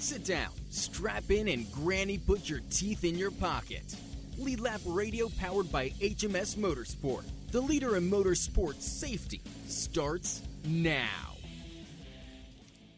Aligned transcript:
Sit 0.00 0.24
down, 0.24 0.52
strap 0.70 1.28
in, 1.28 1.48
and 1.48 1.70
Granny 1.72 2.18
put 2.18 2.48
your 2.48 2.60
teeth 2.70 3.02
in 3.02 3.18
your 3.18 3.32
pocket. 3.32 3.96
Lead 4.38 4.60
Lap 4.60 4.80
Radio 4.86 5.28
powered 5.28 5.72
by 5.72 5.88
HMS 5.90 6.56
Motorsport, 6.56 7.24
the 7.50 7.60
leader 7.60 7.96
in 7.96 8.08
motorsport 8.08 8.80
safety, 8.80 9.40
starts 9.66 10.42
now. 10.64 11.34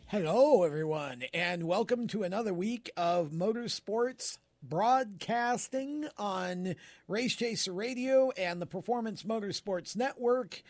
Hello, 0.09 0.63
everyone, 0.63 1.23
and 1.33 1.67
welcome 1.67 2.07
to 2.09 2.23
another 2.23 2.53
week 2.53 2.91
of 2.99 3.31
Motorsports 3.31 4.37
broadcasting 4.63 6.07
on 6.19 6.75
Race 7.09 7.35
Chaser 7.35 7.73
Radio 7.73 8.31
and 8.33 8.61
the 8.61 8.67
Performance 8.67 9.23
Motorsports 9.23 9.97
Network. 9.97 10.63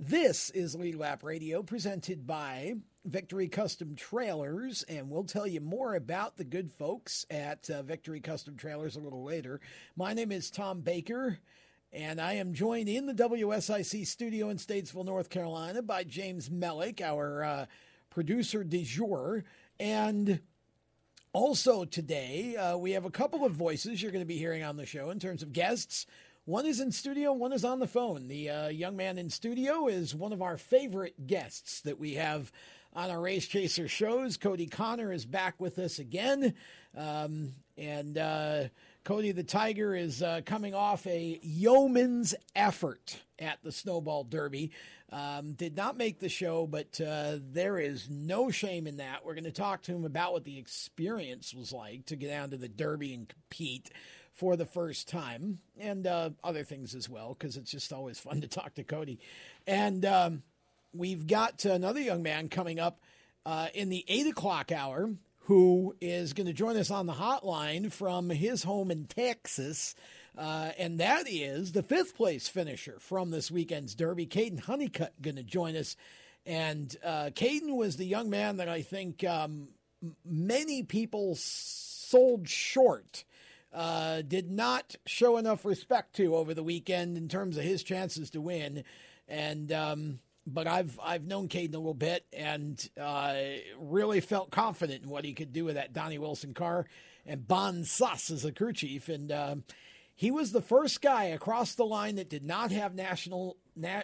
This 0.00 0.48
is 0.50 0.74
Lead 0.74 0.94
Lap 0.94 1.22
Radio 1.22 1.62
presented 1.62 2.26
by 2.26 2.76
Victory 3.04 3.48
Custom 3.48 3.94
Trailers, 3.94 4.82
and 4.82 5.08
we'll 5.08 5.24
tell 5.24 5.46
you 5.46 5.60
more 5.60 5.94
about 5.94 6.36
the 6.36 6.44
good 6.44 6.70
folks 6.72 7.24
at 7.30 7.70
uh, 7.70 7.82
Victory 7.82 8.20
Custom 8.20 8.56
Trailers 8.56 8.96
a 8.96 9.00
little 9.00 9.24
later. 9.24 9.60
My 9.96 10.12
name 10.14 10.32
is 10.32 10.50
Tom 10.50 10.80
Baker, 10.80 11.38
and 11.92 12.20
I 12.20 12.34
am 12.34 12.52
joined 12.52 12.88
in 12.88 13.06
the 13.06 13.14
WSIC 13.14 14.06
studio 14.06 14.50
in 14.50 14.58
Statesville, 14.58 15.04
North 15.04 15.30
Carolina 15.30 15.80
by 15.80 16.04
James 16.04 16.48
Mellick, 16.50 17.00
our 17.00 17.44
uh, 17.44 17.66
producer 18.10 18.64
de 18.64 18.82
jour. 18.82 19.44
And 19.80 20.40
also 21.32 21.84
today, 21.84 22.56
uh, 22.56 22.76
we 22.76 22.90
have 22.92 23.04
a 23.04 23.10
couple 23.10 23.44
of 23.44 23.52
voices 23.52 24.02
you're 24.02 24.12
going 24.12 24.24
to 24.24 24.26
be 24.26 24.38
hearing 24.38 24.64
on 24.64 24.76
the 24.76 24.86
show 24.86 25.10
in 25.10 25.18
terms 25.18 25.42
of 25.42 25.52
guests. 25.52 26.04
One 26.44 26.66
is 26.66 26.80
in 26.80 26.92
studio, 26.92 27.32
one 27.32 27.52
is 27.52 27.64
on 27.64 27.78
the 27.78 27.86
phone. 27.86 28.26
The 28.26 28.50
uh, 28.50 28.68
young 28.68 28.96
man 28.96 29.18
in 29.18 29.30
studio 29.30 29.86
is 29.86 30.14
one 30.14 30.32
of 30.32 30.42
our 30.42 30.56
favorite 30.56 31.26
guests 31.26 31.80
that 31.82 31.98
we 31.98 32.14
have 32.14 32.50
on 32.92 33.10
our 33.10 33.20
Race 33.20 33.46
Chaser 33.46 33.88
shows. 33.88 34.36
Kodie 34.38 34.70
Conner 34.70 35.12
is 35.12 35.24
back 35.24 35.60
with 35.60 35.78
us 35.78 35.98
again. 35.98 36.54
Um, 36.96 37.54
and 37.76 38.18
uh, 38.18 38.64
Kodie 39.04 39.34
the 39.34 39.44
Tiger 39.44 39.94
is 39.94 40.22
uh, 40.22 40.40
coming 40.44 40.74
off 40.74 41.06
a 41.06 41.38
yeoman's 41.42 42.34
effort 42.56 43.20
at 43.38 43.58
the 43.62 43.72
Snowball 43.72 44.24
Derby. 44.24 44.72
Um, 45.10 45.54
did 45.54 45.74
not 45.74 45.96
make 45.96 46.18
the 46.18 46.28
show, 46.28 46.66
but 46.66 47.00
uh, 47.00 47.36
there 47.40 47.78
is 47.78 48.10
no 48.10 48.50
shame 48.50 48.86
in 48.86 48.98
that. 48.98 49.24
We're 49.24 49.34
going 49.34 49.44
to 49.44 49.52
talk 49.52 49.82
to 49.82 49.94
him 49.94 50.04
about 50.04 50.34
what 50.34 50.44
the 50.44 50.58
experience 50.58 51.54
was 51.54 51.72
like 51.72 52.06
to 52.06 52.16
get 52.16 52.28
down 52.28 52.50
to 52.50 52.58
the 52.58 52.68
Derby 52.68 53.14
and 53.14 53.26
compete 53.26 53.90
for 54.32 54.54
the 54.54 54.66
first 54.66 55.08
time, 55.08 55.58
and 55.80 56.06
uh, 56.06 56.30
other 56.44 56.62
things 56.62 56.94
as 56.94 57.08
well, 57.08 57.34
because 57.36 57.56
it's 57.56 57.70
just 57.70 57.92
always 57.92 58.20
fun 58.20 58.40
to 58.42 58.48
talk 58.48 58.74
to 58.74 58.84
Kodie. 58.84 59.18
And 59.66 60.04
um, 60.04 60.42
we've 60.92 61.26
got 61.26 61.64
another 61.64 62.00
young 62.00 62.22
man 62.22 62.48
coming 62.48 62.80
up 62.80 63.00
uh, 63.46 63.68
in 63.74 63.88
the 63.88 64.04
eight 64.08 64.26
o'clock 64.26 64.72
hour 64.72 65.10
who 65.48 65.96
is 66.00 66.34
going 66.34 66.46
to 66.46 66.52
join 66.52 66.76
us 66.76 66.90
on 66.90 67.06
the 67.06 67.14
hotline 67.14 67.90
from 67.90 68.28
his 68.28 68.62
home 68.62 68.90
in 68.90 69.06
Texas. 69.06 69.94
Uh, 70.36 70.72
and 70.78 71.00
that 71.00 71.24
is 71.26 71.72
the 71.72 71.82
fifth 71.82 72.14
place 72.14 72.48
finisher 72.48 72.98
from 73.00 73.30
this 73.30 73.50
weekend's 73.50 73.94
Derby, 73.94 74.26
Kaden 74.26 74.60
Honeycutt, 74.60 75.20
going 75.22 75.36
to 75.36 75.42
join 75.42 75.74
us. 75.74 75.96
And 76.44 76.94
uh, 77.02 77.30
Kaden 77.34 77.76
was 77.76 77.96
the 77.96 78.04
young 78.04 78.28
man 78.28 78.58
that 78.58 78.68
I 78.68 78.82
think 78.82 79.24
um, 79.24 79.68
many 80.24 80.82
people 80.82 81.34
sold 81.34 82.48
short 82.48 83.24
uh, 83.72 84.22
did 84.22 84.50
not 84.50 84.96
show 85.06 85.36
enough 85.36 85.64
respect 85.64 86.16
to 86.16 86.36
over 86.36 86.54
the 86.54 86.62
weekend 86.62 87.16
in 87.16 87.28
terms 87.28 87.56
of 87.56 87.64
his 87.64 87.82
chances 87.82 88.30
to 88.30 88.40
win. 88.40 88.84
And 89.26 89.72
um, 89.72 90.18
but 90.48 90.66
I've 90.66 90.98
I've 91.02 91.24
known 91.24 91.48
Kaden 91.48 91.74
a 91.74 91.78
little 91.78 91.94
bit 91.94 92.24
and 92.32 92.88
uh, 93.00 93.34
really 93.78 94.20
felt 94.20 94.50
confident 94.50 95.04
in 95.04 95.08
what 95.08 95.24
he 95.24 95.34
could 95.34 95.52
do 95.52 95.64
with 95.64 95.74
that 95.76 95.92
Donnie 95.92 96.18
Wilson 96.18 96.54
car 96.54 96.86
and 97.26 97.46
Bond 97.46 97.86
Suss 97.86 98.30
as 98.30 98.44
a 98.44 98.52
crew 98.52 98.72
chief. 98.72 99.08
And 99.08 99.30
uh, 99.30 99.56
he 100.14 100.30
was 100.30 100.52
the 100.52 100.62
first 100.62 101.00
guy 101.00 101.24
across 101.24 101.74
the 101.74 101.84
line 101.84 102.16
that 102.16 102.30
did 102.30 102.44
not 102.44 102.72
have 102.72 102.94
national 102.94 103.56
Na- 103.76 104.02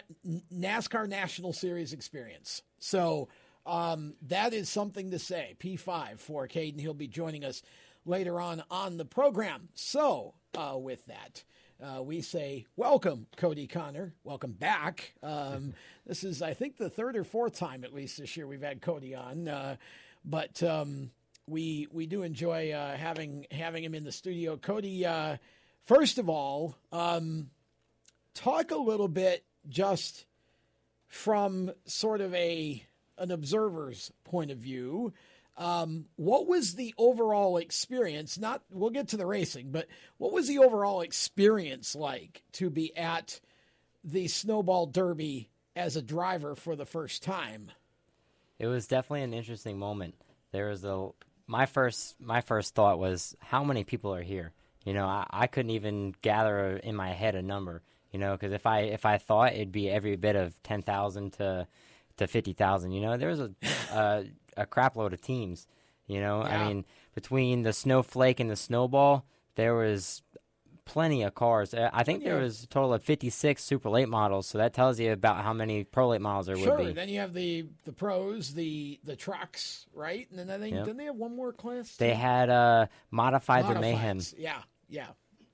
NASCAR 0.53 1.09
National 1.09 1.51
Series 1.51 1.91
experience. 1.91 2.61
So 2.79 3.27
um, 3.65 4.13
that 4.27 4.53
is 4.53 4.69
something 4.69 5.11
to 5.11 5.19
say. 5.19 5.55
P5 5.59 6.19
for 6.19 6.47
Kaden. 6.47 6.79
He'll 6.79 6.93
be 6.93 7.07
joining 7.07 7.43
us 7.43 7.63
later 8.05 8.39
on 8.39 8.63
on 8.69 8.97
the 8.97 9.05
program. 9.05 9.69
So, 9.73 10.35
uh, 10.55 10.77
with 10.77 11.05
that, 11.07 11.43
uh, 11.83 12.01
we 12.01 12.21
say 12.21 12.65
welcome, 12.75 13.27
Kodie 13.37 13.69
Conner. 13.69 14.13
Welcome 14.23 14.53
back. 14.53 15.13
Um, 15.21 15.73
this 16.05 16.23
is, 16.23 16.41
I 16.41 16.53
think, 16.53 16.77
the 16.77 16.89
third 16.89 17.15
or 17.15 17.23
fourth 17.23 17.57
time 17.57 17.83
at 17.83 17.93
least 17.93 18.17
this 18.17 18.35
year 18.37 18.47
we've 18.47 18.61
had 18.61 18.81
Kodie 18.81 19.17
on, 19.17 19.47
uh, 19.47 19.75
but 20.23 20.61
um, 20.63 21.11
we 21.47 21.87
we 21.91 22.05
do 22.05 22.23
enjoy 22.23 22.71
uh, 22.71 22.95
having 22.95 23.45
having 23.51 23.83
him 23.83 23.93
in 23.93 24.03
the 24.03 24.11
studio. 24.11 24.55
Kodie, 24.57 25.05
uh, 25.05 25.37
first 25.83 26.17
of 26.17 26.29
all, 26.29 26.75
um, 26.91 27.49
talk 28.33 28.71
a 28.71 28.77
little 28.77 29.07
bit 29.07 29.43
just 29.67 30.25
from 31.07 31.71
sort 31.85 32.21
of 32.21 32.33
a 32.33 32.83
an 33.17 33.31
observer's 33.31 34.11
point 34.23 34.51
of 34.51 34.57
view. 34.57 35.13
Um, 35.57 36.05
what 36.17 36.47
was 36.47 36.75
the 36.75 36.93
overall 36.97 37.57
experience? 37.57 38.37
Not, 38.37 38.61
we'll 38.69 38.89
get 38.89 39.09
to 39.09 39.17
the 39.17 39.25
racing, 39.25 39.71
but 39.71 39.87
what 40.17 40.33
was 40.33 40.47
the 40.47 40.59
overall 40.59 41.01
experience 41.01 41.95
like 41.95 42.43
to 42.53 42.69
be 42.69 42.95
at 42.97 43.39
the 44.03 44.27
Snowball 44.27 44.87
Derby 44.87 45.49
as 45.75 45.95
a 45.95 46.01
driver 46.01 46.55
for 46.55 46.75
the 46.75 46.85
first 46.85 47.23
time? 47.23 47.71
It 48.59 48.67
was 48.67 48.87
definitely 48.87 49.23
an 49.23 49.33
interesting 49.33 49.79
moment. 49.79 50.15
There 50.51 50.69
was 50.69 50.83
a 50.83 51.09
my 51.47 51.65
first 51.65 52.15
my 52.19 52.41
first 52.41 52.73
thought 52.73 52.97
was 52.97 53.35
how 53.39 53.63
many 53.63 53.83
people 53.83 54.13
are 54.13 54.23
here. 54.23 54.53
You 54.85 54.93
know, 54.93 55.05
I, 55.05 55.25
I 55.29 55.47
couldn't 55.47 55.71
even 55.71 56.15
gather 56.21 56.77
in 56.77 56.95
my 56.95 57.09
head 57.09 57.35
a 57.35 57.41
number. 57.41 57.81
You 58.11 58.19
know, 58.19 58.31
because 58.31 58.53
if 58.53 58.65
I 58.65 58.81
if 58.81 59.05
I 59.05 59.17
thought 59.17 59.53
it'd 59.53 59.73
be 59.73 59.89
every 59.89 60.15
bit 60.15 60.37
of 60.37 60.61
ten 60.63 60.81
thousand 60.81 61.33
to 61.33 61.67
to 62.17 62.27
fifty 62.27 62.53
thousand. 62.53 62.91
You 62.91 63.01
know, 63.01 63.17
there 63.17 63.29
was 63.29 63.39
a 63.41 63.51
uh, 63.91 64.23
a 64.57 64.65
crapload 64.65 65.13
of 65.13 65.21
teams. 65.21 65.67
You 66.07 66.19
know, 66.19 66.43
yeah. 66.43 66.61
I 66.61 66.67
mean, 66.67 66.85
between 67.15 67.63
the 67.63 67.73
snowflake 67.73 68.39
and 68.39 68.49
the 68.49 68.55
snowball, 68.55 69.25
there 69.55 69.73
was 69.73 70.21
plenty 70.85 71.23
of 71.23 71.33
cars. 71.33 71.73
I 71.73 72.03
think 72.03 72.23
there 72.23 72.37
was 72.37 72.63
a 72.63 72.67
total 72.67 72.93
of 72.93 73.03
56 73.03 73.63
super 73.63 73.89
late 73.89 74.07
models, 74.07 74.47
so 74.47 74.59
that 74.59 74.73
tells 74.73 74.99
you 74.99 75.11
about 75.11 75.43
how 75.43 75.51
many 75.51 75.83
pro 75.83 76.09
late 76.09 76.21
models 76.21 76.45
there 76.45 76.55
sure. 76.55 76.77
would 76.77 76.85
be. 76.87 76.93
Then 76.93 77.09
you 77.09 77.19
have 77.19 77.33
the 77.33 77.65
the 77.83 77.91
pros, 77.91 78.53
the 78.53 78.99
the 79.03 79.15
trucks, 79.15 79.87
right? 79.93 80.27
And 80.29 80.39
then 80.39 80.49
I 80.49 80.59
think 80.59 80.75
yep. 80.75 80.85
didn't 80.85 80.97
they 80.97 81.05
have 81.05 81.15
one 81.15 81.35
more 81.35 81.51
class? 81.51 81.95
They 81.97 82.13
had 82.13 82.49
uh, 82.49 82.85
modified 83.11 83.67
the 83.67 83.79
mayhem. 83.79 84.19
Yeah, 84.37 84.61
yeah, 84.87 85.07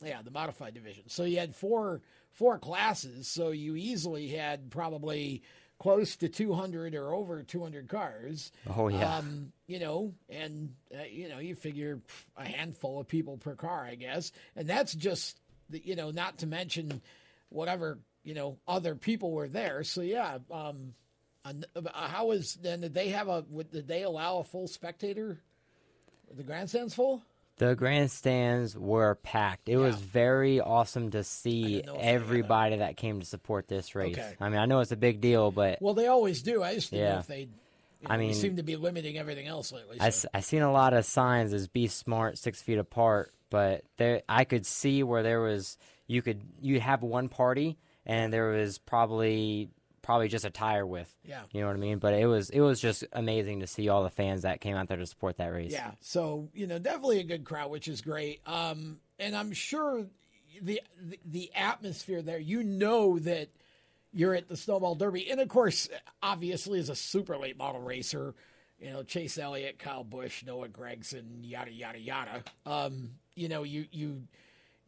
yeah, 0.03 0.22
the 0.22 0.31
modified 0.31 0.73
division. 0.73 1.06
So 1.07 1.23
you 1.23 1.39
had 1.39 1.56
four 1.56 2.01
four 2.31 2.59
classes, 2.59 3.28
so 3.28 3.50
you 3.50 3.75
easily 3.75 4.28
had 4.28 4.69
probably 4.69 5.44
close 5.81 6.16
to 6.16 6.30
200 6.30 6.94
or 6.94 7.12
over 7.12 7.42
200 7.42 7.90
cars. 7.90 8.52
Oh 8.69 8.88
yeah. 8.88 9.18
Um, 9.18 9.52
you 9.66 9.80
know, 9.80 10.14
and 10.30 10.75
uh, 10.94 11.06
you 11.09 11.28
know, 11.28 11.40
you 11.40 11.56
figure 11.56 12.00
a 12.38 12.46
handful 12.46 13.02
of 13.02 13.08
people 13.08 13.38
per 13.38 13.56
car, 13.56 13.88
I 13.90 13.96
guess, 13.96 14.31
and 14.56 14.68
that's 14.68 14.94
just 14.94 15.40
the, 15.72 15.81
you 15.84 15.96
know, 15.96 16.12
not 16.12 16.38
to 16.40 16.47
mention 16.47 17.02
whatever 17.50 17.97
you 18.24 18.36
know 18.36 18.59
other 18.68 18.94
people 18.94 19.31
were 19.31 19.47
there. 19.47 19.84
So 19.84 20.02
yeah. 20.02 20.38
Um, 20.52 20.94
uh, 21.44 21.53
how 21.92 22.28
was 22.28 22.53
then? 22.62 22.81
Did 22.81 22.94
they 22.94 23.09
have 23.09 23.28
a? 23.28 23.42
Did 23.42 23.88
they 23.88 24.03
allow 24.03 24.38
a 24.38 24.44
full 24.44 24.68
spectator? 24.68 25.40
The 26.31 26.44
grandstands 26.44 26.94
full? 26.94 27.24
The 27.62 27.76
grandstands 27.76 28.76
were 28.76 29.14
packed. 29.22 29.70
It 29.70 29.74
yeah. 29.74 29.78
was 29.78 29.96
very 29.96 30.60
awesome 30.60 31.12
to 31.12 31.24
see 31.24 31.84
everybody 31.84 32.78
that 32.78 32.98
came 32.98 33.20
to 33.20 33.26
support 33.28 33.68
this 33.68 33.94
race. 33.94 34.18
Okay. 34.18 34.34
I 34.40 34.50
mean, 34.50 34.58
I 34.58 34.66
know 34.66 34.80
it's 34.80 34.92
a 34.92 34.98
big 34.98 35.22
deal, 35.22 35.52
but 35.52 35.80
well, 35.80 35.94
they 35.94 36.08
always 36.08 36.42
do. 36.42 36.64
I 36.64 36.74
just 36.74 36.90
didn't 36.90 37.06
yeah. 37.06 37.14
know 37.14 37.20
if 37.20 37.28
they. 37.28 37.42
You 37.42 38.08
know, 38.08 38.16
I 38.16 38.18
mean, 38.18 38.34
seem 38.34 38.56
to 38.56 38.63
be 38.63 38.78
limiting 38.78 39.16
everything 39.19 39.46
else 39.46 39.72
lately. 39.72 40.00
So. 40.00 40.28
I 40.34 40.40
I 40.40 40.42
seen 40.42 40.63
a 40.63 40.72
lot 40.72 40.94
of 40.96 41.06
signs 41.06 41.54
as 41.54 41.68
"Be 41.68 41.86
smart, 41.86 42.40
six 42.40 42.63
feet 42.63 42.80
apart," 42.80 43.31
but 43.52 43.84
there 43.98 44.24
I 44.28 44.44
could 44.44 44.66
see 44.66 45.04
where 45.04 45.22
there 45.22 45.42
was 45.42 45.78
you 46.07 46.24
could 46.24 46.42
you 46.62 46.80
have 46.80 47.04
one 47.04 47.30
party 47.30 47.78
and 48.07 48.34
there 48.34 48.50
was 48.50 48.80
probably 48.80 49.69
probably 50.01 50.27
just 50.27 50.45
a 50.45 50.50
tire 50.50 50.86
with. 50.86 51.13
Yeah. 51.24 51.42
You 51.51 51.62
know 51.62 51.68
what 51.68 51.75
I 51.75 51.80
mean? 51.80 52.00
But 52.00 52.13
it 52.13 52.25
was 52.25 52.50
it 52.50 52.62
was 52.62 52.80
just 52.80 53.03
amazing 53.13 53.59
to 53.62 53.68
see 53.68 53.89
all 53.89 54.03
the 54.03 54.09
fans 54.09 54.44
that 54.44 54.62
came 54.62 54.75
out 54.75 54.88
there 54.88 54.98
to 54.98 55.06
support 55.06 55.38
that 55.38 55.48
race. 55.48 55.71
Yeah. 55.71 55.92
So, 56.01 56.50
you 56.53 56.68
know, 56.68 56.80
definitely 56.80 57.19
a 57.19 57.24
good 57.24 57.44
crowd, 57.44 57.71
which 57.71 57.88
is 57.88 58.01
great. 58.01 58.42
Um 58.45 59.00
and 59.19 59.36
I'm 59.36 59.51
sure 59.51 60.06
the 60.62 60.81
the, 61.01 61.19
the 61.25 61.51
atmosphere 61.56 62.21
there, 62.21 62.39
you 62.39 62.63
know 62.63 63.19
that 63.19 63.50
you're 64.13 64.36
at 64.36 64.50
the 64.50 64.57
Snowball 64.57 64.95
Derby. 64.95 65.30
And 65.30 65.39
of 65.39 65.48
course, 65.48 65.89
obviously 66.21 66.80
as 66.80 66.89
a 66.89 66.95
super 66.95 67.38
late 67.38 67.57
model 67.57 67.81
racer, 67.81 68.36
you 68.80 68.92
know, 68.92 69.04
Chase 69.04 69.38
Elliott, 69.38 69.80
Kyle 69.80 70.04
Busch, 70.04 70.44
Noah 70.44 70.68
Gragson, 70.68 71.39
yada 71.44 71.71
yada 71.71 72.00
yada. 72.00 72.44
Um, 72.65 73.12
you 73.36 73.47
know, 73.47 73.63
you 73.63 73.86
you 73.92 74.24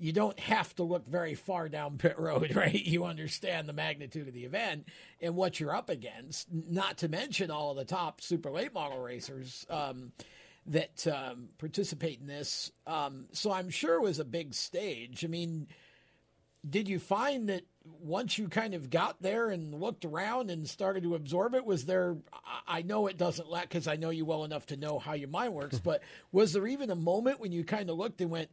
you 0.04 0.12
don't 0.12 0.38
have 0.38 0.76
to 0.76 0.84
look 0.84 1.08
very 1.08 1.34
far 1.34 1.70
down 1.70 1.98
pit 1.98 2.20
road, 2.20 2.54
right? 2.58 2.74
You 2.74 3.06
understand 3.06 3.70
the 3.70 3.74
magnitude 3.74 4.28
of 4.28 4.34
the 4.34 4.44
event 4.44 4.90
and 5.22 5.34
what 5.34 5.62
you're 5.62 5.74
up 5.74 5.90
against, 5.90 6.52
not 6.52 6.98
to 6.98 7.08
mention 7.08 7.50
all 7.50 7.72
of 7.72 7.78
the 7.78 7.86
top 7.86 8.20
super 8.20 8.52
late 8.52 8.74
model 8.74 9.02
racers. 9.02 9.66
Um, 9.70 10.12
that 10.66 11.06
um, 11.08 11.50
participate 11.58 12.22
in 12.22 12.28
this. 12.28 12.72
Um, 12.88 13.26
so 13.34 13.52
I'm 13.52 13.70
sure 13.70 13.96
it 13.96 14.02
was 14.02 14.20
a 14.20 14.26
big 14.26 14.54
stage. 14.54 15.26
I 15.26 15.28
mean, 15.28 15.68
did 16.70 16.88
you 16.88 17.00
find 17.00 17.50
that 17.50 17.64
once 17.84 18.38
you 18.38 18.48
kind 18.48 18.74
of 18.74 18.90
got 18.90 19.22
there 19.22 19.50
and 19.50 19.74
looked 19.74 20.06
around 20.06 20.50
and 20.50 20.68
started 20.68 21.04
to 21.04 21.16
absorb 21.16 21.54
it, 21.54 21.66
was 21.66 21.86
there? 21.86 22.16
I 22.66 22.82
know 22.82 23.08
it 23.08 23.18
doesn't 23.18 23.50
lack 23.50 23.70
because 23.70 23.88
I 23.88 23.98
know 23.98 24.10
you 24.10 24.24
well 24.24 24.46
enough 24.46 24.66
to 24.68 24.78
know 24.78 25.00
how 25.00 25.14
your 25.14 25.28
mind 25.28 25.54
works, 25.54 25.80
but 25.84 26.02
was 26.32 26.54
there 26.54 26.66
even 26.66 26.90
a 26.90 26.96
moment 26.96 27.42
when 27.42 27.52
you 27.52 27.66
kind 27.66 27.90
of 27.90 27.98
looked 27.98 28.22
and 28.22 28.32
went, 28.32 28.50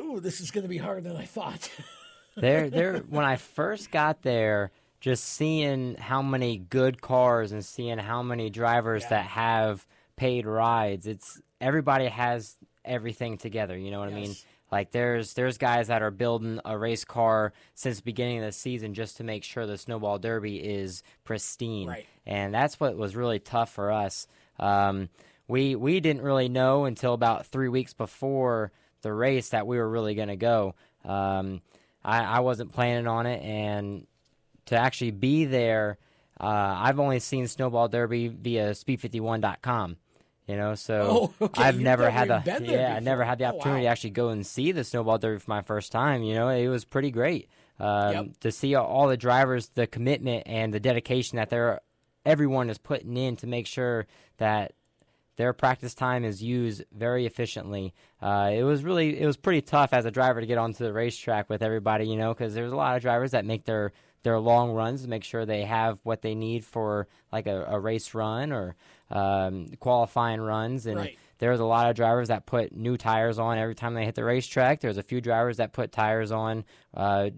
"Ooh, 0.00 0.20
this 0.20 0.40
is 0.40 0.50
going 0.50 0.62
to 0.62 0.68
be 0.68 0.78
harder 0.78 1.00
than 1.00 1.16
I 1.16 1.24
thought"? 1.24 1.70
there, 2.36 2.70
there. 2.70 2.98
When 2.98 3.24
I 3.24 3.36
first 3.36 3.90
got 3.90 4.22
there, 4.22 4.70
just 5.00 5.24
seeing 5.24 5.96
how 5.96 6.22
many 6.22 6.58
good 6.58 7.00
cars 7.00 7.52
and 7.52 7.64
seeing 7.64 7.98
how 7.98 8.22
many 8.22 8.50
drivers 8.50 9.02
yeah. 9.04 9.10
that 9.10 9.26
have 9.26 9.86
paid 10.16 10.46
rides, 10.46 11.06
it's 11.06 11.40
everybody 11.60 12.06
has 12.06 12.56
everything 12.84 13.38
together. 13.38 13.76
You 13.76 13.90
know 13.90 14.00
what 14.00 14.10
yes. 14.10 14.16
I 14.16 14.20
mean? 14.20 14.36
Like 14.70 14.90
there's 14.90 15.34
there's 15.34 15.56
guys 15.56 15.88
that 15.88 16.02
are 16.02 16.10
building 16.10 16.60
a 16.64 16.76
race 16.76 17.04
car 17.04 17.52
since 17.74 17.98
the 17.98 18.02
beginning 18.02 18.38
of 18.38 18.44
the 18.44 18.52
season 18.52 18.92
just 18.94 19.16
to 19.16 19.24
make 19.24 19.44
sure 19.44 19.66
the 19.66 19.78
snowball 19.78 20.18
derby 20.18 20.56
is 20.56 21.02
pristine, 21.24 21.88
right. 21.88 22.06
and 22.26 22.52
that's 22.52 22.78
what 22.78 22.96
was 22.96 23.16
really 23.16 23.38
tough 23.38 23.72
for 23.72 23.90
us. 23.90 24.26
Um, 24.58 25.08
we 25.46 25.74
we 25.74 26.00
didn't 26.00 26.22
really 26.22 26.50
know 26.50 26.84
until 26.84 27.14
about 27.14 27.46
three 27.46 27.68
weeks 27.68 27.94
before 27.94 28.72
the 29.02 29.12
race 29.12 29.50
that 29.50 29.66
we 29.66 29.78
were 29.78 29.88
really 29.88 30.14
going 30.14 30.28
to 30.28 30.36
go. 30.36 30.74
Um, 31.04 31.60
I, 32.04 32.22
I 32.24 32.40
wasn't 32.40 32.72
planning 32.72 33.06
on 33.06 33.26
it, 33.26 33.42
and 33.42 34.06
to 34.66 34.76
actually 34.76 35.10
be 35.10 35.44
there, 35.44 35.98
uh, 36.40 36.76
I've 36.78 37.00
only 37.00 37.18
seen 37.18 37.48
Snowball 37.48 37.88
Derby 37.88 38.28
via 38.28 38.70
Speed51.com. 38.72 39.96
You 40.46 40.56
know, 40.56 40.74
so 40.74 41.32
oh, 41.40 41.44
okay. 41.46 41.62
I've 41.62 41.74
You've 41.74 41.84
never 41.84 42.08
had 42.08 42.28
the 42.28 42.60
yeah, 42.64 42.94
I 42.96 43.00
never 43.00 43.22
had 43.22 43.38
the 43.38 43.44
opportunity 43.44 43.80
oh, 43.80 43.84
wow. 43.84 43.88
to 43.88 43.88
actually 43.88 44.10
go 44.10 44.30
and 44.30 44.46
see 44.46 44.72
the 44.72 44.82
snowball 44.82 45.18
derby 45.18 45.38
for 45.38 45.50
my 45.50 45.60
first 45.60 45.92
time. 45.92 46.22
You 46.22 46.34
know, 46.34 46.48
it 46.48 46.68
was 46.68 46.86
pretty 46.86 47.10
great 47.10 47.50
um, 47.78 48.12
yep. 48.12 48.40
to 48.40 48.50
see 48.50 48.74
all 48.74 49.08
the 49.08 49.18
drivers, 49.18 49.68
the 49.74 49.86
commitment 49.86 50.44
and 50.46 50.72
the 50.72 50.80
dedication 50.80 51.36
that 51.36 51.50
they're 51.50 51.80
everyone 52.24 52.70
is 52.70 52.78
putting 52.78 53.16
in 53.16 53.36
to 53.36 53.46
make 53.46 53.66
sure 53.66 54.06
that 54.38 54.72
their 55.38 55.52
practice 55.52 55.94
time 55.94 56.24
is 56.24 56.42
used 56.42 56.84
very 56.92 57.24
efficiently. 57.24 57.94
Uh, 58.20 58.50
it 58.52 58.64
was 58.64 58.82
really 58.82 59.18
it 59.18 59.24
was 59.24 59.36
pretty 59.36 59.62
tough 59.62 59.92
as 59.92 60.04
a 60.04 60.10
driver 60.10 60.40
to 60.40 60.46
get 60.46 60.58
onto 60.58 60.84
the 60.84 60.92
racetrack 60.92 61.48
with 61.48 61.62
everybody, 61.62 62.08
you 62.08 62.16
know, 62.16 62.34
because 62.34 62.54
there's 62.54 62.72
a 62.72 62.76
lot 62.76 62.96
of 62.96 63.02
drivers 63.02 63.30
that 63.30 63.46
make 63.46 63.64
their 63.64 63.92
their 64.24 64.40
long 64.40 64.72
runs 64.72 65.02
to 65.02 65.08
make 65.08 65.22
sure 65.22 65.46
they 65.46 65.62
have 65.62 66.00
what 66.02 66.22
they 66.22 66.34
need 66.34 66.64
for 66.64 67.06
like 67.32 67.46
a, 67.46 67.64
a 67.68 67.78
race 67.78 68.14
run 68.14 68.52
or 68.52 68.74
um, 69.10 69.68
qualifying 69.80 70.42
runs 70.42 70.84
and. 70.86 70.98
Right. 70.98 71.18
There's 71.40 71.60
a 71.60 71.64
lot 71.64 71.88
of 71.88 71.94
drivers 71.94 72.26
that 72.28 72.46
put 72.46 72.74
new 72.74 72.96
tires 72.96 73.38
on 73.38 73.58
every 73.58 73.76
time 73.76 73.94
they 73.94 74.04
hit 74.04 74.16
the 74.16 74.24
racetrack. 74.24 74.80
There's 74.80 74.98
a 74.98 75.04
few 75.04 75.20
drivers 75.20 75.58
that 75.58 75.72
put 75.72 75.92
tires 75.92 76.32
on 76.32 76.64
uh, 76.94 77.30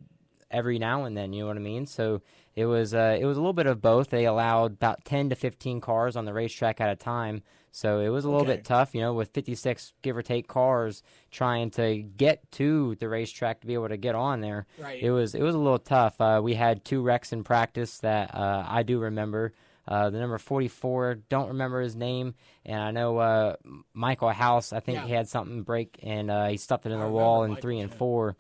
every 0.51 0.79
now 0.79 1.05
and 1.05 1.15
then. 1.15 1.35
You 1.35 1.43
know 1.43 1.49
what 1.49 1.59
I 1.59 1.61
mean? 1.61 1.85
So 1.85 2.23
it 2.57 2.65
was 2.65 2.95
uh, 2.95 3.19
it 3.21 3.27
was 3.27 3.37
a 3.37 3.41
little 3.41 3.53
bit 3.53 3.67
of 3.67 3.83
both. 3.83 4.09
They 4.09 4.25
allowed 4.25 4.73
about 4.73 5.05
10 5.05 5.29
to 5.29 5.37
15 5.37 5.83
cars 5.83 6.17
on 6.17 6.25
the 6.25 6.33
racetrack 6.33 6.81
at 6.81 6.89
a 6.89 6.97
time. 6.97 7.43
So 7.73 8.01
it 8.01 8.09
was 8.09 8.25
a 8.25 8.29
little 8.31 8.43
Okay. 8.47 8.57
bit 8.57 8.65
tough, 8.65 8.95
you 8.95 9.01
know, 9.01 9.13
with 9.15 9.31
56 9.33 9.95
give 10.03 10.17
or 10.17 10.23
take 10.23 10.49
cars 10.49 11.03
trying 11.31 11.71
to 11.73 11.99
get 12.03 12.51
to 12.53 12.97
the 12.97 13.09
racetrack 13.09 13.61
to 13.61 13.67
be 13.67 13.75
able 13.75 13.89
to 13.89 13.97
get 13.97 14.15
on 14.15 14.41
there. 14.41 14.67
Right. 14.79 15.03
It 15.03 15.11
was 15.11 15.35
it 15.35 15.43
was 15.43 15.55
a 15.55 15.59
little 15.59 15.79
tough. 15.79 16.21
Uh, 16.21 16.41
we 16.43 16.55
had 16.55 16.85
two 16.85 17.01
wrecks 17.03 17.33
in 17.33 17.45
practice 17.45 17.99
that 17.99 18.35
uh, 18.35 18.65
I 18.69 18.83
do 18.83 18.99
remember. 18.99 19.53
Uh, 19.89 20.09
the 20.09 20.19
number 20.21 20.39
44, 20.39 21.17
don't 21.29 21.49
remember 21.49 21.81
his 21.81 21.97
name, 21.97 22.35
and 22.65 22.81
I 22.81 22.91
know 22.93 23.19
uh, 23.19 23.57
Michael 23.93 24.29
House. 24.31 24.73
I 24.73 24.79
think 24.79 24.99
Yeah. 24.99 25.07
he 25.07 25.13
had 25.15 25.27
something 25.29 25.63
break 25.63 25.99
and 26.05 26.31
uh, 26.31 26.47
he 26.47 26.59
stuffed 26.59 26.87
it 26.87 26.93
in 26.93 27.01
I 27.01 27.05
the 27.07 27.11
wall 27.11 27.43
in 27.43 27.57
three 27.57 27.81
and 27.81 27.91
yeah. 27.91 27.97
four. 27.97 28.37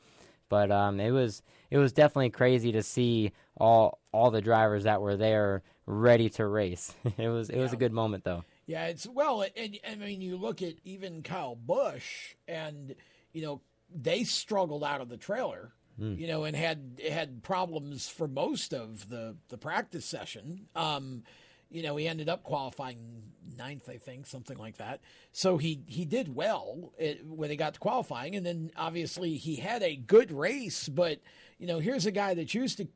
But 0.48 0.70
um, 0.70 1.00
it 1.00 1.10
was 1.12 1.42
it 1.70 1.78
was 1.78 1.92
definitely 1.92 2.30
crazy 2.30 2.72
to 2.72 2.82
see 2.82 3.32
all 3.56 4.00
all 4.12 4.30
the 4.30 4.40
drivers 4.42 4.84
that 4.84 5.00
were 5.00 5.16
there 5.16 5.62
ready 5.86 6.28
to 6.30 6.46
race. 6.46 6.94
it 7.18 7.28
was 7.28 7.50
it 7.50 7.58
was 7.60 7.72
a 7.72 7.76
good 7.76 7.92
moment 7.92 8.22
though. 8.24 8.44
Yeah, 8.70 8.86
it's 8.86 9.04
well, 9.04 9.44
and 9.56 9.78
I 9.84 9.96
mean, 9.96 10.20
you 10.20 10.36
look 10.36 10.62
at 10.62 10.74
even 10.84 11.24
Kyle 11.24 11.56
Busch, 11.56 12.36
and 12.46 12.94
you 13.32 13.42
know 13.42 13.62
they 13.92 14.22
struggled 14.22 14.84
out 14.84 15.00
of 15.00 15.08
the 15.08 15.16
trailer, 15.16 15.72
hmm. 15.98 16.14
you 16.14 16.28
know, 16.28 16.44
and 16.44 16.54
had 16.54 17.00
had 17.10 17.42
problems 17.42 18.08
for 18.08 18.28
most 18.28 18.72
of 18.72 19.08
the 19.08 19.34
the 19.48 19.58
practice 19.58 20.04
session. 20.04 20.68
Um, 20.76 21.24
you 21.68 21.82
know, 21.82 21.96
he 21.96 22.06
ended 22.06 22.28
up 22.28 22.44
qualifying 22.44 23.24
ninth, 23.58 23.88
I 23.88 23.96
think, 23.96 24.28
something 24.28 24.56
like 24.56 24.76
that. 24.76 25.00
So 25.32 25.56
he 25.58 25.82
he 25.86 26.04
did 26.04 26.32
well 26.32 26.92
it, 26.96 27.26
when 27.26 27.50
he 27.50 27.56
got 27.56 27.74
to 27.74 27.80
qualifying, 27.80 28.36
and 28.36 28.46
then 28.46 28.70
obviously 28.76 29.34
he 29.34 29.56
had 29.56 29.82
a 29.82 29.96
good 29.96 30.30
race. 30.30 30.88
But 30.88 31.18
you 31.58 31.66
know, 31.66 31.80
here's 31.80 32.06
a 32.06 32.12
guy 32.12 32.34
that's 32.34 32.54
used 32.54 32.76
to 32.76 32.86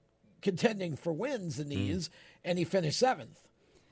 contending 0.41 0.95
for 0.95 1.13
wins 1.13 1.59
in 1.59 1.69
these, 1.69 2.07
hmm. 2.07 2.49
and 2.49 2.59
he 2.61 2.65
finished 2.65 3.01
seventh 3.01 3.41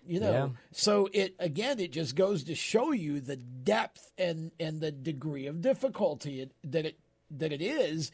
you 0.07 0.21
know 0.21 0.33
Yeah. 0.33 0.49
so 0.73 1.09
it 1.13 1.35
again 1.39 1.79
it 1.81 1.93
just 1.93 2.17
goes 2.17 2.45
to 2.45 2.55
show 2.55 2.93
you 2.93 3.21
the 3.21 3.37
depth 3.37 4.11
and 4.19 4.51
and 4.59 4.81
the 4.81 4.91
degree 4.93 5.47
of 5.47 5.61
difficulty 5.61 6.41
it, 6.41 6.53
that 6.65 6.87
it 6.87 6.99
that 7.31 7.53
it 7.53 7.63
is 7.63 8.11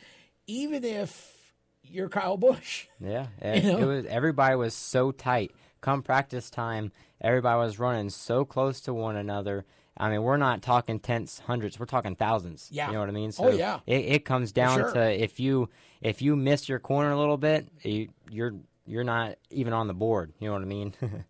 even 0.47 0.85
if 0.85 1.53
you're 1.83 2.09
Kyle 2.09 2.37
Busch 2.37 2.87
Yeah, 3.01 3.29
it, 3.41 3.65
You 3.65 3.73
know? 3.73 3.79
it 3.79 3.85
was 3.87 4.07
everybody 4.07 4.57
was 4.57 4.75
so 4.75 5.11
tight. 5.13 5.53
Come 5.81 6.03
practice 6.03 6.51
time, 6.51 6.91
everybody 7.21 7.59
was 7.59 7.79
running 7.79 8.11
so 8.11 8.45
close 8.45 8.81
to 8.83 8.93
one 8.93 9.17
another. 9.17 9.65
I 9.97 10.11
mean, 10.11 10.23
we're 10.23 10.37
not 10.37 10.61
talking 10.63 11.01
tenths, 11.01 11.39
hundreds. 11.41 11.79
We're 11.79 11.87
talking 11.87 12.15
thousands. 12.17 12.69
Yeah. 12.71 12.89
you 12.89 12.95
know 12.95 13.01
what 13.01 13.09
I 13.09 13.13
mean. 13.13 13.31
Oh, 13.39 13.51
So 13.51 13.51
yeah. 13.51 13.81
it, 13.87 14.05
it 14.05 14.25
comes 14.25 14.53
down 14.53 14.79
sure. 14.79 14.93
to 14.93 15.23
if 15.23 15.39
you 15.41 15.69
if 16.01 16.21
you 16.21 16.37
miss 16.37 16.69
your 16.69 16.79
corner 16.81 17.11
a 17.13 17.19
little 17.19 17.37
bit, 17.39 17.69
you, 17.83 18.09
you're 18.31 18.55
you're 18.87 19.05
not 19.05 19.37
even 19.51 19.73
on 19.73 19.87
the 19.87 19.95
board. 19.95 20.33
You 20.41 20.49
know 20.49 20.55
what 20.55 20.63
I 20.63 20.67
mean. 20.67 20.95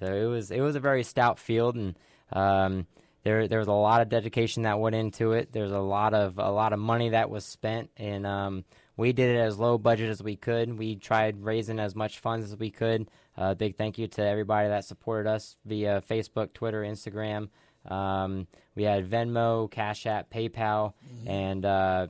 so 0.00 0.06
it 0.06 0.26
was 0.26 0.50
it 0.50 0.60
was 0.60 0.76
a 0.76 0.80
very 0.80 1.02
stout 1.02 1.38
field, 1.38 1.76
and 1.76 1.98
um, 2.32 2.86
there 3.24 3.48
there 3.48 3.58
was 3.58 3.68
a 3.68 3.72
lot 3.72 4.02
of 4.02 4.08
dedication 4.08 4.64
that 4.64 4.78
went 4.78 4.94
into 4.94 5.32
it. 5.32 5.52
There's 5.52 5.72
a 5.72 5.78
lot 5.78 6.14
of 6.14 6.38
a 6.38 6.50
lot 6.50 6.72
of 6.72 6.78
money 6.78 7.10
that 7.10 7.30
was 7.30 7.44
spent, 7.44 7.90
and 7.96 8.26
um, 8.26 8.64
we 8.96 9.12
did 9.12 9.36
it 9.36 9.38
as 9.38 9.58
low 9.58 9.78
budget 9.78 10.10
as 10.10 10.22
we 10.22 10.36
could. 10.36 10.78
We 10.78 10.96
tried 10.96 11.42
raising 11.42 11.78
as 11.78 11.94
much 11.94 12.18
funds 12.18 12.50
as 12.52 12.58
we 12.58 12.70
could. 12.70 13.08
Uh, 13.36 13.54
big 13.54 13.76
thank 13.76 13.98
you 13.98 14.06
to 14.08 14.22
everybody 14.22 14.68
that 14.68 14.84
supported 14.84 15.28
us 15.28 15.56
via 15.64 16.02
Facebook, 16.08 16.52
Twitter, 16.54 16.82
Instagram. 16.82 17.48
Um, 17.86 18.46
we 18.74 18.84
had 18.84 19.08
Venmo, 19.10 19.70
Cash 19.70 20.06
App, 20.06 20.30
PayPal, 20.30 20.94
and 21.26 21.64
uh, 21.64 22.08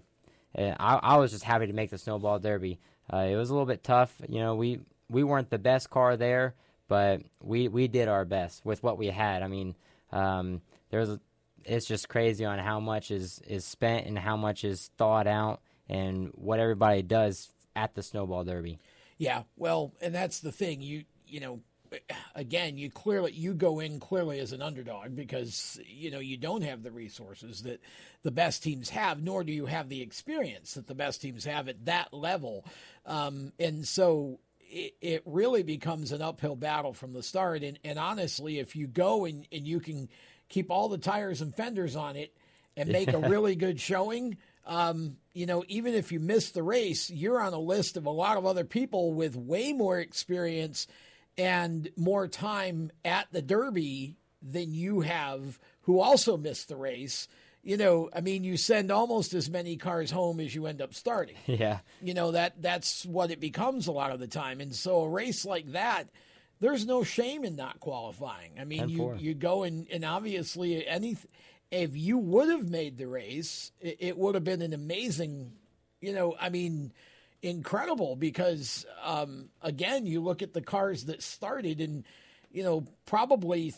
and 0.55 0.77
I, 0.79 0.99
I 1.03 1.17
was 1.19 1.33
just 1.33 1.45
happy 1.45 1.67
to 1.67 1.73
make 1.73 1.91
the 1.91 1.99
snowball 1.99 2.39
derby. 2.39 2.79
Uh, 3.13 3.27
it 3.29 3.37
was 3.37 3.51
a 3.51 3.53
little 3.53 3.67
bit 3.67 3.85
tough, 3.85 4.15
you 4.29 4.41
know. 4.41 4.55
We 4.55 4.81
we 5.09 5.23
weren't 5.23 5.51
the 5.51 5.59
best 5.59 5.91
car 5.91 6.17
there, 6.17 6.55
but 6.89 7.23
we 7.43 7.69
we 7.69 7.89
did 7.89 8.09
our 8.09 8.25
best 8.25 8.65
with 8.65 8.83
what 8.83 8.99
we 8.99 9.07
had. 9.09 9.43
I 9.43 9.49
mean, 9.49 9.75
um, 10.13 10.61
there's 10.91 11.19
it's 11.65 11.87
just 11.87 12.09
crazy 12.09 12.45
on 12.45 12.59
how 12.59 12.81
much 12.81 13.11
is 13.11 13.41
is 13.47 13.65
spent 13.65 14.07
and 14.07 14.19
how 14.19 14.37
much 14.37 14.65
is 14.65 14.91
thought 14.97 15.27
out 15.27 15.61
and 15.89 16.31
what 16.35 16.61
everybody 16.61 17.03
does 17.03 17.51
at 17.75 17.95
the 17.95 18.03
snowball 18.03 18.45
derby. 18.45 18.79
yeah 19.19 19.43
well 19.57 19.93
and 20.01 20.15
that's 20.15 20.41
the 20.41 20.53
thing 20.53 20.81
you 20.81 21.05
you 21.27 21.41
know 21.41 21.61
again 22.35 22.77
you 22.77 22.91
clearly 22.91 23.33
you 23.33 23.55
go 23.55 23.81
in 23.81 24.01
clearly 24.01 24.41
as 24.41 24.53
an 24.53 24.61
underdog 24.63 25.15
because 25.15 25.79
you 25.87 26.11
know 26.11 26.19
you 26.19 26.37
don't 26.37 26.63
have 26.63 26.83
the 26.83 26.91
resources 26.91 27.63
that 27.63 27.81
the 28.23 28.31
best 28.31 28.63
teams 28.63 28.89
have 28.89 29.23
nor 29.23 29.45
do 29.45 29.53
you 29.53 29.67
have 29.67 29.89
the 29.89 30.03
experience 30.03 30.75
that 30.75 30.87
the 30.87 30.95
best 30.95 31.21
teams 31.23 31.45
have 31.45 31.69
at 31.69 31.85
that 31.85 32.13
level 32.13 32.65
um, 33.07 33.53
and 33.59 33.87
so 33.87 34.41
it, 34.69 34.95
it 35.01 35.23
really 35.25 35.63
becomes 35.63 36.13
an 36.13 36.23
uphill 36.23 36.57
battle 36.57 36.93
from 36.93 37.13
the 37.13 37.23
start 37.23 37.63
and, 37.63 37.79
and 37.85 37.99
honestly 37.99 38.59
if 38.59 38.77
you 38.77 38.87
go 38.87 39.25
and, 39.25 39.47
and 39.53 39.67
you 39.67 39.81
can 39.81 40.09
keep 40.49 40.71
all 40.71 40.89
the 40.89 40.99
tires 40.99 41.41
and 41.41 41.55
fenders 41.55 41.97
on 41.97 42.17
it 42.17 42.35
and 42.77 42.89
make 42.89 43.13
a 43.13 43.19
really 43.19 43.57
good 43.57 43.81
showing 43.81 44.37
um, 44.67 45.17
you 45.33 45.47
know, 45.47 45.65
even 45.69 45.95
if 45.95 46.11
you 46.11 46.19
miss 46.19 46.51
the 46.51 46.63
race, 46.63 47.09
you're 47.09 47.41
on 47.41 47.53
a 47.53 47.59
list 47.59 47.97
of 47.97 48.07
a 48.07 48.11
lot 48.11 48.37
of 48.37 48.45
other 48.45 48.65
people 48.65 49.13
with 49.13 49.37
way 49.37 49.73
more 49.73 50.01
experience 50.01 50.89
and 51.39 51.89
more 51.97 52.27
time 52.27 52.91
at 53.05 53.29
the 53.31 53.43
Derby 53.43 54.17
than 54.43 54.75
you 54.75 55.01
have 55.01 55.61
who 55.83 56.01
also 56.01 56.37
missed 56.37 56.69
the 56.69 56.77
race. 56.77 57.29
You 57.67 57.77
know, 57.77 58.09
I 58.15 58.21
mean, 58.21 58.45
you 58.45 58.57
send 58.57 58.93
almost 58.93 59.35
as 59.35 59.51
many 59.51 59.77
cars 59.77 60.13
home 60.13 60.39
as 60.39 60.55
you 60.55 60.67
end 60.67 60.81
up 60.81 60.95
starting. 60.95 61.35
yeah, 61.47 61.81
You 62.01 62.15
know, 62.15 62.31
that 62.31 62.63
that's 62.63 63.05
what 63.05 63.33
it 63.33 63.41
becomes 63.41 63.89
a 63.89 63.93
lot 63.93 64.13
of 64.13 64.21
the 64.21 64.29
time. 64.29 64.61
And 64.61 64.73
so 64.73 65.01
a 65.01 65.09
race 65.09 65.45
like 65.45 65.73
that, 65.73 66.05
there's 66.61 66.87
no 66.87 67.03
shame 67.03 67.45
in 67.45 67.57
not 67.57 67.81
qualifying. 67.81 68.53
I 68.61 68.65
mean, 68.65 68.89
you, 68.89 68.99
10-4. 69.01 69.21
you 69.21 69.35
go 69.35 69.65
and, 69.65 69.89
and 69.91 70.05
obviously 70.05 70.87
any 70.87 71.17
if 71.73 71.97
you 71.97 72.19
would 72.19 72.49
have 72.49 72.71
made 72.71 72.99
the 72.99 73.09
race, 73.09 73.73
it, 73.81 73.97
it 73.99 74.17
would 74.17 74.37
have 74.37 74.45
been 74.45 74.63
an 74.63 74.73
amazing, 74.73 75.51
you 76.01 76.13
know, 76.13 76.37
I 76.41 76.51
mean, 76.51 76.93
incredible 77.43 78.15
because 78.15 78.87
um, 79.03 79.49
again, 79.61 80.07
you 80.07 80.21
look 80.21 80.43
at 80.43 80.53
the 80.53 80.63
cars 80.63 81.07
that 81.07 81.23
started 81.23 81.81
and 81.81 82.05
you 82.53 82.63
know 82.63 82.87
probably 83.07 83.75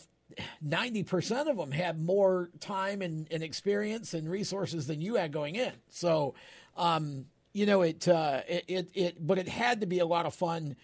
90% 0.65 1.49
of 1.49 1.57
them 1.57 1.71
had 1.71 1.99
more 1.99 2.49
time 2.59 3.01
and, 3.01 3.27
and 3.31 3.43
experience 3.43 4.13
and 4.13 4.29
resources 4.29 4.87
than 4.87 5.01
you 5.01 5.15
had 5.15 5.31
going 5.31 5.55
in. 5.55 5.73
So, 5.89 6.35
um, 6.77 7.25
you 7.53 7.65
know, 7.65 7.81
it, 7.81 8.07
uh, 8.07 8.41
it, 8.47 8.65
it, 8.67 8.89
it, 8.93 9.27
but 9.27 9.37
it 9.37 9.47
had 9.47 9.81
to 9.81 9.87
be 9.87 9.99
a 9.99 10.05
lot 10.05 10.25
of 10.25 10.33
fun 10.33 10.75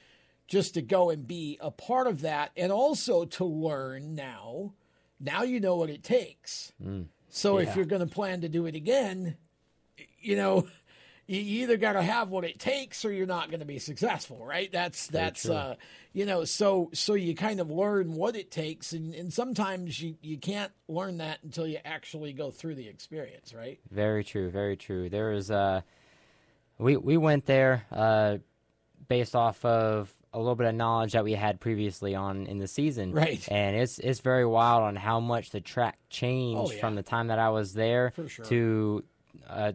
just 0.48 0.76
to 0.76 0.82
go 0.82 1.10
and 1.10 1.28
be 1.28 1.58
a 1.62 1.72
part 1.72 2.08
of 2.08 2.22
that 2.22 2.52
and 2.56 2.72
also 2.72 3.26
to 3.26 3.46
learn 3.46 4.16
now. 4.16 4.74
Now 5.20 5.44
you 5.44 5.60
know 5.60 5.76
what 5.76 5.90
it 5.90 6.04
takes. 6.04 6.74
Mm. 6.84 7.08
So 7.30 7.60
yeah. 7.60 7.70
if 7.70 7.76
you're 7.76 7.86
going 7.86 8.08
to 8.08 8.14
plan 8.14 8.42
to 8.42 8.50
do 8.50 8.66
it 8.66 8.76
again, 8.76 9.38
you 10.20 10.36
know, 10.36 10.68
you 11.28 11.64
either 11.64 11.78
got 11.78 11.94
to 11.94 12.02
have 12.02 12.30
what 12.30 12.44
it 12.44 12.60
takes 12.60 13.04
or 13.04 13.12
you're 13.12 13.26
not 13.26 13.50
going 13.50 13.60
to 13.60 13.66
be 13.66 13.80
successful, 13.80 14.46
right? 14.46 14.72
That's 14.72 15.08
that's 15.08 15.50
uh, 15.50 15.76
you 16.14 16.26
know, 16.26 16.46
so 16.46 16.90
so 16.94 17.16
you 17.16 17.36
kind 17.36 17.60
of 17.60 17.72
learn 17.72 18.14
what 18.14 18.36
it 18.36 18.52
takes, 18.52 18.94
and, 18.94 19.14
and 19.16 19.34
sometimes 19.34 20.00
you 20.00 20.16
you 20.22 20.38
can't 20.38 20.72
learn 20.88 21.18
that 21.18 21.40
until 21.44 21.66
you 21.68 21.80
actually 21.84 22.34
go 22.34 22.52
through 22.52 22.76
the 22.76 22.88
experience, 22.88 23.54
right? 23.54 23.80
Very 23.90 24.24
true, 24.24 24.50
very 24.50 24.78
true. 24.78 25.10
There 25.10 25.30
was 25.30 25.50
uh, 25.50 25.82
we 26.78 26.96
we 26.98 27.18
went 27.18 27.46
there 27.46 27.86
uh, 27.92 28.38
based 29.08 29.36
off 29.36 29.64
of 29.66 30.14
a 30.32 30.38
little 30.38 30.56
bit 30.56 30.68
of 30.68 30.76
knowledge 30.76 31.14
that 31.14 31.24
we 31.24 31.34
had 31.34 31.60
previously 31.60 32.14
on 32.14 32.46
in 32.46 32.60
the 32.60 32.68
season, 32.68 33.14
right? 33.14 33.48
And 33.50 33.76
it's 33.76 33.98
it's 33.98 34.20
very 34.20 34.46
wild 34.46 34.84
on 34.84 34.96
how 34.96 35.20
much 35.20 35.50
the 35.50 35.62
track 35.62 35.98
changed 36.10 36.60
oh, 36.60 36.72
yeah. 36.72 36.80
from 36.80 36.96
the 36.96 37.04
time 37.04 37.28
that 37.28 37.40
I 37.40 37.50
was 37.50 37.74
there 37.74 38.14
sure. 38.28 38.46
to 38.46 39.04
uh, 39.50 39.72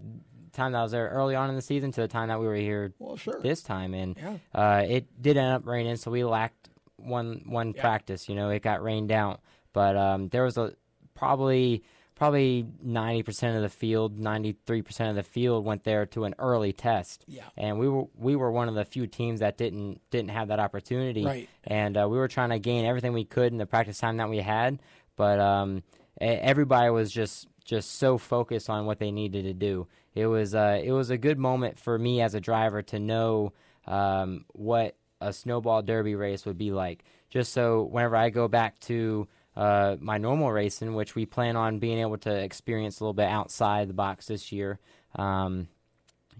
time 0.50 0.72
that 0.72 0.78
I 0.78 0.82
was 0.82 0.92
there 0.92 1.08
early 1.08 1.34
on 1.34 1.50
in 1.50 1.56
the 1.56 1.62
season 1.62 1.92
to 1.92 2.00
the 2.00 2.08
time 2.08 2.28
that 2.28 2.40
we 2.40 2.46
were 2.46 2.54
here 2.54 2.92
well, 2.98 3.16
sure. 3.16 3.40
this 3.40 3.62
time, 3.62 3.94
and 3.94 4.16
yeah. 4.16 4.36
uh, 4.54 4.84
it 4.88 5.22
did 5.22 5.36
end 5.36 5.52
up 5.52 5.66
raining, 5.66 5.96
so 5.96 6.10
we 6.10 6.24
lacked 6.24 6.68
one 6.96 7.42
one 7.46 7.72
yeah. 7.74 7.80
practice. 7.80 8.28
You 8.28 8.34
know, 8.34 8.50
it 8.50 8.62
got 8.62 8.82
rained 8.82 9.12
out, 9.12 9.40
but 9.72 9.96
um, 9.96 10.28
there 10.28 10.44
was 10.44 10.56
a 10.58 10.74
probably 11.14 11.82
probably 12.20 12.66
90% 12.86 13.56
of 13.56 13.62
the 13.62 13.70
field, 13.70 14.20
93% 14.20 15.08
of 15.08 15.16
the 15.16 15.22
field 15.22 15.64
went 15.64 15.84
there 15.84 16.04
to 16.04 16.24
an 16.24 16.34
early 16.38 16.70
test. 16.70 17.24
Yeah. 17.26 17.44
And 17.56 17.78
we 17.78 17.88
were 17.88 18.04
we 18.14 18.36
were 18.36 18.52
one 18.52 18.68
of 18.68 18.74
the 18.74 18.84
few 18.84 19.06
teams 19.06 19.40
that 19.40 19.56
didn't 19.56 20.02
didn't 20.10 20.28
have 20.28 20.48
that 20.48 20.60
opportunity. 20.60 21.24
Right. 21.24 21.48
And 21.64 21.96
uh, 21.96 22.06
we 22.10 22.18
were 22.18 22.28
trying 22.28 22.50
to 22.50 22.58
gain 22.58 22.84
everything 22.84 23.14
we 23.14 23.24
could 23.24 23.52
in 23.52 23.58
the 23.58 23.64
practice 23.64 23.98
time 23.98 24.18
that 24.18 24.28
we 24.28 24.36
had, 24.36 24.80
but 25.16 25.40
um, 25.40 25.82
everybody 26.20 26.90
was 26.90 27.10
just 27.10 27.48
just 27.70 27.98
so 27.98 28.18
focused 28.18 28.68
on 28.68 28.84
what 28.84 28.98
they 28.98 29.12
needed 29.12 29.44
to 29.44 29.54
do. 29.54 29.86
It 30.12 30.26
was 30.26 30.56
uh, 30.56 30.80
it 30.82 30.90
was 30.90 31.10
a 31.10 31.16
good 31.16 31.38
moment 31.38 31.78
for 31.78 31.96
me 31.96 32.20
as 32.20 32.34
a 32.34 32.40
driver 32.40 32.82
to 32.82 32.98
know 32.98 33.52
um, 33.86 34.44
what 34.48 34.96
a 35.20 35.32
snowball 35.32 35.80
derby 35.80 36.16
race 36.16 36.44
would 36.46 36.58
be 36.58 36.72
like. 36.72 37.04
Just 37.28 37.52
so 37.52 37.84
whenever 37.84 38.16
I 38.16 38.30
go 38.30 38.48
back 38.48 38.80
to 38.80 39.28
uh, 39.54 39.94
my 40.00 40.18
normal 40.18 40.50
racing, 40.50 40.96
which 40.96 41.14
we 41.14 41.26
plan 41.26 41.54
on 41.54 41.78
being 41.78 42.00
able 42.00 42.18
to 42.18 42.34
experience 42.34 42.98
a 42.98 43.04
little 43.04 43.14
bit 43.14 43.28
outside 43.28 43.88
the 43.88 43.94
box 43.94 44.26
this 44.26 44.50
year, 44.50 44.80
um, 45.14 45.68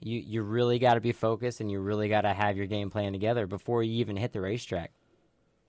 you 0.00 0.18
you 0.18 0.42
really 0.42 0.80
got 0.80 0.94
to 0.94 1.00
be 1.00 1.12
focused 1.12 1.60
and 1.60 1.70
you 1.70 1.78
really 1.78 2.08
got 2.08 2.22
to 2.22 2.32
have 2.32 2.56
your 2.56 2.66
game 2.66 2.90
plan 2.90 3.12
together 3.12 3.46
before 3.46 3.84
you 3.84 4.00
even 4.00 4.16
hit 4.16 4.32
the 4.32 4.40
racetrack. 4.40 4.90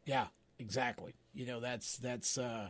Yeah, 0.05 0.25
exactly. 0.57 1.13
You 1.35 1.45
know 1.45 1.59
that's 1.59 1.97
that's. 1.97 2.39
Uh 2.39 2.69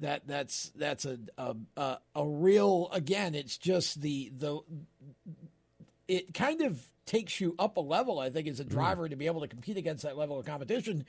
that 0.00 0.26
that's 0.26 0.70
that's 0.76 1.04
a 1.04 1.18
a, 1.36 1.56
a, 1.76 1.98
a 2.14 2.26
real 2.26 2.88
again 2.92 3.34
it's 3.34 3.58
just 3.58 4.00
the 4.00 4.30
the 4.36 4.60
it 6.06 6.32
kind 6.34 6.60
of 6.60 6.80
takes 7.06 7.40
you 7.40 7.54
up 7.58 7.76
a 7.76 7.80
level 7.80 8.18
i 8.18 8.30
think 8.30 8.46
as 8.48 8.60
a 8.60 8.64
mm. 8.64 8.68
driver 8.68 9.06
mm. 9.06 9.10
to 9.10 9.16
be 9.16 9.26
able 9.26 9.40
to 9.40 9.48
compete 9.48 9.76
against 9.76 10.02
that 10.02 10.16
level 10.16 10.38
of 10.38 10.46
competition 10.46 11.04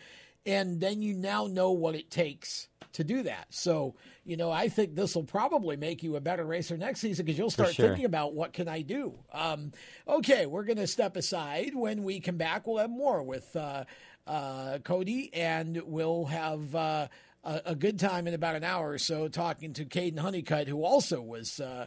and 0.45 0.79
then 0.79 1.01
you 1.01 1.13
now 1.13 1.47
know 1.47 1.71
what 1.71 1.95
it 1.95 2.09
takes 2.09 2.69
to 2.93 3.03
do 3.03 3.21
that 3.23 3.45
so 3.49 3.95
you 4.23 4.37
know 4.37 4.49
i 4.49 4.67
think 4.69 4.95
this 4.95 5.13
will 5.13 5.23
probably 5.23 5.75
make 5.75 6.01
you 6.01 6.15
a 6.15 6.21
better 6.21 6.45
racer 6.45 6.77
next 6.77 7.01
season 7.01 7.25
because 7.25 7.37
you'll 7.37 7.49
start 7.49 7.73
sure. 7.73 7.87
thinking 7.87 8.05
about 8.05 8.33
what 8.33 8.53
can 8.53 8.67
i 8.67 8.81
do 8.81 9.13
um, 9.33 9.71
okay 10.07 10.45
we're 10.45 10.63
going 10.63 10.77
to 10.77 10.87
step 10.87 11.15
aside 11.15 11.75
when 11.75 12.03
we 12.03 12.19
come 12.19 12.37
back 12.37 12.65
we'll 12.65 12.77
have 12.77 12.89
more 12.89 13.21
with 13.21 13.55
uh, 13.55 13.83
uh, 14.29 14.77
Kodie 14.83 15.29
and 15.33 15.81
we'll 15.85 16.25
have 16.25 16.75
uh, 16.75 17.07
a, 17.43 17.61
a, 17.67 17.75
good 17.75 17.99
time 17.99 18.27
in 18.27 18.33
about 18.33 18.55
an 18.55 18.63
hour 18.63 18.89
or 18.89 18.97
so 18.97 19.27
talking 19.27 19.73
to 19.73 19.85
Kaden 19.85 20.19
Honeycutt, 20.19 20.67
who 20.67 20.83
also 20.83 21.21
was 21.21 21.59
uh, 21.59 21.85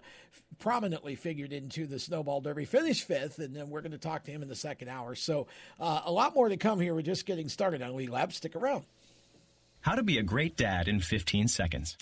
prominently 0.59 1.15
figured 1.15 1.53
into 1.53 1.87
the 1.87 1.99
Snowball 1.99 2.41
Derby, 2.41 2.65
finished 2.65 3.07
fifth, 3.07 3.39
and 3.39 3.55
then 3.55 3.69
we're 3.69 3.83
going 3.83 3.93
to 3.93 3.99
talk 3.99 4.25
to 4.25 4.31
him 4.31 4.43
in 4.43 4.49
the 4.49 4.55
second 4.55 4.89
hour. 4.89 5.15
So 5.15 5.47
uh, 5.79 6.03
a 6.05 6.13
lot 6.13 6.35
more 6.35 6.49
to 6.49 6.57
come 6.57 6.81
here. 6.81 6.95
We're 6.95 7.03
just 7.03 7.27
getting 7.27 7.49
started 7.49 7.83
on 7.83 7.95
Lead 7.97 8.11
Lap. 8.11 8.33
Stick 8.33 8.57
around. 8.57 8.85
How 9.81 9.95
to 9.95 10.03
be 10.03 10.19
a 10.19 10.23
great 10.23 10.57
dad 10.57 10.89
in 10.89 11.01
15 11.01 11.49
seconds. 11.49 11.97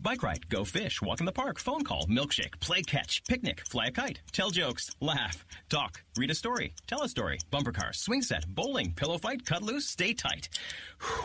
Bike 0.00 0.24
ride, 0.24 0.48
go 0.48 0.64
fish, 0.64 1.00
walk 1.00 1.20
in 1.20 1.26
the 1.26 1.32
park, 1.32 1.60
phone 1.60 1.84
call, 1.84 2.04
milkshake, 2.06 2.58
play 2.58 2.82
catch, 2.82 3.22
picnic, 3.28 3.62
fly 3.68 3.86
a 3.86 3.90
kite, 3.92 4.20
tell 4.32 4.50
jokes, 4.50 4.90
laugh, 5.00 5.46
talk, 5.68 6.02
read 6.16 6.32
a 6.32 6.34
story, 6.34 6.74
tell 6.88 7.02
a 7.02 7.08
story, 7.08 7.38
bumper 7.52 7.70
car, 7.70 7.92
swing 7.92 8.20
set, 8.20 8.44
bowling, 8.52 8.92
pillow 8.92 9.18
fight, 9.18 9.46
cut 9.46 9.62
loose, 9.62 9.88
stay 9.88 10.12
tight. 10.12 10.48
Whew 11.00 11.24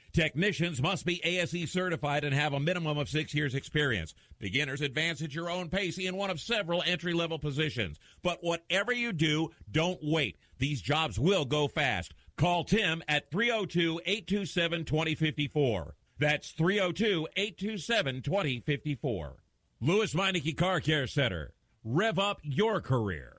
Technicians 0.13 0.81
must 0.81 1.05
be 1.05 1.23
ASE 1.23 1.71
certified 1.71 2.25
and 2.25 2.33
have 2.33 2.53
a 2.53 2.59
minimum 2.59 2.97
of 2.97 3.07
six 3.07 3.33
years 3.33 3.55
experience. 3.55 4.13
Beginners 4.39 4.81
advance 4.81 5.21
at 5.21 5.33
your 5.33 5.49
own 5.49 5.69
pace 5.69 5.97
in 5.97 6.17
one 6.17 6.29
of 6.29 6.41
several 6.41 6.83
entry 6.85 7.13
level 7.13 7.39
positions. 7.39 7.97
But 8.21 8.39
whatever 8.41 8.91
you 8.91 9.13
do, 9.13 9.51
don't 9.71 9.99
wait. 10.03 10.37
These 10.59 10.81
jobs 10.81 11.17
will 11.17 11.45
go 11.45 11.67
fast. 11.69 12.13
Call 12.35 12.65
Tim 12.65 13.01
at 13.07 13.31
302 13.31 14.01
827 14.05 14.83
2054. 14.83 15.95
That's 16.19 16.51
302 16.51 17.27
827 17.35 18.21
2054. 18.21 19.35
Lewes 19.79 20.13
Meineke 20.13 20.57
Car 20.57 20.81
Care 20.81 21.07
Center. 21.07 21.53
Rev 21.83 22.19
up 22.19 22.39
your 22.43 22.81
career. 22.81 23.37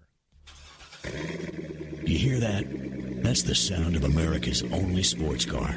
You 1.05 2.19
hear 2.19 2.41
that? 2.41 2.64
That's 3.23 3.43
the 3.43 3.55
sound 3.55 3.95
of 3.95 4.05
America's 4.05 4.62
only 4.73 5.02
sports 5.02 5.45
car. 5.45 5.76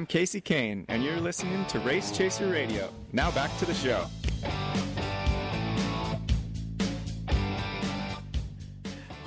I'm 0.00 0.06
Casey 0.06 0.40
Kane, 0.40 0.86
and 0.88 1.04
you're 1.04 1.20
listening 1.20 1.62
to 1.66 1.78
Race 1.80 2.10
Chaser 2.10 2.50
Radio. 2.50 2.90
Now 3.12 3.30
back 3.32 3.54
to 3.58 3.66
the 3.66 3.74
show. 3.74 4.06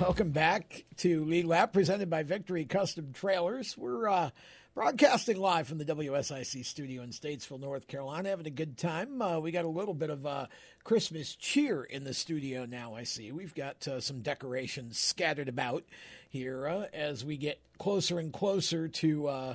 Welcome 0.00 0.32
back 0.32 0.84
to 0.96 1.24
Lead 1.26 1.44
Lap, 1.44 1.72
presented 1.72 2.10
by 2.10 2.24
Victory 2.24 2.64
Custom 2.64 3.12
Trailers. 3.12 3.78
We're 3.78 4.08
uh, 4.08 4.30
broadcasting 4.74 5.36
live 5.36 5.68
from 5.68 5.78
the 5.78 5.84
WSIC 5.84 6.66
studio 6.66 7.04
in 7.04 7.10
Statesville, 7.10 7.60
North 7.60 7.86
Carolina, 7.86 8.30
having 8.30 8.48
a 8.48 8.50
good 8.50 8.76
time. 8.76 9.22
Uh, 9.22 9.38
we 9.38 9.52
got 9.52 9.64
a 9.64 9.68
little 9.68 9.94
bit 9.94 10.10
of 10.10 10.26
uh, 10.26 10.46
Christmas 10.82 11.36
cheer 11.36 11.84
in 11.84 12.02
the 12.02 12.12
studio 12.12 12.66
now, 12.66 12.96
I 12.96 13.04
see. 13.04 13.30
We've 13.30 13.54
got 13.54 13.86
uh, 13.86 14.00
some 14.00 14.22
decorations 14.22 14.98
scattered 14.98 15.48
about 15.48 15.84
here 16.28 16.66
uh, 16.66 16.86
as 16.92 17.24
we 17.24 17.36
get 17.36 17.60
closer 17.78 18.18
and 18.18 18.32
closer 18.32 18.88
to 18.88 19.28
uh, 19.28 19.54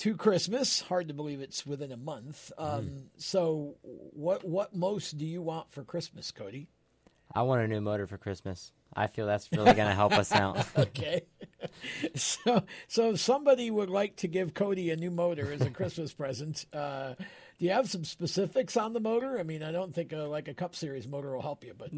to 0.00 0.16
Christmas. 0.16 0.80
Hard 0.80 1.08
to 1.08 1.14
believe 1.14 1.40
it's 1.40 1.66
within 1.66 1.92
a 1.92 1.96
month. 1.96 2.50
Um, 2.56 3.10
So, 3.18 3.76
what 3.82 4.44
what 4.44 4.74
most 4.74 5.18
do 5.18 5.26
you 5.26 5.42
want 5.42 5.70
for 5.70 5.84
Christmas, 5.84 6.32
Kodie? 6.32 6.66
I 7.34 7.42
want 7.42 7.62
a 7.62 7.68
new 7.68 7.80
motor 7.80 8.06
for 8.06 8.18
Christmas. 8.18 8.72
I 8.96 9.06
feel 9.06 9.26
that's 9.26 9.52
really 9.52 9.72
going 9.74 9.88
to 9.88 9.94
help 9.94 10.12
us 10.12 10.32
out. 10.32 10.66
okay. 10.76 11.22
so, 12.16 12.64
so 12.88 13.10
if 13.10 13.20
somebody 13.20 13.70
would 13.70 13.88
like 13.88 14.16
to 14.16 14.26
give 14.26 14.52
Kodie 14.52 14.92
a 14.92 14.96
new 14.96 15.12
motor 15.12 15.52
as 15.52 15.60
a 15.60 15.70
Christmas 15.78 16.12
present, 16.12 16.66
uh, 16.72 17.14
do 17.16 17.64
you 17.64 17.70
have 17.70 17.88
some 17.88 18.04
specifics 18.04 18.76
on 18.76 18.94
the 18.94 19.00
motor? 19.00 19.38
I 19.38 19.44
mean, 19.44 19.62
I 19.62 19.70
don't 19.70 19.94
think 19.94 20.12
uh 20.12 20.28
like 20.28 20.48
a 20.48 20.54
Cup 20.54 20.74
Series 20.74 21.06
motor 21.06 21.34
will 21.34 21.42
help 21.42 21.62
you, 21.62 21.74
but 21.76 21.90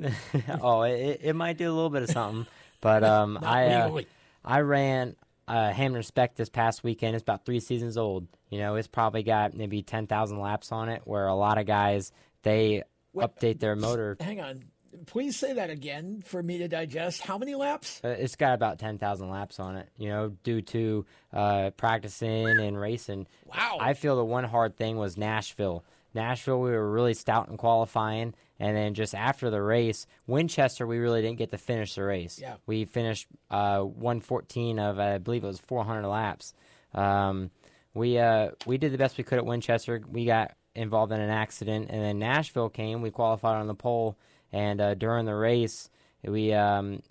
oh, 0.61 0.82
it, 0.82 1.21
it 1.23 1.37
might 1.37 1.56
do 1.56 1.71
a 1.71 1.75
little 1.75 1.88
bit 1.88 2.02
of 2.02 2.11
something, 2.11 2.47
but 2.80 3.04
um, 3.04 3.38
I 3.40 3.66
uh. 3.68 4.00
I 4.44 4.61
ran 4.61 5.14
uh, 5.52 5.73
Hamden 5.73 6.02
Spec 6.02 6.35
this 6.35 6.49
past 6.49 6.82
weekend. 6.82 7.14
It's 7.14 7.23
about 7.23 7.44
three 7.44 7.61
seasons 7.61 7.97
old. 7.99 8.26
You 8.50 8.59
know, 8.59 8.76
it's 8.76 8.88
probably 8.88 9.23
got 9.23 9.54
maybe 9.54 9.82
ten 9.82 10.06
thousand 10.06 10.40
laps 10.40 10.73
on 10.73 10.88
it. 10.88 11.02
Where 11.04 11.26
a 11.26 11.35
lot 11.35 11.59
of 11.59 11.66
guys 11.66 12.11
they 12.42 12.82
What- 13.12 13.37
update 13.38 13.61
their 13.61 13.76
motor. 13.76 14.16
hang 14.21 14.40
on. 14.40 14.64
Please 15.06 15.37
say 15.38 15.54
that 15.54 15.71
again 15.71 16.23
for 16.26 16.42
me 16.42 16.59
to 16.59 16.68
digest. 16.68 17.23
How 17.23 17.38
many 17.38 17.54
laps? 17.54 18.00
Uh, 18.04 18.09
It's 18.09 18.37
got 18.37 18.52
about 18.54 18.78
ten 18.78 18.99
thousand 18.99 19.30
laps 19.30 19.59
on 19.59 19.76
it. 19.76 19.88
You 19.97 20.09
know, 20.11 20.28
due 20.44 20.61
to 20.62 21.06
uh, 21.32 21.71
practicing 21.78 22.47
and 22.47 22.78
racing. 22.78 23.26
Wow. 23.47 23.78
I 23.80 23.94
feel 23.94 24.16
the 24.16 24.25
one 24.25 24.44
hard 24.44 24.76
thing 24.76 24.97
was 24.99 25.16
Nashville. 25.16 25.82
Nashville, 26.14 26.61
we 26.61 26.71
were 26.71 26.90
really 26.90 27.14
stout 27.14 27.49
in 27.49 27.57
qualifying, 27.57 28.35
and 28.59 28.76
then 28.76 28.95
just 28.95 29.14
after 29.14 29.50
the 29.50 29.62
race, 29.62 30.07
Winchester, 30.26 30.87
we 30.87 30.99
really 30.99 31.23
didn't 31.23 31.38
get 31.38 31.50
to 31.50 31.59
finish 31.59 31.95
the 31.95 32.04
race. 32.04 32.38
Yeah. 32.40 32.57
we 32.66 32.85
finished 32.85 33.26
uh, 33.50 33.81
114 33.81 34.78
of 34.78 34.99
I 34.99 35.19
believe 35.19 35.45
it 35.45 35.49
was 35.49 35.59
400 35.59 36.07
laps. 36.07 36.54
Um, 36.95 37.50
we 37.95 38.19
uh, 38.19 38.50
we 38.67 38.78
did 38.78 38.93
the 38.93 38.99
best 38.99 39.19
we 39.19 39.25
could 39.25 39.39
at 39.39 39.47
Winchester. 39.47 40.02
We 40.10 40.25
got 40.25 40.52
involved 40.75 41.13
in 41.13 41.21
an 41.21 41.30
accident, 41.30 41.89
and 41.91 42.02
then 42.02 42.19
Nashville 42.19 42.69
came. 42.69 43.02
We 43.02 43.10
qualified 43.10 43.56
on 43.56 43.67
the 43.67 43.75
pole, 43.75 44.17
and 44.52 44.80
uh, 44.80 44.95
during 44.95 45.26
the 45.26 45.34
race, 45.34 45.91
we 46.23 46.52
um, 46.52 47.02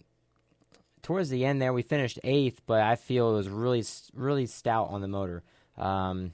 towards 1.01 1.29
the 1.29 1.45
end 1.45 1.61
there 1.61 1.73
we 1.73 1.81
finished 1.81 2.19
eighth, 2.23 2.61
but 2.65 2.81
I 2.81 2.95
feel 2.95 3.31
it 3.31 3.37
was 3.37 3.49
really 3.49 3.83
really 4.13 4.45
stout 4.45 4.89
on 4.89 5.01
the 5.01 5.07
motor. 5.07 5.43
Um, 5.77 6.33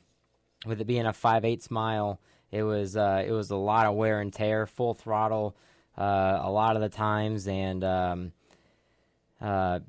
with 0.65 0.81
it 0.81 0.85
being 0.87 1.05
a 1.05 1.13
five 1.13 1.45
eighths 1.45 1.69
mile, 1.69 2.19
it 2.51 2.63
was 2.63 2.95
uh, 2.95 3.23
it 3.25 3.31
was 3.31 3.51
a 3.51 3.55
lot 3.55 3.85
of 3.85 3.95
wear 3.95 4.19
and 4.21 4.31
tear, 4.31 4.65
full 4.65 4.93
throttle, 4.93 5.55
uh, 5.97 6.39
a 6.41 6.51
lot 6.51 6.75
of 6.75 6.81
the 6.81 6.89
times, 6.89 7.47
and 7.47 7.83
um, 7.83 8.31
uh, 9.41 9.79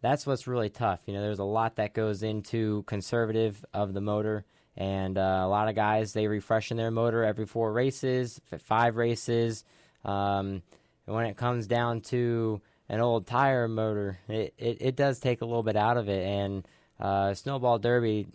that's 0.00 0.26
what's 0.26 0.46
really 0.46 0.70
tough. 0.70 1.00
You 1.06 1.14
know, 1.14 1.20
there's 1.20 1.38
a 1.38 1.44
lot 1.44 1.76
that 1.76 1.94
goes 1.94 2.22
into 2.22 2.82
conservative 2.84 3.64
of 3.74 3.94
the 3.94 4.00
motor, 4.00 4.44
and 4.76 5.18
uh, 5.18 5.42
a 5.42 5.48
lot 5.48 5.68
of 5.68 5.74
guys 5.74 6.12
they 6.12 6.28
refreshing 6.28 6.76
their 6.76 6.90
motor 6.90 7.24
every 7.24 7.46
four 7.46 7.72
races, 7.72 8.40
five 8.60 8.96
races. 8.96 9.64
Um, 10.04 10.62
and 11.06 11.16
when 11.16 11.26
it 11.26 11.36
comes 11.36 11.66
down 11.66 12.02
to 12.02 12.60
an 12.88 13.00
old 13.00 13.26
tire 13.26 13.68
motor, 13.68 14.18
it, 14.28 14.54
it, 14.56 14.78
it 14.80 14.96
does 14.96 15.18
take 15.18 15.40
a 15.40 15.44
little 15.44 15.62
bit 15.62 15.76
out 15.76 15.96
of 15.96 16.08
it. 16.08 16.24
And 16.24 16.66
uh, 17.00 17.34
Snowball 17.34 17.78
Derby, 17.78 18.26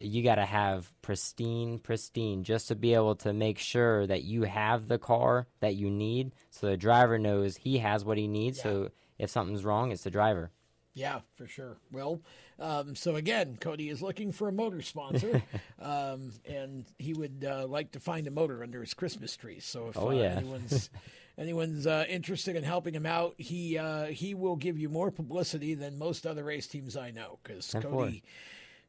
you 0.00 0.22
got 0.22 0.34
to 0.36 0.44
have 0.46 0.92
pristine, 1.02 1.78
pristine, 1.78 2.44
just 2.44 2.68
to 2.68 2.74
be 2.74 2.94
able 2.94 3.14
to 3.16 3.32
make 3.32 3.58
sure 3.58 4.06
that 4.06 4.24
you 4.24 4.42
have 4.44 4.88
the 4.88 4.98
car 4.98 5.46
that 5.60 5.74
you 5.74 5.90
need, 5.90 6.32
so 6.50 6.66
the 6.66 6.76
driver 6.76 7.18
knows 7.18 7.56
he 7.56 7.78
has 7.78 8.04
what 8.04 8.18
he 8.18 8.28
needs. 8.28 8.60
So 8.60 8.90
if 9.18 9.30
something's 9.30 9.64
wrong, 9.64 9.92
it's 9.92 10.04
the 10.04 10.10
driver. 10.10 10.50
Yeah, 10.94 11.20
for 11.34 11.46
sure. 11.46 11.76
Well, 11.92 12.22
um, 12.58 12.94
so 12.96 13.16
again, 13.16 13.58
Kodie 13.60 13.90
is 13.90 14.00
looking 14.00 14.32
for 14.32 14.48
a 14.48 14.52
motor 14.52 14.80
sponsor, 14.80 15.42
um, 15.78 16.32
and 16.46 16.86
he 16.98 17.12
would 17.12 17.46
uh, 17.46 17.66
like 17.66 17.92
to 17.92 18.00
find 18.00 18.26
a 18.26 18.30
motor 18.30 18.62
under 18.62 18.80
his 18.80 18.94
Christmas 18.94 19.36
tree. 19.36 19.60
So 19.60 19.88
if 19.90 19.98
Oh, 19.98 20.08
uh, 20.08 20.12
yeah. 20.12 20.36
anyone's 20.38 20.88
anyone's 21.38 21.86
uh, 21.86 22.06
interested 22.08 22.56
in 22.56 22.64
helping 22.64 22.94
him 22.94 23.04
out, 23.04 23.34
he 23.36 23.76
uh, 23.76 24.06
he 24.06 24.34
will 24.34 24.56
give 24.56 24.78
you 24.78 24.88
more 24.88 25.10
publicity 25.10 25.74
than 25.74 25.98
most 25.98 26.26
other 26.26 26.44
race 26.44 26.66
teams 26.66 26.96
I 26.96 27.10
know 27.10 27.40
because 27.42 27.74
four. 27.82 28.10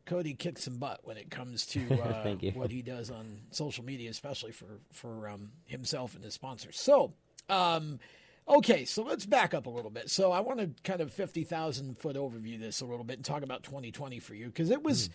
Kodie. 0.08 0.38
Kicks 0.38 0.64
some 0.64 0.78
butt 0.78 1.02
when 1.04 1.18
it 1.18 1.30
comes 1.30 1.66
to 1.68 1.82
uh, 2.02 2.36
what 2.54 2.72
he 2.72 2.82
does 2.82 3.12
on 3.12 3.42
social 3.52 3.84
media, 3.84 4.10
especially 4.10 4.52
for 4.52 4.80
for 4.92 5.30
um, 5.30 5.52
himself 5.66 6.16
and 6.16 6.24
his 6.24 6.34
sponsors. 6.34 6.80
So, 6.80 7.14
um, 7.50 8.00
okay, 8.48 8.86
so 8.86 9.04
let's 9.04 9.26
back 9.26 9.54
up 9.54 9.66
a 9.66 9.70
little 9.70 9.92
bit. 9.92 10.10
So 10.10 10.32
I 10.32 10.40
want 10.40 10.60
to 10.60 10.72
kind 10.84 11.02
of 11.02 11.14
fifty 11.14 11.44
thousand 11.44 12.00
foot 12.00 12.16
overview 12.16 12.60
this 12.60 12.82
a 12.82 12.86
little 12.86 13.06
bit 13.06 13.18
and 13.18 13.26
talk 13.26 13.44
about 13.44 13.64
2020 13.64 14.20
for 14.20 14.34
you 14.34 14.48
because 14.48 14.70
it 14.70 14.84
was, 14.84 15.10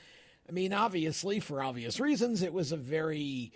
I 0.48 0.52
mean, 0.52 0.72
obviously 0.72 1.40
for 1.40 1.62
obvious 1.62 1.98
reasons, 1.98 2.42
it 2.42 2.52
was 2.52 2.72
a 2.72 2.76
very 2.76 3.52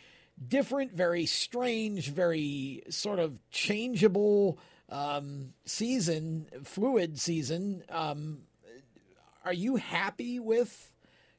different, 0.49 0.93
very 0.93 1.27
strange, 1.27 2.11
very 2.11 2.83
sort 2.91 3.19
of 3.19 3.39
changeable 3.51 4.59
um, 4.89 5.55
season, 5.65 6.47
fluid 6.65 7.19
season. 7.19 7.83
Um, 7.89 8.43
are 9.45 9.53
you 9.53 9.77
happy 9.77 10.41
with 10.41 10.93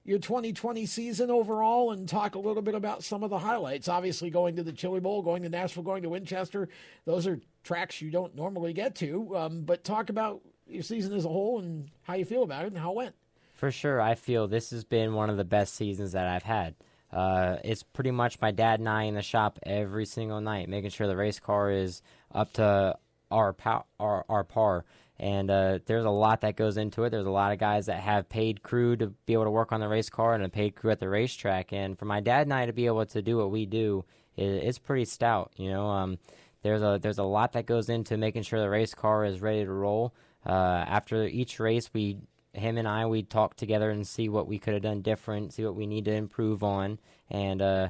your 0.07 0.19
2020 0.19 0.85
season 0.85 1.29
overall 1.29 1.91
and 1.91 2.07
talk 2.07 2.35
a 2.35 2.39
little 2.39 2.61
bit 2.63 2.73
about 2.73 3.03
some 3.03 3.23
of 3.23 3.29
the 3.29 3.37
highlights? 3.37 3.87
Obviously, 3.87 4.29
going 4.29 4.55
to 4.55 4.63
the 4.63 4.71
Chili 4.71 4.99
Bowl, 4.99 5.21
going 5.21 5.43
to 5.43 5.49
Nashville, 5.49 5.83
going 5.83 6.01
to 6.01 6.09
Winchester, 6.09 6.69
those 7.05 7.27
are 7.27 7.39
tracks 7.63 8.01
you 8.01 8.09
don't 8.09 8.33
normally 8.35 8.73
get 8.73 8.95
to. 8.95 9.35
Um, 9.37 9.61
but 9.61 9.83
talk 9.83 10.09
about 10.09 10.41
your 10.65 10.81
season 10.81 11.13
as 11.13 11.25
a 11.25 11.29
whole 11.29 11.59
and 11.59 11.91
how 12.03 12.15
you 12.15 12.25
feel 12.25 12.43
about 12.43 12.63
it 12.63 12.69
and 12.69 12.77
how 12.77 12.91
it 12.91 12.95
went. 12.95 13.15
For 13.53 13.69
sure, 13.69 13.99
I 13.99 14.15
feel 14.15 14.47
this 14.47 14.69
has 14.69 14.83
been 14.83 15.13
one 15.13 15.29
of 15.29 15.37
the 15.37 15.43
best 15.43 15.75
seasons 15.75 16.13
that 16.13 16.27
I've 16.27 16.43
had. 16.43 16.75
Uh, 17.11 17.57
it's 17.63 17.83
pretty 17.83 18.11
much 18.11 18.39
my 18.41 18.51
dad 18.51 18.79
and 18.79 18.87
I 18.87 19.03
in 19.03 19.15
the 19.15 19.21
shop 19.21 19.59
every 19.63 20.05
single 20.05 20.41
night, 20.41 20.69
making 20.69 20.91
sure 20.91 21.07
the 21.07 21.17
race 21.17 21.39
car 21.39 21.71
is 21.71 22.01
up 22.33 22.53
to 22.53 22.97
our 23.31 23.53
pow- 23.53 23.85
our, 23.99 24.25
our 24.29 24.43
par. 24.43 24.85
And 25.19 25.49
uh, 25.49 25.79
there's 25.85 26.05
a 26.05 26.11
lot 26.11 26.41
that 26.41 26.55
goes 26.55 26.77
into 26.77 27.03
it. 27.03 27.09
There's 27.09 27.25
a 27.25 27.31
lot 27.31 27.51
of 27.51 27.57
guys 27.57 27.87
that 27.87 28.01
have 28.01 28.29
paid 28.29 28.61
crew 28.61 28.95
to 28.97 29.07
be 29.25 29.33
able 29.33 29.45
to 29.45 29.51
work 29.51 29.71
on 29.71 29.79
the 29.79 29.87
race 29.87 30.09
car 30.09 30.35
and 30.35 30.43
a 30.43 30.49
paid 30.49 30.75
crew 30.75 30.91
at 30.91 30.99
the 30.99 31.09
racetrack. 31.09 31.73
And 31.73 31.97
for 31.97 32.05
my 32.05 32.19
dad 32.19 32.43
and 32.43 32.53
I 32.53 32.67
to 32.67 32.73
be 32.73 32.85
able 32.85 33.05
to 33.05 33.21
do 33.21 33.37
what 33.37 33.49
we 33.49 33.65
do, 33.65 34.05
it, 34.35 34.45
it's 34.45 34.77
pretty 34.77 35.05
stout. 35.05 35.51
You 35.57 35.71
know, 35.71 35.87
um, 35.87 36.19
there's 36.61 36.81
a 36.81 36.99
there's 37.01 37.17
a 37.17 37.23
lot 37.23 37.53
that 37.53 37.65
goes 37.65 37.89
into 37.89 38.17
making 38.17 38.43
sure 38.43 38.59
the 38.59 38.69
race 38.69 38.93
car 38.93 39.25
is 39.25 39.41
ready 39.41 39.65
to 39.65 39.71
roll. 39.71 40.13
Uh, 40.45 40.85
after 40.87 41.25
each 41.25 41.59
race, 41.59 41.89
we 41.93 42.19
him 42.53 42.77
and 42.77 42.87
I 42.87 43.05
we 43.05 43.23
talk 43.23 43.55
together 43.55 43.89
and 43.89 44.07
see 44.07 44.29
what 44.29 44.47
we 44.47 44.59
could 44.59 44.73
have 44.73 44.83
done 44.83 45.01
different, 45.01 45.53
see 45.53 45.65
what 45.65 45.75
we 45.75 45.87
need 45.87 46.05
to 46.05 46.13
improve 46.13 46.63
on, 46.63 46.99
and 47.29 47.61
uh, 47.61 47.89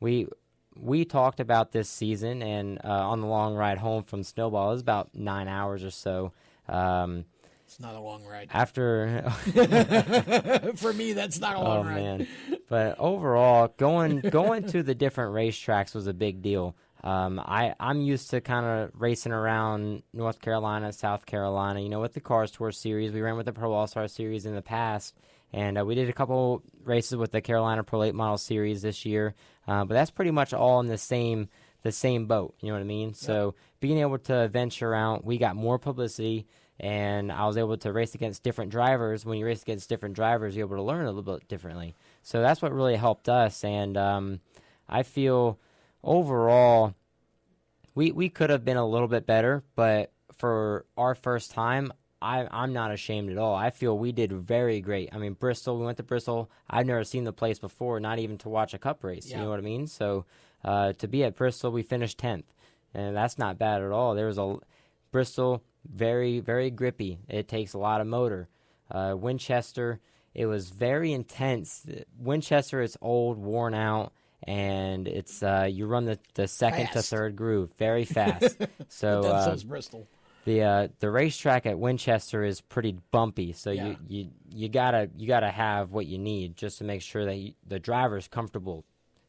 we 0.00 0.26
we 0.78 1.04
talked 1.04 1.40
about 1.40 1.72
this 1.72 1.88
season 1.88 2.42
and 2.42 2.78
uh, 2.84 2.88
on 2.88 3.20
the 3.20 3.26
long 3.26 3.54
ride 3.54 3.78
home 3.78 4.02
from 4.02 4.22
Snowball 4.22 4.68
it 4.68 4.74
was 4.74 4.82
about 4.82 5.14
nine 5.14 5.48
hours 5.48 5.82
or 5.82 5.90
so. 5.90 6.32
Um, 6.68 7.24
It's 7.66 7.80
not 7.80 7.94
a 7.94 8.00
long 8.00 8.24
ride. 8.24 8.48
after 8.52 9.24
For 10.76 10.92
me, 10.92 11.12
that's 11.12 11.38
not 11.40 11.56
a 11.56 11.60
long 11.62 11.78
oh 11.86 11.88
ride. 11.90 11.96
man 12.02 12.26
but 12.68 12.96
overall 12.98 13.72
going 13.76 14.20
going 14.20 14.64
to 14.68 14.82
the 14.82 14.94
different 14.94 15.32
racetracks 15.34 15.94
was 15.94 16.06
a 16.06 16.14
big 16.14 16.42
deal 16.42 16.74
Um, 17.04 17.38
I 17.38 17.74
I'm 17.78 18.00
used 18.00 18.30
to 18.30 18.40
kind 18.40 18.66
of 18.66 18.90
racing 19.00 19.32
around 19.32 20.02
North 20.12 20.40
Carolina, 20.40 20.92
South 20.92 21.26
Carolina. 21.26 21.80
You 21.80 21.88
know, 21.88 22.00
with 22.00 22.14
the 22.14 22.20
Cars 22.20 22.50
Tour 22.50 22.72
series, 22.72 23.12
we 23.12 23.20
ran 23.20 23.36
with 23.36 23.46
the 23.46 23.52
Pro 23.52 23.72
All 23.72 23.86
Star 23.86 24.08
series 24.08 24.46
in 24.46 24.54
the 24.54 24.62
past, 24.62 25.14
and 25.52 25.78
uh, 25.78 25.84
we 25.84 25.94
did 25.94 26.08
a 26.08 26.12
couple 26.12 26.62
races 26.84 27.14
with 27.16 27.30
the 27.30 27.40
Carolina 27.40 27.84
Pro 27.84 28.00
Late 28.00 28.14
Model 28.14 28.38
Series 28.38 28.82
this 28.82 29.04
year. 29.06 29.34
Uh, 29.68 29.84
but 29.84 29.94
that's 29.94 30.10
pretty 30.10 30.32
much 30.32 30.52
all 30.54 30.80
in 30.80 30.86
the 30.86 30.98
same 30.98 31.48
the 31.86 31.92
same 31.92 32.26
boat. 32.26 32.56
You 32.60 32.68
know 32.68 32.74
what 32.74 32.80
I 32.80 32.84
mean? 32.84 33.14
So 33.14 33.54
being 33.78 33.98
able 33.98 34.18
to 34.18 34.48
venture 34.48 34.92
out, 34.92 35.24
we 35.24 35.38
got 35.38 35.54
more 35.54 35.78
publicity, 35.78 36.46
and 36.80 37.30
I 37.30 37.46
was 37.46 37.56
able 37.56 37.76
to 37.76 37.92
race 37.92 38.14
against 38.16 38.42
different 38.42 38.72
drivers. 38.72 39.24
When 39.24 39.38
you 39.38 39.46
race 39.46 39.62
against 39.62 39.88
different 39.88 40.16
drivers, 40.16 40.56
you're 40.56 40.66
able 40.66 40.76
to 40.76 40.82
learn 40.82 41.06
a 41.06 41.12
little 41.12 41.22
bit 41.38 41.46
differently. 41.46 41.94
So 42.22 42.42
that's 42.42 42.60
what 42.60 42.72
really 42.72 42.96
helped 42.96 43.28
us, 43.28 43.62
and 43.62 43.96
um, 43.96 44.40
I 44.88 45.04
feel 45.04 45.60
overall 46.02 46.94
we 47.94 48.10
we 48.10 48.28
could 48.28 48.50
have 48.50 48.64
been 48.64 48.76
a 48.76 48.86
little 48.86 49.08
bit 49.08 49.24
better, 49.24 49.62
but 49.76 50.12
for 50.36 50.86
our 50.96 51.14
first 51.14 51.52
time, 51.52 51.92
I, 52.20 52.48
I'm 52.50 52.72
not 52.72 52.90
ashamed 52.90 53.30
at 53.30 53.38
all. 53.38 53.54
I 53.54 53.70
feel 53.70 53.96
we 53.96 54.10
did 54.10 54.32
very 54.32 54.80
great. 54.80 55.10
I 55.12 55.18
mean, 55.18 55.34
Bristol, 55.34 55.78
we 55.78 55.84
went 55.84 55.98
to 55.98 56.02
Bristol. 56.02 56.50
I've 56.68 56.86
never 56.86 57.04
seen 57.04 57.22
the 57.22 57.32
place 57.32 57.60
before, 57.60 58.00
not 58.00 58.18
even 58.18 58.38
to 58.38 58.48
watch 58.48 58.74
a 58.74 58.78
cup 58.78 59.04
race. 59.04 59.30
Yeah. 59.30 59.36
You 59.36 59.44
know 59.44 59.50
what 59.50 59.60
I 59.60 59.62
mean? 59.62 59.86
So 59.86 60.24
uh, 60.66 60.92
to 60.94 61.08
be 61.08 61.24
at 61.24 61.36
Bristol, 61.36 61.70
we 61.72 61.82
finished 61.82 62.18
10th, 62.18 62.44
and 62.92 63.16
that's 63.16 63.38
not 63.38 63.58
bad 63.58 63.80
at 63.82 63.90
all. 63.92 64.14
There 64.14 64.26
was 64.26 64.36
a 64.38 64.56
Bristol, 65.12 65.62
very, 65.88 66.40
very 66.40 66.70
grippy. 66.70 67.18
It 67.28 67.48
takes 67.48 67.72
a 67.72 67.78
lot 67.78 68.00
of 68.02 68.06
motor. 68.06 68.48
Uh, 68.90 69.14
Winchester, 69.16 70.00
it 70.34 70.46
was 70.46 70.68
very 70.70 71.12
intense. 71.12 71.86
Winchester 72.18 72.82
is 72.82 72.98
old, 73.00 73.38
worn 73.38 73.72
out, 73.74 74.12
and 74.42 75.08
it's 75.08 75.42
uh, 75.42 75.66
you 75.70 75.86
run 75.86 76.04
the, 76.04 76.18
the 76.34 76.46
second 76.46 76.88
Fast. 76.88 76.92
to 77.10 77.16
third 77.16 77.36
groove 77.36 77.70
very 77.78 78.04
fast. 78.18 78.58
so 78.88 79.22
then 79.22 79.32
uh, 79.32 79.44
so's 79.46 79.64
Bristol. 79.64 80.06
the 80.44 80.62
uh, 80.62 80.88
the 81.00 81.10
racetrack 81.10 81.66
at 81.66 81.78
Winchester 81.78 82.44
is 82.44 82.60
pretty 82.60 82.96
bumpy, 83.10 83.52
so 83.52 83.70
Yeah. 83.70 83.86
you, 83.86 83.96
you 84.08 84.30
you 84.54 84.68
gotta 84.68 85.08
you 85.16 85.26
gotta 85.26 85.50
have 85.50 85.90
what 85.92 86.06
you 86.06 86.18
need 86.18 86.56
just 86.56 86.78
to 86.78 86.84
make 86.84 87.02
sure 87.02 87.24
that 87.24 87.36
you, 87.36 87.54
the 87.66 87.78
driver's 87.78 88.28
comfortable. 88.28 88.84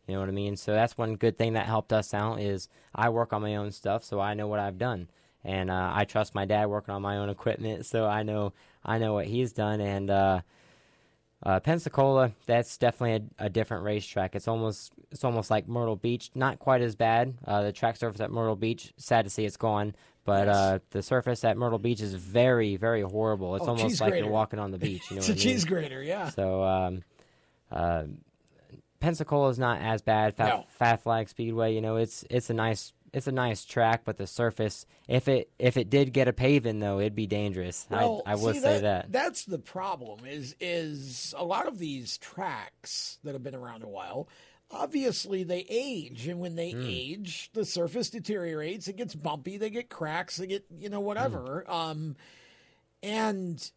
You 0.08 0.13
know 0.13 0.22
what 0.22 0.30
I 0.30 0.32
mean? 0.34 0.56
So 0.56 0.72
that's 0.74 0.98
one 0.98 1.15
good 1.15 1.38
thing 1.38 1.54
that 1.54 1.65
helped 1.65 1.91
us 1.91 2.13
out 2.13 2.39
is 2.39 2.70
I 2.96 3.10
work 3.10 3.34
on 3.34 3.41
my 3.41 3.58
own 3.58 3.72
stuff, 3.72 4.04
so 4.04 4.20
I 4.22 4.34
know 4.34 4.48
what 4.48 4.60
I've 4.60 4.78
done, 4.78 5.10
and 5.43 5.70
uh, 5.70 5.91
I 5.93 6.06
trust 6.06 6.34
my 6.34 6.46
dad 6.46 6.67
working 6.67 6.93
on 6.93 7.02
my 7.02 7.17
own 7.17 7.30
equipment, 7.30 7.86
so 7.86 8.06
I 8.06 8.24
know 8.24 8.54
I 8.86 8.98
know 9.00 9.13
what 9.13 9.26
he's 9.28 9.52
done, 9.52 9.82
and 9.82 10.10
uh, 10.10 10.41
uh, 11.43 11.60
Pensacola, 11.60 12.32
that's 12.46 12.78
definitely 12.78 13.28
a, 13.39 13.46
a 13.46 13.50
different 13.50 13.84
racetrack. 13.84 14.34
It's 14.36 14.48
almost 14.48 14.93
it's 15.12 15.24
almost 15.24 15.52
like 15.52 15.67
Myrtle 15.67 15.96
Beach, 15.98 16.32
not 16.34 16.58
quite 16.60 16.82
as 16.82 16.96
bad. 16.96 17.36
Uh, 17.46 17.63
the 17.63 17.72
track 17.72 17.98
surface 17.98 18.22
at 18.22 18.32
Myrtle 18.32 18.56
Beach, 18.56 18.93
sad 18.98 19.26
to 19.26 19.30
see 19.30 19.46
it's 19.46 19.58
gone, 19.58 19.93
but 20.26 20.48
Yes. 20.48 20.56
uh, 20.56 20.80
the 20.91 21.04
surface 21.04 21.43
at 21.43 21.58
Myrtle 21.58 21.80
Beach 21.80 22.02
is 22.02 22.13
very 22.15 22.76
very 22.78 23.02
horrible. 23.02 23.56
It's 23.58 23.65
Oh, 23.65 23.72
almost 23.72 24.00
like 24.02 24.12
grater. 24.12 24.24
you're 24.26 24.34
walking 24.34 24.58
on 24.60 24.72
the 24.72 24.78
beach. 24.80 25.04
You 25.12 25.17
know 25.17 25.20
It's 25.20 25.30
a 25.30 25.34
I 25.34 25.36
mean? 25.36 25.43
cheese 25.43 25.65
grater, 25.65 26.02
yeah. 26.02 26.30
So 26.30 26.63
um, 26.63 27.04
uh, 27.72 28.04
Pensacola 29.08 29.48
is 29.48 29.58
not 29.58 29.80
as 29.80 30.02
bad. 30.02 30.36
Fat, 30.36 30.50
No. 30.50 30.65
Five 30.67 31.02
Flag 31.02 31.30
Speedway, 31.30 31.74
you 31.74 31.80
know, 31.80 31.96
it's 31.96 32.26
it's 32.30 32.50
a 32.50 32.54
nice 32.54 32.91
it's 33.13 33.26
a 33.26 33.32
nice 33.32 33.63
track, 33.63 34.02
but 34.04 34.17
the 34.17 34.28
surface, 34.28 34.86
if 35.08 35.30
it 35.30 35.50
if 35.58 35.78
it 35.78 35.89
did 35.89 36.12
get 36.12 36.28
a 36.28 36.34
paving 36.34 36.82
though, 36.82 37.00
it'd 37.00 37.15
be 37.15 37.26
dangerous. 37.26 37.88
Well, 37.89 38.22
I, 38.26 38.34
I 38.34 38.36
would 38.36 38.56
see, 38.56 38.62
say 38.62 38.82
that. 38.82 39.10
That's 39.10 39.46
the 39.46 39.60
problem. 39.60 40.26
Is 40.26 40.58
is 40.60 41.34
a 41.38 41.46
lot 41.46 41.67
of 41.70 41.80
these 41.80 42.17
tracks 42.17 43.17
that 43.24 43.32
have 43.32 43.43
been 43.43 43.56
around 43.56 43.84
a 43.84 43.88
while. 43.88 44.28
Obviously, 44.70 45.43
they 45.43 45.65
age, 45.70 46.28
and 46.28 46.41
when 46.41 46.56
they 46.56 46.72
Hmm. 46.72 46.84
age, 46.86 47.50
the 47.54 47.63
surface 47.63 48.10
deteriorates. 48.10 48.89
It 48.89 48.98
gets 48.98 49.15
bumpy. 49.15 49.56
They 49.58 49.70
get 49.70 49.88
cracks. 49.89 50.36
They 50.36 50.48
get 50.48 50.65
you 50.78 50.89
know 50.89 51.00
whatever. 51.00 51.63
Hmm. 51.65 51.72
Um, 51.74 52.15
and 53.02 53.72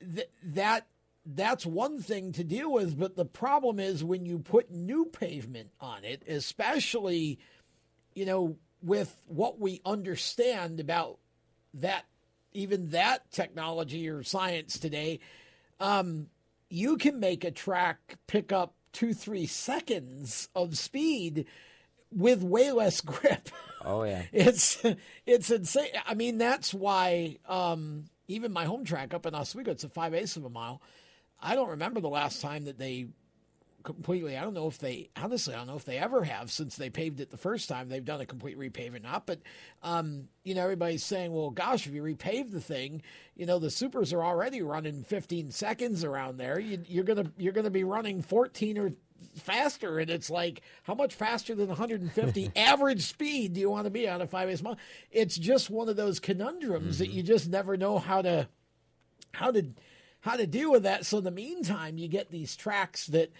th- 0.00 0.28
that 0.42 0.88
that's 1.26 1.64
one 1.64 2.00
thing 2.00 2.32
to 2.32 2.44
deal 2.44 2.72
with. 2.72 2.98
But 2.98 3.16
the 3.16 3.24
problem 3.24 3.78
is 3.78 4.04
when 4.04 4.26
you 4.26 4.38
put 4.38 4.70
new 4.70 5.06
pavement 5.06 5.70
on 5.80 6.04
it, 6.04 6.22
especially 6.28 7.38
you 8.14 8.26
know 8.26 8.56
with 8.82 9.16
what 9.26 9.58
we 9.58 9.80
understand 9.84 10.80
about 10.80 11.18
that 11.74 12.04
even 12.52 12.90
that 12.90 13.30
technology 13.32 14.08
or 14.08 14.22
science 14.22 14.78
today, 14.78 15.18
um, 15.80 16.28
you 16.70 16.96
can 16.96 17.20
make 17.20 17.44
a 17.44 17.50
track 17.50 18.16
pick 18.26 18.52
up 18.52 18.74
two, 18.92 19.12
three 19.12 19.46
seconds 19.46 20.48
of 20.54 20.78
speed 20.78 21.46
with 22.10 22.42
way 22.42 22.72
less 22.72 23.00
grip. 23.02 23.50
Oh 23.84 24.04
yeah. 24.04 24.22
It's 24.32 24.82
it's 25.26 25.50
insane. 25.50 25.90
I 26.06 26.14
mean, 26.14 26.38
that's 26.38 26.72
why 26.72 27.36
um, 27.46 28.04
even 28.28 28.52
my 28.52 28.64
home 28.64 28.84
track 28.84 29.12
up 29.12 29.26
in 29.26 29.34
Oswego, 29.34 29.72
it's 29.72 29.84
a 29.84 29.88
five 29.88 30.14
eighths 30.14 30.36
of 30.36 30.44
a 30.44 30.50
mile. 30.50 30.80
I 31.44 31.54
don't 31.54 31.70
remember 31.70 32.00
the 32.00 32.08
last 32.08 32.40
time 32.40 32.64
that 32.64 32.78
they 32.78 33.06
completely. 33.84 34.36
I 34.36 34.42
don't 34.42 34.54
know 34.54 34.66
if 34.66 34.78
they 34.78 35.10
honestly. 35.14 35.54
I 35.54 35.58
don't 35.58 35.66
know 35.66 35.76
if 35.76 35.84
they 35.84 35.98
ever 35.98 36.24
have 36.24 36.50
since 36.50 36.76
they 36.76 36.90
paved 36.90 37.20
it 37.20 37.30
the 37.30 37.36
first 37.36 37.68
time. 37.68 37.88
They've 37.88 38.04
done 38.04 38.20
a 38.20 38.26
complete 38.26 38.58
repave 38.58 38.96
or 38.96 38.98
not. 38.98 39.26
But 39.26 39.40
um, 39.82 40.28
you 40.42 40.54
know, 40.54 40.62
everybody's 40.62 41.04
saying, 41.04 41.32
"Well, 41.32 41.50
gosh, 41.50 41.86
if 41.86 41.92
you 41.92 42.02
repave 42.02 42.50
the 42.50 42.60
thing, 42.60 43.02
you 43.36 43.46
know, 43.46 43.58
the 43.58 43.70
supers 43.70 44.12
are 44.12 44.24
already 44.24 44.62
running 44.62 45.04
15 45.04 45.50
seconds 45.52 46.02
around 46.02 46.38
there. 46.38 46.58
You, 46.58 46.82
you're 46.88 47.04
gonna 47.04 47.30
you're 47.36 47.52
gonna 47.52 47.70
be 47.70 47.84
running 47.84 48.22
14 48.22 48.78
or 48.78 48.92
faster, 49.36 49.98
and 49.98 50.10
it's 50.10 50.30
like, 50.30 50.62
how 50.82 50.94
much 50.94 51.14
faster 51.14 51.54
than 51.54 51.68
150 51.68 52.50
average 52.56 53.02
speed 53.02 53.52
do 53.52 53.60
you 53.60 53.70
want 53.70 53.84
to 53.84 53.90
be 53.90 54.08
on 54.08 54.22
a 54.22 54.26
five 54.26 54.48
eighths 54.48 54.62
mile? 54.62 54.78
It's 55.10 55.36
just 55.36 55.70
one 55.70 55.88
of 55.88 55.96
those 55.96 56.20
conundrums 56.20 56.98
that 56.98 57.10
you 57.10 57.22
just 57.22 57.48
never 57.48 57.76
know 57.76 57.98
how 57.98 58.22
to 58.22 58.48
how 59.32 59.50
to 59.50 59.66
how 60.24 60.36
to 60.36 60.46
deal 60.46 60.72
with 60.72 60.84
that. 60.84 61.04
So 61.04 61.18
in 61.18 61.24
the 61.24 61.30
meantime, 61.30 61.98
you 61.98 62.08
get 62.08 62.30
these 62.30 62.56
tracks 62.56 63.06
that 63.08 63.30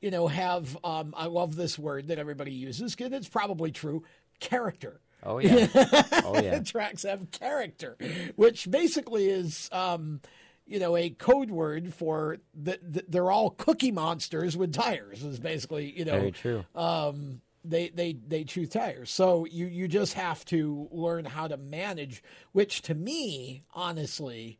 you 0.00 0.10
know 0.10 0.26
have 0.26 0.76
um, 0.84 1.14
I 1.16 1.26
love 1.26 1.56
this 1.56 1.78
word 1.78 2.08
that 2.08 2.18
everybody 2.18 2.52
uses 2.52 2.94
because 2.94 3.12
it's 3.12 3.28
probably 3.28 3.72
true 3.72 4.04
character. 4.40 5.00
Oh 5.22 5.38
yeah. 5.38 5.68
oh 6.24 6.38
yeah. 6.42 6.58
tracks 6.60 7.02
have 7.04 7.30
character, 7.30 7.96
which 8.36 8.70
basically 8.70 9.30
is 9.30 9.70
um, 9.72 10.20
you 10.66 10.78
know 10.78 10.96
a 10.96 11.08
code 11.08 11.50
word 11.50 11.94
for 11.94 12.38
that 12.62 12.92
the, 12.92 13.04
they're 13.08 13.30
all 13.30 13.48
cookie 13.48 13.92
monsters 13.92 14.54
with 14.54 14.74
tires. 14.74 15.24
Is 15.24 15.40
basically 15.40 15.98
you 15.98 16.04
know 16.04 16.18
Very 16.18 16.32
true. 16.32 16.64
um, 16.74 17.40
they 17.64 17.88
they 17.88 18.12
they 18.12 18.44
chew 18.44 18.66
tires. 18.66 19.10
So 19.10 19.46
you 19.46 19.64
you 19.64 19.88
just 19.88 20.12
have 20.12 20.44
to 20.46 20.88
learn 20.92 21.24
how 21.24 21.48
to 21.48 21.56
manage, 21.56 22.22
which 22.52 22.82
to 22.82 22.94
me, 22.94 23.62
honestly, 23.72 24.58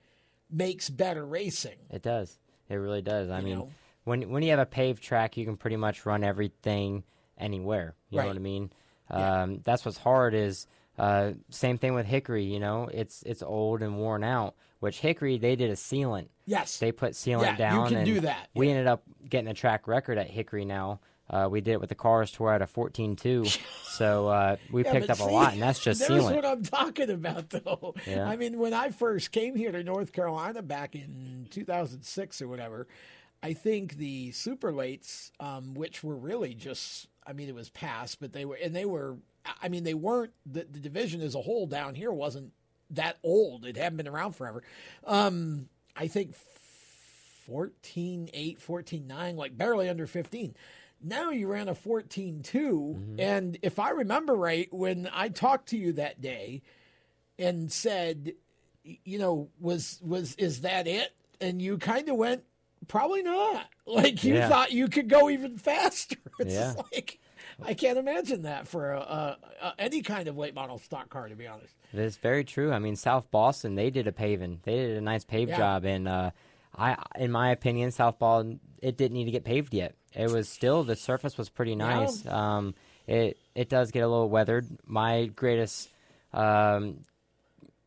makes 0.51 0.89
better 0.91 1.25
racing. 1.25 1.77
It 1.91 2.03
does. 2.03 2.39
It 2.69 2.77
really 2.77 3.03
does. 3.03 3.31
I 3.31 3.39
You 3.41 3.45
mean, 3.45 3.59
know? 3.59 3.71
when 4.05 4.31
when 4.31 4.43
you 4.43 4.51
have 4.51 4.59
a 4.59 4.67
paved 4.67 5.03
track, 5.03 5.37
you 5.37 5.45
can 5.45 5.57
pretty 5.57 5.77
much 5.77 6.07
run 6.07 6.25
everything 6.25 7.05
anywhere. 7.39 7.95
You 8.11 8.21
know 8.21 8.27
what 8.29 8.37
I 8.37 8.41
mean? 8.41 8.71
Yeah. 9.11 9.43
Um, 9.43 9.61
that's 9.65 9.85
what's 9.85 9.99
hard. 9.99 10.35
Is 10.35 10.67
uh, 10.99 11.33
same 11.51 11.79
thing 11.79 11.95
with 11.95 12.07
Hickory. 12.07 12.45
You 12.45 12.61
know, 12.61 12.89
it's 12.93 13.23
it's 13.25 13.43
old 13.43 13.83
and 13.83 13.99
worn 13.99 14.25
out. 14.25 14.55
Which 14.81 15.01
Hickory 15.01 15.39
they 15.39 15.57
did 15.57 15.71
a 15.71 15.75
sealant. 15.75 16.29
Yes. 16.47 16.79
They 16.79 16.93
put 16.93 17.13
sealant 17.13 17.43
Yeah, 17.43 17.53
you 17.53 17.57
down. 17.59 17.89
can 17.89 17.97
and 17.99 18.07
do 18.07 18.21
that, 18.21 18.49
We 18.55 18.67
yeah. 18.67 18.73
ended 18.73 18.87
up 18.87 19.03
getting 19.29 19.49
a 19.49 19.55
track 19.55 19.89
record 19.89 20.19
at 20.19 20.29
Hickory 20.29 20.67
now. 20.67 21.01
Uh, 21.31 21.49
we 21.51 21.61
did 21.63 21.73
it 21.73 21.81
with 21.81 21.89
the 21.89 21.95
cars 21.95 22.31
tour 22.31 22.53
at 22.53 22.61
a 22.61 22.67
14.2. 22.67 23.59
so 23.97 24.29
uh, 24.29 24.57
we 24.71 24.85
Yeah, 24.85 24.93
picked 24.93 25.11
up 25.11 25.21
a 25.21 25.25
lot, 25.25 25.55
and 25.55 25.63
that's 25.63 25.79
just 25.79 26.07
there's 26.07 26.23
sealant. 26.23 26.35
what 26.35 26.45
I'm 26.45 26.63
talking 26.63 27.11
about, 27.11 27.51
though. 27.51 27.95
Yeah. 28.07 28.29
I 28.29 28.37
mean, 28.37 28.59
when 28.59 28.75
I 28.75 28.91
first 28.91 29.33
came 29.33 29.57
here 29.57 29.73
to 29.73 29.83
North 29.83 30.13
Carolina 30.13 30.61
back 30.63 30.95
in 30.95 31.47
2006 31.51 32.43
or 32.43 32.49
whatever, 32.49 32.87
I 33.43 33.53
think 33.55 33.97
the 33.97 34.33
super 34.33 34.73
lates, 34.73 35.31
um, 35.41 35.75
which 35.75 36.05
were 36.05 36.17
really 36.17 36.55
just, 36.55 37.09
I 37.27 37.33
mean, 37.33 37.49
it 37.49 37.55
was 37.55 37.71
past, 37.71 38.21
but 38.21 38.33
they 38.33 38.45
were, 38.45 38.57
and 38.63 38.75
they 38.77 38.85
were, 38.85 39.17
I 39.63 39.69
mean, 39.69 39.85
they 39.85 39.95
weren't, 39.95 40.33
the, 40.45 40.67
the 40.71 40.79
division 40.79 41.21
as 41.23 41.35
a 41.35 41.41
whole 41.43 41.67
down 41.67 41.95
here 41.95 42.13
wasn't 42.13 42.53
that 42.91 43.17
old. 43.23 43.65
It 43.65 43.77
hadn't 43.77 43.97
been 43.97 44.09
around 44.09 44.33
forever. 44.33 44.63
Um, 45.07 45.69
I 45.97 46.07
think 46.07 46.35
14 47.47 48.31
8, 48.33 48.61
14 48.61 49.07
9, 49.07 49.37
like 49.37 49.57
barely 49.57 49.89
under 49.89 50.07
15. 50.07 50.55
Now 51.07 51.31
you 51.31 51.49
ran 51.49 51.69
a 51.69 51.75
14 51.75 52.43
2. 52.43 53.17
And 53.19 53.59
if 53.63 53.79
I 53.79 53.91
remember 53.91 54.35
right, 54.35 54.73
when 54.73 55.09
I 55.13 55.29
talked 55.29 55.69
to 55.69 55.77
you 55.77 55.93
that 55.93 56.21
day 56.23 56.63
and 57.39 57.71
said, 57.71 58.33
you 58.83 59.19
know, 59.19 59.51
was, 59.61 60.01
was, 60.03 60.35
is 60.37 60.63
that 60.63 60.87
it? 60.87 61.15
And 61.41 61.61
you 61.61 61.77
kind 61.79 62.09
of 62.09 62.17
went, 62.17 62.45
probably 62.89 63.23
not. 63.23 63.67
Like 63.87 64.25
you 64.25 64.37
Yeah. 64.37 64.49
thought 64.49 64.73
you 64.73 64.89
could 64.89 65.11
go 65.11 65.29
even 65.29 65.59
faster. 65.59 66.17
It's 66.39 66.55
Yeah. 66.55 66.73
like, 66.91 67.21
I 67.63 67.75
can't 67.75 67.99
imagine 67.99 68.43
that 68.43 68.67
for 68.67 68.93
a, 68.93 68.99
a, 68.99 69.39
a, 69.61 69.75
any 69.79 70.01
kind 70.01 70.27
of 70.27 70.39
late 70.39 70.55
model 70.55 70.79
stock 70.79 71.11
car, 71.11 71.29
to 71.29 71.37
be 71.37 71.47
honest. 71.47 71.75
That's 71.93 72.17
very 72.17 72.45
true. 72.45 72.73
I 72.73 72.79
mean, 72.79 72.97
South 72.97 73.31
Boston, 73.31 73.75
they 73.75 73.91
did 73.91 74.07
a 74.07 74.13
paving. 74.13 74.61
They 74.63 74.77
did 74.77 74.97
a 74.97 75.03
nice 75.03 75.25
pave 75.27 75.51
Yeah. 75.51 75.59
job, 75.59 75.85
and 75.85 76.09
uh, 76.09 76.31
I, 76.75 76.97
in 77.19 77.31
my 77.31 77.51
opinion, 77.51 77.91
South 77.91 78.19
Boston, 78.19 78.59
it 78.81 78.97
didn't 78.97 79.13
need 79.19 79.27
to 79.27 79.31
get 79.31 79.45
paved 79.45 79.75
yet. 79.75 79.95
It 80.15 80.31
was 80.31 80.49
still 80.49 80.85
the 80.85 80.97
surface 80.97 81.37
was 81.37 81.49
pretty 81.49 81.75
nice. 81.75 82.25
Um, 82.27 82.75
it 83.07 83.37
it 83.55 83.69
does 83.69 83.91
get 83.91 84.01
a 84.01 84.09
little 84.09 84.29
weathered. 84.29 84.67
My 84.87 85.27
greatest, 85.27 85.91
um, 86.33 87.01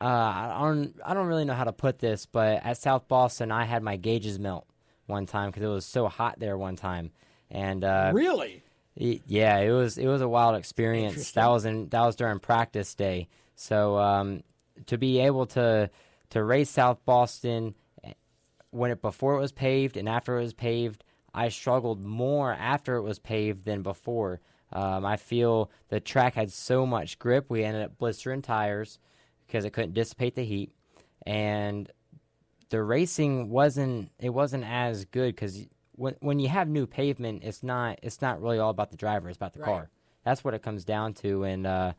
uh, 0.00 0.04
I 0.04 0.58
don't 0.60 0.94
I 1.04 1.14
don't 1.14 1.26
really 1.26 1.44
know 1.44 1.54
how 1.54 1.64
to 1.64 1.72
put 1.72 1.98
this, 1.98 2.26
but 2.26 2.64
at 2.64 2.76
South 2.78 3.08
Boston, 3.08 3.50
I 3.50 3.64
had 3.64 3.82
my 3.82 3.96
gauges 3.96 4.38
melt 4.38 4.66
one 5.06 5.26
time 5.26 5.50
because 5.50 5.62
it 5.62 5.68
was 5.68 5.86
so 5.86 6.06
hot 6.08 6.38
there 6.38 6.56
one 6.56 6.76
time, 6.76 7.10
and 7.50 7.82
uh, 7.82 8.10
really, 8.14 8.62
it, 8.94 9.22
yeah, 9.26 9.58
it 9.58 9.70
was 9.72 9.98
it 9.98 10.06
was 10.06 10.20
a 10.20 10.28
wild 10.28 10.56
experience. 10.56 11.32
That 11.32 11.48
was 11.48 11.64
in 11.64 11.88
that 11.88 12.02
was 12.02 12.14
during 12.14 12.38
practice 12.38 12.94
day, 12.94 13.28
so 13.56 13.98
um, 13.98 14.42
to 14.86 14.98
be 14.98 15.20
able 15.20 15.46
to 15.46 15.90
to 16.30 16.44
race 16.44 16.70
South 16.70 17.04
Boston 17.04 17.74
eh, 18.04 18.12
when 18.70 18.90
it 18.90 19.00
before 19.00 19.36
it 19.36 19.40
was 19.40 19.52
paved 19.52 19.96
and 19.96 20.08
after 20.08 20.38
it 20.38 20.42
was 20.42 20.52
paved, 20.52 21.02
I 21.34 21.48
struggled 21.48 22.04
more 22.04 22.52
after 22.52 22.96
it 22.96 23.02
was 23.02 23.18
paved 23.18 23.64
than 23.64 23.82
before. 23.82 24.40
Um, 24.72 25.04
I 25.04 25.16
feel 25.16 25.70
the 25.88 26.00
track 26.00 26.34
had 26.34 26.52
so 26.52 26.84
much 26.84 27.18
grip, 27.18 27.46
we 27.48 27.64
ended 27.64 27.82
up 27.82 27.98
blistering 27.98 28.42
tires 28.42 28.98
because 29.46 29.64
it 29.64 29.72
couldn't 29.72 29.94
dissipate 29.94 30.34
the 30.34 30.44
heat, 30.44 30.72
and 31.26 31.90
the 32.68 32.82
racing 32.82 33.48
wasn't 33.48 34.10
it 34.18 34.30
wasn't 34.30 34.64
as 34.64 35.06
good 35.06 35.34
because 35.34 35.66
when 35.92 36.16
when 36.20 36.38
you 36.38 36.48
have 36.48 36.68
new 36.68 36.86
pavement, 36.86 37.44
it's 37.44 37.62
not 37.62 37.98
it's 38.02 38.20
not 38.20 38.42
really 38.42 38.58
all 38.58 38.70
about 38.70 38.90
the 38.90 38.96
driver; 38.96 39.28
it's 39.28 39.36
about 39.36 39.54
the 39.54 39.60
Right. 39.60 39.66
car. 39.66 39.90
That's 40.24 40.44
what 40.44 40.52
it 40.52 40.62
comes 40.62 40.84
down 40.84 41.14
to, 41.14 41.44
and 41.44 41.66
uh, 41.66 41.92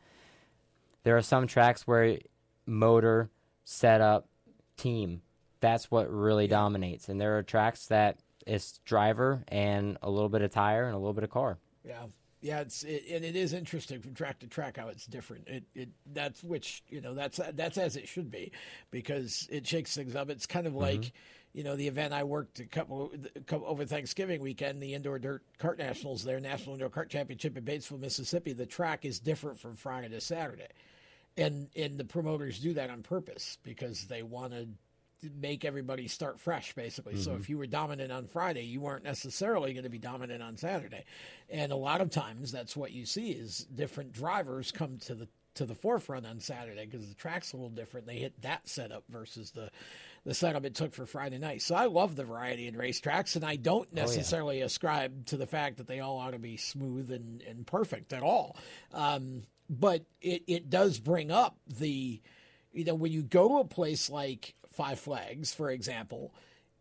there 1.02 1.16
are 1.16 1.22
some 1.22 1.48
tracks 1.48 1.86
where 1.86 2.18
motor, 2.66 3.30
setup, 3.64 4.28
team. 4.76 5.22
That's 5.58 5.90
what 5.90 6.08
really 6.08 6.46
dominates, 6.46 7.08
and 7.08 7.20
there 7.20 7.36
are 7.36 7.42
tracks 7.42 7.86
that 7.86 8.20
it's 8.46 8.78
driver 8.84 9.44
and 9.48 9.98
a 10.02 10.10
little 10.10 10.28
bit 10.28 10.42
of 10.42 10.50
tire 10.50 10.84
and 10.84 10.94
a 10.94 10.98
little 10.98 11.12
bit 11.12 11.24
of 11.24 11.30
car. 11.30 11.58
Yeah, 11.84 12.06
yeah, 12.42 12.60
it's 12.60 12.84
it, 12.84 13.04
and 13.10 13.24
it 13.24 13.36
is 13.36 13.52
interesting 13.52 14.00
from 14.00 14.14
track 14.14 14.38
to 14.40 14.46
track 14.46 14.78
how 14.78 14.88
it's 14.88 15.06
different. 15.06 15.48
It 15.48 15.64
it 15.74 15.88
that's 16.12 16.42
which 16.42 16.82
you 16.88 17.00
know 17.00 17.14
that's 17.14 17.38
that's 17.54 17.76
as 17.76 17.96
it 17.96 18.08
should 18.08 18.30
be 18.30 18.52
because 18.90 19.46
it 19.50 19.66
shakes 19.66 19.94
things 19.94 20.16
up. 20.16 20.30
It's 20.30 20.46
kind 20.46 20.66
of 20.66 20.72
mm-hmm. 20.72 20.82
like 20.82 21.12
you 21.52 21.64
know 21.64 21.76
the 21.76 21.86
event 21.86 22.14
I 22.14 22.24
worked 22.24 22.58
a 22.60 22.64
couple, 22.64 23.12
a 23.36 23.40
couple 23.40 23.66
over 23.66 23.84
Thanksgiving 23.84 24.40
weekend, 24.40 24.82
the 24.82 24.94
indoor 24.94 25.18
dirt 25.18 25.42
kart 25.58 25.76
nationals 25.76 26.24
there, 26.24 26.40
National 26.40 26.74
Indoor 26.74 26.88
Kart 26.88 27.10
Championship 27.10 27.58
in 27.58 27.64
Batesville, 27.64 28.00
Mississippi. 28.00 28.54
The 28.54 28.66
track 28.66 29.04
is 29.04 29.20
different 29.20 29.60
from 29.60 29.76
Friday 29.76 30.08
to 30.08 30.20
Saturday, 30.20 30.68
and 31.36 31.68
and 31.76 31.98
the 31.98 32.04
promoters 32.04 32.58
do 32.58 32.72
that 32.72 32.88
on 32.88 33.02
purpose 33.02 33.58
because 33.62 34.06
they 34.06 34.22
want 34.22 34.52
to 34.52 34.66
make 35.40 35.64
everybody 35.64 36.08
start 36.08 36.40
fresh 36.40 36.74
basically. 36.74 37.16
So 37.16 37.34
if 37.34 37.48
you 37.48 37.58
were 37.58 37.66
dominant 37.66 38.12
on 38.12 38.26
friday 38.26 38.64
you 38.64 38.80
weren't 38.80 39.04
necessarily 39.04 39.72
going 39.72 39.84
to 39.84 39.90
be 39.90 39.98
dominant 39.98 40.42
on 40.42 40.56
saturday. 40.56 41.04
And 41.48 41.72
a 41.72 41.76
lot 41.76 42.00
of 42.00 42.10
times 42.10 42.52
that's 42.52 42.76
what 42.76 42.92
you 42.92 43.06
see 43.06 43.30
is 43.30 43.66
different 43.74 44.12
drivers 44.12 44.72
come 44.72 44.98
to 44.98 45.14
the 45.14 45.28
to 45.54 45.66
the 45.66 45.74
forefront 45.74 46.26
on 46.26 46.40
saturday 46.40 46.86
because 46.86 47.08
the 47.08 47.14
track's 47.14 47.52
a 47.52 47.56
little 47.56 47.70
different. 47.70 48.06
They 48.06 48.16
hit 48.16 48.40
that 48.42 48.68
setup 48.68 49.04
versus 49.08 49.50
the 49.50 49.70
the 50.24 50.34
setup 50.34 50.64
it 50.64 50.74
took 50.74 50.94
for 50.94 51.06
friday 51.06 51.38
night. 51.38 51.62
So 51.62 51.74
i 51.74 51.86
love 51.86 52.16
the 52.16 52.24
variety 52.24 52.66
in 52.66 52.74
racetracks 52.74 53.36
and 53.36 53.44
i 53.44 53.56
don't 53.56 53.92
necessarily 53.92 54.60
ascribe 54.60 55.26
to 55.26 55.36
the 55.36 55.46
fact 55.46 55.78
that 55.78 55.86
they 55.86 56.00
all 56.00 56.18
ought 56.18 56.32
to 56.32 56.38
be 56.38 56.56
smooth 56.56 57.10
and, 57.10 57.42
and 57.42 57.66
perfect 57.66 58.12
at 58.12 58.22
all. 58.22 58.56
Um, 58.92 59.42
but 59.68 60.04
it, 60.20 60.42
it 60.48 60.68
does 60.68 60.98
bring 60.98 61.30
up 61.30 61.56
the 61.66 62.20
you 62.72 62.84
know, 62.84 62.94
when 62.94 63.12
you 63.12 63.22
go 63.22 63.48
to 63.48 63.54
a 63.58 63.64
place 63.64 64.10
like 64.10 64.54
Five 64.80 64.98
Flags, 64.98 65.52
for 65.52 65.70
example, 65.70 66.34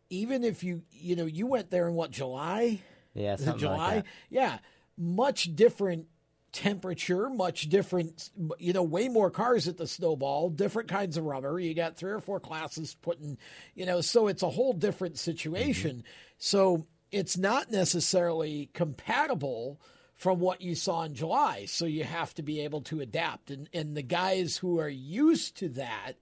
even 0.10 0.46
if 0.46 0.64
you, 0.64 0.84
you 0.90 1.18
know, 1.18 1.26
you 1.26 1.48
went 1.48 1.70
there 1.70 1.86
in 1.86 1.96
what, 1.96 2.12
July? 2.12 2.80
Yeah, 3.14 3.36
July? 3.36 3.96
like. 3.96 4.06
Yeah. 4.30 4.60
Much 4.98 5.54
different 5.54 6.06
temperature, 6.54 7.30
much 7.30 7.68
different, 7.68 8.30
you 8.58 8.72
know, 8.72 8.84
way 8.84 9.10
more 9.10 9.30
cars 9.30 9.68
at 9.68 9.76
the 9.76 9.86
snowball, 9.86 10.50
different 10.50 10.88
kinds 10.88 11.18
of 11.18 11.26
rubber. 11.26 11.60
You 11.60 11.74
got 11.74 11.98
three 11.98 12.14
or 12.14 12.22
four 12.22 12.40
classes 12.40 12.96
putting, 13.02 13.38
you 13.76 13.86
know, 13.86 14.00
so 14.00 14.28
it's 14.28 14.44
a 14.44 14.50
whole 14.50 14.72
different 14.72 15.18
situation. 15.18 15.98
Mm-hmm. 15.98 16.36
So 16.38 16.88
it's 17.12 17.38
not 17.38 17.70
necessarily 17.70 18.70
compatible 18.74 19.82
from 20.16 20.40
what 20.40 20.62
you 20.62 20.74
saw 20.74 21.04
in 21.04 21.16
July. 21.16 21.66
So 21.66 21.84
you 21.86 22.06
have 22.06 22.34
to 22.36 22.44
be 22.44 22.62
able 22.62 22.80
to 22.84 23.02
adapt. 23.02 23.52
And, 23.52 23.68
and 23.74 23.98
the 23.98 24.04
guys 24.04 24.56
who 24.56 24.80
are 24.80 24.88
used 24.88 25.58
to 25.58 25.68
that 25.70 26.14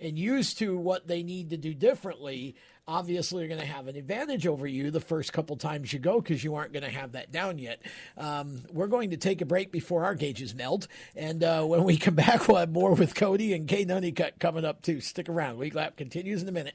and 0.00 0.18
used 0.18 0.58
to 0.58 0.76
what 0.76 1.06
they 1.06 1.22
need 1.22 1.50
to 1.50 1.56
do 1.56 1.74
differently, 1.74 2.56
obviously 2.86 3.44
are 3.44 3.48
going 3.48 3.60
to 3.60 3.66
have 3.66 3.86
an 3.86 3.96
advantage 3.96 4.46
over 4.46 4.66
you 4.66 4.90
the 4.90 5.00
first 5.00 5.32
couple 5.32 5.56
times 5.56 5.92
you 5.92 5.98
go 5.98 6.20
because 6.20 6.42
you 6.42 6.54
aren't 6.54 6.72
going 6.72 6.84
to 6.84 6.90
have 6.90 7.12
that 7.12 7.30
down 7.30 7.58
yet. 7.58 7.82
Um, 8.16 8.62
we're 8.72 8.86
going 8.86 9.10
to 9.10 9.16
take 9.16 9.40
a 9.42 9.46
break 9.46 9.70
before 9.70 10.04
our 10.04 10.14
gauges 10.14 10.54
melt. 10.54 10.88
And 11.14 11.44
uh, 11.44 11.64
when 11.64 11.84
we 11.84 11.98
come 11.98 12.14
back, 12.16 12.48
we'll 12.48 12.58
have 12.58 12.70
more 12.70 12.94
with 12.94 13.14
Kodie 13.14 13.54
and 13.54 13.68
Kay 13.68 13.84
Honeycutt 13.84 14.38
coming 14.38 14.64
up 14.64 14.82
too. 14.82 15.00
Stick 15.00 15.28
around. 15.28 15.58
Lead 15.58 15.74
Lap 15.74 15.96
continues 15.96 16.42
in 16.42 16.48
a 16.48 16.52
minute. 16.52 16.74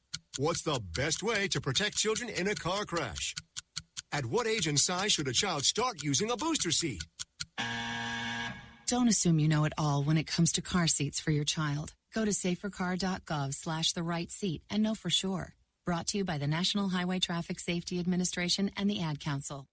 What's 0.37 0.61
the 0.61 0.81
best 0.95 1.23
way 1.23 1.49
to 1.49 1.59
protect 1.59 1.97
children 1.97 2.29
in 2.29 2.47
a 2.47 2.55
car 2.55 2.85
crash? 2.85 3.35
At 4.13 4.25
what 4.25 4.47
age 4.47 4.65
and 4.65 4.79
size 4.79 5.11
should 5.11 5.27
a 5.27 5.33
child 5.33 5.65
start 5.65 6.01
using 6.03 6.31
a 6.31 6.37
booster 6.37 6.71
seat? 6.71 7.03
Don't 8.87 9.09
assume 9.09 9.39
you 9.39 9.49
know 9.49 9.65
it 9.65 9.73
all 9.77 10.03
when 10.03 10.15
it 10.15 10.27
comes 10.27 10.53
to 10.53 10.61
car 10.61 10.87
seats 10.87 11.19
for 11.19 11.31
your 11.31 11.43
child. 11.43 11.95
Go 12.15 12.23
to 12.23 12.31
safercar.gov 12.31 13.53
slash 13.53 13.91
the 13.91 14.03
right 14.03 14.31
seat 14.31 14.61
and 14.69 14.81
know 14.81 14.95
for 14.95 15.09
sure. 15.09 15.55
Brought 15.85 16.07
to 16.07 16.17
you 16.17 16.23
by 16.23 16.37
the 16.37 16.47
National 16.47 16.87
Highway 16.87 17.19
Traffic 17.19 17.59
Safety 17.59 17.99
Administration 17.99 18.71
and 18.77 18.89
the 18.89 19.01
Ad 19.01 19.19
Council. 19.19 19.67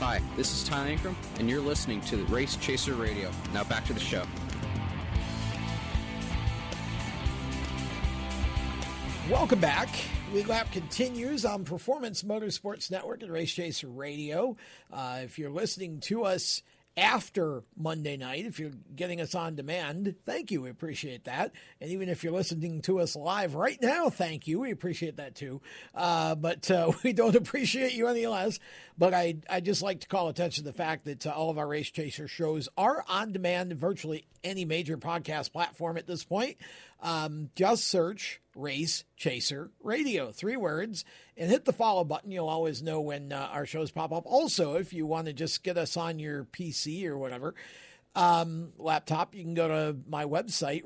Hi, 0.00 0.20
this 0.36 0.52
is 0.52 0.68
Tyler 0.68 0.88
Ankrum, 0.88 1.14
and 1.38 1.48
you're 1.48 1.60
listening 1.60 2.00
to 2.02 2.16
the 2.16 2.24
Race 2.24 2.56
Chaser 2.56 2.94
Radio. 2.94 3.30
Now 3.54 3.62
back 3.62 3.84
to 3.86 3.92
the 3.92 4.00
show. 4.00 4.24
Welcome 9.30 9.58
back. 9.58 9.88
Lead 10.32 10.46
Lap 10.46 10.70
continues 10.70 11.44
on 11.44 11.64
Performance 11.64 12.22
Motorsports 12.22 12.92
Network 12.92 13.24
and 13.24 13.32
Race 13.32 13.52
Chaser 13.52 13.88
Radio. 13.88 14.56
Uh, 14.92 15.18
if 15.24 15.36
you're 15.36 15.50
listening 15.50 15.98
to 16.02 16.24
us 16.24 16.62
after 16.96 17.64
Monday 17.76 18.16
night, 18.16 18.46
if 18.46 18.60
you're 18.60 18.70
getting 18.94 19.20
us 19.20 19.34
on 19.34 19.56
demand, 19.56 20.14
thank 20.24 20.52
you. 20.52 20.62
We 20.62 20.70
appreciate 20.70 21.24
that. 21.24 21.52
And 21.80 21.90
even 21.90 22.08
if 22.08 22.22
you're 22.22 22.32
listening 22.32 22.82
to 22.82 23.00
us 23.00 23.16
live 23.16 23.56
right 23.56 23.78
now, 23.82 24.10
thank 24.10 24.46
you. 24.46 24.60
We 24.60 24.70
appreciate 24.70 25.16
that 25.16 25.34
too. 25.34 25.60
Uh, 25.92 26.36
but 26.36 26.70
uh, 26.70 26.92
we 27.02 27.12
don't 27.12 27.34
appreciate 27.34 27.94
you 27.94 28.06
any 28.06 28.28
less. 28.28 28.60
But 28.98 29.12
I, 29.12 29.36
I 29.48 29.60
just 29.60 29.82
like 29.82 30.00
to 30.00 30.08
call 30.08 30.28
attention 30.28 30.64
to 30.64 30.70
the 30.70 30.76
fact 30.76 31.04
that 31.04 31.26
uh, 31.26 31.30
all 31.30 31.50
of 31.50 31.58
our 31.58 31.68
Race 31.68 31.90
Chaser 31.90 32.28
shows 32.28 32.68
are 32.78 33.04
on 33.08 33.32
demand 33.32 33.72
virtually 33.74 34.26
any 34.42 34.64
major 34.64 34.96
podcast 34.96 35.52
platform 35.52 35.98
at 35.98 36.06
this 36.06 36.24
point. 36.24 36.56
Um, 37.02 37.50
just 37.54 37.86
search 37.86 38.40
Race 38.54 39.04
Chaser 39.16 39.70
Radio, 39.82 40.32
three 40.32 40.56
words, 40.56 41.04
and 41.36 41.50
hit 41.50 41.66
the 41.66 41.72
follow 41.72 42.04
button. 42.04 42.30
You'll 42.30 42.48
always 42.48 42.82
know 42.82 43.02
when 43.02 43.32
uh, 43.32 43.48
our 43.52 43.66
shows 43.66 43.90
pop 43.90 44.12
up. 44.12 44.24
Also, 44.24 44.76
if 44.76 44.94
you 44.94 45.04
want 45.04 45.26
to 45.26 45.34
just 45.34 45.62
get 45.62 45.76
us 45.76 45.96
on 45.96 46.18
your 46.18 46.44
PC 46.44 47.06
or 47.06 47.18
whatever 47.18 47.54
um, 48.14 48.72
laptop, 48.78 49.34
you 49.34 49.42
can 49.44 49.54
go 49.54 49.68
to 49.68 49.96
my 50.08 50.24
website, 50.24 50.82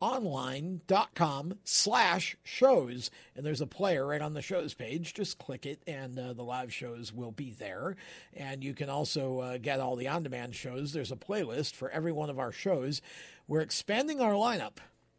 racechaseronline.com 0.00 1.58
slash 1.64 2.36
shows. 2.42 3.10
And 3.34 3.44
there's 3.44 3.60
a 3.60 3.66
player 3.66 4.06
right 4.06 4.20
on 4.20 4.34
the 4.34 4.42
shows 4.42 4.74
page. 4.74 5.14
Just 5.14 5.38
click 5.38 5.66
it 5.66 5.82
and 5.86 6.18
uh, 6.18 6.32
the 6.32 6.42
live 6.42 6.72
shows 6.72 7.12
will 7.12 7.32
be 7.32 7.52
there. 7.52 7.96
And 8.34 8.64
you 8.64 8.74
can 8.74 8.88
also 8.88 9.40
uh, 9.40 9.58
get 9.58 9.80
all 9.80 9.96
the 9.96 10.08
on-demand 10.08 10.54
shows. 10.54 10.92
There's 10.92 11.12
a 11.12 11.16
playlist 11.16 11.74
for 11.74 11.90
every 11.90 12.12
one 12.12 12.30
of 12.30 12.38
our 12.38 12.52
shows. 12.52 13.02
We're 13.46 13.60
expanding 13.60 14.20
our 14.20 14.32
lineup 14.32 14.78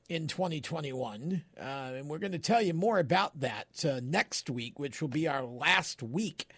in 0.09 0.27
2021. 0.27 1.43
Uh, 1.57 1.63
and 1.63 2.09
we're 2.09 2.19
going 2.19 2.31
to 2.31 2.39
tell 2.39 2.61
you 2.61 2.73
more 2.73 2.99
about 2.99 3.39
that 3.39 3.85
uh, 3.85 3.99
next 4.03 4.49
week, 4.49 4.79
which 4.79 5.01
will 5.01 5.09
be 5.09 5.27
our 5.27 5.43
last 5.43 6.03
week 6.03 6.51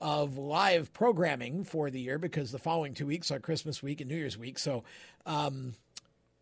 of 0.00 0.36
live 0.36 0.92
programming 0.92 1.64
for 1.64 1.88
the 1.88 2.00
year 2.00 2.18
because 2.18 2.50
the 2.50 2.58
following 2.58 2.94
two 2.94 3.06
weeks 3.06 3.30
are 3.30 3.38
Christmas 3.38 3.82
week 3.82 4.00
and 4.00 4.10
New 4.10 4.16
Year's 4.16 4.36
week. 4.36 4.58
So, 4.58 4.84
um, 5.24 5.74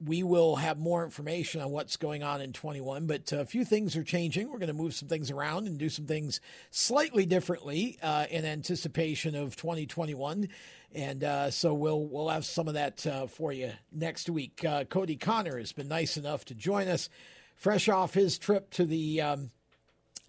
we 0.05 0.23
will 0.23 0.57
have 0.57 0.79
more 0.79 1.05
information 1.05 1.61
on 1.61 1.71
what's 1.71 1.97
going 1.97 2.23
on 2.23 2.41
in 2.41 2.53
21, 2.53 3.07
but 3.07 3.33
a 3.33 3.45
few 3.45 3.65
things 3.65 3.97
are 3.97 4.03
changing. 4.03 4.51
We're 4.51 4.59
going 4.59 4.69
to 4.69 4.75
move 4.75 4.95
some 4.95 5.09
things 5.09 5.31
around 5.31 5.67
and 5.67 5.79
do 5.79 5.89
some 5.89 6.07
things 6.07 6.41
slightly 6.71 7.27
differently 7.27 7.99
uh, 8.03 8.27
in 8.31 8.45
anticipation 8.45 9.35
of 9.35 9.57
2021. 9.57 10.49
And 10.95 11.25
uh, 11.25 11.51
so 11.51 11.73
we'll 11.73 12.07
we'll 12.07 12.29
have 12.29 12.45
some 12.45 12.69
of 12.69 12.75
that 12.75 13.07
uh, 13.07 13.27
for 13.27 13.53
you 13.53 13.73
next 13.91 14.29
week. 14.29 14.65
Uh, 14.65 14.85
Kodie 14.85 15.19
Conner 15.19 15.59
has 15.59 15.73
been 15.73 15.89
nice 15.89 16.17
enough 16.17 16.45
to 16.47 16.55
join 16.55 16.89
us, 16.89 17.09
fresh 17.55 17.89
off 17.89 18.15
his 18.15 18.39
trip 18.39 18.71
to 18.73 18.85
the. 18.85 19.21
Um, 19.21 19.51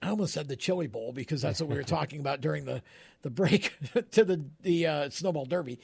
I 0.02 0.10
almost 0.10 0.34
said 0.34 0.50
the 0.50 0.56
Chili 0.56 0.88
Bowl 0.88 1.14
because 1.14 1.42
that's 1.42 1.60
what 1.60 1.70
we 1.70 1.76
were 1.76 1.84
talking 1.84 2.20
about 2.20 2.42
during 2.42 2.66
the 2.66 2.82
the 3.24 3.30
break 3.30 3.74
to 4.12 4.24
the 4.24 4.46
the 4.62 4.88
uh, 4.88 5.10
Snowball 5.10 5.46
Derby, 5.46 5.80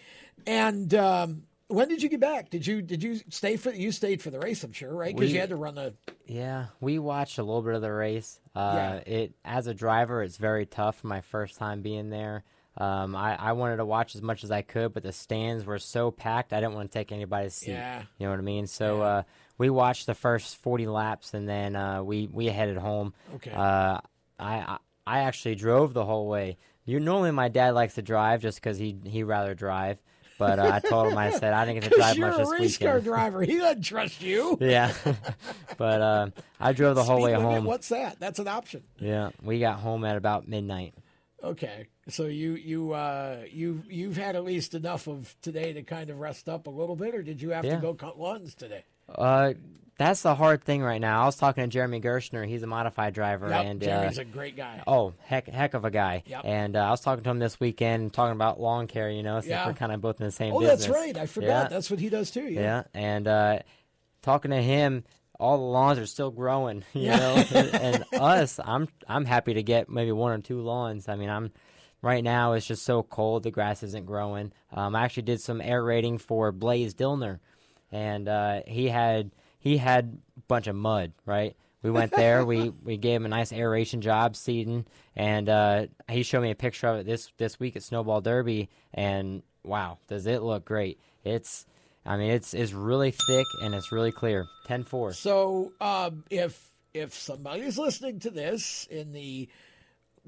and. 0.46 0.94
Um, 0.94 1.44
when 1.70 1.88
did 1.88 2.04
you 2.04 2.10
get 2.10 2.20
back? 2.20 2.50
Did 2.50 2.68
you 2.68 2.82
did 2.82 3.02
you 3.02 3.20
stay 3.30 3.56
for 3.56 3.70
you 3.72 3.92
stayed 3.92 4.22
for 4.22 4.30
the 4.32 4.40
race? 4.40 4.64
I'm 4.64 4.74
sure, 4.74 4.94
right? 4.94 5.16
Because 5.16 5.32
you 5.32 5.40
had 5.40 5.50
to 5.50 5.56
run 5.56 5.76
the. 5.76 5.94
Yeah, 6.26 6.66
we 6.82 7.00
watched 7.00 7.38
a 7.38 7.44
little 7.44 7.62
bit 7.62 7.76
of 7.76 7.82
the 7.82 7.92
race. 7.94 8.40
Uh, 8.56 8.74
Yeah. 8.76 8.96
It 9.14 9.34
as 9.46 9.68
a 9.68 9.74
driver, 9.74 10.22
it's 10.24 10.38
very 10.38 10.66
tough. 10.66 11.04
My 11.04 11.22
first 11.22 11.58
time 11.58 11.82
being 11.82 12.10
there, 12.10 12.44
um, 12.78 13.16
I, 13.16 13.36
I 13.36 13.52
wanted 13.54 13.78
to 13.78 13.86
watch 13.86 14.16
as 14.16 14.22
much 14.22 14.44
as 14.44 14.52
I 14.52 14.62
could, 14.64 14.94
but 14.94 15.04
the 15.04 15.12
stands 15.14 15.66
were 15.66 15.80
so 15.80 16.12
packed. 16.12 16.54
I 16.54 16.60
didn't 16.60 16.74
want 16.76 16.92
to 16.92 16.98
take 16.98 17.12
anybody's 17.12 17.54
seat. 17.54 17.72
Yeah. 17.72 18.04
You 18.18 18.26
know 18.26 18.32
what 18.32 18.40
I 18.40 18.44
mean? 18.44 18.68
So 18.68 19.02
uh, 19.02 19.24
we 19.58 19.70
watched 19.70 20.06
the 20.08 20.16
first 20.16 20.58
40 20.58 20.88
laps, 20.88 21.34
and 21.34 21.48
then 21.48 21.76
uh, 21.76 22.02
we 22.04 22.28
we 22.28 22.48
headed 22.48 22.78
home. 22.78 23.14
Okay. 23.36 23.52
Uh, 23.52 24.00
I 24.40 24.56
I 24.58 24.78
I 25.06 25.20
actually 25.20 25.56
drove 25.56 25.94
the 25.94 26.06
whole 26.06 26.28
way. 26.28 26.58
You 26.86 27.00
normally 27.00 27.32
my 27.32 27.50
dad 27.50 27.76
likes 27.76 27.94
to 27.96 28.02
drive 28.02 28.42
just 28.42 28.60
because 28.60 28.80
he 28.80 28.98
he 29.06 29.22
rather 29.24 29.54
drive. 29.54 30.00
But 30.40 30.58
uh, 30.58 30.72
I 30.74 30.80
told 30.80 31.12
him 31.12 31.18
I 31.18 31.30
said 31.32 31.54
I 31.54 31.66
didn't 31.66 31.82
get 31.82 31.92
to 31.92 31.96
drive 31.98 32.18
much 32.18 32.38
this 32.38 32.50
weekend. 32.50 32.50
you're 32.50 32.56
a 32.58 32.62
race 32.62 32.78
car 32.80 33.00
driver. 33.02 33.42
He 33.44 33.58
doesn't 33.58 33.84
trust 33.84 34.22
you. 34.24 34.58
yeah, 34.62 34.94
but 35.78 36.02
uh, 36.02 36.30
I 36.60 36.72
drove 36.74 36.96
the 36.96 37.04
whole 37.04 37.18
Speed 37.18 37.26
way 37.26 37.38
limit, 37.38 37.52
home. 37.52 37.66
What's 37.66 37.90
that? 37.90 38.20
That's 38.20 38.40
an 38.40 38.48
option. 38.48 38.84
Yeah, 38.98 39.30
we 39.44 39.60
got 39.60 39.80
home 39.80 40.04
at 40.06 40.16
about 40.18 40.48
midnight. 40.48 40.94
Okay, 41.44 41.88
so 42.08 42.26
you 42.26 42.54
you 42.56 42.94
uh, 42.94 43.44
you 43.52 43.84
you've 43.90 44.18
had 44.18 44.36
at 44.36 44.44
least 44.44 44.74
enough 44.74 45.08
of 45.08 45.36
today 45.42 45.74
to 45.74 45.84
kind 45.84 46.10
of 46.10 46.20
rest 46.20 46.50
up 46.50 46.68
a 46.68 46.70
little 46.70 46.96
bit, 46.96 47.14
or 47.16 47.22
did 47.22 47.42
you 47.42 47.52
have 47.52 47.64
Yeah. 47.66 47.76
to 47.76 47.82
go 47.82 47.94
cut 47.94 48.20
lawns 48.20 48.56
today? 48.56 48.84
Uh, 49.14 49.54
that's 50.00 50.24
the 50.24 50.34
hard 50.34 50.64
thing 50.64 50.82
right 50.82 51.00
now. 51.00 51.22
I 51.22 51.26
was 51.26 51.36
talking 51.36 51.64
to 51.64 51.68
Jeremy 51.68 52.02
Gerstner. 52.02 52.48
He's 52.48 52.64
a 52.64 52.68
modified 52.68 53.14
driver, 53.14 53.48
Yep, 53.50 53.66
and 53.66 53.82
Jeremy's 53.82 54.18
uh, 54.18 54.24
a 54.24 54.26
great 54.26 54.56
guy. 54.58 54.82
Oh, 54.88 55.14
heck, 55.20 55.48
heck 55.48 55.76
of 55.76 55.86
a 55.86 55.92
guy. 55.92 56.24
Yep. 56.26 56.42
And 56.46 56.76
uh, 56.76 56.80
I 56.80 56.90
was 56.90 57.02
talking 57.02 57.24
to 57.24 57.30
him 57.30 57.38
this 57.38 57.60
weekend, 57.60 58.12
talking 58.14 58.32
about 58.34 58.60
lawn 58.60 58.88
care. 58.88 59.12
You 59.12 59.22
know, 59.22 59.40
since 59.42 59.50
Yeah. 59.52 59.68
we're 59.68 59.74
kind 59.74 59.92
of 59.92 60.02
both 60.02 60.20
in 60.20 60.26
the 60.26 60.32
same. 60.32 60.54
Oh, 60.56 60.60
business. 60.62 60.88
that's 60.88 60.90
right. 60.98 61.16
I 61.18 61.28
forgot. 61.28 61.48
Yeah. 61.48 61.68
That's 61.68 61.92
what 61.92 62.00
he 62.00 62.10
does 62.10 62.32
too. 62.32 62.46
Yeah. 62.46 62.62
Yeah, 62.62 62.84
and 62.96 63.28
uh, 63.28 63.60
talking 64.24 64.52
to 64.52 64.62
him, 64.62 65.04
all 65.40 65.58
the 65.58 65.64
lawns 65.64 66.00
are 66.00 66.06
still 66.08 66.32
growing. 66.32 66.84
You 66.94 67.04
Yeah. 67.04 67.18
know, 67.18 67.44
and, 67.74 68.06
us, 68.14 68.60
I'm 68.64 68.88
I'm 69.08 69.26
happy 69.26 69.54
to 69.56 69.64
get 69.64 69.90
maybe 69.90 70.12
one 70.12 70.32
or 70.32 70.40
two 70.42 70.62
lawns. 70.62 71.08
I 71.08 71.16
mean, 71.18 71.30
I'm 71.30 71.52
right 72.02 72.24
now 72.24 72.54
it's 72.54 72.66
just 72.66 72.84
so 72.84 73.04
cold, 73.04 73.44
the 73.44 73.52
grass 73.52 73.84
isn't 73.84 74.06
growing. 74.06 74.54
Um, 74.72 74.96
I 74.96 75.04
actually 75.04 75.24
did 75.24 75.42
some 75.42 75.60
aerating 75.62 76.18
for 76.20 76.54
Blaze 76.54 76.94
Dillner, 76.94 77.40
and 77.92 78.30
uh, 78.30 78.62
he 78.66 78.88
had 78.88 79.32
he 79.60 79.78
had 79.78 80.20
a 80.38 80.42
bunch 80.48 80.68
of 80.68 80.76
mud. 80.76 81.14
Right, 81.26 81.56
we 81.84 81.92
went 81.92 82.12
there. 82.12 82.46
we 82.46 82.70
we 82.84 82.98
gave 82.98 83.18
him 83.18 83.26
a 83.26 83.30
nice 83.30 83.52
aeration 83.54 84.02
job, 84.02 84.36
seeding, 84.36 84.86
and 85.16 85.48
uh, 85.48 85.86
he 86.10 86.24
showed 86.24 86.42
me 86.42 86.52
a 86.52 86.56
picture 86.56 86.88
of 86.88 87.00
it 87.00 87.06
this 87.06 87.32
this 87.38 87.60
week 87.60 87.76
at 87.76 87.84
Snowball 87.84 88.22
Derby, 88.22 88.70
and 88.94 89.44
wow, 89.64 90.00
does 90.08 90.26
it 90.26 90.42
look 90.42 90.66
great? 90.66 91.00
It's 91.24 91.66
I 92.06 92.18
mean, 92.18 92.32
it's 92.32 92.54
it's 92.54 92.74
really 92.74 93.12
thick 93.12 93.46
and 93.62 93.76
it's 93.76 93.92
really 93.92 94.12
clear. 94.12 94.48
10-4. 94.68 95.14
So 95.14 95.74
um, 95.80 96.24
if 96.30 96.70
if 96.94 97.14
somebody's 97.14 97.78
listening 97.78 98.20
to 98.22 98.32
this 98.32 98.88
in 98.90 99.12
the 99.12 99.48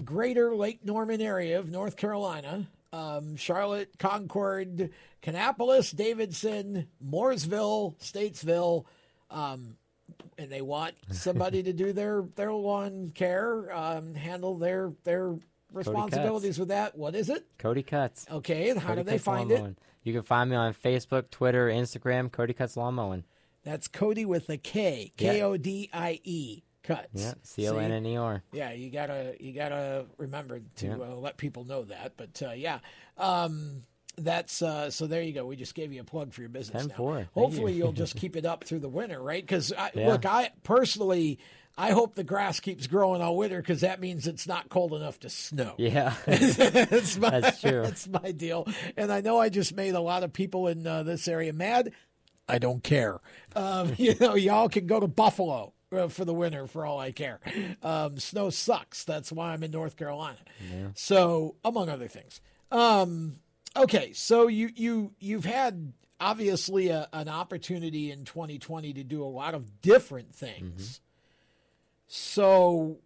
greater 0.03 0.55
Lake 0.55 0.85
Norman 0.85 1.21
area 1.21 1.59
of 1.59 1.71
North 1.71 1.95
Carolina, 1.97 2.67
um, 2.93 3.35
Charlotte, 3.35 3.97
Concord, 3.97 4.91
Kannapolis, 5.23 5.95
Davidson, 5.95 6.87
Mooresville, 7.03 7.97
Statesville, 7.99 8.85
um, 9.31 9.77
and 10.37 10.51
they 10.51 10.61
want 10.61 10.93
somebody 11.11 11.63
to 11.63 11.73
do 11.73 11.93
their 11.93 12.23
their 12.35 12.51
lawn 12.53 13.11
care, 13.15 13.75
um, 13.75 14.13
handle 14.13 14.57
their 14.57 14.91
their 15.03 15.35
responsibilities 15.73 16.59
with 16.59 16.67
that. 16.67 16.97
What 16.97 17.15
is 17.15 17.29
it? 17.29 17.45
Kodie 17.57 17.85
Cuts. 17.85 18.25
Okay, 18.29 18.69
and 18.69 18.79
how 18.79 18.93
Kodie 18.93 18.97
do 18.97 19.03
they 19.03 19.11
Cuts 19.13 19.23
find 19.23 19.49
Lawn 19.49 19.57
it? 19.57 19.61
Mowing. 19.61 19.77
You 20.03 20.13
can 20.13 20.23
find 20.23 20.49
me 20.49 20.55
on 20.55 20.73
Facebook, 20.73 21.29
Twitter, 21.29 21.67
Instagram, 21.67 22.29
Kodie 22.29 22.55
Cuts 22.55 22.75
Lawn 22.75 22.95
Mowing. 22.95 23.23
That's 23.63 23.87
Kodie 23.87 24.25
with 24.25 24.49
a 24.49 24.57
K. 24.57 25.13
K 25.17 25.41
O 25.43 25.55
D 25.55 25.89
I 25.93 26.19
E, 26.23 26.63
cuts. 26.83 27.07
Yeah, 27.13 27.33
C 27.43 27.69
O 27.69 27.77
N 27.77 27.91
N 27.91 28.05
E 28.05 28.17
R. 28.17 28.43
Yeah, 28.51 28.71
you 28.71 28.89
gotta 28.89 29.35
you 29.39 29.53
gotta 29.53 30.05
remember 30.17 30.61
to 30.77 30.85
Yeah. 30.87 30.93
uh, 30.95 31.15
let 31.15 31.37
people 31.37 31.63
know 31.63 31.83
that. 31.83 32.13
But 32.17 32.41
uh, 32.45 32.51
yeah, 32.53 32.79
um, 33.17 33.83
that's 34.23 34.61
uh, 34.61 34.89
so. 34.89 35.07
There 35.07 35.21
you 35.21 35.33
go. 35.33 35.45
We 35.45 35.55
just 35.55 35.75
gave 35.75 35.91
you 35.93 36.01
a 36.01 36.03
plug 36.03 36.33
for 36.33 36.41
your 36.41 36.49
business. 36.49 36.87
now. 36.87 36.95
10-4. 36.95 37.15
Thank 37.15 37.27
Hopefully, 37.33 37.73
you. 37.73 37.79
you'll 37.79 37.91
just 37.93 38.15
keep 38.15 38.35
it 38.35 38.45
up 38.45 38.63
through 38.63 38.79
the 38.79 38.89
winter, 38.89 39.21
right? 39.21 39.41
Because 39.43 39.71
Yeah. 39.93 40.07
look, 40.07 40.25
I 40.25 40.51
personally, 40.63 41.39
I 41.77 41.91
hope 41.91 42.15
the 42.15 42.23
grass 42.23 42.59
keeps 42.59 42.87
growing 42.87 43.21
all 43.21 43.37
winter 43.37 43.61
because 43.61 43.81
that 43.81 43.99
means 43.99 44.27
it's 44.27 44.45
not 44.47 44.69
cold 44.69 44.93
enough 44.93 45.19
to 45.21 45.29
snow. 45.29 45.75
Yeah, 45.77 46.13
that's, 46.25 47.17
my, 47.17 47.39
that's 47.39 47.61
true. 47.61 47.81
That's 47.83 48.07
my 48.07 48.31
deal. 48.31 48.67
And 48.97 49.11
I 49.11 49.21
know 49.21 49.39
I 49.39 49.49
just 49.49 49.75
made 49.75 49.95
a 49.95 50.01
lot 50.01 50.23
of 50.23 50.33
people 50.33 50.67
in 50.67 50.85
uh, 50.85 51.03
this 51.03 51.27
area 51.27 51.53
mad. 51.53 51.91
I 52.49 52.57
don't 52.59 52.83
care. 52.83 53.19
Um, 53.55 53.93
you 53.97 54.15
know, 54.19 54.35
y'all 54.35 54.67
can 54.67 54.85
go 54.85 54.99
to 54.99 55.07
Buffalo 55.07 55.73
uh, 55.93 56.09
for 56.09 56.25
the 56.25 56.33
winter 56.33 56.67
for 56.67 56.85
all 56.85 56.99
I 56.99 57.11
care. 57.13 57.39
Um, 57.81 58.19
snow 58.19 58.49
sucks. 58.49 59.05
That's 59.05 59.31
why 59.31 59.53
I'm 59.53 59.63
in 59.63 59.71
North 59.71 59.95
Carolina. 59.95 60.37
Yeah. 60.69 60.87
So, 60.95 61.55
among 61.63 61.87
other 61.87 62.09
things. 62.09 62.41
Um, 62.69 63.37
okay, 63.75 64.13
so 64.13 64.47
you 64.47 64.69
you 64.75 65.13
you've 65.19 65.45
had 65.45 65.93
obviously 66.19 66.89
a, 66.89 67.07
an 67.11 67.27
opportunity 67.27 68.11
in 68.11 68.25
2020 68.25 68.93
to 68.93 69.03
do 69.03 69.23
a 69.23 69.25
lot 69.25 69.53
of 69.53 69.81
different 69.81 70.33
things. 70.33 71.01
So, 72.07 72.99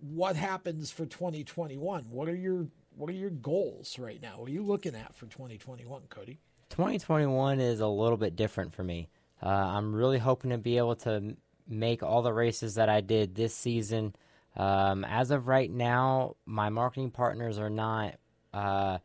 what 0.00 0.36
happens 0.36 0.90
for 0.90 1.06
2021? 1.06 2.04
What 2.10 2.28
are 2.28 2.36
your 2.36 2.68
what 2.96 3.10
are 3.10 3.14
your 3.14 3.30
goals 3.30 3.98
right 3.98 4.20
now? 4.20 4.34
What 4.38 4.48
are 4.48 4.52
you 4.52 4.62
looking 4.62 4.94
at 4.94 5.14
for 5.14 5.26
2021, 5.26 6.02
Kodie? 6.08 6.38
2021 6.70 7.60
is 7.60 7.80
a 7.80 7.86
little 7.86 8.16
bit 8.16 8.36
different 8.36 8.74
for 8.74 8.82
me. 8.82 9.08
Uh, 9.42 9.48
I'm 9.48 9.94
really 9.94 10.18
hoping 10.18 10.50
to 10.50 10.58
be 10.58 10.78
able 10.78 10.96
to 10.96 11.36
make 11.68 12.02
all 12.02 12.22
the 12.22 12.32
races 12.32 12.74
that 12.74 12.88
I 12.88 13.00
did 13.00 13.34
this 13.34 13.54
season. 13.54 14.14
Um, 14.56 15.04
as 15.04 15.30
of 15.30 15.46
right 15.46 15.70
now, 15.70 16.36
my 16.44 16.68
marketing 16.68 17.10
partners 17.12 17.58
are 17.58 17.70
not 17.70 18.16
uh, 18.52 18.98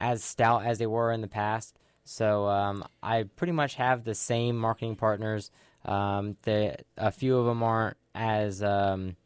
as 0.00 0.24
stout 0.24 0.64
as 0.64 0.78
they 0.78 0.86
were 0.86 1.12
in 1.12 1.20
the 1.20 1.28
past. 1.28 1.76
So 2.04 2.46
um, 2.48 2.84
I 3.02 3.24
pretty 3.36 3.52
much 3.52 3.74
have 3.74 4.04
the 4.04 4.14
same 4.14 4.56
marketing 4.56 4.96
partners. 4.96 5.50
Um, 5.84 6.36
the, 6.42 6.76
a 6.96 7.10
few 7.10 7.36
of 7.36 7.46
them 7.46 7.62
aren't 7.62 7.96
as 8.14 8.62
um, 8.62 9.16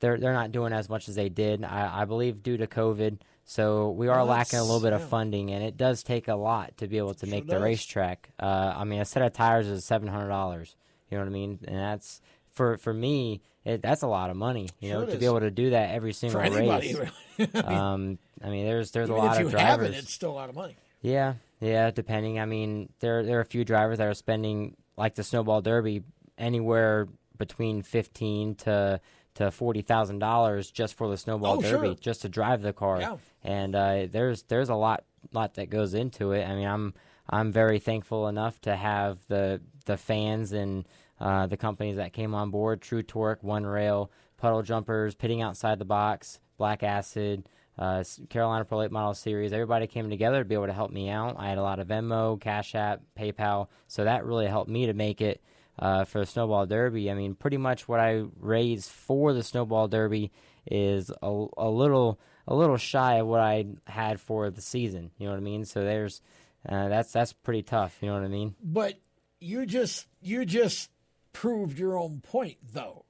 they're 0.00 0.18
they're 0.18 0.32
not 0.32 0.52
doing 0.52 0.72
as 0.72 0.88
much 0.88 1.08
as 1.08 1.14
they 1.14 1.28
did. 1.28 1.62
I, 1.64 2.02
I 2.02 2.04
believe 2.04 2.42
due 2.42 2.56
to 2.56 2.66
COVID. 2.66 3.18
So 3.48 3.90
we 3.90 4.08
are 4.08 4.24
lacking 4.24 4.58
a 4.58 4.62
little 4.64 4.80
bit 4.80 4.90
that's- 4.90 5.04
of 5.04 5.08
funding, 5.08 5.50
and 5.52 5.62
it 5.62 5.76
does 5.76 6.02
take 6.02 6.26
a 6.26 6.34
lot 6.34 6.76
to 6.78 6.88
be 6.88 6.98
able 6.98 7.14
to 7.14 7.26
Sure 7.26 7.30
make 7.34 7.46
the 7.46 7.52
does. 7.54 7.62
racetrack. 7.62 8.30
Uh, 8.40 8.74
I 8.76 8.82
mean, 8.84 9.00
a 9.00 9.04
set 9.04 9.22
of 9.22 9.32
tires 9.32 9.68
is 9.68 9.84
seven 9.84 10.08
hundred 10.08 10.28
dollars. 10.28 10.74
You 11.10 11.16
know 11.18 11.22
what 11.24 11.30
I 11.30 11.32
mean? 11.32 11.58
And 11.68 11.76
that's 11.78 12.20
for 12.50 12.76
for 12.76 12.92
me. 12.92 13.40
It, 13.66 13.82
that's 13.82 14.02
a 14.02 14.06
lot 14.06 14.30
of 14.30 14.36
money. 14.36 14.68
You 14.80 14.90
Sure 14.90 15.00
know, 15.00 15.06
to 15.12 15.18
be 15.18 15.26
able 15.26 15.40
to 15.40 15.50
do 15.50 15.70
that 15.70 15.90
every 15.90 16.12
single 16.14 16.40
anybody, 16.40 16.94
race. 16.94 17.10
really. 17.38 17.50
I 17.54 17.62
mean, 17.68 17.78
um, 17.78 18.18
I 18.42 18.48
mean, 18.48 18.64
there's 18.64 18.92
there's 18.92 19.08
a 19.10 19.14
lot 19.14 19.32
if 19.36 19.46
of 19.46 19.52
you 19.52 19.58
have 19.58 19.78
drivers. 19.78 19.96
it, 19.96 19.98
it's 20.04 20.12
still 20.12 20.30
a 20.30 20.32
lot 20.32 20.48
of 20.48 20.54
money. 20.54 20.76
Yeah, 21.02 21.34
yeah, 21.60 21.90
depending. 21.90 22.38
I 22.38 22.44
mean, 22.46 22.90
there 23.00 23.22
there 23.24 23.38
are 23.38 23.42
a 23.42 23.44
few 23.46 23.64
drivers 23.64 23.98
that 23.98 24.06
are 24.06 24.14
spending 24.14 24.76
like 24.96 25.16
the 25.16 25.22
Snowball 25.24 25.60
Derby 25.62 26.04
anywhere 26.38 27.08
between 27.38 27.82
fifteen 27.82 28.54
to 28.56 29.00
to 29.34 29.50
forty 29.50 29.82
thousand 29.82 30.20
dollars 30.20 30.70
just 30.70 30.94
for 30.94 31.08
the 31.08 31.16
Snowball 31.16 31.58
Oh, 31.58 31.60
Derby, 31.62 31.88
sure. 31.88 31.94
just 31.96 32.22
to 32.22 32.28
drive 32.28 32.62
the 32.62 32.72
car. 32.72 33.00
Yeah. 33.00 33.16
And 33.42 33.74
uh, 33.74 34.06
there's 34.10 34.42
there's 34.44 34.68
a 34.68 34.74
lot 34.74 35.04
lot 35.32 35.54
that 35.54 35.70
goes 35.70 35.92
into 35.94 36.32
it. 36.32 36.44
I 36.44 36.54
mean, 36.54 36.66
I'm 36.66 36.94
I'm 37.28 37.50
very 37.52 37.78
thankful 37.80 38.28
enough 38.28 38.60
to 38.62 38.76
have 38.76 39.18
the 39.28 39.60
the 39.86 39.96
fans 39.96 40.52
and 40.52 40.86
uh, 41.20 41.46
the 41.46 41.56
companies 41.56 41.96
that 41.96 42.12
came 42.12 42.34
on 42.34 42.50
board: 42.50 42.80
True 42.80 43.02
Torque, 43.02 43.42
One 43.42 43.64
Rail, 43.64 44.10
Puddle 44.36 44.62
Jumpers, 44.62 45.14
Pitting 45.14 45.42
Outside 45.42 45.78
the 45.78 45.84
Box, 45.84 46.40
Black 46.58 46.82
Acid, 46.82 47.48
uh, 47.78 48.04
Carolina 48.28 48.64
Pro 48.64 48.78
Late 48.78 48.90
Model 48.90 49.14
Series. 49.14 49.52
Everybody 49.52 49.86
came 49.86 50.10
together 50.10 50.38
to 50.38 50.44
be 50.44 50.54
able 50.54 50.66
to 50.66 50.72
help 50.72 50.90
me 50.90 51.08
out. 51.08 51.36
I 51.38 51.48
had 51.48 51.58
a 51.58 51.62
lot 51.62 51.78
of 51.78 51.88
Venmo, 51.88 52.40
Cash 52.40 52.74
App, 52.74 53.02
PayPal, 53.18 53.68
so 53.88 54.04
that 54.04 54.24
really 54.24 54.46
helped 54.46 54.70
me 54.70 54.86
to 54.86 54.94
make 54.94 55.20
it 55.20 55.42
uh, 55.78 56.04
for 56.04 56.20
the 56.20 56.26
Snowball 56.26 56.66
Derby. 56.66 57.10
I 57.10 57.14
mean, 57.14 57.34
pretty 57.34 57.58
much 57.58 57.88
what 57.88 58.00
I 58.00 58.24
raised 58.40 58.90
for 58.90 59.32
the 59.32 59.42
Snowball 59.42 59.88
Derby 59.88 60.32
is 60.66 61.10
a, 61.22 61.46
a 61.56 61.68
little 61.68 62.18
a 62.48 62.54
little 62.54 62.76
shy 62.76 63.16
of 63.16 63.26
what 63.26 63.40
I 63.40 63.66
had 63.86 64.20
for 64.20 64.50
the 64.50 64.60
season. 64.60 65.10
You 65.18 65.26
know 65.26 65.32
what 65.32 65.38
I 65.38 65.42
mean? 65.42 65.64
So 65.64 65.82
there's 65.82 66.20
uh, 66.68 66.88
that's 66.88 67.12
that's 67.12 67.32
pretty 67.32 67.62
tough. 67.62 67.98
You 68.00 68.08
know 68.08 68.14
what 68.14 68.24
I 68.24 68.28
mean? 68.28 68.54
But 68.62 68.94
you 69.40 69.66
just 69.66 70.06
you 70.22 70.44
just 70.44 70.90
proved 71.36 71.78
your 71.78 71.98
own 71.98 72.20
point, 72.22 72.56
though. 72.72 73.04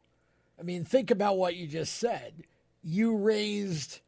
I 0.59 0.63
mean, 0.63 0.85
think 0.85 1.11
about 1.13 1.37
what 1.37 1.55
you 1.55 1.67
just 1.69 1.95
said. 1.95 2.33
You 2.83 3.17
raised 3.17 4.01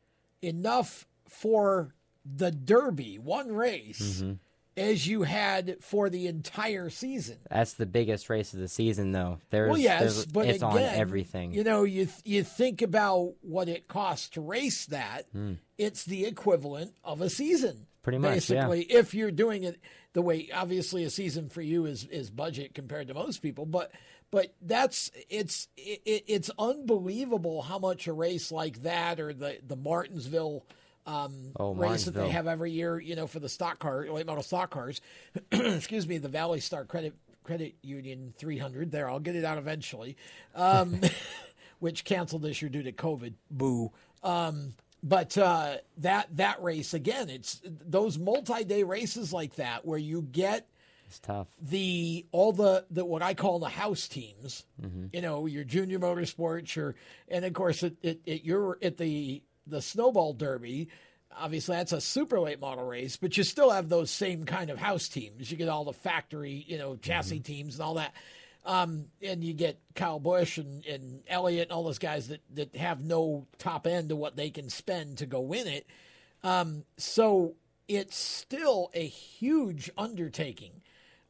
enough 0.42 1.06
for 1.28 1.94
the 2.24 2.50
Derby, 2.50 3.18
one 3.18 3.52
race, 3.52 4.20
hmm 4.20 4.32
as 4.76 5.08
you 5.08 5.24
had 5.24 5.76
for 5.80 6.08
the 6.08 6.28
entire 6.28 6.88
season. 6.88 7.36
That's 7.50 7.72
the 7.72 7.84
biggest 7.84 8.30
race 8.30 8.54
of 8.54 8.60
the 8.60 8.68
season, 8.68 9.10
though. 9.10 9.38
There's, 9.50 9.70
well, 9.70 9.76
yes, 9.78 10.00
there's- 10.00 10.26
but 10.26 10.46
it's 10.46 10.58
again, 10.62 10.70
on 10.70 10.78
everything. 10.78 11.52
You 11.52 11.64
know, 11.64 11.82
you 11.82 12.06
you 12.24 12.44
think 12.44 12.80
about 12.80 13.34
what 13.40 13.68
it 13.68 13.88
costs 13.88 14.28
to 14.30 14.40
race 14.40 14.86
that. 14.86 15.24
Mm. 15.34 15.56
It's 15.78 16.04
the 16.04 16.26
equivalent 16.26 16.94
of 17.02 17.20
a 17.20 17.28
season, 17.28 17.88
Pretty 18.02 18.18
much, 18.18 18.48
yeah. 18.50 18.68
basically. 18.68 18.82
If 18.82 19.14
you're 19.14 19.32
doing 19.32 19.64
it 19.64 19.80
the 20.18 20.22
way, 20.22 20.48
obviously, 20.52 21.04
a 21.04 21.10
season 21.10 21.48
for 21.48 21.62
you 21.62 21.86
is 21.86 22.04
is 22.06 22.28
budget 22.28 22.74
compared 22.74 23.06
to 23.06 23.14
most 23.14 23.40
people, 23.40 23.64
but 23.64 23.92
but 24.32 24.52
that's 24.60 25.12
it's 25.30 25.68
it, 25.76 26.24
it's 26.26 26.50
unbelievable 26.58 27.62
how 27.62 27.78
much 27.78 28.08
a 28.08 28.12
race 28.12 28.50
like 28.50 28.82
that 28.82 29.20
or 29.20 29.32
the 29.32 29.58
the 29.64 29.76
Martinsville. 29.76 30.66
Um, 31.06 31.52
Oh, 31.54 31.72
race 31.72 32.06
that 32.06 32.14
they 32.14 32.30
have 32.30 32.48
every 32.48 32.72
year, 32.72 32.98
you 32.98 33.14
know, 33.14 33.28
for 33.28 33.38
the 33.38 33.48
stock 33.48 33.78
car, 33.78 34.06
late 34.10 34.26
model 34.26 34.42
stock 34.42 34.70
cars. 34.70 35.00
excuse 35.52 36.08
me, 36.08 36.18
the 36.18 36.28
Valley 36.28 36.58
Star 36.58 36.84
Credit 36.84 37.14
Credit 37.44 37.76
Union 37.80 38.34
300. 38.36 38.90
There, 38.90 39.08
I'll 39.08 39.20
get 39.20 39.36
it 39.36 39.44
out 39.44 39.56
eventually. 39.56 40.16
Um, 40.56 41.00
which 41.78 42.04
canceled 42.04 42.42
this 42.42 42.60
year 42.60 42.68
due 42.68 42.82
to 42.82 42.90
COVID. 42.90 43.34
Boo. 43.52 43.92
Um, 44.24 44.74
but 45.02 45.36
uh, 45.38 45.76
that 45.98 46.28
that 46.36 46.62
race 46.62 46.94
again, 46.94 47.28
it's 47.30 47.60
those 47.64 48.18
multi-day 48.18 48.82
races 48.82 49.32
like 49.32 49.54
that 49.56 49.84
where 49.84 49.98
you 49.98 50.22
get 50.22 50.66
It's 51.06 51.18
tough. 51.20 51.46
the 51.60 52.26
all 52.32 52.52
the, 52.52 52.84
the 52.90 53.04
what 53.04 53.22
I 53.22 53.34
call 53.34 53.58
the 53.60 53.68
house 53.68 54.08
teams. 54.08 54.64
Mm-hmm. 54.82 55.06
You 55.12 55.22
know, 55.22 55.46
your 55.46 55.64
junior 55.64 55.98
motorsports, 55.98 56.74
your 56.74 56.94
and 57.28 57.44
of 57.44 57.52
course 57.52 57.82
at, 57.82 57.92
at, 58.04 58.18
at 58.26 58.44
your 58.44 58.78
at 58.82 58.96
the 58.96 59.42
the 59.66 59.80
snowball 59.82 60.32
derby. 60.32 60.88
Obviously, 61.40 61.76
that's 61.76 61.92
a 61.92 62.00
super 62.00 62.40
late 62.40 62.58
model 62.58 62.84
race, 62.84 63.16
but 63.16 63.36
you 63.36 63.44
still 63.44 63.70
have 63.70 63.88
those 63.88 64.10
same 64.10 64.44
kind 64.44 64.70
of 64.70 64.78
house 64.78 65.08
teams. 65.08 65.50
You 65.50 65.56
get 65.58 65.68
all 65.68 65.84
the 65.84 65.92
factory, 65.92 66.64
you 66.66 66.78
know, 66.78 66.96
chassis 66.96 67.36
Mm-hmm. 67.36 67.42
teams 67.42 67.74
and 67.74 67.82
all 67.82 67.94
that. 67.94 68.12
Um, 68.68 69.06
and 69.22 69.42
you 69.42 69.54
get 69.54 69.80
Kyle 69.94 70.20
Busch 70.20 70.58
and, 70.58 70.84
and 70.84 71.22
Elliott 71.26 71.68
and 71.68 71.72
all 71.72 71.84
those 71.84 71.98
guys 71.98 72.28
that, 72.28 72.42
that 72.54 72.76
have 72.76 73.00
no 73.00 73.46
top 73.56 73.86
end 73.86 74.10
to 74.10 74.16
what 74.16 74.36
they 74.36 74.50
can 74.50 74.68
spend 74.68 75.18
to 75.18 75.26
go 75.26 75.40
win 75.40 75.66
it. 75.66 75.86
Um, 76.44 76.84
so 76.98 77.54
it's 77.88 78.14
still 78.14 78.90
a 78.92 79.06
huge 79.06 79.90
undertaking 79.96 80.82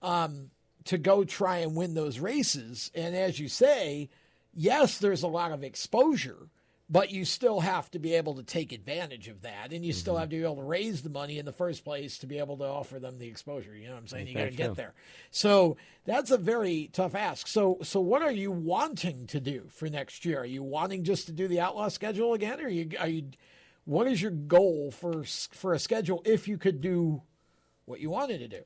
um, 0.03 0.51
to 0.87 0.99
go 0.99 1.23
try 1.23 1.59
and 1.59 1.77
win 1.77 1.95
those 1.95 2.19
races. 2.19 2.91
And 2.93 3.15
as 3.15 3.39
you 3.39 3.49
say, 3.49 4.11
yes, 4.53 4.99
there's 4.99 5.23
a 5.23 5.29
lot 5.29 5.53
of 5.53 5.63
exposure, 5.63 6.49
but 6.91 7.11
you 7.11 7.25
still 7.25 7.61
have 7.61 7.91
to 7.91 7.99
be 7.99 8.15
able 8.15 8.35
to 8.37 8.43
take 8.43 8.73
advantage 8.73 9.29
of 9.29 9.43
that. 9.43 9.73
And 9.73 9.85
you 9.85 9.93
still 9.93 10.15
Mm-hmm. 10.15 10.21
have 10.21 10.29
to 10.31 10.37
be 10.37 10.43
able 10.43 10.57
to 10.57 10.63
raise 10.63 11.03
the 11.03 11.11
money 11.11 11.39
in 11.39 11.45
the 11.45 11.53
first 11.53 11.85
place 11.85 12.17
to 12.19 12.27
be 12.27 12.39
able 12.39 12.57
to 12.57 12.65
offer 12.65 12.99
them 12.99 13.19
the 13.19 13.27
exposure. 13.29 13.75
You 13.77 13.89
know 13.89 13.93
what 13.95 14.01
I'm 14.01 14.07
saying? 14.09 14.27
You 14.29 14.35
got 14.35 14.45
to 14.47 14.51
get 14.51 14.75
there. 14.75 14.95
So 15.31 15.77
that's 16.07 16.31
a 16.31 16.39
very 16.39 16.89
tough 16.93 17.15
ask. 17.15 17.47
So, 17.47 17.79
so 17.83 18.01
what 18.01 18.23
are 18.23 18.33
you 18.33 18.51
wanting 18.51 19.27
to 19.27 19.39
do 19.41 19.65
for 19.69 19.89
next 19.91 20.25
year? 20.25 20.41
Are 20.41 20.47
you 20.47 20.63
wanting 20.63 21.05
just 21.05 21.27
to 21.27 21.33
do 21.33 21.47
the 21.47 21.61
outlaw 21.61 21.89
schedule 21.89 22.33
again? 22.33 22.59
Or 22.61 22.65
are 22.65 22.69
you, 22.71 22.91
are 22.99 23.09
you, 23.09 23.25
what 23.85 24.07
is 24.07 24.23
your 24.23 24.31
goal 24.31 24.91
for, 24.91 25.25
for 25.25 25.75
a 25.75 25.79
schedule 25.79 26.23
if 26.25 26.49
you 26.49 26.57
could 26.57 26.81
do 26.81 27.23
what 27.85 28.01
you 28.01 28.11
wanted 28.11 28.39
to 28.39 28.49
do? 28.49 28.63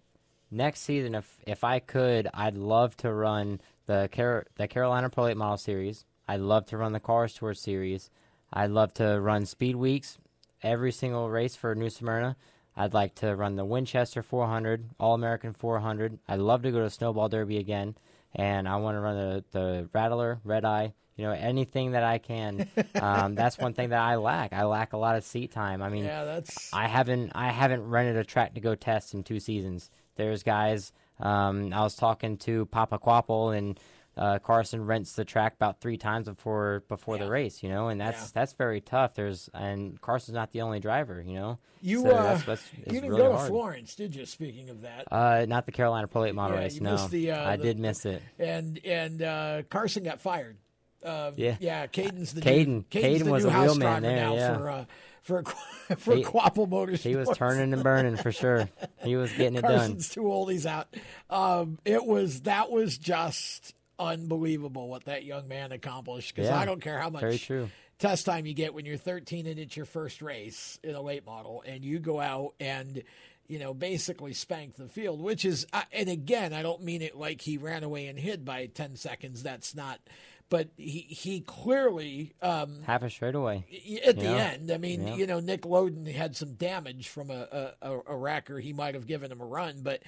next 0.54 0.80
season, 0.82 1.14
if 1.14 1.38
if 1.46 1.64
I 1.64 1.78
could, 1.78 2.28
I'd 2.34 2.58
love 2.58 2.94
to 2.98 3.10
run 3.10 3.58
the 3.86 4.10
Car- 4.12 4.44
the 4.56 4.68
Carolina 4.68 5.08
Pro 5.08 5.24
Late 5.24 5.36
Model 5.38 5.56
Series. 5.56 6.04
I'd 6.32 6.40
love 6.40 6.64
to 6.66 6.78
run 6.78 6.92
the 6.92 7.00
Cars 7.00 7.34
Tour 7.34 7.52
Series. 7.52 8.08
I'd 8.50 8.70
love 8.70 8.94
to 8.94 9.20
run 9.20 9.44
Speed 9.44 9.76
Weeks, 9.76 10.16
every 10.62 10.90
single 10.90 11.28
race 11.28 11.56
for 11.56 11.74
New 11.74 11.90
Smyrna. 11.90 12.36
I'd 12.74 12.94
like 12.94 13.14
to 13.16 13.36
run 13.36 13.56
the 13.56 13.66
Winchester 13.66 14.22
400, 14.22 14.88
All 14.98 15.12
American 15.12 15.52
400. 15.52 16.18
I'd 16.26 16.38
love 16.38 16.62
to 16.62 16.70
go 16.70 16.80
to 16.80 16.88
Snowball 16.88 17.28
Derby 17.28 17.58
again, 17.58 17.96
and 18.34 18.66
I 18.66 18.76
want 18.76 18.96
to 18.96 19.00
run 19.00 19.14
the 19.16 19.44
the 19.52 19.88
Rattler, 19.92 20.40
Red 20.42 20.64
Eye. 20.64 20.94
You 21.16 21.26
know, 21.26 21.32
anything 21.32 21.92
that 21.92 22.02
I 22.02 22.16
can. 22.16 22.66
Um, 22.94 23.34
that's 23.34 23.58
one 23.58 23.74
thing 23.74 23.90
that 23.90 24.00
I 24.00 24.14
lack. 24.16 24.52
I 24.54 24.64
lack 24.64 24.92
a 24.94 24.96
lot 24.96 25.16
of 25.16 25.24
seat 25.24 25.50
time. 25.52 25.82
I 25.82 25.88
mean, 25.90 26.04
Yeah, 26.04 26.24
that's 26.24 26.72
I 26.72 26.86
haven't 26.86 27.32
I 27.34 27.50
haven't 27.50 27.86
rented 27.86 28.16
a 28.16 28.24
track 28.24 28.54
to 28.54 28.60
go 28.60 28.74
test 28.74 29.12
in 29.12 29.22
two 29.22 29.38
seasons. 29.38 29.90
There's 30.16 30.42
guys. 30.42 30.92
Um, 31.20 31.74
I 31.74 31.82
was 31.82 31.94
talking 31.94 32.38
to 32.38 32.64
Papa 32.66 32.98
Kvapil 32.98 33.54
and 33.58 33.78
uh, 34.16 34.38
Carson 34.40 34.84
rents 34.84 35.14
the 35.14 35.24
track 35.24 35.54
about 35.54 35.80
three 35.80 35.96
times 35.96 36.28
before 36.28 36.82
before 36.88 37.16
the 37.18 37.30
race. 37.30 37.62
You 37.62 37.68
know, 37.70 37.88
and 37.88 38.00
that's 38.00 38.20
Yeah. 38.22 38.28
that's 38.34 38.52
very 38.52 38.80
tough. 38.80 39.14
There's 39.14 39.48
and 39.54 40.00
Carson's 40.00 40.34
not 40.34 40.52
the 40.52 40.60
only 40.62 40.80
driver. 40.80 41.22
You 41.26 41.34
know, 41.34 41.58
You 41.80 42.02
So 42.02 42.10
uh, 42.10 42.22
that's, 42.22 42.44
that's, 42.44 42.64
you 42.78 42.84
didn't 42.92 43.10
really 43.10 43.22
go 43.22 43.28
to 43.30 43.36
hard. 43.38 43.48
Florence, 43.48 43.94
did 43.94 44.14
you? 44.14 44.26
Speaking 44.26 44.68
of 44.70 44.82
that, 44.82 45.06
Uh, 45.10 45.46
not 45.48 45.66
the 45.66 45.72
Carolina 45.72 46.06
Pro 46.08 46.22
Late 46.22 46.34
Model 46.34 46.56
Yeah, 46.56 46.62
race. 46.64 46.80
No, 46.80 46.96
the, 47.08 47.30
uh, 47.32 47.50
I 47.50 47.56
the- 47.56 47.62
did 47.64 47.78
miss 47.78 48.04
it. 48.04 48.22
and 48.38 48.78
and 48.84 49.22
uh, 49.22 49.62
Carson 49.70 50.04
got 50.04 50.20
fired 50.20 50.56
Uh, 51.04 51.32
Yeah. 51.36 51.56
yeah. 51.58 51.86
Caden's 51.86 52.32
the 52.34 52.40
Caden. 52.42 52.66
New, 52.68 52.84
Caden's 52.90 53.22
Caden 53.22 53.24
the 53.24 53.30
was 53.32 53.44
a 53.44 53.50
real 53.50 53.74
man 53.76 54.02
there, 54.02 54.16
now 54.16 54.34
yeah. 54.34 54.56
for 54.58 54.70
uh, 54.70 54.84
for 55.22 55.42
for 55.96 56.16
He- 56.16 56.22
Kvapil 56.22 56.68
Motorsports. 56.68 56.98
He 57.00 57.16
was 57.16 57.30
turning 57.36 57.72
and 57.72 57.82
burning 57.82 58.16
for 58.16 58.30
sure. 58.30 58.68
He 59.02 59.16
was 59.16 59.32
getting 59.32 59.56
it 59.56 59.62
done. 59.62 59.78
Carson's 59.78 60.10
too 60.10 60.30
old. 60.30 60.50
He's 60.52 60.66
out. 60.66 60.94
Um, 61.30 61.78
it 61.84 62.04
was 62.04 62.42
that 62.42 62.70
was 62.70 62.98
just 62.98 63.74
unbelievable 64.02 64.88
what 64.88 65.04
that 65.04 65.24
young 65.24 65.48
man 65.48 65.72
accomplished. 65.72 66.34
Because 66.34 66.48
Yeah, 66.50 66.58
I 66.58 66.64
don't 66.64 66.80
care 66.80 66.98
how 66.98 67.10
much 67.10 67.50
test 67.98 68.26
time 68.26 68.46
you 68.46 68.54
get 68.54 68.74
when 68.74 68.84
you're 68.84 68.96
13 68.96 69.46
and 69.46 69.58
it's 69.60 69.76
your 69.76 69.86
first 69.86 70.22
race 70.22 70.78
in 70.82 70.94
a 70.94 71.00
late 71.00 71.24
model, 71.24 71.62
and 71.66 71.84
you 71.84 71.98
go 72.00 72.20
out 72.20 72.54
and 72.60 73.02
you 73.46 73.58
know 73.58 73.74
basically 73.74 74.32
spank 74.32 74.76
the 74.76 74.88
field, 74.88 75.20
which 75.20 75.44
is 75.44 75.66
and 75.92 76.08
again 76.08 76.52
I 76.52 76.62
don't 76.62 76.82
mean 76.82 77.02
it 77.02 77.16
like 77.16 77.40
he 77.40 77.58
ran 77.58 77.84
away 77.84 78.06
and 78.06 78.18
hid 78.18 78.44
by 78.44 78.66
10 78.66 78.96
seconds. 78.96 79.42
That's 79.42 79.74
not. 79.74 80.00
But 80.48 80.68
he 80.76 81.00
he 81.08 81.40
clearly 81.40 82.34
um, 82.42 82.82
Half 82.82 83.04
a 83.04 83.08
straightaway. 83.10 83.64
at 84.04 84.16
the 84.18 84.24
know? 84.24 84.36
end, 84.36 84.70
I 84.70 84.76
mean, 84.76 85.06
Yeah. 85.06 85.14
you 85.14 85.26
know, 85.26 85.40
Nick 85.40 85.62
Loden 85.62 86.06
had 86.12 86.36
some 86.36 86.54
damage 86.54 87.08
from 87.08 87.30
a 87.30 87.72
a, 87.80 87.90
a, 87.92 87.98
a 88.00 88.14
racker. 88.14 88.60
He 88.60 88.74
might 88.74 88.94
have 88.94 89.06
given 89.06 89.32
him 89.32 89.40
a 89.40 89.46
run, 89.46 89.80
but 89.82 90.02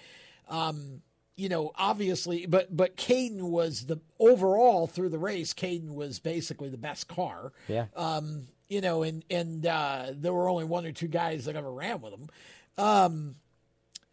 um, 0.48 1.00
you 1.36 1.48
know, 1.48 1.72
obviously, 1.74 2.46
but 2.46 2.74
but 2.74 2.96
Caden 2.96 3.42
was 3.42 3.86
the 3.86 3.98
overall 4.18 4.86
through 4.86 5.08
the 5.08 5.18
race. 5.18 5.52
Caden 5.52 5.94
was 5.94 6.18
basically 6.18 6.68
the 6.68 6.78
best 6.78 7.08
car. 7.08 7.52
Yeah. 7.68 7.86
Um, 7.96 8.48
you 8.68 8.80
know, 8.80 9.02
and 9.02 9.24
and 9.30 9.66
uh, 9.66 10.06
there 10.12 10.32
were 10.32 10.48
only 10.48 10.64
one 10.64 10.86
or 10.86 10.92
two 10.92 11.08
guys 11.08 11.46
that 11.46 11.56
ever 11.56 11.70
ran 11.70 12.00
with 12.00 12.14
him. 12.14 12.28
Um, 12.78 13.34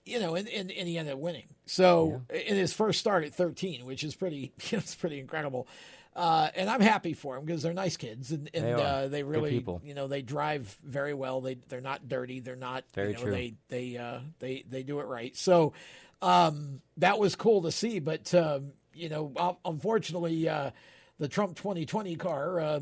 you 0.05 0.19
know, 0.19 0.35
and, 0.35 0.47
and, 0.49 0.71
and 0.71 0.87
he 0.87 0.97
ended 0.97 1.13
up 1.13 1.19
winning. 1.19 1.45
So 1.65 2.23
in 2.29 2.55
his 2.55 2.73
first 2.73 2.99
start 2.99 3.23
at 3.23 3.33
13, 3.35 3.85
which 3.85 4.03
is 4.03 4.15
pretty, 4.15 4.51
it's 4.71 4.95
pretty 4.95 5.19
incredible. 5.19 5.67
Uh, 6.13 6.49
and 6.55 6.69
I'm 6.69 6.81
happy 6.81 7.13
for 7.13 7.37
him 7.37 7.45
because 7.45 7.61
they're 7.61 7.73
nice 7.73 7.95
kids 7.95 8.31
and, 8.31 8.49
and 8.53 8.65
They 8.65 8.73
uh, 8.73 9.07
they 9.07 9.23
really, 9.23 9.65
you 9.81 9.93
know, 9.93 10.07
they 10.07 10.21
drive 10.21 10.75
very 10.83 11.13
well. 11.13 11.39
They 11.39 11.55
they're 11.69 11.79
not 11.79 12.09
dirty. 12.09 12.41
They're 12.41 12.57
not 12.57 12.83
Very 12.93 13.11
you 13.11 13.13
know, 13.13 13.21
true. 13.21 13.31
They 13.31 13.53
they 13.69 13.97
uh, 13.97 14.19
they 14.39 14.65
they 14.69 14.83
do 14.83 14.99
it 14.99 15.05
right. 15.05 15.33
So 15.37 15.71
um, 16.21 16.81
that 16.97 17.19
was 17.19 17.35
cool 17.35 17.61
to 17.63 17.71
see. 17.71 17.99
But 17.99 18.33
um, 18.33 18.73
you 18.93 19.09
know, 19.09 19.57
unfortunately, 19.65 20.47
uh, 20.47 20.71
the 21.19 21.27
Trump 21.27 21.55
2020 21.55 22.15
car 22.15 22.59
uh, 22.59 22.79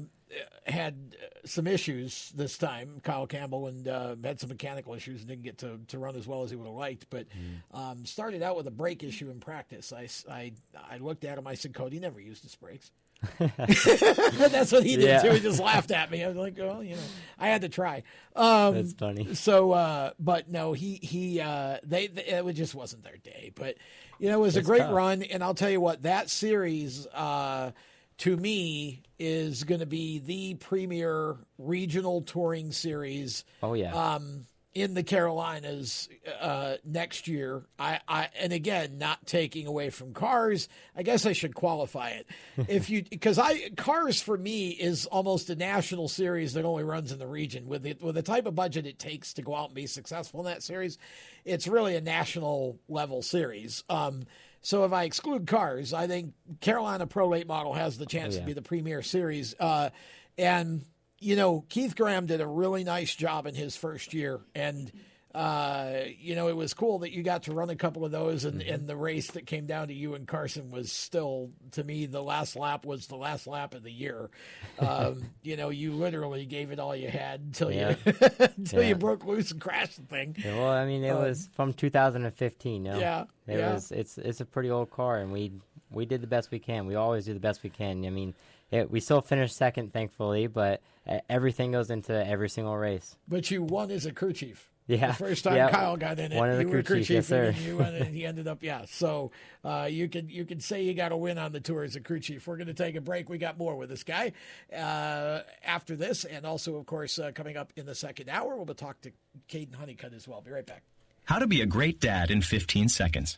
had 0.66 1.16
uh, 1.22 1.48
some 1.48 1.68
issues 1.68 2.32
this 2.36 2.58
time. 2.58 3.00
Kyle 3.04 3.28
Campbell 3.28 3.68
and 3.68 3.88
uh, 3.88 4.16
had 4.24 4.40
some 4.40 4.50
mechanical 4.50 4.94
issues 4.94 5.22
and 5.22 5.30
didn't 5.30 5.44
get 5.44 5.58
to, 5.60 5.80
to 5.88 6.00
run 6.00 6.16
as 6.16 6.28
well 6.28 6.44
as 6.44 6.50
he 6.50 6.56
would 6.56 6.68
have 6.68 6.76
liked. 6.76 7.08
But 7.10 7.28
um, 7.74 8.06
started 8.06 8.42
out 8.42 8.56
with 8.56 8.68
a 8.68 8.72
brake 8.72 9.04
issue 9.04 9.30
in 9.30 9.40
practice. 9.40 9.94
I 9.94 10.08
I 10.30 10.98
looked 11.00 11.26
at 11.26 11.38
him. 11.38 11.48
I 11.48 11.56
said, 11.56 11.74
Kodie 11.74 12.00
never 12.00 12.20
used 12.20 12.44
his 12.44 12.56
brakes. 12.56 12.92
That's 13.40 14.72
what 14.72 14.84
he 14.84 14.96
did 14.96 15.06
Yeah. 15.06 15.22
too. 15.22 15.32
He 15.32 15.40
just 15.40 15.60
laughed 15.60 15.92
at 15.92 16.10
me. 16.10 16.24
I 16.24 16.28
was 16.30 16.38
like, 16.38 16.58
"Oh, 16.60 16.80
you 16.80 16.96
know, 16.96 17.02
I 17.38 17.50
had 17.50 17.62
to 17.62 17.70
try." 17.70 18.04
Um, 18.36 18.76
That's 18.76 18.94
funny. 18.94 19.34
So, 19.36 19.72
uh, 19.72 20.12
but 20.20 20.50
no, 20.50 20.74
he 20.74 20.96
he 21.02 21.42
uh, 21.42 21.78
they, 21.84 22.08
they 22.08 22.24
it 22.24 22.54
just 22.54 22.76
wasn't 22.76 23.04
their 23.04 23.18
day. 23.18 23.52
But 23.54 23.76
you 24.20 24.30
know, 24.30 24.38
it 24.38 24.42
was 24.42 24.56
a 24.56 24.62
great 24.62 24.80
tough. 24.80 24.94
run, 24.94 25.24
and 25.24 25.44
I'll 25.44 25.54
tell 25.56 25.70
you 25.70 25.82
what, 25.82 26.04
that 26.04 26.30
series 26.30 27.08
uh, 27.08 27.72
to 28.20 28.38
me 28.38 29.02
is 29.18 29.64
going 29.66 29.80
to 29.82 29.86
be 29.86 30.20
the 30.20 30.56
premier 30.56 31.36
regional 31.58 32.22
touring 32.22 32.72
series. 32.72 33.44
Oh 33.62 33.74
yeah. 33.74 33.94
Um, 34.16 34.46
in 34.76 34.94
the 34.94 35.02
Carolinas 35.04 36.08
uh, 36.40 36.76
next 36.86 37.28
year, 37.28 37.64
I, 37.80 38.00
I 38.08 38.30
and 38.40 38.54
again 38.54 38.98
not 39.00 39.26
taking 39.26 39.66
away 39.68 39.90
from 39.90 40.14
cars. 40.14 40.70
I 40.96 41.02
guess 41.04 41.26
I 41.26 41.34
should 41.34 41.56
qualify 41.56 42.10
it 42.10 42.28
if 42.70 42.90
you 42.90 43.04
because 43.04 43.40
I 43.40 43.70
cars 43.78 44.22
for 44.22 44.38
me 44.38 44.70
is 44.70 45.06
almost 45.08 45.50
a 45.50 45.56
national 45.56 46.08
series 46.08 46.54
that 46.54 46.66
only 46.66 46.84
runs 46.84 47.12
in 47.12 47.18
the 47.20 47.28
region 47.28 47.68
with 47.68 47.82
the 47.84 47.96
with 48.00 48.16
the 48.16 48.22
type 48.22 48.46
of 48.46 48.54
budget 48.56 48.86
it 48.86 49.00
takes 49.00 49.34
to 49.34 49.42
go 49.42 49.56
out 49.56 49.68
and 49.70 49.76
be 49.76 49.88
successful 49.88 50.40
in 50.42 50.46
that 50.46 50.62
series. 50.62 50.98
It's 51.46 51.68
really 51.68 51.96
a 51.96 52.02
national 52.02 52.78
level 52.88 53.22
series. 53.22 53.84
Um, 53.90 54.24
so 54.62 54.84
if 54.84 54.92
I 54.94 55.06
exclude 55.06 55.48
cars, 55.48 55.94
I 55.94 56.06
think 56.08 56.34
Carolina 56.62 57.08
Pro 57.08 57.28
Late 57.30 57.48
Model 57.48 57.74
has 57.74 57.98
the 57.98 58.06
chance 58.06 58.36
Oh, 58.36 58.38
yeah. 58.38 58.42
to 58.42 58.46
be 58.48 58.54
the 58.54 58.62
premier 58.62 59.02
series. 59.02 59.56
Uh, 59.60 59.90
and 60.38 60.84
you 61.20 61.36
know, 61.36 61.66
Keith 61.70 61.96
Graham 61.96 62.26
did 62.26 62.42
a 62.42 62.48
really 62.48 62.84
nice 62.84 63.16
job 63.16 63.46
in 63.48 63.56
his 63.56 63.76
first 63.76 64.14
year, 64.14 64.40
and 64.56 64.92
uh, 65.36 66.06
you 66.20 66.34
know, 66.36 66.48
it 66.48 66.56
was 66.56 66.74
cool 66.74 67.00
that 67.00 67.12
you 67.12 67.22
got 67.22 67.44
to 67.44 67.54
run 67.54 67.70
a 67.70 67.76
couple 67.76 68.04
of 68.04 68.12
those, 68.12 68.46
and, 68.46 68.64
and 68.64 68.88
the 68.88 68.96
race 68.96 69.30
that 69.32 69.46
came 69.46 69.68
down 69.68 69.88
to 69.90 69.94
you 69.94 70.16
and 70.16 70.28
Carson 70.28 70.72
was 70.72 70.92
still, 70.92 71.52
to 71.74 71.84
me, 71.84 72.08
the 72.08 72.22
last 72.24 72.56
lap 72.56 72.84
was 72.84 73.06
the 73.06 73.16
last 73.16 73.46
lap 73.46 73.76
of 73.76 73.84
the 73.84 73.92
year. 73.92 74.32
Um, 74.80 75.24
you 75.44 75.56
know, 75.56 75.70
you 75.70 75.94
literally 75.94 76.46
gave 76.48 76.72
it 76.72 76.80
all 76.80 76.96
you 76.96 77.10
had 77.10 77.42
until 77.42 77.72
Yeah. 77.72 77.96
you 78.06 78.14
until 78.58 78.82
Yeah. 78.82 78.90
you 78.90 78.96
broke 78.96 79.24
loose 79.24 79.52
and 79.52 79.62
crashed 79.62 79.98
the 79.98 80.02
thing. 80.04 80.36
Yeah, 80.44 80.56
well, 80.58 80.72
I 80.72 80.86
mean, 80.88 81.04
it 81.04 81.12
Um, 81.12 81.22
was 81.22 81.48
from 81.54 81.74
2015. 81.74 82.86
You 82.86 82.92
know? 82.92 83.00
Yeah, 83.00 83.26
It 83.46 83.58
was. 83.58 83.92
It's 83.92 84.18
it's 84.18 84.42
a 84.42 84.46
pretty 84.46 84.72
old 84.72 84.90
car, 84.90 85.18
and 85.20 85.32
we 85.32 85.52
we 85.92 86.06
did 86.08 86.22
the 86.22 86.28
best 86.28 86.50
we 86.50 86.58
can. 86.60 86.88
We 86.88 86.96
always 86.96 87.26
do 87.26 87.34
the 87.36 87.40
best 87.40 87.62
we 87.62 87.70
can. 87.70 88.04
I 88.04 88.10
mean, 88.10 88.34
it, 88.72 88.90
we 88.90 89.00
still 89.00 89.22
finished 89.22 89.56
second, 89.56 89.94
thankfully, 89.94 90.48
but 90.48 90.82
everything 91.30 91.72
goes 91.72 91.90
into 91.90 92.14
every 92.26 92.50
single 92.50 92.78
race. 92.78 93.16
But 93.28 93.50
you 93.52 93.64
won 93.64 93.92
as 93.92 94.06
a 94.06 94.12
crew 94.12 94.34
chief. 94.34 94.70
Yeah, 94.88 95.10
The 95.10 95.14
first 95.14 95.44
time 95.44 95.56
yeah, 95.56 95.70
Kyle 95.70 95.98
got 95.98 96.18
in 96.18 96.32
it, 96.32 96.36
one 96.36 96.50
of 96.50 96.58
the 96.58 96.64
you 96.64 96.68
were 96.70 96.74
crew 96.82 96.84
crew 96.84 96.96
chiefs, 97.04 97.08
chief, 97.08 97.16
yes, 97.16 97.28
sir. 97.28 97.44
and 97.50 97.58
you 97.58 97.78
went, 97.78 97.96
and 97.96 98.08
he 98.16 98.26
ended 98.26 98.48
up, 98.48 98.64
yeah. 98.64 98.86
So 98.90 99.30
uh, 99.64 99.88
you 99.88 100.10
could 100.10 100.32
you 100.32 100.46
could 100.46 100.64
say 100.64 100.82
you 100.82 100.96
got 100.96 101.12
a 101.12 101.18
win 101.18 101.38
on 101.38 101.52
the 101.52 101.60
tour 101.60 101.84
as 101.84 101.96
a 101.96 102.00
crew 102.00 102.20
chief. 102.20 102.48
We're 102.48 102.58
going 102.58 102.68
to 102.68 102.74
take 102.74 102.96
a 102.96 103.02
break. 103.02 103.30
We 103.30 103.38
got 103.38 103.60
more 103.60 103.76
with 103.76 103.90
this 103.90 104.04
guy 104.04 104.32
uh, 104.76 105.42
after 105.64 105.96
this, 105.96 106.26
and 106.26 106.44
also, 106.44 106.76
of 106.78 106.88
course, 106.88 107.20
uh, 107.20 107.32
coming 107.36 107.56
up 107.56 107.72
in 107.76 107.86
the 107.86 107.94
second 107.94 108.30
hour, 108.30 108.56
we'll 108.56 108.74
talk 108.74 109.00
to 109.02 109.12
Kaden 109.48 109.76
Honeycutt 109.76 110.14
as 110.14 110.28
well. 110.28 110.42
Be 110.42 110.50
right 110.50 110.66
back. 110.66 110.82
How 111.26 111.38
to 111.38 111.46
be 111.46 111.62
a 111.62 111.68
great 111.68 112.00
dad 112.00 112.32
in 112.32 112.42
15 112.42 112.90
seconds. 112.90 113.38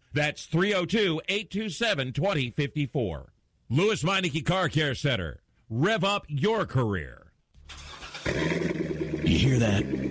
That's 0.13 0.45
302 0.45 1.21
827 1.27 2.13
2054. 2.13 3.33
Lewes 3.69 4.03
Meineke 4.03 4.45
Car 4.45 4.67
Care 4.69 4.95
Center. 4.95 5.41
Rev 5.69 6.03
up 6.03 6.25
your 6.27 6.65
career. 6.65 7.31
You 8.25 9.37
hear 9.37 9.59
that? 9.59 10.10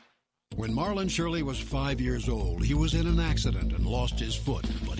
When 0.61 0.75
Marlon 0.75 1.09
Shirley 1.09 1.41
was 1.41 1.59
five 1.59 1.99
years 1.99 2.29
old, 2.29 2.63
he 2.63 2.75
was 2.75 2.93
in 2.93 3.07
an 3.07 3.19
accident 3.19 3.73
and 3.73 3.83
lost 3.83 4.19
his 4.19 4.35
foot, 4.35 4.63
but 4.85 4.99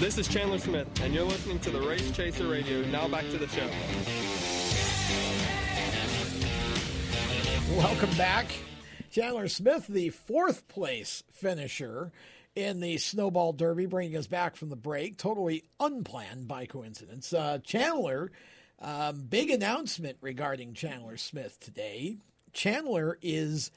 this 0.00 0.16
is 0.16 0.26
Chandler 0.28 0.58
Smith, 0.58 0.88
and 1.02 1.12
you're 1.12 1.26
listening 1.26 1.58
to 1.58 1.68
the 1.68 1.78
Race 1.78 2.10
Chaser 2.12 2.48
Radio. 2.48 2.80
Now 2.86 3.06
back 3.06 3.28
to 3.28 3.36
the 3.36 3.46
show. 3.48 3.68
Welcome 7.76 8.16
back. 8.16 8.46
Chandler 9.10 9.46
Smith, 9.48 9.86
the 9.88 10.08
fourth 10.08 10.66
place 10.68 11.22
finisher 11.30 12.12
in 12.56 12.80
the 12.80 12.96
Snowball 12.96 13.52
Derby, 13.52 13.84
bringing 13.84 14.16
us 14.16 14.26
back 14.26 14.56
from 14.56 14.70
the 14.70 14.76
break. 14.76 15.18
Totally 15.18 15.64
unplanned 15.78 16.48
by 16.48 16.64
coincidence. 16.64 17.34
Uh, 17.34 17.58
Chandler, 17.62 18.32
um, 18.78 19.26
big 19.28 19.50
announcement 19.50 20.16
regarding 20.22 20.72
Chandler 20.72 21.18
Smith 21.18 21.60
today. 21.60 22.16
Chandler 22.54 23.18
is, 23.20 23.70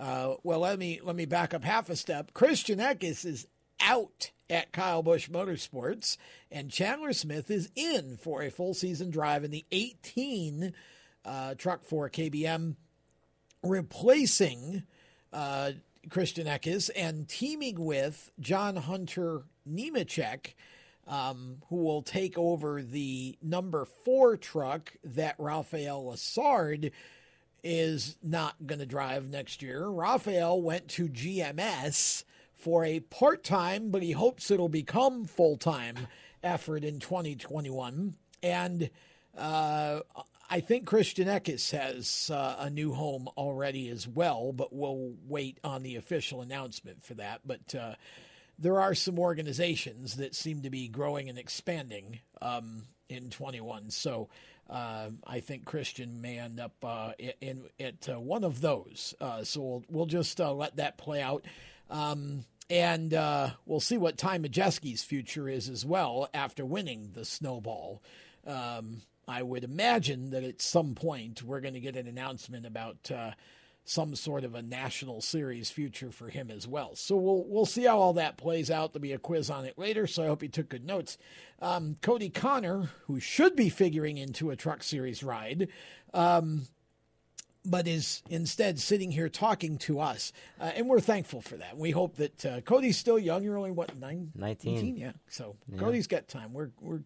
uh, 0.00 0.34
well, 0.42 0.58
let 0.58 0.80
me 0.80 0.98
let 1.00 1.14
me 1.14 1.26
back 1.26 1.54
up 1.54 1.62
half 1.62 1.88
a 1.90 1.94
step. 1.94 2.34
Christian 2.34 2.80
Eckes 2.80 3.24
is 3.24 3.46
out 3.80 4.30
at 4.48 4.72
Kyle 4.72 5.02
Busch 5.02 5.28
Motorsports, 5.28 6.16
and 6.50 6.70
Chandler 6.70 7.12
Smith 7.12 7.50
is 7.50 7.70
in 7.76 8.16
for 8.16 8.42
a 8.42 8.50
full 8.50 8.74
season 8.74 9.10
drive 9.10 9.44
in 9.44 9.50
the 9.50 9.64
18 9.70 10.72
uh, 11.24 11.54
truck 11.54 11.84
for 11.84 12.10
KBM, 12.10 12.74
replacing 13.62 14.82
uh, 15.32 15.72
Christian 16.08 16.46
Eckes 16.46 16.90
and 16.96 17.28
teaming 17.28 17.84
with 17.84 18.32
John 18.40 18.76
Hunter 18.76 19.42
Nemechek. 19.68 20.54
Um, 21.06 21.56
who 21.70 21.76
will 21.76 22.02
take 22.02 22.38
over 22.38 22.82
the 22.82 23.36
number 23.42 23.84
four 24.04 24.36
truck 24.36 24.92
that 25.02 25.34
Rafael 25.38 26.04
Lessard 26.04 26.92
is 27.64 28.16
not 28.22 28.54
going 28.64 28.78
to 28.78 28.86
drive 28.86 29.28
next 29.28 29.60
year. 29.60 29.88
Rafael 29.88 30.60
went 30.60 30.86
to 30.90 31.08
GMS 31.08 32.22
for 32.60 32.84
a 32.84 33.00
part 33.00 33.42
time, 33.42 33.90
but 33.90 34.02
he 34.02 34.12
hopes 34.12 34.50
it'll 34.50 34.68
become 34.68 35.24
full 35.24 35.56
time 35.56 35.96
effort 36.42 36.84
in 36.84 37.00
2021. 37.00 38.14
And 38.42 38.90
uh, 39.36 40.00
I 40.48 40.60
think 40.60 40.86
Christian 40.86 41.28
Eckes 41.28 41.70
has 41.70 42.30
uh, 42.32 42.56
a 42.58 42.70
new 42.70 42.92
home 42.92 43.28
already 43.36 43.88
as 43.88 44.06
well, 44.06 44.52
but 44.52 44.72
we'll 44.72 45.14
wait 45.26 45.58
on 45.62 45.82
the 45.82 45.96
official 45.96 46.40
announcement 46.40 47.04
for 47.04 47.14
that. 47.14 47.40
But 47.44 47.74
uh, 47.74 47.94
there 48.58 48.80
are 48.80 48.94
some 48.94 49.18
organizations 49.18 50.16
that 50.16 50.34
seem 50.34 50.62
to 50.62 50.70
be 50.70 50.88
growing 50.88 51.28
and 51.28 51.38
expanding 51.38 52.20
um, 52.42 52.82
in 53.08 53.30
21. 53.30 53.90
So 53.90 54.28
uh, 54.68 55.10
I 55.26 55.40
think 55.40 55.64
Christian 55.64 56.20
may 56.20 56.38
end 56.38 56.60
up 56.60 56.74
uh, 56.82 57.12
in, 57.40 57.64
at 57.78 58.08
uh, 58.08 58.20
one 58.20 58.44
of 58.44 58.60
those. 58.60 59.14
Uh, 59.20 59.44
so 59.44 59.60
we'll, 59.60 59.84
we'll 59.88 60.06
just 60.06 60.40
uh, 60.40 60.52
let 60.52 60.76
that 60.76 60.98
play 60.98 61.22
out. 61.22 61.44
Um, 61.90 62.44
and 62.68 63.12
uh, 63.12 63.50
we'll 63.66 63.80
see 63.80 63.98
what 63.98 64.16
Ty 64.16 64.38
Majeski's 64.38 65.02
future 65.02 65.48
is 65.48 65.68
as 65.68 65.84
well 65.84 66.28
after 66.32 66.64
winning 66.64 67.10
the 67.14 67.24
snowball. 67.24 68.02
Um, 68.46 69.02
I 69.26 69.42
would 69.42 69.64
imagine 69.64 70.30
that 70.30 70.44
at 70.44 70.62
some 70.62 70.94
point 70.94 71.42
we're 71.42 71.60
going 71.60 71.74
to 71.74 71.80
get 71.80 71.96
an 71.96 72.06
announcement 72.06 72.64
about 72.64 73.10
some 73.84 74.14
sort 74.14 74.44
of 74.44 74.54
a 74.54 74.62
national 74.62 75.20
series 75.20 75.70
future 75.70 76.12
for 76.12 76.28
him 76.28 76.50
as 76.50 76.66
well. 76.68 76.94
So 76.94 77.16
we'll 77.16 77.44
we'll 77.48 77.66
see 77.66 77.84
how 77.84 77.98
all 77.98 78.12
that 78.14 78.36
plays 78.36 78.70
out. 78.70 78.92
There'll 78.92 79.02
be 79.02 79.12
a 79.12 79.18
quiz 79.18 79.50
on 79.50 79.64
it 79.64 79.78
later, 79.78 80.06
so 80.06 80.22
I 80.22 80.26
hope 80.26 80.42
you 80.42 80.48
took 80.48 80.68
good 80.68 80.84
notes. 80.84 81.18
Um, 81.60 81.96
Kodie 82.00 82.32
Conner, 82.32 82.90
who 83.06 83.18
should 83.18 83.56
be 83.56 83.68
figuring 83.68 84.18
into 84.18 84.50
a 84.50 84.56
truck 84.56 84.82
series 84.82 85.22
ride, 85.22 85.68
um, 86.14 86.66
but 87.64 87.86
is 87.86 88.22
instead 88.28 88.78
sitting 88.78 89.10
here 89.10 89.28
talking 89.28 89.78
to 89.78 90.00
us, 90.00 90.32
uh, 90.60 90.70
and 90.74 90.88
we're 90.88 91.00
thankful 91.00 91.40
for 91.40 91.56
that. 91.56 91.76
We 91.76 91.90
hope 91.90 92.16
that 92.16 92.46
uh, 92.46 92.60
Kodie's 92.60 92.96
still 92.96 93.18
young. 93.18 93.42
You're 93.42 93.58
only 93.58 93.70
what 93.70 93.96
nine? 93.96 94.32
19. 94.34 94.74
19? 94.74 94.96
Yeah. 94.96 95.12
So 95.28 95.56
Yeah. 95.68 95.78
Kodie's 95.78 96.06
got 96.06 96.28
time. 96.28 96.52
We're 96.52 96.70
we're 96.80 97.00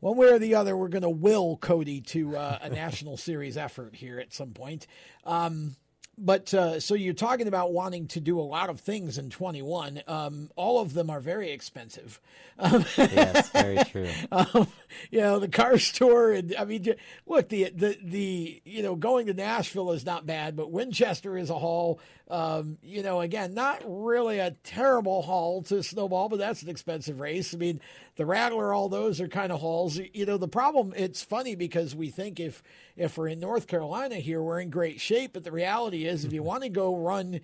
one 0.00 0.18
way 0.18 0.28
or 0.28 0.38
the 0.38 0.54
other, 0.56 0.76
we're 0.76 0.88
going 0.88 1.02
to 1.02 1.08
will 1.08 1.56
Kodie 1.56 2.04
to 2.08 2.36
uh, 2.36 2.58
a 2.60 2.68
national 2.70 3.16
series 3.16 3.56
effort 3.56 3.94
here 3.94 4.18
at 4.18 4.34
some 4.34 4.50
point. 4.50 4.86
Um, 5.24 5.76
but 6.18 6.52
uh, 6.54 6.80
so 6.80 6.94
you're 6.94 7.14
talking 7.14 7.48
about 7.48 7.72
wanting 7.72 8.06
to 8.08 8.20
do 8.20 8.38
a 8.38 8.42
lot 8.42 8.70
of 8.70 8.80
things 8.80 9.18
in 9.18 9.30
21. 9.30 10.02
Um, 10.06 10.50
all 10.56 10.80
of 10.80 10.94
them 10.94 11.10
are 11.10 11.20
very 11.20 11.50
expensive. 11.50 12.20
Yes, 12.60 13.50
very 13.50 13.78
true. 13.84 14.08
Um, 14.32 14.68
you 15.10 15.20
know, 15.20 15.38
the 15.38 15.48
Cars 15.48 15.92
Tour, 15.92 16.32
and 16.32 16.54
I 16.58 16.64
mean, 16.64 16.94
look, 17.26 17.48
the 17.48 17.70
the 17.70 17.98
the 18.02 18.62
you 18.64 18.82
know, 18.82 18.96
going 18.96 19.26
to 19.26 19.34
Nashville 19.34 19.92
is 19.92 20.04
not 20.04 20.26
bad, 20.26 20.56
but 20.56 20.70
Winchester 20.70 21.36
is 21.36 21.50
a 21.50 21.58
haul. 21.58 22.00
Um, 22.30 22.78
you 22.82 23.02
know, 23.02 23.20
again, 23.20 23.52
not 23.52 23.82
really 23.84 24.38
a 24.38 24.52
terrible 24.64 25.20
haul 25.20 25.62
to 25.64 25.82
Snowball, 25.82 26.30
but 26.30 26.38
that's 26.38 26.62
an 26.62 26.70
expensive 26.70 27.20
race. 27.20 27.52
I 27.54 27.58
mean, 27.58 27.80
the 28.16 28.24
Rattler, 28.24 28.72
all 28.72 28.88
those 28.88 29.20
are 29.20 29.28
kind 29.28 29.52
of 29.52 29.60
hauls. 29.60 29.98
You 29.98 30.24
know, 30.24 30.38
the 30.38 30.48
problem. 30.48 30.94
It's 30.96 31.22
funny 31.22 31.54
because 31.54 31.94
we 31.94 32.08
think 32.08 32.40
if 32.40 32.62
if 32.96 33.18
we're 33.18 33.28
in 33.28 33.40
North 33.40 33.66
Carolina 33.66 34.16
here, 34.16 34.42
we're 34.42 34.60
in 34.60 34.70
great 34.70 35.00
shape, 35.00 35.34
but 35.34 35.44
the 35.44 35.52
reality 35.52 36.06
is, 36.06 36.24
if 36.24 36.32
you 36.32 36.42
want 36.42 36.62
to 36.62 36.70
go 36.70 36.96
run 36.96 37.40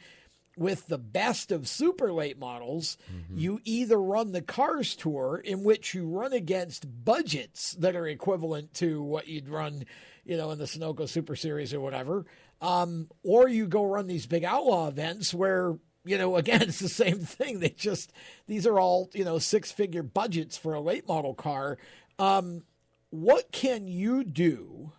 with 0.56 0.86
the 0.88 0.98
best 0.98 1.52
of 1.52 1.68
super 1.68 2.12
late 2.12 2.38
models, 2.38 2.98
you 3.34 3.60
either 3.64 4.00
run 4.00 4.32
the 4.32 4.42
Cars 4.42 4.96
Tour, 4.96 5.40
in 5.42 5.62
which 5.62 5.94
you 5.94 6.06
run 6.06 6.32
against 6.32 6.86
budgets 7.04 7.72
that 7.74 7.96
are 7.96 8.06
equivalent 8.06 8.74
to 8.74 9.02
what 9.02 9.28
you'd 9.28 9.48
run, 9.48 9.84
you 10.24 10.36
know, 10.36 10.50
in 10.50 10.58
the 10.58 10.64
Sunoco 10.64 11.08
Super 11.08 11.36
Series 11.36 11.72
or 11.72 11.80
whatever, 11.80 12.26
um, 12.60 13.08
or 13.22 13.48
you 13.48 13.66
go 13.66 13.84
run 13.84 14.06
these 14.06 14.26
big 14.26 14.44
outlaw 14.44 14.88
events 14.88 15.32
where 15.32 15.76
you 16.04 16.18
know, 16.18 16.36
again, 16.36 16.62
it's 16.62 16.78
the 16.78 16.88
same 16.88 17.18
thing. 17.18 17.60
They 17.60 17.70
just 17.70 18.12
these 18.46 18.66
are 18.66 18.78
all 18.78 19.10
you 19.12 19.24
know 19.24 19.38
six 19.38 19.72
figure 19.72 20.02
budgets 20.02 20.56
for 20.56 20.74
a 20.74 20.80
late 20.80 21.08
model 21.08 21.34
car. 21.34 21.78
Um, 22.18 22.64
what 23.10 23.50
can 23.52 23.88
you 23.88 24.24
do? 24.24 24.92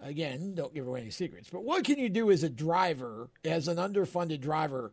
Again, 0.00 0.54
don't 0.54 0.74
give 0.74 0.86
away 0.86 1.00
any 1.00 1.10
secrets, 1.10 1.48
but 1.50 1.64
what 1.64 1.84
can 1.84 1.98
you 1.98 2.10
do 2.10 2.30
as 2.30 2.42
a 2.42 2.50
driver, 2.50 3.30
as 3.42 3.68
an 3.68 3.78
underfunded 3.78 4.40
driver? 4.40 4.92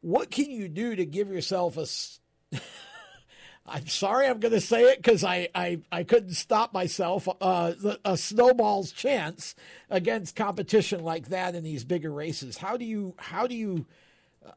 What 0.00 0.30
can 0.30 0.48
you 0.50 0.68
do 0.68 0.94
to 0.94 1.04
give 1.04 1.28
yourself 1.28 1.76
a? 1.76 1.86
I'm 3.70 3.86
sorry, 3.86 4.26
I'm 4.26 4.40
going 4.40 4.54
to 4.54 4.60
say 4.60 4.82
it 4.82 4.98
because 4.98 5.22
I, 5.24 5.48
I, 5.54 5.80
I 5.92 6.04
couldn't 6.04 6.34
stop 6.34 6.72
myself. 6.72 7.28
Uh, 7.40 7.72
a 8.04 8.16
snowball's 8.16 8.92
chance 8.92 9.54
against 9.90 10.36
competition 10.36 11.04
like 11.04 11.28
that 11.28 11.54
in 11.54 11.64
these 11.64 11.84
bigger 11.84 12.10
races. 12.10 12.56
How 12.56 12.76
do 12.76 12.84
you 12.84 13.14
how 13.18 13.46
do 13.46 13.54
you 13.54 13.86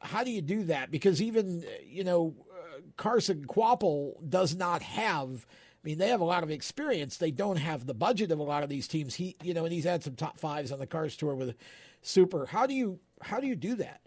how 0.02 0.24
do 0.24 0.32
you 0.32 0.42
do 0.42 0.64
that? 0.64 0.92
Because 0.92 1.22
even 1.22 1.64
you 1.86 2.04
know 2.04 2.36
uh, 2.52 2.82
Carson 2.98 3.46
Kvapil 3.46 4.30
does 4.30 4.56
not 4.56 4.82
have. 4.82 5.46
I 5.84 5.88
mean, 5.88 5.98
they 5.98 6.10
have 6.10 6.22
a 6.22 6.26
lot 6.26 6.44
of 6.44 6.52
experience. 6.52 7.18
They 7.18 7.32
don't 7.32 7.58
have 7.58 7.88
the 7.88 7.96
budget 7.96 8.32
of 8.32 8.40
a 8.40 8.44
lot 8.44 8.62
of 8.62 8.70
these 8.70 8.88
teams. 8.88 9.16
He, 9.16 9.36
you 9.42 9.56
know, 9.56 9.66
and 9.66 9.74
he's 9.74 9.84
had 9.84 10.04
some 10.04 10.16
top 10.16 10.40
fives 10.40 10.72
on 10.72 10.78
the 10.78 10.86
Cars 10.86 11.16
Tour 11.18 11.34
with 11.34 11.56
Super. 12.02 12.46
How 12.46 12.66
do 12.66 12.74
you 12.74 13.00
how 13.22 13.40
do 13.40 13.48
you 13.48 13.56
do 13.56 13.76
that? 13.76 14.02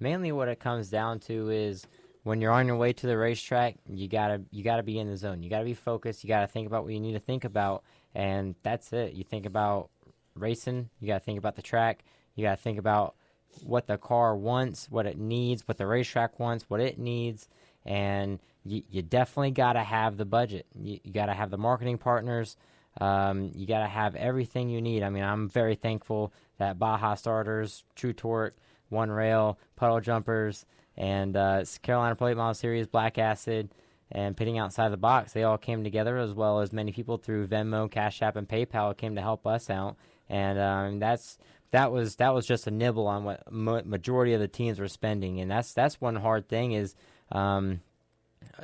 Mainly, 0.00 0.32
what 0.32 0.48
it 0.48 0.60
comes 0.60 0.90
down 0.90 1.18
to 1.20 1.50
is 1.50 1.86
when 2.28 2.42
you're 2.42 2.52
on 2.52 2.66
your 2.66 2.76
way 2.76 2.92
to 2.92 3.06
the 3.06 3.16
racetrack, 3.16 3.76
you 3.88 4.06
gotta 4.06 4.42
you 4.50 4.62
gotta 4.62 4.82
be 4.82 4.98
in 4.98 5.08
the 5.08 5.16
zone. 5.16 5.42
You 5.42 5.48
gotta 5.48 5.64
be 5.64 5.72
focused. 5.72 6.22
You 6.22 6.28
gotta 6.28 6.46
think 6.46 6.66
about 6.66 6.84
what 6.84 6.92
you 6.92 7.00
need 7.00 7.14
to 7.14 7.20
think 7.20 7.44
about, 7.44 7.84
and 8.14 8.54
that's 8.62 8.92
it. 8.92 9.14
You 9.14 9.24
think 9.24 9.46
about 9.46 9.88
racing. 10.34 10.90
You 11.00 11.08
gotta 11.08 11.24
think 11.24 11.38
about 11.38 11.56
the 11.56 11.62
track. 11.62 12.04
You 12.34 12.44
gotta 12.44 12.60
think 12.60 12.78
about 12.78 13.14
what 13.62 13.86
the 13.86 13.96
car 13.96 14.36
wants, 14.36 14.90
what 14.90 15.06
it 15.06 15.16
needs, 15.16 15.66
what 15.66 15.78
the 15.78 15.86
racetrack 15.86 16.38
wants, 16.38 16.66
what 16.68 16.80
it 16.80 16.98
needs, 16.98 17.48
and 17.86 18.40
you, 18.62 18.82
you 18.90 19.00
definitely 19.00 19.52
gotta 19.52 19.82
have 19.82 20.18
the 20.18 20.26
budget. 20.26 20.66
You, 20.78 21.00
you 21.02 21.12
gotta 21.14 21.32
have 21.32 21.50
the 21.50 21.56
marketing 21.56 21.96
partners. 21.96 22.58
Um, 23.00 23.52
you 23.54 23.66
gotta 23.66 23.88
have 23.88 24.14
everything 24.16 24.68
you 24.68 24.82
need. 24.82 25.02
I 25.02 25.08
mean, 25.08 25.24
I'm 25.24 25.48
very 25.48 25.76
thankful 25.76 26.34
that 26.58 26.78
Baja 26.78 27.14
Starters, 27.14 27.84
True 27.94 28.12
Torque, 28.12 28.58
One 28.90 29.10
Rail, 29.10 29.58
Puddle 29.76 30.00
Jumpers 30.00 30.66
and 30.98 31.36
uh, 31.36 31.64
Carolina 31.82 32.16
Plate 32.16 32.36
Model 32.36 32.54
Series, 32.54 32.86
Black 32.88 33.16
Acid, 33.18 33.70
and 34.10 34.36
Pitting 34.36 34.58
Outside 34.58 34.90
the 34.90 34.96
Box. 34.96 35.32
They 35.32 35.44
all 35.44 35.56
came 35.56 35.84
together, 35.84 36.18
as 36.18 36.32
well 36.34 36.60
as 36.60 36.72
many 36.72 36.92
people 36.92 37.16
through 37.16 37.46
Venmo, 37.46 37.90
Cash 37.90 38.20
App, 38.20 38.36
and 38.36 38.48
PayPal 38.48 38.96
came 38.96 39.14
to 39.14 39.22
help 39.22 39.46
us 39.46 39.70
out. 39.70 39.96
And 40.28 40.58
um, 40.58 40.98
that's 40.98 41.38
that 41.70 41.92
was 41.92 42.16
that 42.16 42.34
was 42.34 42.46
just 42.46 42.66
a 42.66 42.70
nibble 42.70 43.06
on 43.06 43.24
what 43.24 43.50
ma- 43.50 43.82
majority 43.84 44.34
of 44.34 44.40
the 44.40 44.48
teams 44.48 44.80
were 44.80 44.88
spending, 44.88 45.40
and 45.40 45.50
that's 45.50 45.72
that's 45.72 46.00
one 46.00 46.16
hard 46.16 46.48
thing 46.48 46.72
is 46.72 46.94
um, 47.30 47.80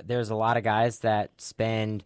there's 0.05 0.30
a 0.30 0.35
lot 0.35 0.57
of 0.57 0.64
guys 0.64 0.99
that 1.01 1.30
spend 1.41 2.05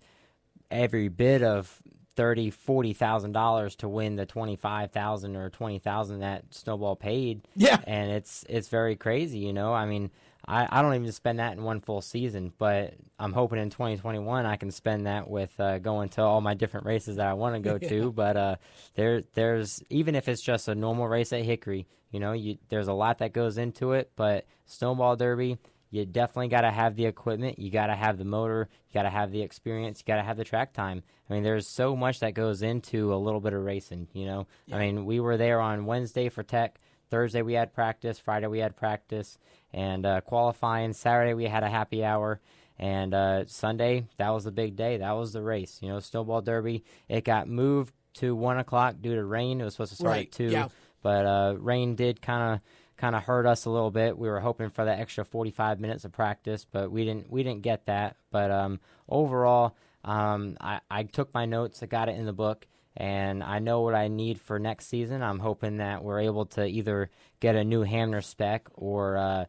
every 0.71 1.09
bit 1.09 1.43
of 1.43 1.81
thirty, 2.19 2.51
forty 2.51 2.93
thousand 2.93 3.31
dollars 3.31 3.77
to 3.77 3.89
win 3.89 4.17
the 4.17 4.27
twenty 4.27 4.57
five 4.57 4.91
thousand 4.91 5.37
or 5.37 5.51
twenty 5.51 5.79
thousand 5.79 6.19
that 6.19 6.53
Snowball 6.53 6.97
paid. 6.97 7.47
Yeah, 7.55 7.79
and 7.85 8.11
it's 8.11 8.45
it's 8.49 8.67
very 8.67 8.97
crazy. 8.97 9.39
You 9.39 9.53
know, 9.53 9.73
I 9.73 9.87
mean, 9.87 10.11
I, 10.45 10.67
I 10.69 10.83
don't 10.83 10.97
even 10.97 11.13
spend 11.13 11.39
that 11.39 11.53
in 11.53 11.63
one 11.63 11.81
full 11.81 12.01
season, 12.03 12.53
but 12.59 12.95
I'm 13.21 13.33
hoping 13.33 13.61
in 13.61 13.71
2021 13.71 14.47
I 14.47 14.57
can 14.57 14.73
spend 14.73 15.07
that 15.07 15.31
with 15.31 15.59
uh, 15.61 15.79
going 15.79 16.09
to 16.11 16.23
all 16.23 16.41
my 16.41 16.55
different 16.55 16.87
races 16.87 17.17
that 17.17 17.29
I 17.29 17.35
want 17.35 17.55
to 17.55 17.61
go 17.61 17.79
yeah. 17.81 17.89
to. 17.89 18.11
But 18.13 18.37
uh, 18.37 18.57
there 18.97 19.23
there's 19.35 19.81
even 19.89 20.17
if 20.17 20.29
it's 20.29 20.43
just 20.43 20.67
a 20.67 20.75
normal 20.75 21.07
race 21.07 21.33
at 21.33 21.45
Hickory, 21.45 21.87
you 22.11 22.19
know, 22.19 22.33
you, 22.33 22.59
there's 22.69 22.89
a 22.89 22.93
lot 22.93 23.19
that 23.19 23.33
goes 23.33 23.59
into 23.59 23.93
it. 23.93 24.11
But 24.17 24.45
Snowball 24.67 25.15
Derby 25.15 25.59
you 25.91 26.05
definitely 26.05 26.49
got 26.49 26.63
to 26.63 26.71
have 26.71 26.97
the 26.97 27.07
equipment. 27.07 27.59
You 27.59 27.71
got 27.71 27.87
to 27.87 27.95
have 27.95 28.19
the 28.19 28.25
motor. 28.25 28.69
You 28.89 28.95
got 28.95 29.03
to 29.05 29.11
have 29.11 29.33
the 29.33 29.43
experience. 29.43 30.01
You 30.01 30.13
got 30.13 30.17
to 30.17 30.23
have 30.23 30.37
the 30.37 30.45
track 30.45 30.73
time. 30.73 31.03
I 31.29 31.33
mean, 31.33 31.43
there's 31.43 31.67
so 31.67 31.97
much 31.97 32.21
that 32.21 32.35
goes 32.35 32.63
into 32.63 33.15
a 33.15 33.17
little 33.17 33.41
bit 33.41 33.53
of 33.53 33.63
racing. 33.63 34.09
You 34.13 34.27
know, 34.27 34.47
yeah. 34.67 34.77
I 34.77 34.79
mean, 34.81 35.07
we 35.07 35.21
were 35.21 35.37
there 35.37 35.61
on 35.61 35.87
Wednesday 35.87 36.29
for 36.29 36.43
tech. 36.43 36.79
Thursday 37.11 37.43
we 37.43 37.55
had 37.55 37.73
practice. 37.73 38.19
Friday 38.19 38.49
we 38.49 38.59
had 38.59 38.77
practice 38.77 39.39
and 39.73 40.05
uh, 40.05 40.21
qualifying. 40.21 40.93
Saturday 40.93 41.35
we 41.35 41.45
had 41.45 41.63
a 41.63 41.71
happy 41.71 42.05
hour. 42.05 42.41
And 42.79 43.13
uh, 43.13 43.47
Sunday, 43.47 44.07
that 44.19 44.31
was 44.31 44.45
the 44.45 44.53
big 44.53 44.77
day. 44.77 44.99
That 44.99 45.13
was 45.13 45.33
the 45.33 45.43
race. 45.43 45.79
You 45.83 45.89
know, 45.89 46.01
Snowball 46.01 46.43
Derby. 46.43 46.85
It 47.09 47.25
got 47.25 47.49
moved 47.49 47.93
to 48.15 48.37
one 48.37 48.59
o'clock 48.59 48.97
due 49.01 49.17
to 49.17 49.25
rain. 49.25 49.61
It 49.61 49.65
was 49.65 49.75
supposed 49.75 49.93
to 49.93 49.97
start 49.97 50.13
right. 50.13 50.27
at 50.27 50.33
two, 50.33 50.51
yeah. 50.51 50.69
but 51.03 51.27
uh, 51.27 51.55
rain 51.59 51.97
did 51.97 52.23
kind 52.23 52.55
of 52.55 52.61
kind 52.99 53.15
of 53.15 53.23
hurt 53.23 53.47
us 53.47 53.65
a 53.65 53.71
little 53.71 53.91
bit. 53.91 54.19
We 54.19 54.29
were 54.29 54.41
hoping 54.41 54.71
for 54.71 54.85
that 54.85 54.99
extra 54.99 55.25
45 55.25 55.81
minutes 55.81 56.05
of 56.05 56.13
practice, 56.13 56.67
but 56.71 56.91
we 56.91 57.05
didn't 57.05 57.31
we 57.31 57.43
didn't 57.43 57.63
get 57.63 57.87
that. 57.87 58.17
But 58.31 58.51
um, 58.51 58.81
overall, 59.09 59.77
um, 60.05 60.57
I, 60.61 60.81
I 60.91 61.05
took 61.05 61.33
my 61.33 61.47
notes, 61.47 61.83
I 61.83 61.87
got 61.87 62.09
it 62.09 62.17
in 62.17 62.27
the 62.27 62.33
book, 62.33 62.67
and 62.97 63.43
I 63.43 63.61
know 63.61 63.81
what 63.81 63.95
I 63.95 64.09
need 64.09 64.41
for 64.41 64.59
next 64.59 64.87
season. 64.87 65.23
I'm 65.23 65.39
hoping 65.39 65.79
that 65.79 66.03
we're 66.03 66.21
able 66.21 66.47
to 66.47 66.67
either 66.67 67.11
get 67.41 67.55
a 67.55 67.65
new 67.65 67.83
Hamner 67.83 68.21
spec 68.21 68.69
or 68.75 69.17
uh, 69.17 69.45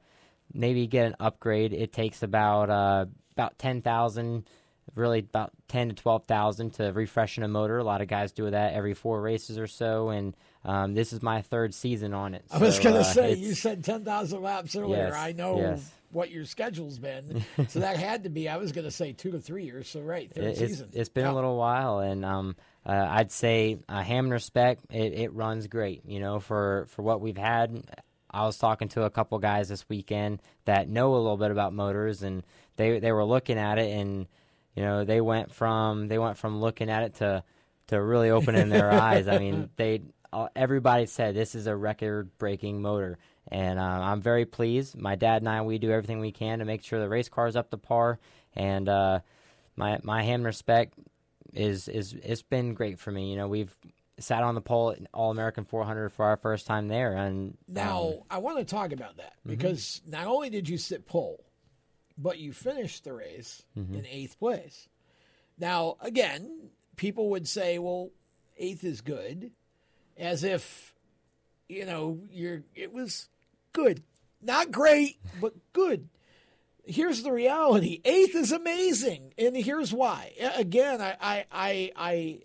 maybe 0.53 0.87
get 0.87 1.07
an 1.07 1.15
upgrade. 1.19 1.73
It 1.73 1.91
takes 1.91 2.23
about 2.23 2.69
uh, 2.69 3.05
about 3.33 3.57
10,000 3.57 4.45
really 4.95 5.19
about 5.19 5.51
10 5.67 5.89
to 5.89 5.95
12,000 5.95 6.71
to 6.71 6.91
refreshen 6.93 7.43
a 7.43 7.47
motor. 7.47 7.77
A 7.77 7.83
lot 7.83 8.01
of 8.01 8.07
guys 8.07 8.31
do 8.31 8.49
that 8.49 8.73
every 8.73 8.93
four 8.93 9.21
races 9.21 9.57
or 9.57 9.67
so, 9.67 10.09
and 10.09 10.35
um, 10.65 10.93
this 10.93 11.13
is 11.13 11.21
my 11.21 11.41
third 11.41 11.73
season 11.73 12.13
on 12.13 12.33
it. 12.33 12.43
I 12.51 12.57
was 12.57 12.79
going 12.79 12.95
to 12.95 13.01
uh, 13.01 13.03
say, 13.03 13.33
you 13.35 13.53
said 13.53 13.83
10,000 13.83 14.41
laps 14.41 14.75
earlier. 14.75 15.07
Yes, 15.07 15.13
I 15.15 15.31
know 15.31 15.57
yes. 15.57 15.91
what 16.11 16.31
your 16.31 16.45
schedule's 16.45 16.99
been. 16.99 17.45
so 17.69 17.79
that 17.79 17.97
had 17.97 18.23
to 18.23 18.29
be, 18.29 18.49
I 18.49 18.57
was 18.57 18.71
going 18.71 18.85
to 18.85 18.91
say 18.91 19.13
two 19.13 19.31
to 19.31 19.39
three 19.39 19.65
years. 19.65 19.89
So, 19.89 20.01
right, 20.01 20.31
third 20.33 20.43
It- 20.43 20.47
it's, 20.49 20.59
season. 20.59 20.89
it's 20.93 21.09
been 21.09 21.25
a 21.25 21.33
little 21.33 21.57
while, 21.57 21.99
and 21.99 22.25
um, 22.25 22.55
uh, 22.85 23.07
I'd 23.09 23.31
say 23.31 23.79
a 23.87 24.03
Hamner 24.03 24.39
spec 24.39 24.79
it, 24.89 25.13
it 25.13 25.33
runs 25.33 25.67
great. 25.67 26.05
You 26.05 26.19
know, 26.19 26.39
for 26.39 26.87
for 26.89 27.01
what 27.03 27.21
we've 27.21 27.37
had. 27.37 27.83
I 28.31 28.45
was 28.45 28.59
talking 28.59 28.89
to 28.89 29.05
a 29.05 29.09
couple 29.09 29.39
guys 29.39 29.69
this 29.69 29.89
weekend 29.89 30.39
that 30.65 30.87
know 30.87 31.15
a 31.15 31.17
little 31.17 31.35
bit 31.37 31.49
about 31.49 31.73
motors, 31.73 32.21
and 32.21 32.43
they 32.75 32.99
they 32.99 33.11
were 33.11 33.25
looking 33.25 33.57
at 33.57 33.79
it, 33.79 33.91
and 33.91 34.27
you 34.75 34.83
know 34.83 35.03
they 35.03 35.19
went 35.19 35.51
from 35.51 36.07
they 36.09 36.19
went 36.19 36.37
from 36.37 36.61
looking 36.61 36.91
at 36.91 37.01
it 37.03 37.15
to 37.15 37.43
to 37.87 37.99
really 37.99 38.29
opening 38.29 38.69
their 38.69 38.91
eyes. 39.01 39.27
I 39.27 39.39
mean, 39.39 39.69
they 39.77 39.95
uh, 39.95 40.18
everybody 40.55 41.05
said 41.05 41.35
this 41.35 41.55
is 41.55 41.67
a 41.67 41.75
record 41.75 42.37
breaking 42.37 42.81
motor, 42.81 43.17
and 43.47 43.79
uh, 43.79 43.83
I'm 43.83 44.21
very 44.21 44.45
pleased. 44.45 44.97
My 44.97 45.15
dad 45.15 45.41
and 45.41 45.49
I 45.49 45.61
we 45.61 45.77
do 45.77 45.91
everything 45.91 46.19
we 46.19 46.31
can 46.31 46.59
to 46.59 46.65
make 46.65 46.83
sure 46.83 46.99
the 46.99 47.09
race 47.09 47.29
car 47.29 47.47
is 47.47 47.55
up 47.55 47.69
to 47.71 47.77
par, 47.77 48.19
and 48.55 48.87
uh, 48.89 49.19
my 49.75 49.99
my 50.03 50.23
Hamner 50.23 50.51
spec 50.51 50.91
is 51.53 51.87
is 51.87 52.13
it's 52.13 52.41
been 52.43 52.73
great 52.73 52.99
for 52.99 53.11
me. 53.11 53.31
You 53.31 53.37
know, 53.37 53.47
we've 53.47 53.75
sat 54.19 54.43
on 54.43 54.53
the 54.53 54.61
pole 54.61 54.91
at 54.91 54.99
All 55.13 55.31
American 55.31 55.63
400 55.65 56.09
for 56.09 56.25
our 56.25 56.37
first 56.37 56.67
time 56.67 56.89
there, 56.89 57.15
and 57.15 57.57
Now, 57.67 58.03
um, 58.03 58.13
I 58.29 58.37
want 58.39 58.57
to 58.59 58.65
talk 58.65 58.91
about 58.91 59.17
that 59.17 59.33
Mhm. 59.45 59.51
because 59.51 60.01
not 60.05 60.27
only 60.27 60.49
did 60.49 60.67
you 60.67 60.77
sit 60.77 61.05
pole, 61.07 61.45
but 62.17 62.37
you 62.37 62.51
finished 62.51 63.05
the 63.05 63.13
race 63.13 63.63
Mhm. 63.77 63.95
in 63.99 64.05
eighth 64.05 64.37
place. 64.37 64.89
Now, 65.57 65.95
again, 66.01 66.69
people 66.97 67.29
would 67.29 67.47
say, 67.47 67.79
well, 67.79 68.09
eighth 68.57 68.83
is 68.83 68.99
good, 68.99 69.51
as 70.19 70.43
if, 70.43 70.93
you 71.67 71.85
know, 71.85 72.19
you're, 72.29 72.63
it 72.75 72.93
was 72.93 73.29
good. 73.73 74.03
Not 74.41 74.71
great, 74.71 75.17
but 75.41 75.53
good. 75.73 76.09
Here's 76.85 77.23
the 77.23 77.31
reality 77.31 78.01
eighth 78.03 78.35
is 78.35 78.51
amazing. 78.51 79.33
And 79.37 79.55
here's 79.55 79.93
why. 79.93 80.33
Again, 80.55 81.01
I, 81.01 81.15
I, 81.21 81.45
I, 81.51 81.91
I, 81.95 82.39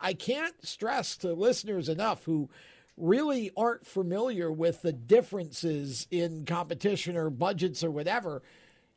I 0.00 0.14
can't 0.14 0.54
stress 0.66 1.16
to 1.18 1.32
listeners 1.32 1.88
enough 1.88 2.24
who 2.24 2.50
really 2.96 3.50
aren't 3.56 3.86
familiar 3.86 4.50
with 4.52 4.82
the 4.82 4.92
differences 4.92 6.06
in 6.10 6.44
competition 6.44 7.16
or 7.16 7.30
budgets 7.30 7.82
or 7.82 7.90
whatever. 7.90 8.42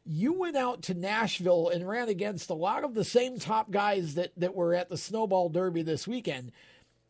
You 0.05 0.33
went 0.33 0.57
out 0.57 0.83
to 0.83 0.93
Nashville 0.93 1.69
and 1.69 1.87
ran 1.87 2.09
against 2.09 2.49
a 2.49 2.55
lot 2.55 2.83
of 2.83 2.93
the 2.93 3.05
same 3.05 3.39
top 3.39 3.71
guys 3.71 4.15
that, 4.15 4.31
that 4.37 4.53
were 4.53 4.73
at 4.73 4.89
the 4.89 4.97
Snowball 4.97 5.49
Derby 5.49 5.81
this 5.81 6.07
weekend. 6.07 6.51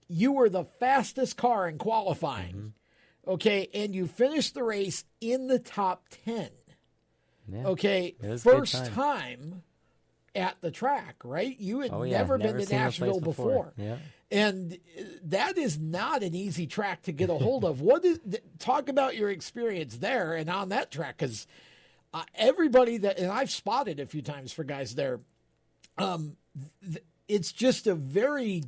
You 0.07 0.31
were 0.33 0.49
the 0.49 0.63
fastest 0.63 1.37
car 1.37 1.67
in 1.67 1.77
qualifying. 1.77 2.73
Okay. 3.27 3.69
And 3.73 3.95
you 3.95 4.05
finished 4.07 4.53
the 4.53 4.63
race 4.63 5.03
in 5.21 5.47
the 5.47 5.59
top 5.59 6.05
10. 6.25 6.49
Yeah. 7.51 7.67
Okay. 7.67 8.15
It 8.21 8.27
was 8.29 8.41
a 8.45 8.49
good 8.49 8.57
First 8.59 8.73
time. 8.75 8.93
time 8.93 9.63
at 10.35 10.57
the 10.61 10.69
track, 10.71 11.15
right? 11.23 11.57
You 11.59 11.79
had 11.79 11.91
Oh, 11.93 12.03
yeah. 12.03 12.17
never, 12.17 12.37
Never 12.37 12.53
been 12.53 12.61
to 12.61 12.65
seen 12.67 12.77
the 12.77 12.83
place 12.83 12.99
Nashville 12.99 13.19
before. 13.19 13.71
before. 13.71 13.73
Yeah. 13.77 13.97
And 14.31 14.73
uh, 14.99 15.03
that 15.25 15.57
is 15.57 15.79
not 15.79 16.23
an 16.23 16.33
easy 16.35 16.67
track 16.67 17.03
to 17.03 17.11
get 17.11 17.29
a 17.29 17.35
hold 17.35 17.63
of. 17.63 17.79
What 17.81 18.03
is 18.03 18.19
talk 18.59 18.89
about 18.89 19.15
your 19.15 19.29
experience 19.29 19.97
there 19.97 20.33
and 20.33 20.49
on 20.49 20.69
that 20.69 20.91
track 20.91 21.17
cuz 21.19 21.45
uh, 22.13 22.23
everybody 22.33 22.97
that 22.97 23.19
and 23.19 23.31
I've 23.31 23.51
spotted 23.51 23.99
a 23.99 24.05
few 24.05 24.21
times 24.21 24.51
for 24.51 24.63
guys 24.63 24.95
there 24.95 25.19
um 25.97 26.37
th- 26.81 27.03
it's 27.27 27.51
just 27.51 27.85
a 27.87 27.93
very 27.95 28.63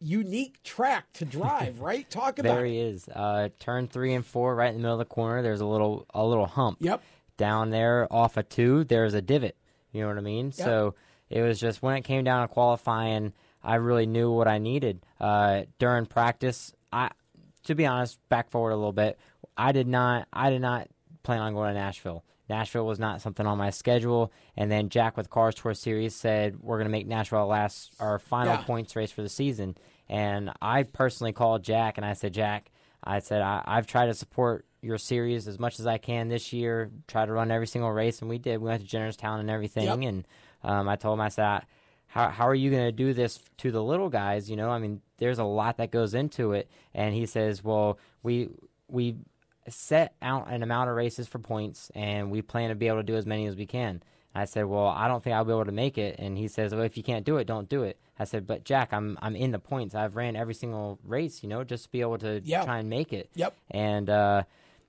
unique 0.00 0.62
track 0.62 1.12
to 1.14 1.24
drive, 1.24 1.80
right? 1.80 2.08
Talk 2.10 2.38
about 2.38 2.54
There 2.56 2.64
it. 2.66 2.70
he 2.70 2.78
is. 2.78 3.08
Uh, 3.08 3.48
turn 3.58 3.88
three 3.88 4.14
and 4.14 4.24
four, 4.24 4.54
right 4.54 4.68
in 4.68 4.74
the 4.76 4.80
middle 4.80 4.94
of 4.94 4.98
the 4.98 5.04
corner. 5.14 5.42
There's 5.42 5.60
a 5.60 5.66
little 5.66 6.06
a 6.14 6.24
little 6.24 6.46
hump. 6.46 6.78
Yep. 6.80 7.02
Down 7.36 7.70
there, 7.70 8.06
off 8.10 8.36
of 8.36 8.48
two, 8.48 8.84
there's 8.84 9.14
a 9.14 9.20
divot. 9.22 9.56
You 9.92 10.02
know 10.02 10.08
what 10.08 10.18
I 10.18 10.22
mean? 10.22 10.52
So 10.52 10.94
it 11.30 11.42
was 11.42 11.58
just 11.60 11.82
when 11.82 11.96
it 11.96 12.02
came 12.02 12.24
down 12.24 12.46
to 12.46 12.52
qualifying, 12.52 13.32
I 13.62 13.76
really 13.76 14.06
knew 14.06 14.30
what 14.32 14.48
I 14.48 14.58
needed. 14.58 15.04
Uh, 15.20 15.62
during 15.78 16.06
practice, 16.06 16.72
I, 16.92 17.10
to 17.64 17.74
be 17.74 17.84
honest, 17.84 18.18
back 18.28 18.50
forward 18.50 18.70
a 18.70 18.76
little 18.76 18.92
bit, 18.92 19.18
I 19.56 19.72
did 19.72 19.86
not, 19.86 20.28
I 20.32 20.50
did 20.50 20.60
not 20.62 20.88
plan 21.22 21.40
on 21.40 21.52
going 21.54 21.74
to 21.74 21.80
Nashville. 21.80 22.24
Nashville 22.48 22.86
was 22.86 22.98
not 22.98 23.20
something 23.20 23.46
on 23.46 23.58
my 23.58 23.70
schedule. 23.70 24.32
And 24.56 24.70
then 24.70 24.88
Jack 24.88 25.16
with 25.16 25.30
Cars 25.30 25.54
Tour 25.54 25.74
Series 25.74 26.14
said 26.14 26.56
we're 26.60 26.76
going 26.78 26.86
to 26.86 26.92
make 26.92 27.06
Nashville 27.06 27.40
our 27.40 27.46
last 27.46 27.94
our 28.00 28.18
final 28.18 28.54
Yeah. 28.54 28.62
points 28.62 28.94
race 28.96 29.10
for 29.10 29.22
the 29.22 29.28
season. 29.28 29.76
And 30.08 30.50
I 30.62 30.84
personally 30.84 31.32
called 31.32 31.62
Jack 31.62 31.96
and 31.98 32.04
I 32.06 32.12
said, 32.12 32.32
Jack, 32.32 32.70
I 33.02 33.18
said 33.18 33.42
I, 33.42 33.62
I've 33.66 33.86
tried 33.86 34.06
to 34.06 34.14
support 34.14 34.64
your 34.82 34.98
series 34.98 35.48
as 35.48 35.58
much 35.58 35.80
as 35.80 35.86
I 35.86 35.98
can 35.98 36.28
this 36.28 36.52
year. 36.52 36.90
Try 37.08 37.26
to 37.26 37.32
run 37.32 37.50
every 37.50 37.66
single 37.66 37.90
race, 37.90 38.20
and 38.20 38.28
we 38.30 38.38
did. 38.38 38.58
We 38.60 38.68
went 38.68 38.88
to 38.88 38.96
Jennerstown 38.96 39.40
and 39.40 39.50
everything, 39.50 39.84
Yep. 39.84 39.98
and 40.02 40.26
um, 40.62 40.88
I 40.88 40.96
told 40.96 41.14
him 41.18 41.20
I 41.22 41.28
said. 41.28 41.62
How, 42.08 42.30
how 42.30 42.48
are 42.48 42.54
you 42.54 42.70
going 42.70 42.84
to 42.86 42.92
do 42.92 43.12
this 43.12 43.40
to 43.58 43.70
the 43.70 43.82
little 43.82 44.08
guys? 44.08 44.48
You 44.48 44.56
know, 44.56 44.70
I 44.70 44.78
mean, 44.78 45.02
there's 45.18 45.38
a 45.40 45.44
lot 45.44 45.76
that 45.78 45.90
goes 45.90 46.14
into 46.14 46.52
it. 46.52 46.70
And 46.94 47.12
he 47.14 47.26
says, 47.26 47.62
well, 47.62 47.98
we 48.22 48.48
we 48.88 49.16
set 49.68 50.14
out 50.22 50.50
an 50.50 50.62
amount 50.62 50.90
of 50.90 50.96
races 50.96 51.26
for 51.28 51.38
points, 51.38 51.90
and 51.94 52.30
we 52.30 52.42
plan 52.42 52.68
to 52.70 52.74
be 52.74 52.88
able 52.88 52.98
to 52.98 53.02
do 53.02 53.16
as 53.16 53.26
many 53.26 53.46
as 53.46 53.56
we 53.56 53.66
can. 53.66 54.02
I 54.34 54.44
said, 54.44 54.66
well, 54.66 54.86
I 54.88 55.08
don't 55.08 55.24
think 55.24 55.34
I'll 55.34 55.44
be 55.46 55.52
able 55.52 55.64
to 55.64 55.72
make 55.72 55.96
it. 55.96 56.16
And 56.18 56.36
he 56.36 56.48
says, 56.48 56.74
well, 56.74 56.82
if 56.82 56.96
you 56.98 57.02
can't 57.02 57.24
do 57.24 57.38
it, 57.38 57.46
don't 57.46 57.68
do 57.70 57.84
it. 57.84 57.98
I 58.18 58.24
said, 58.24 58.46
but 58.46 58.64
Jack, 58.64 58.92
I'm 58.92 59.18
I'm 59.22 59.34
in 59.34 59.50
the 59.50 59.58
points. 59.58 59.94
I've 59.94 60.14
ran 60.14 60.36
every 60.36 60.52
single 60.54 60.98
race, 61.04 61.42
you 61.42 61.48
know, 61.48 61.64
just 61.64 61.84
to 61.84 61.90
be 61.90 62.02
able 62.02 62.18
to 62.18 62.42
Yeah. 62.44 62.64
try 62.64 62.78
and 62.78 62.90
make 62.90 63.12
it. 63.14 63.30
Yep. 63.34 63.54
And 63.70 64.10
uh, 64.10 64.42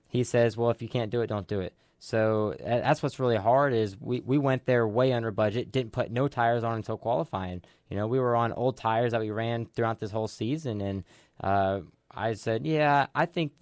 he 0.08 0.22
says, 0.24 0.56
well, 0.56 0.70
if 0.70 0.82
you 0.82 0.88
can't 0.88 1.10
do 1.10 1.22
it, 1.22 1.28
don't 1.28 1.46
do 1.48 1.60
it. 1.60 1.72
So 1.98 2.54
that's 2.60 3.02
what's 3.02 3.18
really 3.18 3.36
hard 3.36 3.72
is 3.72 3.96
we, 4.00 4.20
we 4.20 4.38
went 4.38 4.66
there 4.66 4.86
way 4.86 5.12
under 5.12 5.30
budget, 5.32 5.72
didn't 5.72 5.92
put 5.92 6.10
no 6.12 6.28
tires 6.28 6.62
on 6.62 6.74
until 6.76 6.96
qualifying. 6.96 7.62
You 7.90 7.96
know, 7.96 8.06
we 8.06 8.20
were 8.20 8.36
on 8.36 8.52
old 8.52 8.76
tires 8.76 9.12
that 9.12 9.20
we 9.20 9.30
ran 9.30 9.66
throughout 9.66 9.98
this 9.98 10.10
whole 10.12 10.28
season, 10.28 10.80
and 10.80 11.04
uh, 11.42 11.80
I 12.18 12.34
said, 12.34 12.66
yeah, 12.66 13.06
I 13.14 13.26
think 13.26 13.52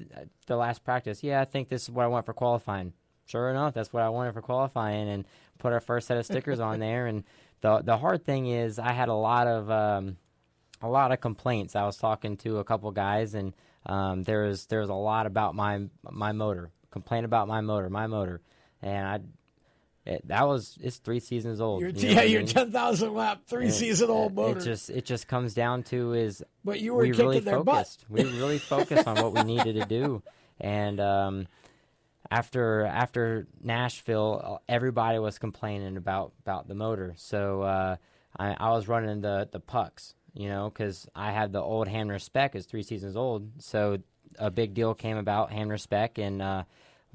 the 0.47 0.57
last 0.57 0.83
practice, 0.83 1.23
yeah, 1.23 1.41
I 1.41 1.45
think 1.45 1.69
this 1.69 1.83
is 1.83 1.91
what 1.91 2.05
I 2.05 2.09
want 2.09 2.25
for 2.25 2.33
qualifying. 2.33 2.95
Sure 3.27 3.51
enough, 3.51 3.75
that's 3.75 3.93
what 3.93 4.03
I 4.03 4.09
wanted 4.09 4.35
for 4.35 4.43
qualifying, 4.43 5.09
and 5.09 5.25
put 5.59 5.73
our 5.73 5.81
first 5.81 6.07
set 6.07 6.17
of 6.17 6.25
stickers 6.25 6.61
on 6.61 6.79
there. 6.87 7.07
And 7.07 7.25
the 7.61 7.83
the 7.83 7.99
hard 7.99 8.25
thing 8.25 8.47
is, 8.47 8.79
I 8.79 8.93
had 8.93 9.09
a 9.09 9.15
lot 9.15 9.47
of 9.47 9.71
um, 9.71 10.17
a 10.81 10.89
lot 10.89 11.13
of 11.13 11.21
complaints. 11.21 11.77
I 11.77 11.85
was 11.85 11.97
talking 11.97 12.37
to 12.39 12.59
a 12.59 12.65
couple 12.65 12.91
guys, 12.93 13.35
and 13.35 13.53
um, 13.85 14.23
there 14.23 14.45
was 14.45 14.67
there 14.67 14.81
was 14.81 14.91
a 14.91 14.95
lot 14.95 15.27
about 15.27 15.55
my 15.55 15.89
my 16.03 16.33
motor, 16.33 16.71
complain 16.91 17.25
about 17.25 17.49
my 17.49 17.61
motor, 17.61 17.91
my 17.91 18.07
motor, 18.07 18.41
and 18.81 19.07
I. 19.07 19.21
It, 20.07 20.29
that 20.29 20.47
was 20.47 20.79
it's 20.81 20.99
three 20.99 21.19
seasons 21.21 21.61
old. 21.61 21.81
Your, 21.81 21.91
you 21.91 21.95
know 22.03 22.09
yeah, 22.09 22.15
what 22.17 22.23
I 22.23 22.27
your 22.27 22.41
mean? 22.43 22.49
ten 22.49 22.71
thousand 22.73 23.13
lap, 23.15 23.43
three 23.47 23.67
It- 23.67 23.73
season 23.73 24.09
old 24.09 24.35
motor. 24.35 24.61
It 24.61 24.65
just 24.65 24.89
it 24.91 25.05
just 25.05 25.27
comes 25.29 25.53
down 25.53 25.83
to 25.85 26.13
is 26.13 26.45
But 26.65 26.81
you 26.81 26.95
were 26.95 27.03
we 27.03 27.13
really 27.13 27.37
kicking 27.41 27.45
their 27.53 27.63
butt. 27.65 27.75
focused. 27.89 28.05
we 28.09 28.23
really 28.23 28.59
focused 28.59 29.07
on 29.09 29.17
what 29.17 29.33
we 29.35 29.43
needed 29.43 29.75
to 29.75 29.85
do, 29.87 30.23
and 30.61 31.01
um, 31.01 31.47
after 32.31 32.85
after 32.87 33.47
Nashville, 33.63 34.41
uh, 34.43 34.59
everybody 34.73 35.19
was 35.19 35.39
complaining 35.39 35.97
about 35.97 36.33
about 36.43 36.69
the 36.69 36.75
motor. 36.75 37.15
So 37.17 37.63
uh, 37.63 37.97
I, 38.37 38.57
I 38.59 38.71
was 38.71 38.89
running 38.89 39.21
the 39.21 39.49
the 39.51 39.61
pucks, 39.61 40.15
you 40.35 40.49
know, 40.49 40.69
because 40.69 41.09
I 41.15 41.33
had 41.33 41.53
the 41.53 41.61
old 41.61 41.89
Hamner 41.89 42.19
spec 42.19 42.55
is 42.55 42.67
three 42.67 42.83
seasons 42.83 43.17
old. 43.17 43.51
So 43.63 43.99
a 44.39 44.51
big 44.51 44.75
deal 44.75 44.95
came 44.95 45.17
about 45.17 45.53
Hamner 45.53 45.79
spec, 45.79 46.19
and 46.19 46.43
uh, 46.43 46.65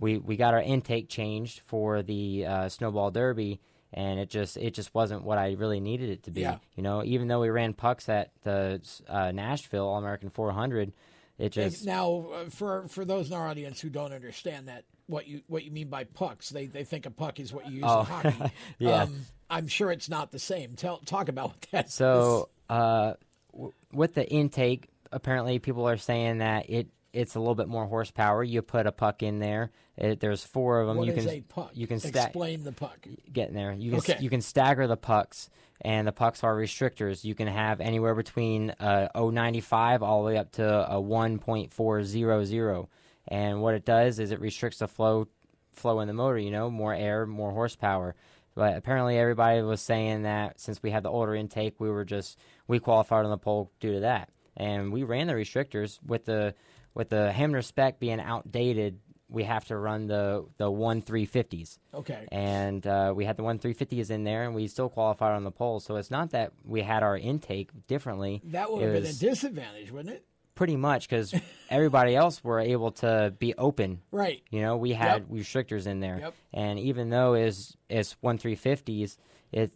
we 0.02 0.18
we 0.18 0.36
got 0.36 0.54
our 0.54 0.62
intake 0.62 1.08
changed 1.08 1.62
for 1.68 2.02
the 2.04 2.46
uh, 2.46 2.70
Snowball 2.70 3.12
Derby. 3.12 3.62
And 3.94 4.22
it 4.22 4.30
just 4.30 4.56
it 4.56 4.74
just 4.74 4.96
wasn't 4.96 5.26
what 5.26 5.38
I 5.38 5.52
really 5.52 5.82
needed 5.82 6.12
it 6.12 6.24
to 6.24 6.32
be. 6.32 6.40
Yeah. 6.42 6.60
You 6.78 6.84
know, 6.84 7.04
even 7.04 7.28
though 7.28 7.42
we 7.42 7.50
ran 7.50 7.74
pucks 7.74 8.08
at 8.08 8.32
the 8.44 8.80
uh, 9.10 9.32
Nashville 9.34 9.86
All 9.86 9.98
American 9.98 10.30
400, 10.30 10.94
it 11.38 11.50
just 11.50 11.86
now, 11.86 12.28
uh, 12.34 12.46
for 12.50 12.88
for 12.88 13.04
those 13.04 13.28
in 13.28 13.34
our 13.36 13.46
audience 13.50 13.82
who 13.82 13.90
don't 13.90 14.14
understand 14.14 14.70
that, 14.70 14.86
what 15.08 15.28
you 15.28 15.42
what 15.48 15.66
you 15.66 15.72
mean 15.72 15.90
by 15.90 16.06
pucks, 16.06 16.48
they 16.52 16.68
they 16.68 16.86
think 16.86 17.06
a 17.06 17.12
puck 17.12 17.38
is 17.42 17.52
what 17.52 17.68
you 17.70 17.80
use 17.80 17.84
Oh, 17.86 18.00
in 18.00 18.06
hockey. 18.06 18.54
yeah. 18.80 19.04
Um, 19.04 19.26
I'm 19.50 19.68
sure 19.68 19.92
it's 19.92 20.08
not 20.08 20.32
the 20.32 20.40
same. 20.40 20.76
Tell 20.78 21.00
talk 21.00 21.28
about 21.28 21.50
what 21.50 21.62
that. 21.72 21.92
So, 21.92 22.48
uh, 22.70 23.16
w- 23.52 23.74
with 23.92 24.14
the 24.14 24.26
intake, 24.26 24.88
apparently 25.12 25.60
people 25.60 25.86
are 25.90 25.98
saying 25.98 26.38
that 26.38 26.70
it 26.70 26.88
it's 27.14 27.36
a 27.36 27.40
little 27.40 27.56
bit 27.56 27.68
more 27.68 27.86
horsepower. 27.86 28.44
You 28.44 28.62
put 28.62 28.88
a 28.88 28.92
puck 28.92 29.22
in 29.24 29.40
there. 29.40 29.72
It, 29.98 30.20
there's 30.20 30.44
four 30.44 30.80
of 30.82 30.88
them. 30.88 30.98
What 30.98 31.08
you 31.08 31.14
is 31.14 31.26
can 31.26 31.34
a 31.36 31.42
puck? 31.42 31.72
you 31.74 31.88
can 31.88 32.00
sta- 32.00 32.24
explain 32.26 32.64
the 32.64 32.72
puck. 32.72 33.06
get 33.32 33.50
in 33.50 33.56
there. 33.56 33.74
You 33.74 33.92
can 33.92 34.00
Okay. 34.00 34.18
you 34.20 34.30
can 34.30 34.42
stagger 34.42 34.88
the 34.88 34.98
pucks, 34.98 35.50
and 35.82 36.08
the 36.08 36.12
pucks 36.12 36.44
are 36.44 36.56
restrictors. 36.56 37.24
You 37.24 37.36
can 37.36 37.48
have 37.48 37.82
anywhere 37.82 38.16
between 38.16 38.72
uh, 38.80 39.10
0.95 39.16 40.02
all 40.02 40.22
the 40.24 40.28
way 40.28 40.38
up 40.38 40.52
to 40.54 40.92
a 40.92 40.96
1.400. 41.02 42.88
And 43.28 43.62
what 43.62 43.76
it 43.76 43.86
does 43.86 44.20
is 44.20 44.32
it 44.32 44.40
restricts 44.40 44.80
the 44.80 44.88
flow 44.88 45.28
flow 45.72 46.00
in 46.02 46.08
the 46.08 46.14
motor. 46.14 46.38
You 46.38 46.52
know, 46.52 46.70
more 46.70 46.94
air, 46.94 47.26
more 47.26 47.52
horsepower. 47.52 48.16
But 48.56 48.76
apparently, 48.76 49.18
everybody 49.18 49.62
was 49.62 49.80
saying 49.82 50.24
that 50.24 50.60
since 50.60 50.84
we 50.84 50.92
had 50.92 51.04
the 51.04 51.10
older 51.10 51.36
intake, 51.36 51.80
we 51.80 51.90
were 51.90 52.04
just 52.04 52.38
we 52.68 52.80
qualified 52.80 53.24
on 53.24 53.32
the 53.32 53.38
pole 53.38 53.72
due 53.80 53.94
to 53.94 54.00
that, 54.02 54.30
and 54.58 54.92
we 54.92 55.04
ran 55.04 55.28
the 55.28 55.34
restrictors 55.34 56.00
with 56.06 56.26
the 56.26 56.54
with 56.94 57.10
the 57.10 57.32
Hamner 57.32 57.62
spec 57.62 58.00
being 58.00 58.20
outdated. 58.20 59.00
We 59.30 59.46
have 59.46 59.64
to 59.68 59.78
run 59.78 60.08
the 60.08 60.46
the 60.58 60.70
one 60.70 61.02
three 61.02 61.26
fifties 61.26 61.80
Okay. 61.94 62.28
and 62.34 62.86
uh, 62.86 63.14
we 63.16 63.24
had 63.24 63.38
the 63.38 63.44
one 63.44 63.60
350s 63.60 64.12
in 64.12 64.26
there, 64.26 64.44
and 64.44 64.54
we 64.54 64.68
still 64.68 64.90
qualified 64.90 65.32
on 65.34 65.46
the 65.46 65.52
pole. 65.52 65.80
So 65.80 65.96
it's 65.96 66.12
not 66.12 66.32
that 66.32 66.52
we 66.66 66.82
had 66.82 67.02
our 67.02 67.18
intake 67.18 67.70
differently. 67.88 68.42
That 68.48 68.70
would 68.70 68.82
It 68.82 68.94
have 68.94 69.04
been 69.04 69.10
a 69.10 69.14
disadvantage, 69.14 69.90
wouldn't 69.92 70.16
it? 70.16 70.26
pretty 70.54 70.76
much 70.76 71.08
because 71.08 71.34
everybody 71.70 72.14
else 72.14 72.44
were 72.44 72.60
able 72.60 72.92
to 72.92 73.34
be 73.40 73.56
open. 73.58 74.02
Right. 74.12 74.44
You 74.52 74.60
know, 74.62 74.76
we 74.76 74.92
had 74.92 75.22
Yep. 75.22 75.30
restrictors 75.32 75.88
in 75.88 76.02
there, 76.02 76.20
Yep. 76.20 76.34
and 76.54 76.78
even 76.78 77.10
though 77.10 77.34
it's 77.36 77.78
it's 77.90 78.18
one 78.20 78.38
350s, 78.38 79.16
it 79.54 79.72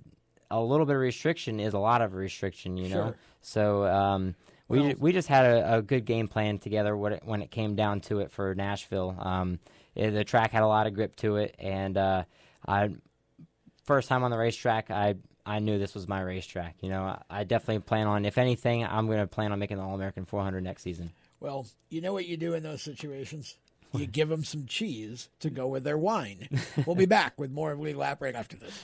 a 0.51 0.61
little 0.61 0.85
bit 0.85 0.97
of 0.97 1.01
restriction 1.01 1.61
is 1.61 1.73
a 1.73 1.79
lot 1.79 2.01
of 2.01 2.13
restriction. 2.13 2.75
You 2.75 2.89
know, 2.89 2.95
Sure. 3.05 3.15
so. 3.39 3.85
Um, 3.85 4.35
we, 4.67 4.79
Well- 4.79 4.93
we 4.97 5.11
just 5.11 5.27
had 5.27 5.45
a, 5.45 5.77
a 5.77 5.81
good 5.81 6.05
game 6.05 6.27
plan 6.27 6.57
together 6.59 6.95
when 6.95 7.13
it, 7.13 7.21
when 7.25 7.41
it 7.41 7.51
came 7.51 7.75
down 7.75 8.01
to 8.01 8.19
it 8.19 8.31
for 8.31 8.53
Nashville. 8.55 9.15
Um, 9.19 9.59
eh, 9.95 10.09
the 10.09 10.23
track 10.23 10.51
had 10.51 10.63
a 10.63 10.67
lot 10.67 10.87
of 10.87 10.93
grip 10.93 11.15
to 11.17 11.37
it, 11.37 11.55
and 11.59 11.97
uh, 11.97 12.23
I 12.67 12.89
first 13.83 14.09
time 14.09 14.23
on 14.23 14.31
the 14.31 14.37
racetrack, 14.37 14.89
I 14.91 15.15
I 15.45 15.59
knew 15.59 15.77
this 15.77 15.93
was 15.93 16.07
my 16.07 16.21
racetrack. 16.21 16.77
You 16.81 16.89
know, 16.89 17.03
I, 17.03 17.21
I 17.29 17.43
definitely 17.43 17.81
plan 17.81 18.07
on, 18.07 18.25
if 18.25 18.37
anything, 18.37 18.83
I'm 18.83 19.05
going 19.05 19.19
to 19.19 19.27
plan 19.27 19.51
on 19.51 19.59
making 19.59 19.77
the 19.77 19.83
All 19.83 19.93
American 19.93 20.25
400 20.25 20.63
next 20.63 20.81
season. 20.81 21.11
Well, 21.39 21.67
you 21.89 22.01
know 22.01 22.13
what 22.13 22.25
you 22.25 22.35
do 22.37 22.53
in 22.53 22.63
those 22.63 22.81
situations? 22.81 23.55
You 23.93 24.07
give 24.07 24.27
them 24.27 24.43
some 24.43 24.65
cheese 24.65 25.29
to 25.39 25.49
go 25.49 25.67
with 25.67 25.85
their 25.85 25.97
wine. 25.97 26.49
we'll 26.85 26.97
be 26.97 27.05
back 27.05 27.39
with 27.39 27.49
more 27.49 27.71
of 27.71 27.79
Lead 27.79 27.95
Lap 27.95 28.21
right 28.21 28.35
after 28.35 28.57
this. 28.57 28.83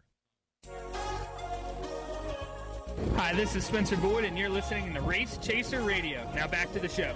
Hi, 3.15 3.33
this 3.33 3.55
is 3.55 3.65
Spencer 3.65 3.97
Boyd, 3.97 4.25
and 4.25 4.37
you're 4.37 4.47
listening 4.47 4.93
to 4.93 5.01
Race 5.01 5.37
Chaser 5.41 5.81
Radio. 5.81 6.29
Now 6.35 6.47
back 6.47 6.71
to 6.73 6.79
the 6.79 6.87
show. 6.87 7.13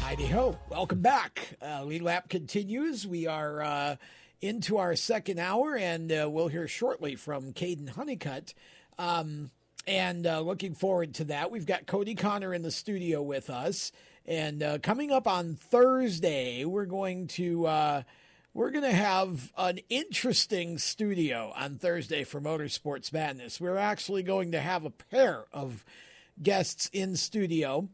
Heidi 0.00 0.26
ho. 0.26 0.58
Welcome 0.68 1.00
back. 1.00 1.56
Uh, 1.62 1.84
Lead 1.84 2.02
Lap 2.02 2.28
continues. 2.28 3.06
We 3.06 3.28
are 3.28 3.62
uh, 3.62 3.96
into 4.40 4.78
our 4.78 4.96
second 4.96 5.38
hour, 5.38 5.76
and 5.76 6.10
uh, 6.10 6.28
we'll 6.28 6.48
hear 6.48 6.66
shortly 6.66 7.14
from 7.14 7.52
Kaden 7.52 7.90
Honeycutt. 7.90 8.54
Um, 8.98 9.50
and 9.86 10.26
uh, 10.26 10.40
looking 10.40 10.74
forward 10.74 11.14
to 11.14 11.24
that. 11.24 11.50
We've 11.50 11.66
got 11.66 11.86
Kodie 11.86 12.18
Conner 12.18 12.52
in 12.52 12.62
the 12.62 12.72
studio 12.72 13.22
with 13.22 13.48
us. 13.48 13.92
And 14.26 14.62
uh, 14.62 14.78
coming 14.78 15.12
up 15.12 15.28
on 15.28 15.54
Thursday, 15.54 16.64
we're 16.64 16.86
going 16.86 17.28
to. 17.28 18.04
We're 18.52 18.72
going 18.72 18.82
to 18.84 18.92
have 18.92 19.52
an 19.56 19.78
interesting 19.88 20.78
studio 20.78 21.52
on 21.54 21.78
Thursday 21.78 22.24
for 22.24 22.40
Motorsports 22.40 23.12
Madness. 23.12 23.60
We're 23.60 23.76
actually 23.76 24.24
going 24.24 24.50
to 24.50 24.60
have 24.60 24.84
a 24.84 24.90
pair 24.90 25.44
of 25.52 25.84
guests 26.42 26.90
in 26.92 27.14
studio. 27.14 27.88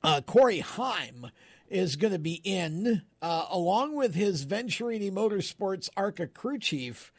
Uh, 0.00 0.20
Corey 0.20 0.60
Heim 0.60 1.26
is 1.68 1.96
going 1.96 2.12
to 2.12 2.20
be 2.20 2.40
in, 2.44 3.02
uh, 3.20 3.46
along 3.50 3.96
with 3.96 4.14
his 4.14 4.46
Venturini 4.46 5.10
Motorsports 5.10 5.90
ARCA 5.96 6.28
crew 6.28 6.60
chief, 6.60 7.12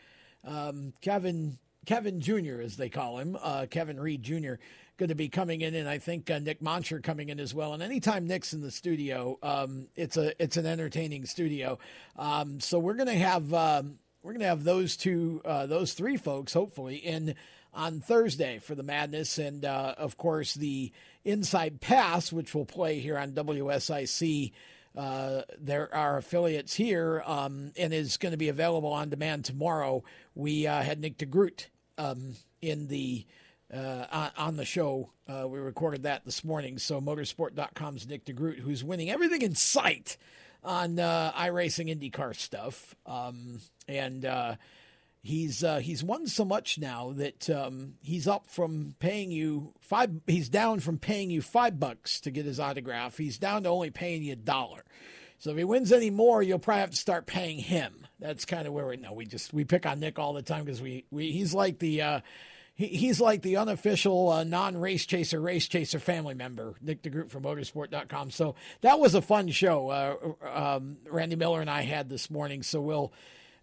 um, 0.46 0.94
Kevin 1.02 1.58
Kevin 1.86 2.22
Jr., 2.22 2.62
as 2.62 2.78
they 2.78 2.90
call 2.90 3.20
him, 3.20 3.38
uh, 3.42 3.66
Kevin 3.70 4.00
Reed 4.00 4.24
Jr., 4.24 4.54
going 4.98 5.10
to 5.10 5.16
be 5.16 5.30
coming 5.30 5.62
in, 5.62 5.76
and 5.76 5.88
I 5.88 5.98
think 5.98 6.30
uh, 6.30 6.40
Nick 6.40 6.62
Moncher 6.62 7.00
coming 7.02 7.30
in 7.30 7.40
as 7.40 7.54
well. 7.54 7.74
And 7.74 7.84
anytime 7.84 8.28
Nick's 8.28 8.54
in 8.54 8.62
the 8.62 8.72
studio, 8.72 9.38
um, 9.44 9.88
it's 9.96 10.18
a 10.18 10.42
it's 10.42 10.58
an 10.58 10.66
entertaining 10.66 11.26
studio. 11.26 11.80
Um, 12.16 12.60
so 12.60 12.80
we're 12.80 12.94
going 12.96 13.08
to 13.08 13.14
have 13.14 13.54
um, 13.54 14.00
we're 14.24 14.32
going 14.32 14.42
to 14.42 14.48
have 14.48 14.64
those 14.64 14.98
two 14.98 15.42
uh, 15.46 15.66
those 15.66 15.94
three 15.94 16.18
folks 16.18 16.54
hopefully 16.54 16.96
in 16.96 17.36
on 17.74 18.00
Thursday 18.00 18.60
for 18.60 18.74
the 18.74 18.84
madness, 18.84 19.38
and 19.38 19.66
uh, 19.66 19.96
of 19.98 20.18
course 20.18 20.54
the 20.54 20.92
Inside 21.24 21.82
Pass, 21.82 22.32
which 22.32 22.56
will 22.56 22.66
play 22.66 23.00
here 23.00 23.18
on 23.18 23.32
WSIC. 23.32 24.52
Uh, 24.96 25.42
there 25.60 25.94
are 25.94 26.18
affiliates 26.18 26.74
here 26.74 27.22
um, 27.26 27.74
and 27.78 27.94
is 27.94 28.16
going 28.16 28.32
to 28.32 28.38
be 28.38 28.48
available 28.48 28.94
on 28.94 29.10
demand 29.10 29.44
tomorrow. 29.44 30.04
We 30.36 30.68
uh, 30.68 30.82
had 30.82 31.02
Nick 31.02 31.18
DeGroot 31.18 31.66
um, 31.98 32.36
in 32.62 32.88
the 32.88 33.26
uh, 33.74 34.30
on 34.38 34.58
the 34.58 34.66
show. 34.66 35.12
Uh, 35.28 35.48
we 35.48 35.60
recorded 35.60 36.04
that 36.04 36.26
this 36.26 36.44
morning. 36.44 36.78
So 36.78 37.02
motorsport.com's 37.02 38.08
Nick 38.08 38.26
DeGroot, 38.26 38.60
who's 38.60 38.84
winning 38.84 39.10
everything 39.10 39.42
in 39.42 39.56
sight 39.56 40.18
on 40.64 41.00
uh, 41.00 41.32
iRacing 41.34 41.96
IndyCar 41.96 42.36
stuff. 42.36 42.96
Um, 43.06 43.62
and 43.88 44.26
uh, 44.26 44.56
he's 45.22 45.64
uh, 45.64 45.80
he's 45.80 46.04
won 46.04 46.28
so 46.28 46.46
much 46.46 46.78
now 46.78 47.14
that 47.14 47.50
um, 47.50 47.96
he's 48.02 48.28
up 48.28 48.50
from 48.50 48.96
paying 49.00 49.32
you 49.32 49.74
five. 49.82 50.12
He's 50.28 50.50
down 50.50 50.80
from 50.80 50.98
paying 50.98 51.30
you 51.30 51.42
five 51.42 51.80
bucks 51.80 52.20
to 52.22 52.32
get 52.32 52.46
his 52.46 52.60
autograph. 52.60 53.18
He's 53.18 53.38
down 53.38 53.64
to 53.64 53.70
only 53.70 53.92
paying 53.92 54.24
you 54.24 54.34
a 54.34 54.38
dollar. 54.38 54.84
So 55.38 55.52
if 55.52 55.58
he 55.58 55.64
wins 55.64 55.92
any 55.92 56.10
more, 56.10 56.42
you'll 56.42 56.60
probably 56.60 56.82
have 56.82 56.92
to 56.92 56.98
start 56.98 57.26
paying 57.26 57.60
him. 57.60 58.08
That's 58.20 58.46
kind 58.46 58.68
of 58.68 58.74
where 58.74 58.88
we 58.88 58.98
know. 58.98 59.14
We 59.14 59.26
just 59.26 59.54
we 59.54 59.66
pick 59.66 59.86
on 59.86 60.00
Nick 60.00 60.18
all 60.18 60.34
the 60.34 60.42
time 60.42 60.64
because 60.64 60.82
we, 60.82 61.06
we 61.12 61.32
he's 61.32 61.54
like 61.54 61.80
the 61.80 62.02
uh, 62.02 62.20
he, 62.76 62.88
he's 62.88 63.20
like 63.20 63.42
the 63.42 63.58
unofficial 63.58 64.30
uh, 64.30 64.44
non 64.44 64.78
race 64.78 65.06
chaser 65.06 65.42
race 65.42 65.68
chaser 65.68 66.00
family 66.00 66.36
member. 66.36 66.76
Nick 66.82 67.02
DeGroot 67.02 67.32
from 67.32 67.44
Motorsport.com. 67.44 68.32
So 68.32 68.56
that 68.82 69.00
was 69.00 69.16
a 69.16 69.22
fun 69.22 69.50
show. 69.50 69.90
Uh, 69.90 70.16
um, 70.54 70.98
Randy 71.10 71.36
Miller 71.36 71.62
and 71.62 71.70
I 71.70 71.82
had 71.82 72.10
this 72.10 72.30
morning. 72.30 72.62
So 72.62 72.82
we'll. 72.82 73.14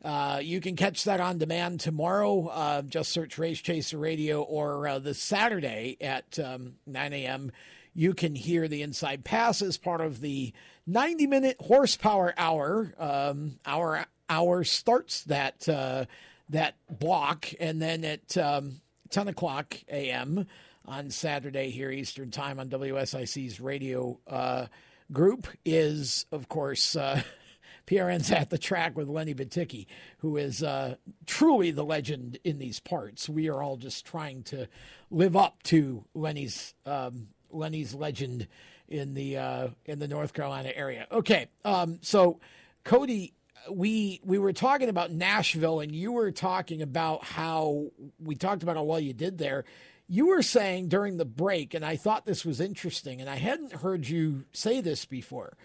Uh, 0.05 0.41
you 0.43 0.61
can 0.61 0.75
catch 0.75 1.05
that 1.05 1.21
on 1.21 1.39
demand 1.39 1.79
tomorrow. 1.79 2.49
Uh, 2.49 2.83
just 2.83 3.13
search 3.13 3.39
Race 3.39 3.61
Chaser 3.61 3.99
Radio 3.99 4.43
or 4.43 4.89
uh, 4.89 4.99
this 4.99 5.21
Saturday 5.21 5.97
at 6.01 6.41
um, 6.41 6.75
9 6.89 7.13
a.m. 7.13 7.53
You 7.95 8.13
can 8.13 8.35
hear 8.35 8.67
the 8.67 8.83
Inside 8.83 9.23
Pass 9.23 9.63
as 9.63 9.79
part 9.79 10.01
of 10.01 10.21
the 10.21 10.53
90 10.89 11.29
minute 11.29 11.57
horsepower 11.61 12.35
hour. 12.37 12.93
Um, 12.99 13.61
our 13.65 14.07
hour 14.29 14.65
starts 14.65 15.23
that 15.25 15.69
uh, 15.69 16.07
that 16.49 16.75
block, 16.91 17.49
and 17.61 17.81
then 17.81 18.05
at 18.05 18.37
um, 18.37 18.81
10 19.13 19.29
o'clock 19.29 19.77
a.m. 19.89 20.47
on 20.87 21.11
Saturday 21.11 21.71
here 21.71 21.91
Eastern 21.91 22.31
Time 22.31 22.59
on 22.59 22.69
WSIC's 22.69 23.61
radio 23.61 24.19
uh, 24.27 24.67
group 25.13 25.47
is, 25.65 26.27
of 26.33 26.49
course. 26.49 26.97
Uh, 26.97 27.23
PRN's 27.87 28.31
at 28.31 28.49
the 28.49 28.59
track 28.59 28.97
with 28.97 29.09
Lenny 29.09 29.35
Baticki, 29.35 29.87
who 30.19 30.37
is 30.37 30.63
uh, 30.63 30.95
truly 31.27 31.73
the 31.73 31.85
legend 31.85 32.39
in 32.45 32.59
these 32.59 32.81
parts. 32.81 33.29
We 33.29 33.49
are 33.49 33.63
all 33.63 33.77
just 33.77 34.07
trying 34.07 34.45
to 34.45 34.69
live 35.11 35.37
up 35.37 35.63
to 35.65 36.05
Lenny's 36.15 36.75
um, 36.87 37.29
Lenny's 37.51 37.93
legend 37.93 38.47
in 38.89 39.15
the 39.15 39.37
uh, 39.37 39.69
in 39.85 39.99
the 39.99 40.09
North 40.09 40.33
Carolina 40.33 40.71
area. 40.75 41.07
Okay, 41.11 41.49
um, 41.65 41.99
so 42.03 42.39
Kodie, 42.85 43.33
we 43.71 44.21
we 44.25 44.39
were 44.39 44.53
talking 44.53 44.89
about 44.89 45.11
Nashville, 45.11 45.81
and 45.81 45.95
you 45.95 46.13
were 46.13 46.31
talking 46.31 46.83
about 46.83 47.25
how 47.25 47.87
we 48.19 48.35
talked 48.35 48.63
about 48.63 48.77
how 48.77 48.83
well 48.83 49.01
you 49.01 49.13
did 49.13 49.39
there. 49.39 49.65
You 50.09 50.27
were 50.27 50.43
saying 50.43 50.89
during 50.89 51.17
the 51.17 51.25
break, 51.25 51.75
and 51.75 51.85
I 51.85 51.97
thought 51.97 52.27
this 52.27 52.45
was 52.45 52.61
interesting, 52.61 53.21
and 53.21 53.31
I 53.31 53.37
hadn't 53.37 53.73
heard 53.73 54.09
you 54.09 54.45
say 54.53 54.81
this 54.81 55.05
before. 55.05 55.57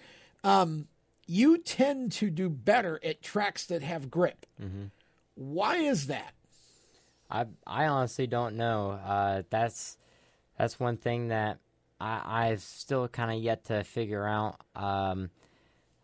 Um, 0.44 0.88
you 1.26 1.58
tend 1.58 2.14
to 2.14 2.30
do 2.30 2.50
better 2.50 3.00
at 3.04 3.22
tracks 3.22 3.66
that 3.66 3.82
have 3.82 4.10
grip. 4.10 4.46
Mm-hmm. 4.62 4.86
Why 5.36 5.78
is 5.78 6.08
that? 6.08 6.34
I 7.30 7.46
I 7.66 7.88
honestly 7.88 8.28
don't 8.28 8.56
know. 8.56 8.92
Uh, 8.92 9.44
that's 9.50 9.98
that's 10.58 10.80
one 10.80 10.98
thing 10.98 11.30
that 11.30 11.60
I, 12.00 12.48
I've 12.50 12.62
still 12.62 13.08
kind 13.08 13.32
of 13.32 13.44
yet 13.44 13.66
to 13.66 13.84
figure 13.84 14.26
out. 14.26 14.62
Um, 14.76 15.30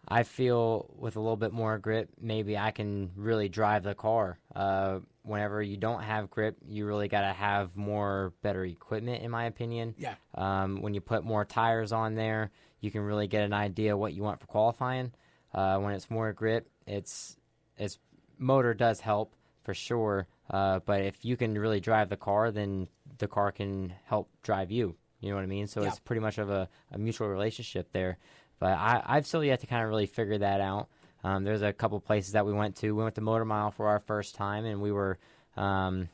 I 0.08 0.24
feel 0.24 0.90
with 0.98 1.16
a 1.16 1.20
little 1.20 1.38
bit 1.38 1.54
more 1.54 1.78
grip, 1.78 2.10
maybe 2.20 2.58
I 2.58 2.72
can 2.72 3.12
really 3.16 3.50
drive 3.50 3.84
the 3.84 3.96
car. 3.96 4.38
Uh, 4.54 5.00
whenever 5.24 5.62
you 5.62 5.78
don't 5.78 6.04
have 6.04 6.30
grip, 6.30 6.58
you 6.68 6.86
really 6.86 7.08
got 7.08 7.22
to 7.22 7.34
have 7.34 7.76
more 7.76 8.34
better 8.42 8.66
equipment, 8.66 9.24
in 9.24 9.32
my 9.32 9.46
opinion. 9.46 9.96
Yeah. 9.98 10.16
Um, 10.36 10.82
when 10.82 10.94
you 10.94 11.02
put 11.02 11.24
more 11.24 11.46
tires 11.46 11.92
on 11.92 12.16
there, 12.16 12.52
you 12.82 12.92
can 12.92 13.02
really 13.02 13.28
get 13.28 13.44
an 13.44 13.54
idea 13.54 13.96
what 13.96 14.14
you 14.14 14.24
want 14.24 14.42
for 14.42 14.48
qualifying. 14.48 15.14
Uh, 15.54 15.78
when 15.80 15.94
it's 15.94 16.10
more 16.10 16.34
grip, 16.34 16.68
it's 16.86 17.38
it's 17.78 17.98
motor 18.38 18.74
does 18.74 19.00
help 19.00 19.36
for 19.64 19.74
sure. 19.74 20.28
Uh, 20.50 20.80
but 20.86 21.02
if 21.02 21.24
you 21.24 21.38
can 21.38 21.58
really 21.58 21.80
drive 21.80 22.10
the 22.10 22.18
car, 22.18 22.52
then 22.52 22.88
the 23.20 23.28
car 23.28 23.52
can 23.52 23.94
help 24.06 24.30
drive 24.42 24.70
you 24.72 24.96
You 25.22 25.30
know 25.30 25.36
what 25.36 25.44
I 25.44 25.48
mean? 25.48 25.68
So 25.68 25.82
Yeah. 25.82 25.88
it's 25.88 26.00
pretty 26.00 26.20
much 26.20 26.38
of 26.38 26.50
a, 26.50 26.68
a 26.92 26.98
mutual 26.98 27.30
relationship 27.30 27.94
there. 27.94 28.18
But 28.64 28.78
I, 28.78 29.04
I've 29.06 29.28
still 29.28 29.44
yet 29.44 29.60
to 29.60 29.68
kind 29.68 29.84
of 29.84 29.90
really 29.90 30.06
figure 30.06 30.38
that 30.38 30.62
out. 30.62 30.88
Um, 31.22 31.44
there's 31.44 31.64
a 31.64 31.74
couple 31.74 32.00
places 32.00 32.32
that 32.32 32.46
we 32.46 32.54
went 32.54 32.78
to. 32.78 32.94
We 32.94 33.04
went 33.04 33.16
to 33.16 33.22
Motor 33.22 33.44
Mile 33.44 33.72
for 33.72 33.88
our 33.90 34.00
first 34.00 34.36
time, 34.36 34.64
and 34.64 34.80
we 34.82 34.90
were 34.90 35.18
um, 35.58 36.08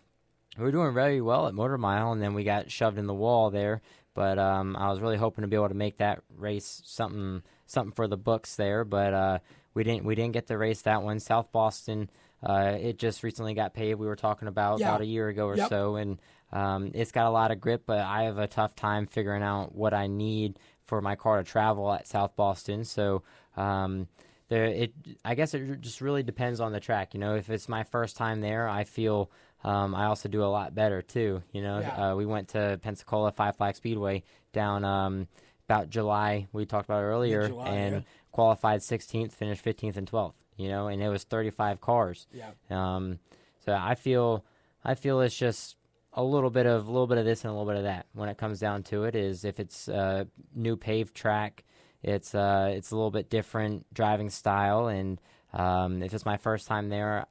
we 0.58 0.64
were 0.64 0.72
doing 0.72 0.92
very 0.96 1.22
well 1.22 1.46
at 1.46 1.54
Motor 1.54 1.78
Mile, 1.78 2.12
and 2.12 2.20
then 2.20 2.34
we 2.34 2.44
got 2.44 2.72
shoved 2.72 2.98
in 2.98 3.06
the 3.06 3.14
wall 3.14 3.52
there. 3.52 3.84
But 4.16 4.40
um, 4.40 4.76
I 4.76 4.90
was 4.90 5.00
really 5.00 5.16
hoping 5.16 5.44
to 5.44 5.48
be 5.48 5.58
able 5.58 5.68
to 5.70 5.76
make 5.76 5.98
that 5.98 6.24
race 6.40 6.82
something 6.86 7.44
something 7.68 7.92
for 7.94 8.08
the 8.08 8.18
books 8.18 8.56
there, 8.56 8.84
but 8.84 9.14
uh, 9.14 9.40
we 9.76 9.84
didn't 9.84 10.04
we 10.04 10.16
didn't 10.16 10.34
get 10.34 10.48
to 10.48 10.58
race 10.58 10.82
that 10.82 11.04
one. 11.04 11.20
South 11.20 11.52
Boston, 11.52 12.10
uh, 12.44 12.76
it 12.82 12.98
just 12.98 13.22
recently 13.22 13.54
got 13.54 13.76
paved. 13.76 14.00
We 14.00 14.08
were 14.08 14.16
talking 14.16 14.48
about 14.48 14.80
Yeah. 14.80 14.90
about 14.90 15.02
a 15.02 15.06
year 15.06 15.28
ago 15.28 15.46
or 15.46 15.56
Yep. 15.58 15.70
so, 15.70 15.98
and 15.98 16.18
um, 16.52 16.90
it's 16.96 17.12
got 17.12 17.28
a 17.28 17.30
lot 17.30 17.52
of 17.52 17.62
grip. 17.62 17.84
But 17.86 18.00
I 18.00 18.24
have 18.24 18.40
a 18.40 18.48
tough 18.48 18.74
time 18.74 19.06
figuring 19.06 19.44
out 19.44 19.76
what 19.76 19.94
I 19.94 20.08
need 20.08 20.58
for 20.90 21.02
my 21.02 21.16
car 21.16 21.38
to 21.38 21.44
travel 21.44 21.92
at 21.94 22.08
South 22.08 22.36
Boston. 22.36 22.84
So. 22.84 23.24
Um, 23.56 24.08
there, 24.50 24.66
it 24.66 24.94
I 25.24 25.36
guess 25.36 25.54
it 25.54 25.80
just 25.82 26.02
really 26.02 26.24
depends 26.24 26.60
on 26.60 26.72
the 26.72 26.80
track. 26.80 27.14
You 27.14 27.20
know, 27.20 27.36
if 27.36 27.52
it's 27.52 27.70
my 27.70 27.84
first 27.84 28.18
time 28.18 28.42
there, 28.42 28.68
I 28.68 28.84
feel 28.84 29.30
um, 29.64 29.94
I 29.94 30.06
also 30.06 30.28
do 30.28 30.44
a 30.44 30.50
lot 30.50 30.74
better 30.74 31.02
too. 31.04 31.44
You 31.52 31.62
know, 31.62 31.80
Yeah. 31.80 32.12
uh, 32.14 32.16
we 32.16 32.26
went 32.26 32.50
to 32.50 32.80
Pensacola 32.82 33.32
Five 33.32 33.58
Flag 33.58 33.76
Speedway 33.76 34.24
down 34.52 34.84
um, 34.84 35.28
about 35.68 35.92
July. 35.92 36.48
We 36.52 36.66
talked 36.66 36.86
about 36.90 37.04
earlier, 37.04 37.42
Mid-July, 37.42 37.68
and 37.70 37.96
yeah. 37.98 38.02
qualified 38.32 38.80
16th, 38.80 39.34
finished 39.34 39.64
15th 39.64 39.98
and 39.98 40.10
12th. 40.10 40.34
You 40.58 40.70
know, 40.70 40.88
and 40.88 41.02
it 41.02 41.10
was 41.10 41.24
35 41.26 41.80
cars. 41.80 42.26
Yeah. 42.34 42.50
Um, 42.72 43.20
so 43.64 43.74
I 43.74 43.94
feel 43.94 44.44
I 44.84 44.96
feel 44.96 45.22
it's 45.22 45.38
just 45.38 45.76
a 46.20 46.24
little 46.24 46.50
bit 46.50 46.66
of 46.66 46.88
a 46.88 46.92
little 46.92 47.08
bit 47.08 47.18
of 47.18 47.24
this 47.24 47.44
and 47.44 47.50
a 47.50 47.54
little 47.54 47.66
bit 47.66 47.78
of 47.78 47.84
that 47.84 48.06
when 48.14 48.28
it 48.28 48.38
comes 48.38 48.60
down 48.60 48.84
to 48.84 49.06
it. 49.06 49.16
Is 49.16 49.46
if 49.46 49.60
it's 49.60 49.88
a 49.88 50.28
new 50.54 50.76
paved 50.76 51.16
track, 51.16 51.64
it's 52.04 52.36
uh 52.36 52.72
it's 52.74 52.92
a 52.92 52.96
little 52.96 53.12
bit 53.12 53.30
different 53.30 53.92
driving 53.94 54.30
style, 54.30 54.88
and 54.88 55.20
um, 55.54 56.04
if 56.04 56.14
it's 56.14 56.26
my 56.26 56.36
first 56.38 56.68
time 56.68 56.90
there, 56.90 57.26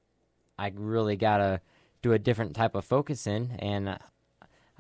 I 0.59 0.73
really 0.75 1.17
gotta 1.17 1.61
do 2.01 2.13
a 2.13 2.19
different 2.19 2.57
type 2.57 2.75
of 2.75 2.85
focusing, 2.85 3.57
and 3.59 3.99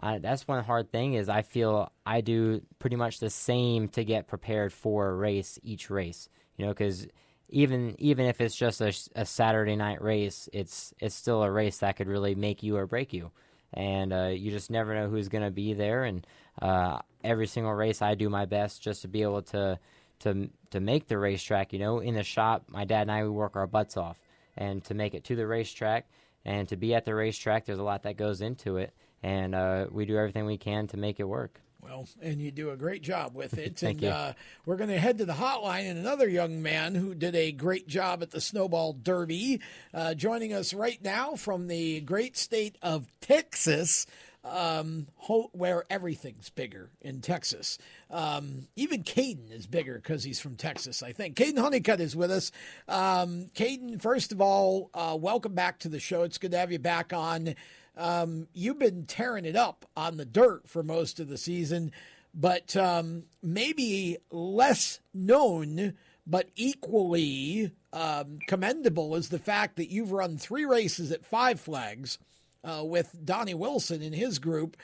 I, 0.01 0.19
that's 0.19 0.49
one 0.49 0.65
hard 0.65 0.91
thing 0.91 1.15
is 1.15 1.29
I 1.29 1.43
feel 1.43 1.93
I 2.07 2.23
do 2.23 2.63
pretty 2.79 2.97
much 2.97 3.21
the 3.21 3.31
same 3.31 3.89
to 3.89 4.05
get 4.05 4.27
prepared 4.27 4.73
for 4.73 5.09
a 5.11 5.15
race 5.15 5.59
each 5.63 5.91
race. 5.91 6.31
You 6.57 6.65
know, 6.65 6.73
because 6.73 7.07
even 7.51 7.95
even 7.99 8.25
if 8.25 8.41
it's 8.41 8.57
just 8.57 8.81
a, 8.81 8.95
a 9.15 9.27
Saturday 9.27 9.77
night 9.77 10.01
race, 10.01 10.49
it's 10.55 10.95
it's 10.99 11.15
still 11.15 11.43
a 11.43 11.51
race 11.51 11.79
that 11.79 11.97
could 11.97 12.09
really 12.09 12.35
make 12.35 12.63
you 12.63 12.77
or 12.79 12.87
break 12.87 13.13
you, 13.13 13.33
and 13.75 14.12
uh, 14.12 14.27
you 14.27 14.51
just 14.51 14.71
never 14.71 14.95
know 14.95 15.09
who's 15.09 15.29
going 15.29 15.45
to 15.45 15.51
be 15.51 15.75
there. 15.75 16.05
And 16.05 16.27
uh, 16.61 16.99
every 17.23 17.47
single 17.47 17.73
race, 17.75 18.03
I 18.03 18.14
do 18.14 18.29
my 18.29 18.47
best 18.47 18.83
just 18.83 19.03
to 19.03 19.09
be 19.09 19.23
able 19.23 19.43
to 19.43 19.79
to 20.21 20.49
to 20.71 20.81
make 20.81 21.07
the 21.07 21.19
racetrack. 21.19 21.73
You 21.73 21.79
know, 21.79 21.99
in 22.01 22.14
the 22.14 22.23
shop, 22.23 22.64
my 22.69 22.85
dad 22.85 23.03
and 23.03 23.12
I 23.12 23.23
we 23.23 23.31
work 23.31 23.57
our 23.57 23.66
butts 23.66 23.97
off, 23.97 24.16
and 24.57 24.83
to 24.85 24.95
make 24.95 25.14
it 25.14 25.25
to 25.25 25.37
the 25.37 25.47
racetrack 25.47 26.07
and 26.45 26.69
to 26.69 26.77
be 26.77 26.95
at 26.95 27.05
the 27.05 27.14
racetrack, 27.14 27.66
there's 27.66 27.79
a 27.79 27.83
lot 27.83 28.05
that 28.05 28.16
goes 28.16 28.41
into 28.41 28.79
it, 28.79 28.93
and 29.23 29.55
uh, 29.55 29.87
we 29.91 30.07
do 30.07 30.16
everything 30.16 30.47
we 30.47 30.57
can 30.57 30.87
to 30.89 30.97
make 30.97 31.21
it 31.21 31.25
work. 31.25 31.61
Well, 31.89 32.07
and 32.20 32.41
you 32.41 32.51
do 32.51 32.70
a 32.70 32.76
great 32.76 33.03
job 33.03 33.34
with 33.34 33.57
it. 33.57 33.76
Thank 33.78 33.99
and 33.99 34.03
you. 34.03 34.09
Uh, 34.11 34.32
we're 34.66 34.76
going 34.76 34.91
to 34.91 34.99
head 34.99 35.18
to 35.18 35.24
the 35.24 35.32
hotline, 35.32 35.89
and 35.89 35.99
another 35.99 36.28
young 36.28 36.61
man 36.61 36.95
who 36.95 37.14
did 37.14 37.34
a 37.34 37.51
great 37.51 37.89
job 37.89 38.22
at 38.22 38.30
the 38.30 38.43
Snowball 38.43 38.93
Derby, 38.93 39.61
uh, 39.95 40.12
joining 40.12 40.53
us 40.53 40.74
right 40.74 41.03
now 41.03 41.34
from 41.34 41.66
the 41.66 42.01
great 42.03 42.36
state 42.36 42.76
of 42.82 43.07
Texas, 43.22 44.07
um, 44.45 45.07
ho- 45.16 45.51
where 45.53 45.84
everything's 45.89 46.51
bigger 46.51 46.91
in 47.01 47.22
Texas. 47.22 47.78
Um, 48.11 48.68
even 48.76 49.03
Kaden 49.03 49.51
is 49.51 49.66
bigger 49.66 49.95
because 49.95 50.24
he's 50.24 50.41
from 50.41 50.57
Texas, 50.57 51.03
I 51.03 51.12
think. 51.12 51.36
Kaden 51.36 51.59
Honeycutt 51.59 52.01
is 52.01 52.14
with 52.14 52.30
us. 52.30 52.53
Um, 52.86 53.47
Kaden, 53.55 54.01
first 54.01 54.32
of 54.32 54.43
all, 54.43 54.91
uh, 54.93 55.16
welcome 55.18 55.55
back 55.55 55.78
to 55.80 55.89
the 55.89 56.01
show. 56.01 56.22
It's 56.22 56.39
good 56.39 56.51
to 56.51 56.59
have 56.59 56.70
you 56.70 56.78
back 56.78 57.14
on. 57.14 57.55
Um, 57.99 58.47
you've 58.55 58.79
been 58.79 59.07
tearing 59.07 59.45
it 59.45 59.57
up 59.57 59.85
on 59.97 60.17
the 60.17 60.25
dirt 60.25 60.69
for 60.69 60.85
most 60.85 61.19
of 61.19 61.29
the 61.29 61.37
season, 61.37 61.91
but 62.33 62.77
um, 62.77 63.25
maybe 63.43 64.19
less 64.31 65.01
known, 65.13 65.95
but 66.25 66.49
equally 66.55 67.73
um, 67.93 68.39
commendable 68.47 69.17
is 69.17 69.31
the 69.31 69.39
fact 69.41 69.77
that 69.77 69.91
you've 69.91 70.13
run 70.13 70.39
three 70.39 70.65
races 70.65 71.11
at 71.11 71.27
Five 71.27 71.61
Flags 71.61 72.19
uh, 72.63 72.85
with 72.85 73.17
Donnie 73.25 73.55
Wilson 73.55 74.01
in 74.01 74.13
his 74.13 74.39
group, 74.39 74.77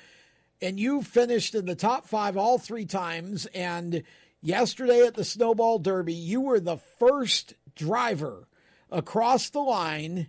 and 0.61 0.81
you 0.81 1.03
finished 1.03 1.55
in 1.55 1.67
the 1.67 1.77
top 1.77 2.09
five 2.09 2.37
all 2.37 2.59
three 2.59 2.87
times. 2.87 3.47
And 3.55 4.03
yesterday 4.43 5.07
at 5.07 5.15
the 5.15 5.25
Snowball 5.25 5.79
Derby, 5.79 6.15
you 6.15 6.41
were 6.41 6.61
the 6.61 6.79
first 6.79 7.55
driver 7.77 8.49
across 8.91 9.51
the 9.51 9.61
line 9.61 10.29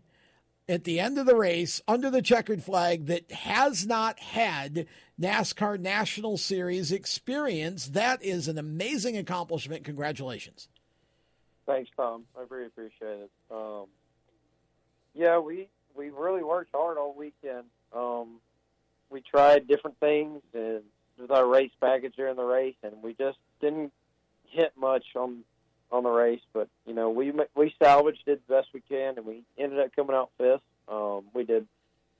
at 0.67 0.83
the 0.83 0.99
end 0.99 1.17
of 1.17 1.25
the 1.25 1.35
race 1.35 1.81
under 1.87 2.09
the 2.09 2.21
checkered 2.21 2.63
flag 2.63 3.05
that 3.05 3.31
has 3.31 3.85
not 3.85 4.19
had 4.19 4.87
NASCAR 5.19 5.79
National 5.79 6.37
Series 6.37 6.91
experience. 6.91 7.89
That 7.89 8.23
is 8.23 8.47
an 8.47 8.57
amazing 8.57 9.17
accomplishment. 9.17 9.83
Congratulations. 9.83 10.67
Thanks, 11.65 11.89
Tom. 11.95 12.25
I 12.37 12.43
really 12.49 12.67
appreciate 12.67 13.19
it. 13.21 13.31
Um, 13.51 13.85
yeah, 15.13 15.39
we 15.39 15.69
we 15.95 16.09
really 16.09 16.43
worked 16.43 16.71
hard 16.73 16.97
all 16.97 17.15
weekend. 17.17 17.65
Um, 17.93 18.39
we 19.09 19.21
tried 19.21 19.67
different 19.67 19.99
things 19.99 20.41
and 20.53 20.83
with 21.17 21.31
our 21.31 21.47
race 21.47 21.71
package 21.79 22.13
during 22.15 22.35
the 22.35 22.43
race, 22.43 22.75
and 22.83 23.01
we 23.01 23.13
just 23.13 23.37
didn't 23.61 23.93
hit 24.49 24.73
much 24.77 25.05
on 25.15 25.43
on 25.91 26.03
the 26.03 26.09
race. 26.09 26.41
But 26.53 26.67
you 26.85 26.93
know, 26.93 27.09
we 27.09 27.31
we 27.55 27.73
salvaged 27.81 28.23
it 28.27 28.41
the 28.47 28.55
best 28.55 28.69
we 28.73 28.81
can, 28.81 29.17
and 29.17 29.25
we 29.25 29.43
ended 29.57 29.79
up 29.79 29.95
coming 29.95 30.15
out 30.15 30.31
fifth. 30.37 30.61
Um, 30.87 31.25
we 31.33 31.43
did 31.43 31.67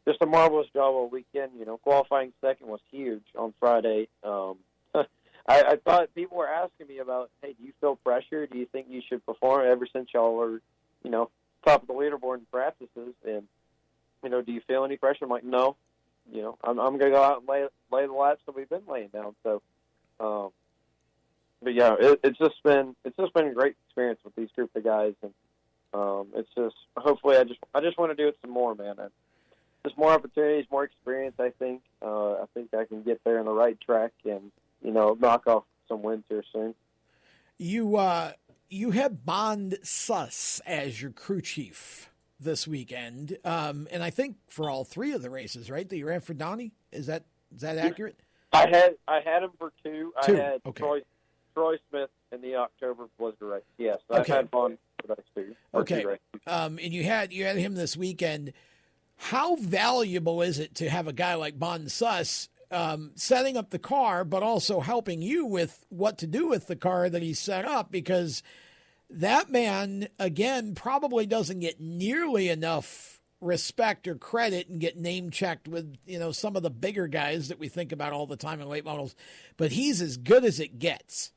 just 0.08 0.22
a 0.22 0.26
marvelous 0.26 0.68
job 0.74 0.94
all 0.94 1.10
weekend. 1.10 1.52
You 1.58 1.66
know, 1.66 1.78
qualifying 1.78 2.34
second 2.42 2.68
was 2.68 2.80
huge 2.92 3.24
on 3.38 3.54
Friday. 3.60 4.08
Um, 4.24 4.58
I, 4.96 5.06
I 5.48 5.76
thought 5.84 6.14
people 6.16 6.38
were 6.38 6.48
asking 6.48 6.88
me 6.88 7.00
about, 7.00 7.30
hey, 7.42 7.54
do 7.54 7.64
you 7.64 7.74
feel 7.82 7.96
pressure? 7.98 8.48
Do 8.48 8.58
you 8.58 8.66
think 8.66 8.88
you 8.90 9.02
should 9.08 9.26
perform 9.26 9.68
ever 9.68 9.88
since 9.92 10.10
y'all 10.14 10.36
were, 10.36 10.62
you 11.04 11.12
know, 11.12 11.30
top 11.66 11.82
of 11.82 11.88
the 11.88 11.94
leaderboard 11.94 12.40
in 12.40 12.46
practices? 12.52 13.14
And 13.26 13.44
you 14.24 14.30
know, 14.30 14.42
do 14.42 14.52
you 14.52 14.62
feel 14.68 14.84
any 14.86 14.98
pressure? 14.98 15.26
I'm 15.26 15.30
like, 15.30 15.44
no. 15.44 15.76
You 16.32 16.42
know, 16.42 16.58
I'm 16.64 16.80
I'm 16.80 16.98
gonna 16.98 17.12
go 17.12 17.22
out 17.22 17.40
and 17.40 17.48
lay 17.48 17.66
lay 17.92 18.08
the 18.08 18.14
laps 18.14 18.42
that 18.48 18.56
we've 18.56 18.68
been 18.70 18.82
laying 18.90 19.10
down. 19.10 19.36
So, 19.44 19.62
um, 20.20 20.50
but 21.66 21.74
yeah, 21.74 21.96
it, 22.00 22.20
it's 22.24 22.38
just 22.38 22.62
been 22.64 22.96
it's 23.04 23.18
just 23.18 23.34
been 23.34 23.48
a 23.48 23.54
great 23.54 23.76
experience 23.88 24.20
with 24.24 24.36
these 24.36 24.50
group 24.56 24.74
of 24.76 24.84
guys, 24.84 25.16
and 25.24 25.34
um, 25.94 26.28
it's 26.36 26.50
just 26.56 26.76
hopefully 26.96 27.38
I 27.38 27.44
just 27.44 27.60
I 27.74 27.82
just 27.82 27.98
want 27.98 28.12
to 28.12 28.16
do 28.16 28.30
it 28.30 28.38
some 28.42 28.52
more, 28.52 28.76
man. 28.76 28.96
And 29.00 29.10
just 29.84 29.98
more 29.98 30.12
opportunities, 30.12 30.66
more 30.72 30.84
experience. 30.84 31.36
I 31.40 31.50
think 31.58 31.82
uh, 32.04 32.34
I 32.34 32.46
think 32.54 32.74
I 32.74 32.86
can 32.86 33.02
get 33.02 33.20
there 33.26 33.40
on 33.40 33.46
the 33.46 33.52
right 33.52 33.78
track 33.82 34.14
and 34.24 34.52
you 34.84 34.92
know 34.92 35.18
knock 35.20 35.48
off 35.48 35.64
some 35.90 36.04
wins 36.04 36.24
here 36.30 36.44
soon. 36.54 36.76
You 37.58 37.98
uh, 37.98 38.34
you 38.70 38.92
had 38.92 39.26
Bond 39.26 39.80
Suss 39.82 40.62
as 40.68 41.02
your 41.02 41.12
crew 41.12 41.42
chief 41.42 42.12
this 42.40 42.68
weekend, 42.68 43.40
um, 43.44 43.88
and 43.90 44.04
I 44.04 44.12
think 44.12 44.36
for 44.50 44.70
all 44.70 44.84
three 44.84 45.14
of 45.14 45.24
the 45.24 45.32
races, 45.32 45.72
right? 45.72 45.90
That 45.90 45.98
you 45.98 46.06
ran 46.06 46.22
for 46.22 46.36
Donnie. 46.36 46.74
Is 46.92 47.08
that 47.08 47.26
is 47.56 47.62
that 47.62 47.80
accurate? 47.80 48.20
I 48.54 48.68
had 48.70 48.96
I 49.08 49.20
had 49.22 49.42
him 49.42 49.52
for 49.58 49.74
two. 49.84 50.14
Two, 50.24 50.40
I 50.40 50.44
had 50.44 50.62
okay. 50.68 50.80
Troy 50.80 51.02
Troy 51.56 51.78
Smith 51.90 52.10
in 52.32 52.42
the 52.42 52.56
October 52.56 53.08
was 53.18 53.34
the 53.40 53.46
race. 53.46 53.64
Yes, 53.78 54.00
I 54.12 54.24
had 54.28 54.50
fun 54.52 54.78
for 55.02 55.08
those 55.08 55.24
two. 55.34 55.56
Okay, 55.74 56.06
um, 56.46 56.78
and 56.82 56.94
you 56.94 57.04
had 57.04 57.34
you 57.34 57.46
had 57.46 57.58
him 57.58 57.76
this 57.76 57.96
weekend. 57.98 58.54
How 59.18 59.56
valuable 59.56 60.42
is 60.42 60.60
it 60.60 60.76
to 60.76 60.90
have 60.90 61.08
a 61.08 61.14
guy 61.14 61.36
like 61.36 61.58
Bond 61.58 61.90
Suss 61.92 62.50
um, 62.70 63.12
setting 63.16 63.56
up 63.56 63.70
the 63.70 63.80
car, 63.80 64.26
but 64.26 64.44
also 64.44 64.82
helping 64.82 65.22
you 65.22 65.46
with 65.46 65.86
what 65.90 66.18
to 66.18 66.28
do 66.28 66.48
with 66.48 66.68
the 66.68 66.76
car 66.76 67.10
that 67.10 67.22
he 67.22 67.34
set 67.34 67.64
up? 67.64 67.90
Because 67.90 68.44
that 69.10 69.50
man, 69.50 70.10
again, 70.20 70.76
probably 70.76 71.26
doesn't 71.26 71.60
get 71.60 71.80
nearly 71.80 72.50
enough 72.50 73.22
respect 73.42 74.08
or 74.08 74.16
credit 74.16 74.68
and 74.70 74.80
get 74.80 74.98
name 74.98 75.30
checked 75.30 75.68
with 75.68 75.96
you 76.06 76.18
know 76.18 76.32
some 76.32 76.56
of 76.56 76.64
the 76.64 76.70
bigger 76.70 77.08
guys 77.08 77.50
that 77.50 77.60
we 77.60 77.68
think 77.68 77.92
about 77.92 78.12
all 78.12 78.26
the 78.26 78.36
time 78.36 78.60
in 78.60 78.68
late 78.68 78.86
models. 78.86 79.16
But 79.56 79.72
he's 79.72 80.02
as 80.02 80.18
good 80.18 80.44
as 80.44 80.60
it 80.60 80.80
gets. 80.80 81.32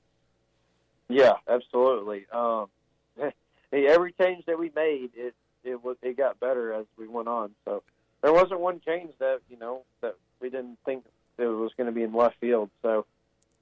Yeah, 1.09 1.35
absolutely. 1.49 2.27
Um, 2.33 2.69
every 3.73 4.13
change 4.21 4.45
that 4.47 4.59
we 4.59 4.71
made, 4.75 5.11
it 5.17 5.35
it 5.65 5.83
was 5.83 5.97
it 6.03 6.17
got 6.17 6.41
better 6.41 6.73
as 6.73 6.87
we 6.99 7.09
went 7.09 7.29
on. 7.29 7.55
So 7.65 7.83
there 8.23 8.33
wasn't 8.33 8.61
one 8.61 8.81
change 8.87 9.13
that 9.19 9.41
you 9.49 9.59
know 9.59 9.83
that 10.03 10.17
we 10.41 10.51
didn't 10.51 10.79
think 10.85 11.05
it 11.39 11.45
was 11.47 11.73
going 11.77 11.87
to 11.87 11.93
be 11.93 12.03
in 12.03 12.13
left 12.13 12.37
field. 12.41 12.71
So 12.83 13.07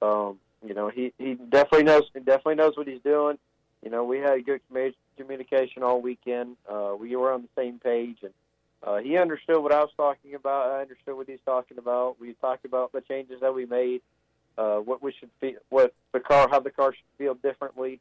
um, 0.01 0.39
you 0.65 0.73
know 0.73 0.89
he 0.89 1.13
he 1.17 1.35
definitely 1.35 1.83
knows 1.83 2.03
he 2.13 2.19
definitely 2.19 2.55
knows 2.55 2.75
what 2.75 2.87
he's 2.87 3.01
doing. 3.01 3.37
You 3.83 3.89
know 3.91 4.03
we 4.03 4.19
had 4.19 4.45
good 4.45 4.61
commu- 4.71 4.95
communication 5.17 5.83
all 5.83 6.01
weekend. 6.01 6.57
Uh, 6.69 6.95
we 6.99 7.15
were 7.15 7.31
on 7.31 7.43
the 7.43 7.61
same 7.61 7.79
page 7.79 8.17
and. 8.23 8.33
Uh, 8.83 8.97
he 8.97 9.17
understood 9.17 9.61
what 9.63 9.73
I 9.73 9.79
was 9.79 9.89
talking 9.97 10.35
about. 10.35 10.69
I 10.71 10.81
understood 10.81 11.17
what 11.17 11.27
he's 11.27 11.39
talking 11.43 11.79
about. 11.79 12.21
We 12.21 12.33
talked 12.33 12.63
about 12.63 12.91
the 12.91 13.01
changes 13.01 13.41
that 13.41 13.53
we 13.55 13.65
made, 13.65 14.03
uh, 14.57 14.77
what 14.77 15.01
we 15.01 15.13
should 15.13 15.29
feel, 15.39 15.59
what 15.69 15.93
the 16.13 16.19
car, 16.19 16.47
how 16.49 16.59
the 16.59 16.71
car 16.71 16.93
should 16.93 17.17
feel 17.17 17.35
differently. 17.35 17.99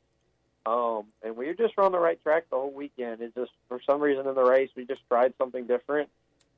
Um, 0.65 1.05
and 1.23 1.37
we 1.37 1.47
were 1.47 1.55
just 1.55 1.79
on 1.79 1.93
the 1.93 1.99
right 1.99 2.21
track 2.23 2.47
the 2.51 2.57
whole 2.57 2.73
weekend. 2.73 3.21
It 3.21 3.35
just, 3.35 3.53
for 3.69 3.81
some 3.89 4.01
reason 4.01 4.27
in 4.27 4.35
the 4.35 4.43
race, 4.43 4.71
we 4.75 4.85
just 4.85 5.03
tried 5.09 5.33
something 5.39 5.67
different, 5.67 6.09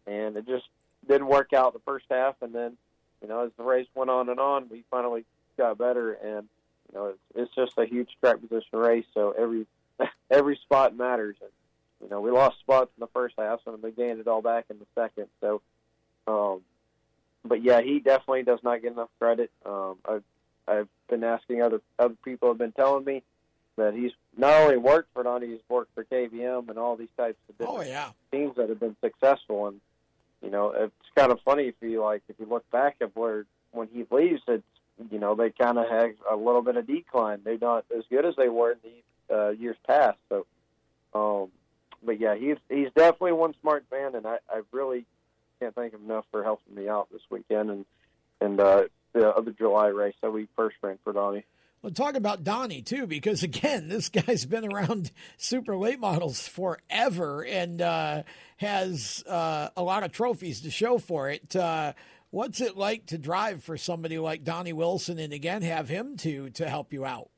and 0.06 0.36
it 0.36 0.46
just 0.46 0.64
didn't 1.06 1.26
work 1.26 1.52
out 1.52 1.74
the 1.74 1.80
first 1.80 2.06
half. 2.10 2.36
And 2.40 2.54
then, 2.54 2.76
you 3.20 3.28
know, 3.28 3.44
as 3.44 3.50
the 3.58 3.64
race 3.64 3.86
went 3.94 4.08
on 4.10 4.28
and 4.30 4.40
on, 4.40 4.68
we 4.70 4.84
finally 4.90 5.24
got 5.58 5.76
better. 5.76 6.12
And 6.14 6.48
you 6.90 6.98
know, 6.98 7.06
it's, 7.06 7.18
it's 7.34 7.54
just 7.54 7.76
a 7.76 7.84
huge 7.84 8.08
track 8.20 8.40
position 8.40 8.78
race, 8.78 9.04
so 9.12 9.34
every 9.38 9.66
every 10.30 10.56
spot 10.56 10.96
matters. 10.96 11.36
And 11.40 11.50
you 12.02 12.08
know, 12.08 12.20
we 12.20 12.30
lost 12.30 12.60
spots 12.60 12.90
in 12.96 13.00
the 13.00 13.08
first 13.08 13.34
half, 13.36 13.60
and 13.66 13.82
we 13.82 13.90
gained 13.90 14.20
it 14.20 14.28
all 14.28 14.42
back 14.42 14.66
in 14.70 14.78
the 14.78 14.86
second. 14.94 15.26
So, 15.40 15.60
um, 16.26 16.60
but 17.48 17.62
yeah, 17.62 17.80
he 17.80 17.98
definitely 18.00 18.42
does 18.42 18.60
not 18.62 18.82
get 18.82 18.92
enough 18.92 19.10
credit. 19.18 19.50
Um, 19.66 19.96
I've 20.08 20.22
I've 20.66 20.88
been 21.08 21.24
asking 21.24 21.62
other 21.62 21.80
other 21.98 22.14
people 22.24 22.48
have 22.48 22.58
been 22.58 22.72
telling 22.72 23.04
me 23.04 23.22
that 23.76 23.94
he's 23.94 24.12
not 24.36 24.54
only 24.54 24.76
worked 24.76 25.08
for 25.14 25.22
Donnie, 25.22 25.46
he's 25.48 25.60
worked 25.68 25.94
for 25.94 26.04
KBM 26.04 26.68
and 26.68 26.78
all 26.78 26.96
these 26.96 27.08
types 27.16 27.38
of 27.48 27.58
different 27.58 27.78
Oh, 27.78 27.82
yeah. 27.82 28.10
teams 28.32 28.56
that 28.56 28.68
have 28.68 28.80
been 28.80 28.96
successful. 29.00 29.68
And 29.68 29.80
you 30.42 30.50
know, 30.50 30.70
it's 30.72 30.92
kind 31.16 31.32
of 31.32 31.40
funny 31.44 31.64
if 31.68 31.74
you 31.80 32.02
like 32.02 32.22
if 32.28 32.36
you 32.38 32.46
look 32.46 32.68
back 32.70 32.96
at 33.00 33.16
where 33.16 33.44
when 33.72 33.88
he 33.92 34.04
leaves, 34.10 34.42
it's 34.48 34.62
you 35.10 35.18
know 35.18 35.34
they 35.34 35.50
kind 35.50 35.78
of 35.78 35.88
have 35.88 36.10
a 36.30 36.36
little 36.36 36.62
bit 36.62 36.76
of 36.76 36.86
decline. 36.86 37.40
They're 37.44 37.58
not 37.58 37.84
as 37.96 38.04
good 38.10 38.24
as 38.26 38.34
they 38.36 38.48
were 38.48 38.72
in 38.72 38.78
the 39.28 39.36
uh, 39.36 39.50
years 39.50 39.76
past. 39.86 40.18
So, 40.28 40.46
um, 41.14 41.50
but 42.02 42.20
yeah, 42.20 42.34
he's 42.36 42.56
he's 42.68 42.88
definitely 42.96 43.32
one 43.32 43.54
smart 43.60 43.84
man, 43.90 44.14
and 44.14 44.26
I, 44.26 44.38
I 44.50 44.62
really 44.72 45.04
can't 45.60 45.74
thank 45.74 45.92
him 45.92 46.04
enough 46.04 46.24
for 46.30 46.42
helping 46.42 46.74
me 46.74 46.88
out 46.88 47.08
this 47.12 47.22
weekend 47.30 47.70
and 47.70 47.84
and 48.40 48.60
uh, 48.60 48.84
the 49.12 49.28
other 49.28 49.50
July 49.50 49.88
race 49.88 50.14
that 50.22 50.32
we 50.32 50.48
first 50.56 50.76
ran 50.82 50.98
for 51.02 51.12
Donnie. 51.12 51.44
Well, 51.82 51.92
talk 51.92 52.16
about 52.16 52.42
Donnie 52.42 52.82
too, 52.82 53.06
because 53.06 53.42
again, 53.42 53.88
this 53.88 54.08
guy's 54.08 54.44
been 54.44 54.70
around 54.72 55.12
super 55.36 55.76
late 55.76 56.00
models 56.00 56.46
forever 56.46 57.44
and 57.44 57.80
uh, 57.80 58.22
has 58.56 59.22
uh, 59.28 59.70
a 59.76 59.82
lot 59.82 60.02
of 60.02 60.12
trophies 60.12 60.60
to 60.62 60.70
show 60.70 60.98
for 60.98 61.30
it. 61.30 61.54
Uh, 61.54 61.92
what's 62.30 62.60
it 62.60 62.76
like 62.76 63.06
to 63.06 63.18
drive 63.18 63.62
for 63.62 63.76
somebody 63.76 64.18
like 64.18 64.44
Donnie 64.44 64.72
Wilson, 64.72 65.18
and 65.18 65.32
again 65.32 65.62
have 65.62 65.88
him 65.88 66.16
to 66.18 66.50
to 66.50 66.68
help 66.68 66.92
you 66.92 67.04
out? 67.04 67.30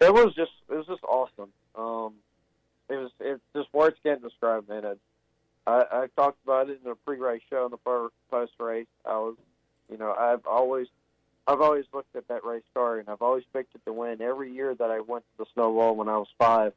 It 0.00 0.12
was 0.12 0.34
just 0.34 0.52
it 0.68 0.74
was 0.74 0.86
just 0.86 1.04
awesome. 1.04 1.52
Um, 1.76 2.14
it 2.88 2.96
was 2.96 3.10
it's 3.20 3.42
just 3.54 3.72
words 3.72 3.96
can't 4.02 4.20
describe, 4.20 4.68
man. 4.68 4.84
It, 4.84 4.98
I, 5.66 5.84
I 5.92 6.06
talked 6.16 6.38
about 6.44 6.68
it 6.68 6.80
in 6.82 6.90
the 6.90 6.96
pre-race 7.06 7.42
show 7.48 7.64
and 7.64 7.72
the 7.72 8.10
post 8.30 8.52
race. 8.58 8.86
I 9.04 9.16
was, 9.16 9.36
you 9.90 9.96
know, 9.96 10.12
I've 10.12 10.46
always 10.46 10.88
I've 11.46 11.60
always 11.60 11.84
looked 11.92 12.14
at 12.14 12.28
that 12.28 12.44
race 12.44 12.62
car 12.74 12.98
and 12.98 13.08
I've 13.08 13.22
always 13.22 13.44
picked 13.52 13.74
it 13.74 13.84
to 13.84 13.92
win 13.92 14.20
every 14.20 14.52
year 14.52 14.74
that 14.74 14.90
I 14.90 15.00
went 15.00 15.24
to 15.24 15.44
the 15.44 15.50
snowball 15.54 15.96
when 15.96 16.08
I 16.08 16.16
was 16.16 16.28
five. 16.38 16.72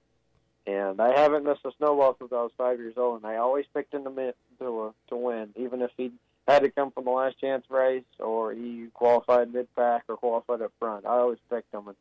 And 0.67 0.99
I 0.99 1.19
haven't 1.19 1.43
missed 1.43 1.61
a 1.63 1.71
snowball 1.77 2.15
since 2.17 2.31
I 2.31 2.41
was 2.41 2.51
five 2.57 2.79
years 2.79 2.95
old, 2.97 3.21
and 3.21 3.31
I 3.31 3.35
always 3.35 3.65
picked 3.71 3.93
him 3.93 4.03
to 4.03 4.33
to 4.59 4.81
uh, 4.81 4.91
to 5.09 5.15
win, 5.15 5.49
even 5.55 5.81
if 5.83 5.91
he 5.95 6.11
had 6.47 6.63
to 6.63 6.71
come 6.71 6.91
from 6.91 7.05
the 7.05 7.11
last 7.11 7.39
chance 7.39 7.65
race 7.69 8.03
or 8.19 8.51
he 8.51 8.87
qualified 8.93 9.53
mid 9.53 9.67
pack 9.75 10.05
or 10.07 10.17
qualified 10.17 10.61
up 10.61 10.71
front. 10.79 11.05
I 11.05 11.17
always 11.17 11.37
picked 11.51 11.71
him, 11.73 11.87
and 11.87 11.97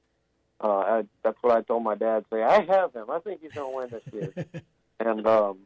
uh, 0.62 0.78
I, 0.78 1.05
that's 1.23 1.36
what 1.43 1.55
I 1.55 1.61
told 1.61 1.82
my 1.82 1.94
dad. 1.94 2.24
Say, 2.32 2.43
I 2.43 2.62
have 2.62 2.94
him. 2.94 3.11
I 3.11 3.19
think 3.19 3.43
he's 3.43 3.52
going 3.52 3.70
to 3.70 3.77
win 3.77 3.89
this 3.90 4.15
year. 4.15 4.62
and 5.01 5.27
um, 5.27 5.59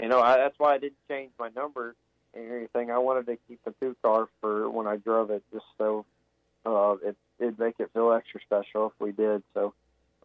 you 0.00 0.08
know, 0.08 0.20
I, 0.20 0.36
that's 0.36 0.58
why 0.58 0.74
I 0.74 0.78
didn't 0.78 0.98
change 1.08 1.30
my 1.38 1.48
number 1.54 1.94
or 2.34 2.56
anything. 2.56 2.90
I 2.90 2.98
wanted 2.98 3.26
to 3.26 3.38
keep 3.48 3.62
the 3.64 3.74
two 3.80 3.96
car 4.02 4.28
for 4.40 4.70
when 4.70 4.86
I 4.86 4.96
drove 4.96 5.30
it, 5.30 5.42
just 5.52 5.64
so 5.78 6.04
uh, 6.64 6.96
it 7.02 7.16
it'd 7.38 7.58
make 7.58 7.76
it 7.78 7.90
feel 7.92 8.12
extra 8.12 8.40
special 8.40 8.86
if 8.86 8.92
we 8.98 9.12
did. 9.12 9.42
So, 9.54 9.74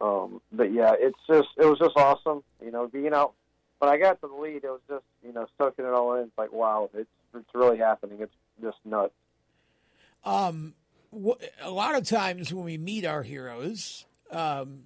um, 0.01 0.41
but 0.51 0.71
yeah, 0.73 0.93
it's 0.97 1.19
just 1.27 1.49
it 1.57 1.65
was 1.65 1.79
just 1.79 1.97
awesome. 1.97 2.43
You 2.63 2.71
know, 2.71 2.87
being 2.87 3.13
out 3.13 3.33
when 3.79 3.89
I 3.89 3.97
got 3.97 4.21
to 4.21 4.27
the 4.27 4.33
lead, 4.33 4.63
it 4.63 4.69
was 4.69 4.81
just 4.89 5.03
you 5.25 5.33
know 5.33 5.47
soaking 5.57 5.85
it 5.85 5.93
all 5.93 6.15
in. 6.15 6.23
It's 6.23 6.37
like 6.37 6.51
wow, 6.51 6.89
it's 6.93 7.09
it's 7.33 7.49
really 7.53 7.77
happening. 7.77 8.19
It's 8.21 8.33
just 8.61 8.77
nuts. 8.85 9.13
Um, 10.23 10.73
a 11.61 11.69
lot 11.69 11.95
of 11.95 12.07
times 12.07 12.53
when 12.53 12.65
we 12.65 12.77
meet 12.77 13.05
our 13.05 13.23
heroes, 13.23 14.05
um, 14.31 14.85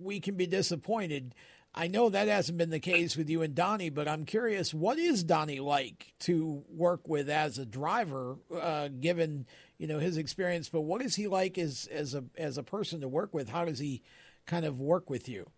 we 0.00 0.20
can 0.20 0.34
be 0.34 0.46
disappointed. 0.46 1.34
I 1.74 1.86
know 1.86 2.08
that 2.08 2.28
hasn't 2.28 2.58
been 2.58 2.70
the 2.70 2.80
case 2.80 3.16
with 3.16 3.28
you 3.28 3.42
and 3.42 3.54
Donnie, 3.54 3.90
but 3.90 4.08
I'm 4.08 4.24
curious, 4.24 4.74
what 4.74 4.98
is 4.98 5.22
Donnie 5.22 5.60
like 5.60 6.14
to 6.20 6.64
work 6.68 7.06
with 7.06 7.28
as 7.28 7.58
a 7.58 7.66
driver, 7.66 8.36
uh, 8.52 8.88
given 8.88 9.46
you 9.76 9.86
know 9.86 9.98
his 9.98 10.16
experience? 10.16 10.68
But 10.68 10.80
what 10.80 11.02
is 11.02 11.14
he 11.14 11.28
like 11.28 11.58
as 11.58 11.88
as 11.92 12.14
a 12.14 12.24
as 12.36 12.58
a 12.58 12.62
person 12.62 13.00
to 13.02 13.08
work 13.08 13.32
with? 13.32 13.50
How 13.50 13.64
does 13.64 13.78
he 13.78 14.02
kind 14.46 14.64
of 14.64 14.80
work 14.80 15.08
with 15.08 15.28
you? 15.28 15.50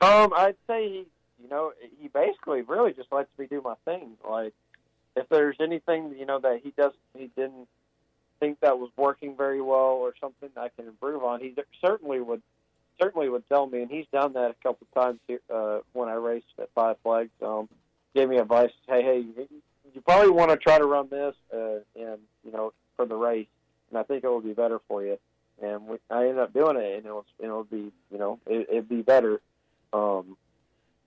Um, 0.00 0.32
I'd 0.36 0.56
say 0.66 0.88
he, 0.88 1.06
you 1.42 1.48
know, 1.50 1.72
he 2.00 2.08
basically 2.08 2.62
really 2.62 2.92
just 2.92 3.10
lets 3.12 3.30
me 3.38 3.46
do 3.46 3.62
my 3.62 3.74
thing. 3.84 4.16
Like, 4.28 4.52
if 5.16 5.28
there's 5.28 5.56
anything 5.60 6.14
you 6.18 6.26
know 6.26 6.38
that 6.40 6.60
he 6.62 6.72
does, 6.76 6.92
he 7.16 7.30
didn't 7.36 7.68
think 8.42 8.58
that 8.60 8.78
was 8.78 8.90
working 8.96 9.36
very 9.36 9.60
well 9.60 9.98
or 10.00 10.14
something 10.20 10.50
I 10.56 10.68
can 10.76 10.88
improve 10.88 11.22
on, 11.22 11.40
he 11.40 11.54
certainly 11.80 12.20
would 12.20 12.42
certainly 13.00 13.28
would 13.28 13.48
tell 13.48 13.66
me, 13.66 13.82
and 13.82 13.90
he's 13.90 14.06
done 14.12 14.32
that 14.34 14.50
a 14.50 14.54
couple 14.62 14.86
of 14.90 15.02
times 15.02 15.20
here, 15.26 15.40
uh, 15.52 15.78
when 15.92 16.08
I 16.08 16.14
raced 16.14 16.46
at 16.58 16.68
Five 16.74 16.96
Flags. 17.02 17.30
Um, 17.40 17.68
gave 18.14 18.28
me 18.28 18.36
advice, 18.36 18.70
hey, 18.88 19.02
hey, 19.02 19.24
you 19.94 20.00
probably 20.02 20.30
want 20.30 20.50
to 20.50 20.56
try 20.56 20.78
to 20.78 20.84
run 20.84 21.08
this, 21.08 21.34
uh, 21.52 21.80
and 21.96 22.18
you 22.44 22.52
know, 22.52 22.72
for 22.96 23.06
the 23.06 23.14
race, 23.16 23.46
and 23.90 23.98
I 23.98 24.02
think 24.02 24.24
it 24.24 24.28
will 24.28 24.40
be 24.40 24.52
better 24.52 24.80
for 24.88 25.02
you. 25.02 25.18
And 25.62 25.86
we, 25.86 25.98
I 26.10 26.22
ended 26.22 26.38
up 26.38 26.52
doing 26.52 26.76
it, 26.76 26.96
and 26.98 27.06
it 27.06 27.12
was, 27.12 27.24
it'll 27.38 27.64
be, 27.64 27.92
you 28.10 28.18
know, 28.18 28.40
it, 28.46 28.68
it'd 28.70 28.88
be 28.88 29.02
better. 29.02 29.40
Um, 29.92 30.36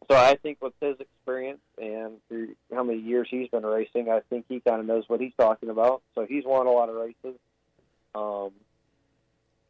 so 0.10 0.16
I 0.16 0.36
think 0.36 0.62
with 0.62 0.74
his 0.80 1.00
experience 1.00 1.62
and 1.80 2.18
through 2.30 2.56
how 2.74 2.84
many 2.84 3.00
years 3.00 3.28
he's 3.30 3.50
been 3.50 3.66
racing, 3.66 4.10
I 4.10 4.22
think 4.30 4.46
he 4.48 4.60
kind 4.60 4.80
of 4.80 4.86
knows 4.86 5.04
what 5.08 5.20
he's 5.20 5.34
talking 5.38 5.70
about. 5.70 6.04
So 6.14 6.26
he's 6.26 6.46
won 6.46 6.68
a 6.68 6.72
lot 6.72 6.90
of 6.90 6.96
races. 6.96 7.40
Um, 8.14 8.52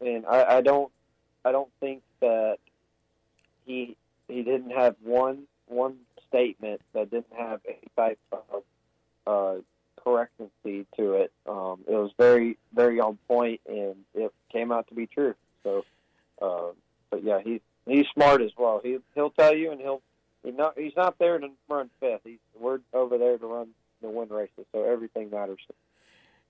and 0.02 0.26
I, 0.26 0.58
I 0.58 0.62
don't, 0.62 0.92
I 1.46 1.52
don't 1.52 1.70
think 1.80 2.02
that 2.22 2.58
he 3.66 3.96
he 4.28 4.42
didn't 4.42 4.72
have 4.72 4.96
one 5.04 5.44
one 5.68 5.98
statement 6.28 6.82
that 6.94 7.12
didn't 7.12 7.34
have 7.38 7.62
any 7.68 7.88
type 7.96 8.20
of 8.32 8.64
uh, 9.28 9.62
correctancy 10.06 10.86
to 10.98 11.14
it. 11.14 11.32
Um, 11.48 11.82
it 11.88 11.94
was 11.94 12.12
very 12.18 12.58
very 12.74 13.00
on 13.00 13.18
point, 13.28 13.62
and 13.68 13.96
it 14.14 14.34
came 14.52 14.72
out 14.72 14.88
to 14.88 14.96
be 14.96 15.08
true. 15.08 15.36
So, 15.64 15.86
uh, 16.42 16.72
but 17.10 17.24
yeah, 17.24 17.40
he's 17.44 17.62
he's 17.86 18.06
smart 18.14 18.42
as 18.42 18.52
well. 18.58 18.82
He 18.84 18.98
he'll 19.14 19.30
tell 19.30 19.56
you, 19.56 19.72
and 19.72 19.80
he'll 19.80 20.02
he 20.44 20.52
not 20.52 20.78
he's 20.78 20.96
not 20.96 21.18
there 21.20 21.38
to 21.38 21.50
run 21.70 21.90
fifth. 22.00 22.22
He's 22.24 22.40
we're 22.60 22.80
over 22.94 23.18
there 23.18 23.38
to 23.38 23.46
run 23.46 23.70
the 24.02 24.10
win 24.10 24.30
races. 24.30 24.66
So 24.72 24.84
everything 24.84 25.30
matters. 25.30 25.60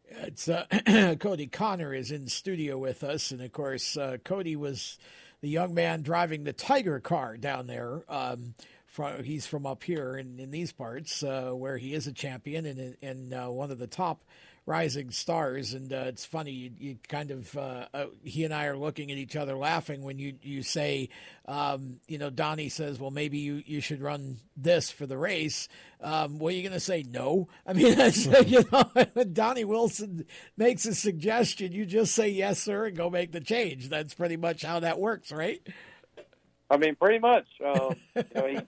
It's 0.10 0.48
uh, 0.48 0.66
Kodie 0.72 1.52
Conner 1.52 1.94
is 1.94 2.12
in 2.12 2.28
studio 2.28 2.78
with 2.78 3.04
us, 3.04 3.32
and 3.32 3.42
of 3.42 3.52
course, 3.52 3.98
uh, 3.98 4.18
Kodie 4.24 4.56
was 4.56 4.98
the 5.42 5.50
young 5.50 5.74
man 5.74 6.02
driving 6.02 6.44
the 6.44 6.54
Tiger 6.54 7.00
car 7.00 7.38
down 7.38 7.68
there. 7.68 8.04
Um, 8.10 8.56
from, 8.86 9.24
he's 9.24 9.46
from 9.46 9.66
up 9.66 9.84
here 9.84 10.16
in, 10.16 10.40
in 10.40 10.52
these 10.52 10.72
parts, 10.72 11.22
uh, 11.22 11.52
where 11.52 11.78
he 11.78 11.94
is 11.94 12.08
a 12.08 12.14
champion 12.14 12.66
and, 12.66 12.96
and 13.02 13.34
uh, 13.34 13.48
one 13.48 13.72
of 13.72 13.78
the 13.78 13.88
top 13.88 14.24
rising 14.66 15.12
stars. 15.12 15.74
And 15.74 15.94
uh, 15.94 16.06
it's 16.08 16.26
funny, 16.26 16.52
you, 16.52 16.72
you 16.78 16.98
kind 17.08 17.32
of 17.32 17.56
uh, 17.56 17.86
uh, 17.94 18.06
he 18.24 18.44
and 18.44 18.54
I 18.54 18.66
are 18.66 18.78
looking 18.78 19.12
at 19.12 19.18
each 19.18 19.36
other 19.36 19.56
laughing 19.56 20.02
when 20.04 20.18
you 20.18 20.36
you 20.42 20.64
say, 20.64 21.10
um, 21.48 22.00
you 22.08 22.18
know, 22.18 22.30
Donnie 22.30 22.70
says, 22.70 23.00
well, 23.00 23.12
maybe 23.12 23.38
you 23.38 23.62
you 23.66 23.82
should 23.82 24.02
run 24.02 24.38
this 24.58 24.92
for 24.92 25.06
the 25.06 25.18
race. 25.18 25.68
Um, 26.02 26.40
what 26.40 26.54
are 26.54 26.58
you 26.58 26.64
going 26.64 26.74
to 26.74 26.80
say? 26.80 27.04
No. 27.04 27.48
I 27.66 27.74
mean, 27.74 27.96
that's, 27.98 28.26
you 28.48 28.64
know, 28.72 28.84
when 29.14 29.34
Donnie 29.34 29.66
Wilson 29.66 30.26
makes 30.58 30.86
a 30.86 30.96
suggestion, 30.96 31.72
you 31.72 31.86
just 31.86 32.14
say 32.14 32.30
yes, 32.30 32.62
sir, 32.62 32.86
and 32.86 32.98
go 32.98 33.10
make 33.10 33.32
the 33.32 33.42
change. 33.42 33.90
That's 33.90 34.14
pretty 34.14 34.38
much 34.38 34.64
how 34.64 34.80
that 34.82 35.00
works, 35.00 35.32
right? 35.32 35.62
I 36.70 36.78
mean, 36.78 36.96
pretty 36.96 37.20
much. 37.20 37.48
Um, 37.64 37.96
you 38.16 38.24
know, 38.34 38.48
he 38.48 38.60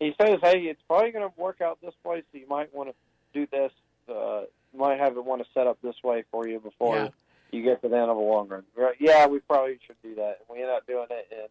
he 0.00 0.14
says, 0.20 0.38
"Hey, 0.42 0.62
it's 0.62 0.82
probably 0.88 1.12
going 1.12 1.28
to 1.28 1.40
work 1.40 1.60
out 1.60 1.78
this 1.80 1.94
way, 2.04 2.22
so 2.32 2.38
you 2.38 2.48
might 2.48 2.74
want 2.74 2.90
to 2.90 2.94
do 3.32 3.46
this. 3.50 3.72
Uh, 4.08 4.42
you 4.42 4.46
might 4.74 4.98
have 4.98 5.16
it 5.16 5.24
want 5.24 5.42
to 5.44 5.48
set 5.54 5.66
up 5.66 5.78
this 5.82 5.96
way 6.02 6.24
for 6.30 6.46
you 6.46 6.58
before 6.60 6.96
Yeah. 6.96 7.08
you 7.50 7.62
get 7.62 7.82
to 7.82 7.88
the 7.88 7.96
end 7.96 8.10
of 8.10 8.16
a 8.16 8.20
long 8.20 8.48
run." 8.48 8.64
Right? 8.76 8.96
Yeah, 8.98 9.26
we 9.26 9.40
probably 9.40 9.78
should 9.86 10.00
do 10.02 10.14
that. 10.16 10.40
And 10.40 10.56
we 10.56 10.62
end 10.62 10.70
up 10.70 10.86
doing 10.86 11.06
it, 11.10 11.28
and 11.32 11.48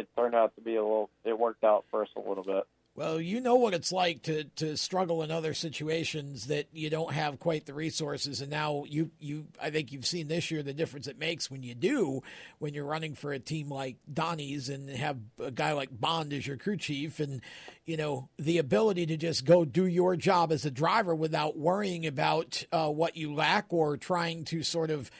it 0.00 0.08
turned 0.16 0.34
out 0.34 0.54
to 0.56 0.60
be 0.60 0.76
a 0.76 0.82
little. 0.82 1.10
It 1.24 1.38
worked 1.38 1.64
out 1.64 1.84
for 1.90 2.02
us 2.02 2.08
a 2.16 2.20
little 2.20 2.44
bit. 2.44 2.64
Well, 2.94 3.22
you 3.22 3.40
know 3.40 3.54
what 3.54 3.72
it's 3.72 3.90
like 3.90 4.24
to, 4.24 4.44
to 4.56 4.76
struggle 4.76 5.22
in 5.22 5.30
other 5.30 5.54
situations 5.54 6.48
that 6.48 6.66
you 6.74 6.90
don't 6.90 7.14
have 7.14 7.38
quite 7.38 7.64
the 7.64 7.72
resources, 7.72 8.42
and 8.42 8.50
now 8.50 8.84
you 8.86 9.10
you 9.18 9.46
I 9.60 9.70
think 9.70 9.92
you've 9.92 10.06
seen 10.06 10.28
this 10.28 10.50
year 10.50 10.62
the 10.62 10.74
difference 10.74 11.06
it 11.06 11.18
makes 11.18 11.50
when 11.50 11.62
you 11.62 11.74
do 11.74 12.22
when 12.58 12.74
you're 12.74 12.84
running 12.84 13.14
for 13.14 13.32
a 13.32 13.38
team 13.38 13.70
like 13.70 13.96
Donnie's 14.12 14.68
and 14.68 14.90
have 14.90 15.16
a 15.42 15.50
guy 15.50 15.72
like 15.72 15.88
Bond 15.90 16.34
as 16.34 16.46
your 16.46 16.58
crew 16.58 16.76
chief, 16.76 17.18
and 17.18 17.40
you 17.86 17.96
know 17.96 18.28
the 18.38 18.58
ability 18.58 19.06
to 19.06 19.16
just 19.16 19.46
go 19.46 19.64
do 19.64 19.86
your 19.86 20.14
job 20.14 20.52
as 20.52 20.66
a 20.66 20.70
driver 20.70 21.14
without 21.14 21.56
worrying 21.56 22.06
about 22.06 22.62
uh, 22.72 22.90
what 22.90 23.16
you 23.16 23.32
lack 23.32 23.72
or 23.72 23.96
trying 23.96 24.44
to 24.44 24.62
sort 24.62 24.90
of 24.90 25.10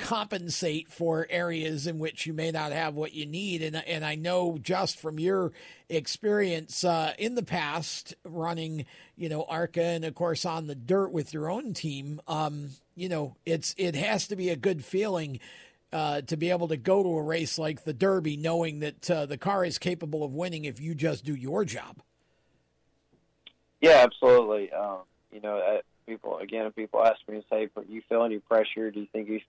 compensate 0.00 0.88
for 0.88 1.26
areas 1.30 1.86
in 1.86 1.98
which 1.98 2.26
you 2.26 2.32
may 2.32 2.50
not 2.50 2.72
have 2.72 2.94
what 2.94 3.12
you 3.12 3.26
need. 3.26 3.62
And 3.62 3.76
and 3.76 4.04
I 4.04 4.14
know 4.14 4.58
just 4.60 4.98
from 4.98 5.20
your 5.20 5.52
experience 5.88 6.82
uh, 6.84 7.12
in 7.18 7.34
the 7.34 7.42
past 7.42 8.14
running, 8.24 8.86
you 9.16 9.28
know, 9.28 9.44
ARCA 9.44 9.82
and 9.82 10.04
of 10.04 10.14
course 10.14 10.44
on 10.44 10.66
the 10.66 10.74
dirt 10.74 11.12
with 11.12 11.32
your 11.34 11.50
own 11.50 11.74
team, 11.74 12.20
um, 12.26 12.70
you 12.96 13.08
know, 13.08 13.36
it's 13.44 13.74
it 13.78 13.94
has 13.94 14.26
to 14.28 14.36
be 14.36 14.48
a 14.48 14.56
good 14.56 14.84
feeling. 14.84 15.38
Uh, 15.92 16.20
to 16.20 16.36
be 16.36 16.50
able 16.50 16.68
to 16.68 16.76
go 16.76 17.02
to 17.02 17.08
a 17.08 17.22
race 17.22 17.58
like 17.58 17.82
the 17.82 17.92
Derby, 17.92 18.36
knowing 18.36 18.78
that 18.78 19.10
uh, 19.10 19.26
the 19.26 19.36
car 19.36 19.64
is 19.64 19.76
capable 19.76 20.22
of 20.22 20.32
winning 20.32 20.64
if 20.64 20.78
you 20.80 20.94
just 20.94 21.24
do 21.24 21.34
your 21.34 21.64
job. 21.64 21.96
Yeah, 23.80 24.04
absolutely. 24.04 24.70
Um, 24.70 24.98
you 25.32 25.40
know, 25.40 25.58
uh, 25.58 25.80
people 26.06 26.38
again, 26.38 26.66
if 26.66 26.76
people 26.76 27.04
ask 27.04 27.16
me, 27.26 27.34
and 27.34 27.44
say, 27.50 27.68
"Are 27.74 27.82
you 27.88 28.02
feel 28.08 28.22
any 28.22 28.38
pressure? 28.38 28.92
Do 28.92 29.00
you 29.00 29.08
think 29.12 29.28
you 29.28 29.40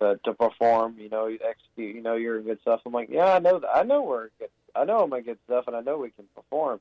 to, 0.00 0.18
to 0.24 0.34
perform. 0.34 0.96
You 0.98 1.08
know, 1.08 1.26
execute. 1.26 1.94
You 1.94 2.02
know, 2.02 2.16
you're 2.16 2.40
good 2.40 2.60
stuff. 2.62 2.80
I'm 2.84 2.92
like, 2.92 3.08
yeah, 3.10 3.34
I 3.34 3.38
know. 3.38 3.62
I 3.72 3.82
know 3.82 4.02
we're 4.02 4.28
good. 4.38 4.50
I 4.74 4.84
know 4.84 5.00
I'm 5.00 5.12
in 5.12 5.22
good 5.22 5.38
stuff, 5.46 5.66
and 5.66 5.76
I 5.76 5.80
know 5.80 5.98
we 5.98 6.10
can 6.10 6.26
perform. 6.34 6.80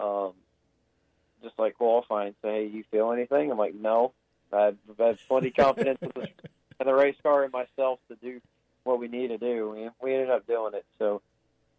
Um, 0.00 0.32
just 1.42 1.58
like 1.58 1.74
qualifying, 1.74 2.34
say, 2.42 2.64
hey, 2.64 2.66
you 2.66 2.84
feel 2.90 3.12
anything? 3.12 3.50
I'm 3.50 3.58
like, 3.58 3.74
no. 3.74 4.12
I've, 4.52 4.76
I've 5.00 5.20
plenty 5.28 5.50
confidence 5.50 5.98
in 6.00 6.12
the, 6.14 6.22
in 6.80 6.86
the 6.86 6.94
race 6.94 7.16
car 7.22 7.44
and 7.44 7.52
myself 7.52 7.98
to 8.08 8.16
do 8.16 8.40
what 8.84 8.98
we 8.98 9.08
need 9.08 9.28
to 9.28 9.38
do. 9.38 9.70
We, 9.70 9.88
we 10.02 10.14
ended 10.14 10.30
up 10.30 10.46
doing 10.46 10.74
it. 10.74 10.84
So, 10.98 11.22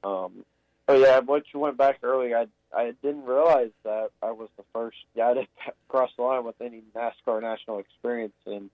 um, 0.03 0.45
but 0.85 0.99
yeah, 0.99 1.19
what 1.19 1.43
you 1.53 1.60
went 1.60 1.77
back 1.77 1.99
earlier, 2.03 2.38
I 2.38 2.47
I 2.76 2.93
didn't 3.02 3.26
realize 3.26 3.72
that 3.84 4.11
I 4.22 4.31
was 4.31 4.49
the 4.57 4.64
first 4.73 4.97
guy 5.15 5.34
to 5.34 5.47
cross 5.88 6.11
the 6.18 6.23
line 6.23 6.43
with 6.43 6.60
any 6.61 6.84
NASCAR 6.95 7.41
national 7.41 7.80
experience, 7.80 8.35
and 8.45 8.69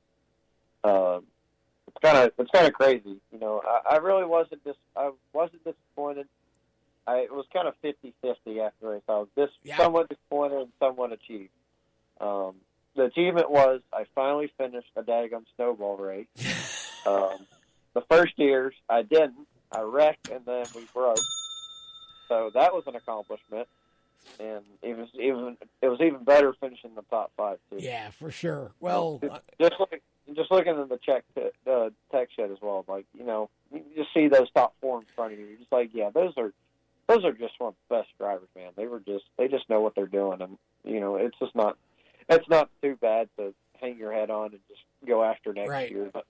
uh, 0.84 1.20
it's 1.88 1.98
kind 2.02 2.18
of 2.18 2.32
it's 2.38 2.52
kind 2.52 2.68
of 2.68 2.74
crazy. 2.74 3.18
You 3.32 3.40
know, 3.40 3.62
I, 3.66 3.96
I 3.96 3.98
really 3.98 4.26
wasn't 4.26 4.64
dis 4.64 4.76
I 4.96 5.12
wasn't 5.34 5.64
disappointed. 5.64 6.28
I 7.08 7.18
it 7.20 7.32
was 7.34 7.46
kind 7.52 7.68
of 7.68 7.74
50-50 7.84 8.66
after 8.66 8.72
the 8.82 8.88
race. 8.88 9.02
I 9.10 9.12
was 9.14 9.28
dis- 9.36 9.50
Yeah. 9.64 9.78
somewhat 9.78 10.10
disappointed 10.10 10.60
and 10.62 10.72
somewhat 10.80 11.12
achieved. 11.12 11.50
Um, 12.20 12.56
the 12.96 13.04
achievement 13.06 13.50
was 13.50 13.82
I 13.94 14.06
finally 14.14 14.52
finished 14.58 14.92
a 14.96 15.02
daggum 15.02 15.46
snowball 15.56 15.98
race. 15.98 16.28
um, 17.06 17.48
the 17.94 18.02
first 18.10 18.34
years 18.38 18.74
I 18.90 19.02
didn't. 19.02 19.48
I 19.72 19.82
wrecked 19.82 20.30
and 20.30 20.46
then 20.46 20.66
we 20.76 20.82
broke. 20.94 21.18
So 22.28 22.52
that 22.54 22.74
was 22.74 22.84
an 22.88 22.96
accomplishment. 22.96 23.68
And 24.40 24.62
it 24.82 24.98
was 24.98 25.08
even 25.16 25.58
it 25.82 25.88
was 25.88 26.00
even 26.02 26.24
better 26.24 26.54
finishing 26.60 26.94
the 26.96 27.02
top 27.10 27.32
five 27.36 27.58
too. 27.70 27.78
Yeah, 27.80 28.10
for 28.12 28.32
sure. 28.32 28.72
Well, 28.80 29.20
uh, 29.30 29.40
just 29.60 29.74
look, 29.80 29.94
just 30.36 30.52
looking 30.52 30.78
at 30.78 30.90
the 30.90 30.98
check 30.98 31.24
uh, 31.68 31.90
tech 32.12 32.30
shed 32.36 32.52
as 32.52 32.58
well. 32.62 32.86
Like 32.88 33.06
you 33.18 33.26
know, 33.26 33.50
you 33.74 33.82
just 33.96 34.14
see 34.14 34.28
those 34.28 34.50
top 34.52 34.76
four 34.82 35.00
in 35.00 35.06
front 35.16 35.34
of 35.34 35.40
you. 35.40 35.46
You're 35.46 35.58
just 35.58 35.72
like, 35.72 35.90
yeah, 35.94 36.10
those 36.10 36.34
are 36.38 36.54
those 37.08 37.26
are 37.26 37.34
just 37.34 37.54
one 37.60 37.70
of 37.70 37.76
the 37.90 37.96
best 37.98 38.10
drivers, 38.18 38.48
man. 38.56 38.72
They 38.76 38.88
were 38.88 39.00
just 39.00 39.26
they 39.38 39.48
just 39.48 39.70
know 39.70 39.82
what 39.82 39.96
they're 39.96 40.08
doing, 40.08 40.42
and 40.42 40.58
you 40.84 41.00
know, 41.00 41.16
it's 41.16 41.38
just 41.40 41.56
not 41.56 41.78
it's 42.30 42.48
not 42.50 42.70
too 42.82 42.96
bad 43.02 43.30
to 43.38 43.54
hang 43.80 43.98
your 43.98 44.14
head 44.14 44.30
on 44.30 44.52
and 44.52 44.60
just 44.70 44.82
go 45.08 45.24
after 45.24 45.54
next 45.54 45.70
Right. 45.70 45.92
year. 45.92 46.10
But 46.14 46.26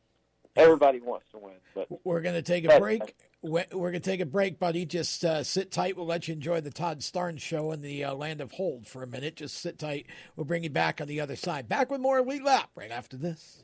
everybody 0.56 1.00
wants 1.00 1.26
to 1.32 1.38
win. 1.38 1.54
But 1.76 1.88
We're 2.04 2.22
going 2.22 2.36
to 2.36 2.42
take 2.42 2.66
a 2.66 2.80
break. 2.80 3.16
We're 3.44 3.66
going 3.72 3.94
to 3.94 4.00
take 4.00 4.22
a 4.22 4.26
break, 4.26 4.60
buddy. 4.60 4.86
Just 4.86 5.26
uh, 5.26 5.44
sit 5.44 5.72
tight. 5.72 5.98
We'll 5.98 6.06
let 6.06 6.28
you 6.28 6.34
enjoy 6.34 6.62
the 6.62 6.72
Todd 6.72 7.00
Starnes 7.00 7.42
show 7.42 7.72
in 7.72 7.82
the 7.82 8.04
uh, 8.04 8.14
land 8.14 8.40
of 8.40 8.52
hold 8.54 8.88
for 8.88 9.04
a 9.04 9.08
minute. 9.08 9.36
Just 9.36 9.58
sit 9.58 9.80
tight. 9.80 10.06
We'll 10.36 10.46
bring 10.46 10.64
you 10.64 10.70
back 10.70 11.02
on 11.02 11.08
the 11.08 11.20
other 11.20 11.36
side. 11.36 11.68
Back 11.68 11.92
with 11.92 12.02
more 12.02 12.22
Lead 12.22 12.44
Lap 12.44 12.70
right 12.76 12.92
after 12.92 13.18
this. 13.18 13.64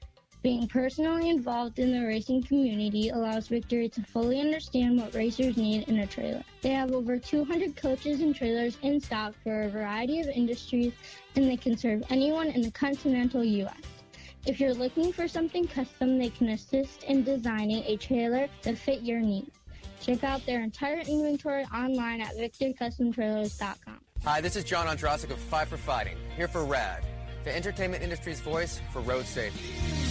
Being 0.43 0.67
personally 0.67 1.29
involved 1.29 1.77
in 1.77 1.91
the 1.91 2.03
racing 2.03 2.41
community 2.41 3.09
allows 3.09 3.47
Victory 3.47 3.87
to 3.89 4.01
fully 4.01 4.39
understand 4.39 4.97
what 4.99 5.13
racers 5.13 5.55
need 5.55 5.87
in 5.87 5.99
a 5.99 6.07
trailer. 6.07 6.43
They 6.61 6.69
have 6.69 6.93
over 6.93 7.19
200 7.19 7.75
coaches 7.75 8.21
and 8.21 8.35
trailers 8.35 8.75
in 8.81 8.99
stock 8.99 9.35
for 9.43 9.61
a 9.61 9.69
variety 9.69 10.19
of 10.19 10.27
industries, 10.29 10.93
and 11.35 11.47
they 11.47 11.57
can 11.57 11.77
serve 11.77 12.01
anyone 12.09 12.47
in 12.47 12.63
the 12.63 12.71
continental 12.71 13.43
U.S. 13.43 13.75
If 14.47 14.59
you're 14.59 14.73
looking 14.73 15.13
for 15.13 15.27
something 15.27 15.67
custom, 15.67 16.17
they 16.17 16.29
can 16.29 16.49
assist 16.49 17.03
in 17.03 17.23
designing 17.23 17.83
a 17.85 17.95
trailer 17.97 18.47
to 18.63 18.75
fit 18.75 19.01
your 19.01 19.19
needs. 19.19 19.51
Check 20.01 20.23
out 20.23 20.43
their 20.47 20.63
entire 20.63 21.01
inventory 21.01 21.65
online 21.65 22.19
at 22.19 22.35
victorycustomtrailers.com. 22.35 23.99
Hi, 24.23 24.41
this 24.41 24.55
is 24.55 24.63
John 24.63 24.87
Ondrasik 24.87 25.29
of 25.29 25.37
Five 25.37 25.67
for 25.67 25.77
Fighting, 25.77 26.17
here 26.35 26.47
for 26.47 26.65
RAD, 26.65 27.05
the 27.43 27.55
entertainment 27.55 28.01
industry's 28.01 28.39
voice 28.39 28.81
for 28.91 29.01
road 29.01 29.27
safety. 29.27 30.10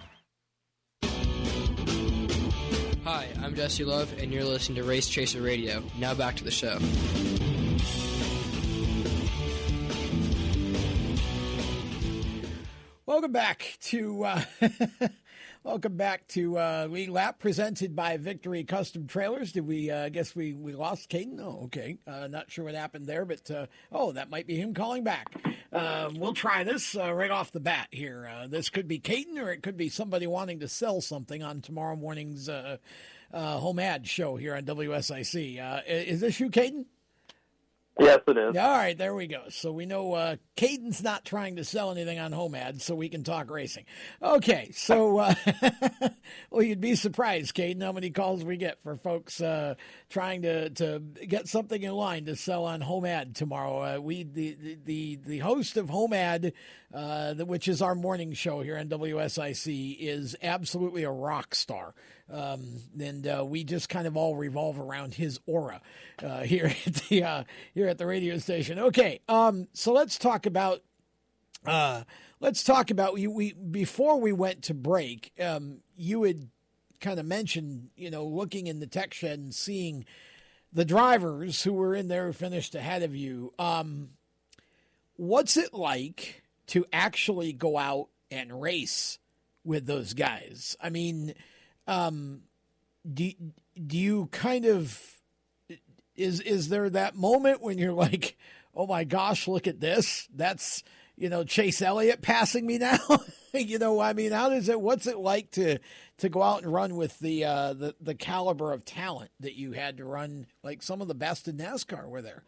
Hi, 3.03 3.27
I'm 3.41 3.55
Jesse 3.55 3.83
Love, 3.83 4.15
and 4.19 4.31
you're 4.31 4.43
listening 4.43 4.75
to 4.75 4.83
Race 4.83 5.09
Chaser 5.09 5.41
Radio. 5.41 5.81
Now 5.97 6.13
back 6.13 6.35
to 6.35 6.43
the 6.43 6.51
show. 6.51 6.77
Welcome 13.07 13.31
back 13.31 13.79
to 13.85 14.23
uh, 14.23 14.43
welcome 15.63 15.95
back 15.95 16.27
to 16.27 16.57
uh, 16.57 16.87
Lead 16.89 17.09
Lap 17.09 17.39
presented 17.39 17.95
by 17.95 18.17
Victory 18.17 18.63
Custom 18.63 19.07
Trailers. 19.07 19.51
Did 19.51 19.67
we? 19.67 19.89
Uh, 19.89 20.09
guess 20.09 20.35
we 20.35 20.53
we 20.53 20.73
lost 20.73 21.09
Kaden. 21.09 21.39
Oh, 21.39 21.65
okay. 21.65 21.97
Uh, 22.07 22.27
not 22.27 22.51
sure 22.51 22.65
what 22.65 22.75
happened 22.75 23.05
there, 23.05 23.25
but 23.25 23.49
uh, 23.51 23.67
oh, 23.91 24.11
that 24.13 24.29
might 24.29 24.47
be 24.47 24.55
him 24.55 24.73
calling 24.73 25.03
back. 25.03 25.27
Um, 25.71 26.15
we'll 26.15 26.33
try 26.33 26.63
this 26.63 26.95
uh, 26.97 27.13
right 27.13 27.31
off 27.31 27.51
the 27.51 27.59
bat 27.59 27.87
here. 27.91 28.29
Uh, 28.31 28.47
this 28.47 28.69
could 28.69 28.87
be 28.87 28.99
Kaden, 28.99 29.37
or 29.37 29.51
it 29.51 29.63
could 29.63 29.77
be 29.77 29.89
somebody 29.89 30.27
wanting 30.27 30.59
to 30.59 30.67
sell 30.67 31.01
something 31.01 31.43
on 31.43 31.61
tomorrow 31.61 31.95
morning's 31.95 32.49
home 33.33 33.79
ad 33.79 34.07
show 34.07 34.35
here 34.35 34.55
on 34.55 34.63
WSIC. 34.63 35.85
Is 35.87 36.19
this 36.19 36.39
you, 36.39 36.49
Kaden? 36.49 36.85
Yes, 37.99 38.19
it 38.27 38.37
is. 38.37 38.57
All 38.57 38.71
right, 38.71 38.97
there 38.97 39.13
we 39.13 39.27
go. 39.27 39.43
So 39.49 39.71
we 39.71 39.85
know 39.85 40.13
uh, 40.13 40.37
Kaden's 40.55 41.03
not 41.03 41.25
trying 41.25 41.57
to 41.57 41.65
sell 41.65 41.91
anything 41.91 42.19
on 42.19 42.31
home 42.31 42.55
ads, 42.55 42.83
so 42.83 42.95
we 42.95 43.09
can 43.09 43.23
talk 43.23 43.51
racing. 43.51 43.85
Okay, 44.21 44.71
so 44.73 45.17
uh, 45.19 45.33
well, 46.49 46.63
you'd 46.63 46.81
be 46.81 46.95
surprised, 46.95 47.53
Kaden, 47.55 47.83
how 47.83 47.91
many 47.91 48.09
calls 48.09 48.43
we 48.43 48.57
get 48.57 48.81
for 48.81 48.95
folks 48.95 49.41
uh, 49.41 49.75
trying 50.09 50.43
to, 50.43 50.69
to 50.71 50.99
get 50.99 51.47
something 51.47 51.81
in 51.81 51.91
line 51.91 52.25
to 52.25 52.35
sell 52.35 52.65
on 52.65 52.81
home 52.81 53.05
ad 53.05 53.35
tomorrow. 53.35 53.97
Uh, 53.97 53.99
we 53.99 54.23
the, 54.23 54.53
the 54.53 54.77
the 54.85 55.19
the 55.25 55.39
host 55.39 55.77
of 55.77 55.89
home 55.89 56.13
ad, 56.13 56.53
uh, 56.93 57.33
which 57.35 57.67
is 57.67 57.81
our 57.81 57.95
morning 57.95 58.33
show 58.33 58.61
here 58.61 58.77
on 58.77 58.87
WSIC, 58.87 59.97
is 59.99 60.35
absolutely 60.41 61.03
a 61.03 61.11
rock 61.11 61.55
star. 61.55 61.93
Um, 62.31 62.79
and 62.99 63.27
uh, 63.27 63.45
we 63.45 63.63
just 63.63 63.89
kind 63.89 64.07
of 64.07 64.15
all 64.15 64.35
revolve 64.35 64.79
around 64.79 65.13
his 65.13 65.39
aura 65.45 65.81
uh, 66.23 66.39
here 66.41 66.73
at 66.85 66.93
the 66.95 67.23
uh, 67.23 67.43
here 67.73 67.87
at 67.87 67.97
the 67.97 68.05
radio 68.05 68.37
station. 68.37 68.79
Okay, 68.79 69.21
um, 69.27 69.67
so 69.73 69.93
let's 69.93 70.17
talk 70.17 70.45
about 70.45 70.81
uh, 71.65 72.03
let's 72.39 72.63
talk 72.63 72.91
about 72.91 73.13
we, 73.13 73.27
we 73.27 73.53
before 73.53 74.19
we 74.19 74.31
went 74.31 74.63
to 74.63 74.73
break. 74.73 75.31
Um, 75.39 75.79
you 75.95 76.23
had 76.23 76.49
kind 76.99 77.19
of 77.19 77.25
mentioned, 77.25 77.89
you 77.95 78.11
know, 78.11 78.25
looking 78.25 78.67
in 78.67 78.79
the 78.79 78.87
tech 78.87 79.13
shed 79.13 79.39
and 79.39 79.53
seeing 79.53 80.05
the 80.71 80.85
drivers 80.85 81.63
who 81.63 81.73
were 81.73 81.95
in 81.95 82.07
there 82.07 82.31
finished 82.31 82.75
ahead 82.75 83.03
of 83.03 83.15
you. 83.15 83.53
Um, 83.59 84.11
what's 85.15 85.57
it 85.57 85.73
like 85.73 86.43
to 86.67 86.85
actually 86.91 87.53
go 87.53 87.77
out 87.77 88.07
and 88.29 88.61
race 88.61 89.19
with 89.63 89.85
those 89.85 90.13
guys? 90.13 90.75
I 90.81 90.89
mean, 90.89 91.33
um, 91.87 92.41
do 93.11 93.31
do 93.87 93.97
you 93.97 94.27
kind 94.31 94.65
of 94.65 94.99
is 96.15 96.39
is 96.41 96.69
there 96.69 96.89
that 96.89 97.15
moment 97.15 97.61
when 97.61 97.77
you're 97.77 97.93
like, 97.93 98.37
oh 98.75 98.87
my 98.87 99.03
gosh, 99.03 99.47
look 99.47 99.67
at 99.67 99.79
this? 99.79 100.27
That's 100.33 100.83
you 101.17 101.29
know 101.29 101.43
Chase 101.43 101.81
Elliott 101.81 102.21
passing 102.21 102.65
me 102.65 102.77
now. 102.77 102.99
you 103.53 103.79
know, 103.79 103.99
I 103.99 104.13
mean, 104.13 104.31
how 104.31 104.49
does 104.49 104.69
it? 104.69 104.79
What's 104.79 105.07
it 105.07 105.17
like 105.17 105.51
to 105.51 105.79
to 106.17 106.29
go 106.29 106.41
out 106.41 106.63
and 106.63 106.71
run 106.71 106.95
with 106.95 107.19
the 107.19 107.45
uh, 107.45 107.73
the 107.73 107.95
the 107.99 108.15
caliber 108.15 108.71
of 108.71 108.85
talent 108.85 109.31
that 109.39 109.55
you 109.55 109.73
had 109.73 109.97
to 109.97 110.05
run? 110.05 110.47
Like 110.63 110.81
some 110.81 111.01
of 111.01 111.07
the 111.07 111.15
best 111.15 111.47
in 111.47 111.57
NASCAR 111.57 112.07
were 112.07 112.21
there. 112.21 112.43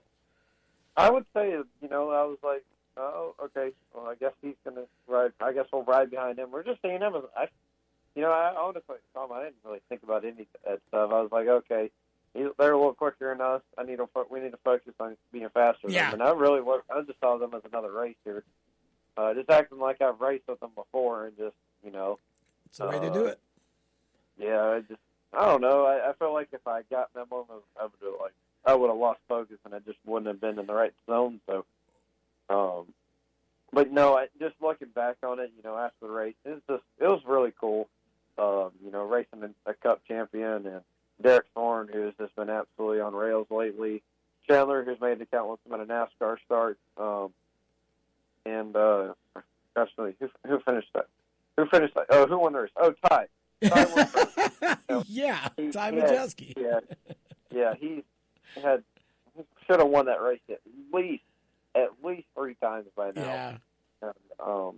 I 0.95 1.09
would 1.09 1.25
say, 1.33 1.49
you 1.49 1.89
know, 1.89 2.11
I 2.11 2.23
was 2.23 2.37
like, 2.43 2.63
oh, 2.97 3.35
okay. 3.45 3.71
Well, 3.93 4.07
I 4.07 4.15
guess 4.15 4.33
he's 4.41 4.55
gonna 4.65 4.85
ride. 5.07 5.31
I 5.41 5.53
guess 5.53 5.65
we'll 5.71 5.83
ride 5.83 6.11
behind 6.11 6.39
him. 6.39 6.51
We're 6.51 6.63
just 6.63 6.81
seeing 6.81 7.01
him. 7.01 7.15
as 7.15 7.23
I, 7.37 7.47
you 8.15 8.21
know, 8.21 8.31
I 8.31 8.53
honestly, 8.55 8.95
Tom, 9.13 9.31
I 9.31 9.39
didn't 9.43 9.55
really 9.65 9.81
think 9.89 10.03
about 10.03 10.23
any 10.23 10.41
of 10.41 10.47
that 10.65 10.79
stuff. 10.89 11.11
I 11.11 11.21
was 11.21 11.29
like, 11.31 11.47
okay, 11.47 11.89
he's, 12.33 12.45
they're 12.59 12.73
a 12.73 12.77
little 12.77 12.93
quicker 12.93 13.29
than 13.33 13.41
us. 13.41 13.61
I 13.77 13.83
need 13.83 13.97
to. 13.97 14.07
fo- 14.13 14.27
We 14.29 14.39
need 14.39 14.51
to 14.51 14.59
focus 14.63 14.93
on 14.99 15.17
being 15.31 15.49
faster. 15.53 15.89
Yeah. 15.89 16.11
Than 16.11 16.19
them. 16.19 16.27
And 16.27 16.37
I 16.37 16.41
really 16.41 16.61
was. 16.61 16.81
I 16.89 17.01
just 17.01 17.19
saw 17.19 17.37
them 17.37 17.53
as 17.55 17.61
another 17.71 17.91
racer. 17.91 18.43
Uh, 19.17 19.33
just 19.33 19.49
acting 19.49 19.79
like 19.79 20.01
I've 20.01 20.19
raced 20.21 20.47
with 20.47 20.59
them 20.59 20.71
before, 20.75 21.27
and 21.27 21.37
just 21.37 21.55
you 21.83 21.91
know. 21.91 22.19
It's 22.67 22.77
the 22.79 22.87
way 22.87 22.99
to 22.99 23.11
do 23.13 23.25
it. 23.25 23.39
Yeah, 24.37 24.59
I 24.61 24.79
just 24.81 24.99
I 25.31 25.45
don't 25.45 25.61
know. 25.61 25.85
I, 25.85 26.09
I 26.09 26.13
felt 26.13 26.33
like 26.33 26.49
if 26.53 26.65
I 26.67 26.81
got 26.89 27.13
them 27.13 27.27
on, 27.31 27.45
I 27.79 27.83
would 27.83 27.91
have 28.01 28.13
like 28.21 28.33
I 28.65 28.73
would 28.75 28.87
have 28.87 28.97
lost 28.97 29.19
focus 29.27 29.57
and 29.65 29.75
I 29.75 29.79
just 29.79 29.97
wouldn't 30.05 30.27
have 30.27 30.41
been 30.41 30.57
in 30.57 30.65
the 30.65 30.73
right 30.73 30.93
zone. 31.05 31.39
So, 31.47 31.65
um, 32.53 32.85
but 33.71 33.91
no, 33.91 34.15
I, 34.15 34.27
just 34.39 34.55
looking 34.61 34.89
back 34.89 35.17
on 35.23 35.39
it, 35.39 35.51
you 35.57 35.63
know, 35.63 35.77
after 35.77 36.07
the 36.07 36.13
race, 36.13 36.35
it's 36.45 36.61
just 36.69 36.83
it 36.99 37.07
was 37.07 37.21
really 37.25 37.53
cool. 37.59 37.89
Um, 38.37 38.71
you 38.83 38.91
know, 38.91 39.03
racing 39.03 39.43
a 39.65 39.73
Cup 39.75 40.01
champion 40.07 40.65
and 40.67 40.81
Derek 41.21 41.45
Thorn, 41.53 41.89
who's 41.91 42.13
just 42.19 42.35
been 42.35 42.49
absolutely 42.49 42.99
on 42.99 43.13
rails 43.13 43.47
lately. 43.49 44.01
Chandler, 44.47 44.83
who's 44.83 44.99
made 44.99 45.19
the 45.19 45.25
countless 45.25 45.59
amount 45.65 45.83
of 45.83 45.87
NASCAR 45.87 46.37
starts, 46.45 46.79
um, 46.97 47.33
and 48.45 48.75
uh, 48.75 49.13
gosh, 49.75 49.89
who, 49.95 50.13
who 50.45 50.59
finished 50.65 50.89
that? 50.93 51.05
Who 51.57 51.65
finished 51.67 51.95
that? 51.95 52.07
Oh, 52.09 52.27
who 52.27 52.39
won 52.39 52.53
the 52.53 52.59
race? 52.61 52.71
Oh, 52.75 52.93
Ty. 53.09 53.27
Ty 53.63 53.85
won 53.85 54.05
first. 54.07 55.09
yeah, 55.09 55.47
He- 55.55 55.69
Ty 55.69 55.91
Majeski. 55.91 56.53
Yeah, 56.57 56.79
yeah, 57.51 57.73
he 57.79 58.03
had 58.61 58.83
he 59.35 59.43
should 59.65 59.79
have 59.79 59.89
won 59.89 60.07
that 60.07 60.21
race 60.21 60.41
at 60.49 60.59
least 60.91 61.23
at 61.75 61.89
least 62.03 62.27
three 62.35 62.55
times 62.55 62.87
by 62.95 63.11
now. 63.11 63.21
Yeah. 63.21 63.57
And, 64.01 64.13
um, 64.39 64.75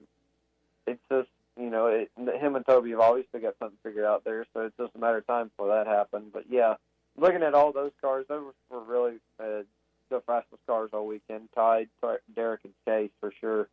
it's 0.87 1.01
just 1.11 1.29
you 1.57 1.69
know, 1.69 1.87
it, 1.87 2.11
him 2.17 2.55
and 2.55 2.65
Toby 2.65 2.91
have 2.91 2.99
obviously 2.99 3.39
got 3.39 3.55
something 3.59 3.77
figured 3.81 4.05
out 4.05 4.23
there, 4.25 4.45
so 4.53 4.61
it's 4.61 4.77
just 4.77 4.95
a 4.95 4.99
matter 4.99 5.17
of 5.17 5.27
time 5.27 5.47
before 5.47 5.69
that 5.69 5.87
happened. 5.87 6.31
But 6.33 6.45
yeah, 6.49 6.75
looking 7.17 7.43
at 7.43 7.53
all 7.53 7.71
those 7.71 7.91
cars, 8.01 8.25
those 8.27 8.53
were 8.69 8.83
really 8.83 9.15
uh, 9.39 9.63
the 10.09 10.21
fastest 10.27 10.61
cars 10.67 10.89
all 10.93 11.07
weekend. 11.07 11.49
Ty- 11.55 11.87
Derek, 12.35 12.61
and 12.65 12.73
Chase 12.85 13.11
for 13.21 13.31
sure. 13.39 13.69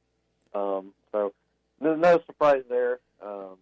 Um, 0.55 0.93
so 1.11 1.32
there's 1.81 2.01
no 2.01 2.20
surprise 2.27 2.62
there. 2.69 3.01
Um, 3.24 3.57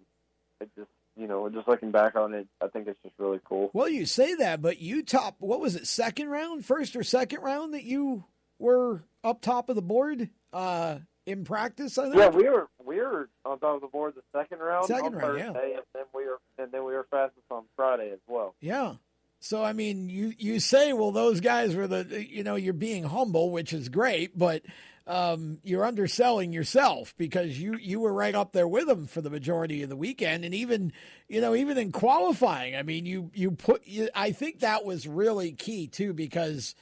it 0.60 0.70
just 0.76 0.90
you 1.16 1.26
know, 1.26 1.48
just 1.48 1.68
looking 1.68 1.90
back 1.90 2.14
on 2.16 2.34
it, 2.34 2.46
I 2.62 2.68
think 2.68 2.88
it's 2.88 2.98
just 3.02 3.14
really 3.18 3.40
cool. 3.44 3.70
Well, 3.72 3.88
you 3.88 4.06
say 4.06 4.34
that, 4.36 4.62
but 4.62 4.80
you 4.80 5.02
top 5.02 5.36
what 5.38 5.60
was 5.60 5.76
it, 5.76 5.86
second 5.86 6.28
round, 6.28 6.64
first 6.64 6.94
or 6.94 7.02
second 7.02 7.40
round 7.40 7.74
that 7.74 7.84
you 7.84 8.24
were 8.60 9.02
up 9.24 9.40
top 9.40 9.68
of 9.68 9.76
the 9.76 9.82
board 9.82 10.28
uh, 10.52 10.98
in 11.26 11.44
practice? 11.44 11.98
I 11.98 12.04
think. 12.04 12.16
Yeah, 12.16 12.28
we 12.28 12.48
were 12.48 12.68
we 12.84 12.96
were 12.96 13.28
on 13.44 13.58
top 13.58 13.76
of 13.76 13.80
the 13.80 13.88
board 13.88 14.14
the 14.14 14.22
second 14.38 14.58
round 14.58 14.86
Second 14.86 15.14
on 15.14 15.20
round, 15.20 15.38
yeah. 15.38 15.46
And 15.46 15.82
then 15.94 16.04
we 16.14 16.26
were 16.26 16.38
and 16.58 16.70
then 16.70 16.84
we 16.84 16.92
were 16.92 17.06
fastest 17.10 17.46
on 17.50 17.64
Friday 17.76 18.10
as 18.12 18.20
well. 18.28 18.54
Yeah. 18.60 18.94
So 19.40 19.64
I 19.64 19.72
mean, 19.72 20.10
you 20.10 20.34
you 20.38 20.60
say, 20.60 20.92
well, 20.92 21.12
those 21.12 21.40
guys 21.40 21.74
were 21.74 21.86
the, 21.86 22.26
you 22.28 22.42
know, 22.44 22.56
you're 22.56 22.74
being 22.74 23.04
humble, 23.04 23.50
which 23.50 23.72
is 23.72 23.88
great, 23.88 24.38
but 24.38 24.62
um, 25.06 25.58
you're 25.64 25.84
underselling 25.84 26.52
yourself 26.52 27.14
because 27.16 27.58
you 27.58 27.76
you 27.78 28.00
were 28.00 28.12
right 28.12 28.34
up 28.34 28.52
there 28.52 28.68
with 28.68 28.86
them 28.86 29.06
for 29.06 29.20
the 29.20 29.30
majority 29.30 29.82
of 29.82 29.88
the 29.88 29.96
weekend, 29.96 30.44
and 30.44 30.54
even 30.54 30.92
you 31.26 31.40
know 31.40 31.54
even 31.54 31.78
in 31.78 31.90
qualifying, 31.90 32.76
I 32.76 32.82
mean, 32.82 33.06
you 33.06 33.30
you 33.34 33.52
put, 33.52 33.86
you, 33.86 34.08
I 34.14 34.32
think 34.32 34.60
that 34.60 34.84
was 34.84 35.08
really 35.08 35.52
key 35.52 35.88
too 35.88 36.12
because, 36.12 36.74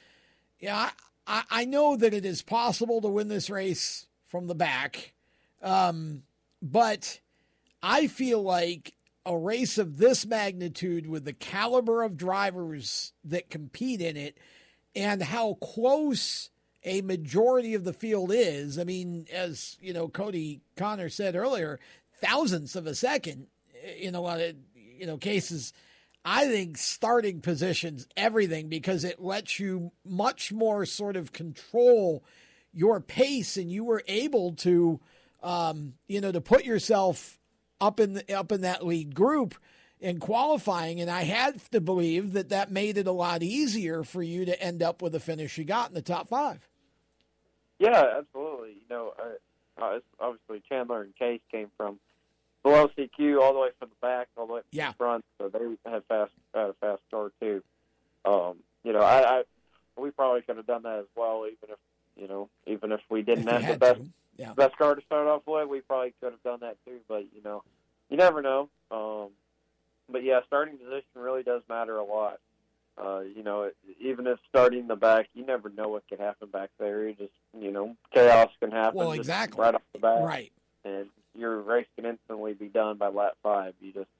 yeah, 0.58 0.90
I, 1.28 1.42
I 1.50 1.64
know 1.66 1.96
that 1.96 2.14
it 2.14 2.24
is 2.24 2.42
possible 2.42 3.00
to 3.02 3.08
win 3.08 3.28
this 3.28 3.50
race 3.50 4.06
from 4.26 4.46
the 4.46 4.54
back, 4.54 5.12
um, 5.62 6.22
but 6.62 7.20
I 7.82 8.06
feel 8.06 8.42
like 8.42 8.94
a 9.26 9.36
race 9.36 9.76
of 9.76 9.98
this 9.98 10.24
magnitude 10.24 11.06
with 11.06 11.24
the 11.24 11.34
caliber 11.34 12.02
of 12.02 12.16
drivers 12.16 13.12
that 13.24 13.50
compete 13.50 14.00
in 14.00 14.16
it 14.16 14.38
and 14.96 15.22
how 15.22 15.54
close 15.54 16.50
a 16.82 17.02
majority 17.02 17.74
of 17.74 17.84
the 17.84 17.92
field 17.92 18.32
is. 18.32 18.78
I 18.78 18.84
mean, 18.84 19.26
as 19.32 19.76
you 19.82 19.92
know, 19.92 20.08
Kodie 20.08 20.60
Conner 20.76 21.10
said 21.10 21.36
earlier, 21.36 21.78
thousandths 22.20 22.74
of 22.74 22.86
a 22.86 22.94
second 22.94 23.48
in 23.98 24.14
a 24.14 24.20
lot 24.20 24.40
of 24.40 24.54
you 24.74 25.06
know 25.06 25.18
cases. 25.18 25.72
I 26.30 26.46
think 26.46 26.76
starting 26.76 27.40
positions 27.40 28.06
everything 28.18 28.68
because 28.68 29.02
it 29.02 29.18
lets 29.18 29.58
you 29.58 29.92
much 30.04 30.52
more 30.52 30.84
sort 30.84 31.16
of 31.16 31.32
control 31.32 32.22
your 32.74 33.00
pace, 33.00 33.56
and 33.56 33.72
you 33.72 33.82
were 33.82 34.02
able 34.06 34.52
to, 34.56 35.00
um, 35.42 35.94
you 36.06 36.20
know, 36.20 36.30
to 36.30 36.42
put 36.42 36.66
yourself 36.66 37.38
up 37.80 37.98
in 37.98 38.12
the, 38.12 38.38
up 38.38 38.52
in 38.52 38.60
that 38.60 38.84
lead 38.84 39.14
group. 39.14 39.54
in 40.00 40.20
qualifying, 40.20 41.00
and 41.00 41.10
I 41.10 41.22
have 41.22 41.68
to 41.70 41.80
believe 41.80 42.32
that 42.34 42.50
that 42.50 42.70
made 42.70 42.98
it 42.98 43.06
a 43.06 43.12
lot 43.12 43.42
easier 43.42 44.04
for 44.04 44.22
you 44.22 44.44
to 44.44 44.62
end 44.62 44.82
up 44.82 45.02
with 45.02 45.12
the 45.12 45.20
finish 45.20 45.58
you 45.58 45.64
got 45.64 45.88
in 45.88 45.94
the 45.94 46.02
top 46.02 46.28
five. 46.28 46.68
Yeah, 47.78 48.18
absolutely. 48.18 48.74
You 48.74 48.86
know, 48.90 49.12
obviously 50.20 50.62
Chandler 50.68 51.02
and 51.02 51.16
Case 51.16 51.40
came 51.50 51.70
from 51.76 51.98
below 52.68 52.90
CQ 52.96 53.40
all 53.40 53.52
the 53.52 53.58
way 53.58 53.68
from 53.78 53.88
the 53.88 54.06
back, 54.06 54.28
all 54.36 54.46
the 54.46 54.52
way 54.54 54.60
to 54.60 54.66
yeah. 54.70 54.90
the 54.90 54.96
front, 54.96 55.24
so 55.38 55.48
they 55.48 55.90
had 55.90 56.04
fast 56.04 56.32
had 56.54 56.70
a 56.70 56.74
fast 56.74 57.02
start 57.08 57.32
too. 57.40 57.62
Um, 58.24 58.56
you 58.84 58.92
know, 58.92 59.00
I, 59.00 59.38
I 59.38 59.42
we 59.96 60.10
probably 60.10 60.42
could 60.42 60.56
have 60.56 60.66
done 60.66 60.82
that 60.82 60.98
as 61.00 61.06
well, 61.16 61.44
even 61.46 61.70
if 61.70 61.78
you 62.16 62.28
know, 62.28 62.48
even 62.66 62.92
if 62.92 63.00
we 63.08 63.22
didn't 63.22 63.48
if 63.48 63.62
have 63.62 63.72
the 63.72 63.78
best 63.78 64.00
yeah. 64.36 64.52
best 64.54 64.76
car 64.76 64.94
to 64.94 65.02
start 65.02 65.26
off 65.26 65.42
with, 65.46 65.68
we 65.68 65.80
probably 65.80 66.14
could 66.20 66.32
have 66.32 66.42
done 66.42 66.60
that 66.60 66.76
too. 66.84 66.98
But 67.08 67.26
you 67.34 67.42
know, 67.44 67.62
you 68.10 68.16
never 68.16 68.42
know. 68.42 68.68
Um, 68.90 69.30
but 70.10 70.24
yeah, 70.24 70.40
starting 70.46 70.78
position 70.78 71.04
really 71.14 71.42
does 71.42 71.62
matter 71.68 71.96
a 71.96 72.04
lot. 72.04 72.40
Uh, 73.00 73.20
you 73.20 73.44
know, 73.44 73.70
even 74.00 74.26
if 74.26 74.38
starting 74.48 74.88
the 74.88 74.96
back, 74.96 75.28
you 75.32 75.46
never 75.46 75.68
know 75.68 75.88
what 75.88 76.02
could 76.08 76.18
happen 76.18 76.48
back 76.48 76.70
there. 76.80 77.06
You 77.06 77.14
just, 77.14 77.32
you 77.56 77.70
know, 77.70 77.96
chaos 78.12 78.50
can 78.58 78.72
happen. 78.72 78.98
Well, 78.98 79.12
exactly. 79.12 79.60
right 79.60 79.74
off 79.74 79.82
the 79.92 80.00
bat, 80.00 80.24
Right. 80.24 80.52
And 80.84 81.06
your 81.38 81.60
race 81.60 81.86
can 81.96 82.04
instantly 82.06 82.54
be 82.54 82.68
done 82.68 82.98
by 82.98 83.08
lap 83.08 83.34
five. 83.42 83.74
You 83.80 83.92
just, 83.92 84.10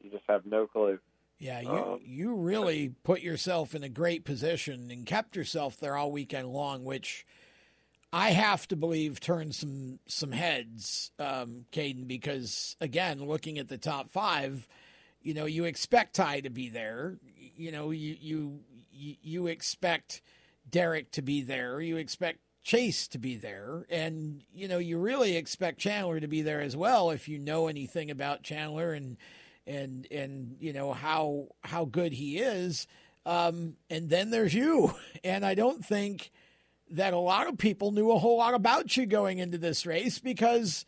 you 0.00 0.10
just 0.10 0.24
have 0.28 0.46
no 0.46 0.66
clue. 0.66 0.98
Yeah, 1.38 1.60
you 1.60 1.70
Um, 1.70 2.00
you 2.04 2.34
really 2.34 2.94
put 3.02 3.22
yourself 3.22 3.74
in 3.74 3.82
a 3.82 3.88
great 3.88 4.24
position 4.24 4.90
and 4.90 5.06
kept 5.06 5.36
yourself 5.36 5.78
there 5.78 5.96
all 5.96 6.12
weekend 6.12 6.48
long, 6.48 6.84
which 6.84 7.26
I 8.12 8.30
have 8.30 8.68
to 8.68 8.76
believe 8.76 9.20
turned 9.20 9.54
some 9.54 10.00
some 10.06 10.32
heads, 10.32 11.12
um, 11.18 11.64
Kaden, 11.72 12.06
because 12.06 12.76
again, 12.80 13.24
looking 13.24 13.58
at 13.58 13.68
the 13.68 13.78
top 13.78 14.10
five, 14.10 14.68
you 15.22 15.32
know, 15.32 15.46
you 15.46 15.64
expect 15.64 16.16
Ty 16.16 16.40
to 16.40 16.50
be 16.50 16.68
there. 16.68 17.16
You 17.56 17.72
know, 17.72 17.90
you 17.90 18.16
you 18.20 18.60
you, 18.92 19.16
you 19.22 19.46
expect 19.46 20.20
Derek 20.68 21.10
to 21.12 21.22
be 21.22 21.40
there. 21.40 21.80
You 21.80 21.96
expect 21.96 22.40
Chase 22.62 23.08
to 23.08 23.18
be 23.18 23.36
there, 23.36 23.86
and 23.88 24.42
you 24.52 24.68
know, 24.68 24.78
you 24.78 24.98
really 24.98 25.36
expect 25.36 25.78
Chandler 25.78 26.20
to 26.20 26.28
be 26.28 26.42
there 26.42 26.60
as 26.60 26.76
well 26.76 27.10
if 27.10 27.28
you 27.28 27.38
know 27.38 27.68
anything 27.68 28.10
about 28.10 28.42
Chandler 28.42 28.92
and 28.92 29.16
and 29.66 30.06
and 30.10 30.56
you 30.60 30.72
know 30.72 30.92
how 30.92 31.48
how 31.62 31.84
good 31.84 32.12
he 32.12 32.38
is. 32.38 32.86
Um, 33.26 33.76
and 33.88 34.08
then 34.08 34.30
there's 34.30 34.54
you, 34.54 34.94
and 35.24 35.44
I 35.44 35.54
don't 35.54 35.84
think 35.84 36.30
that 36.90 37.14
a 37.14 37.18
lot 37.18 37.46
of 37.46 37.56
people 37.56 37.92
knew 37.92 38.10
a 38.10 38.18
whole 38.18 38.38
lot 38.38 38.54
about 38.54 38.96
you 38.96 39.06
going 39.06 39.38
into 39.38 39.58
this 39.58 39.86
race 39.86 40.18
because 40.18 40.84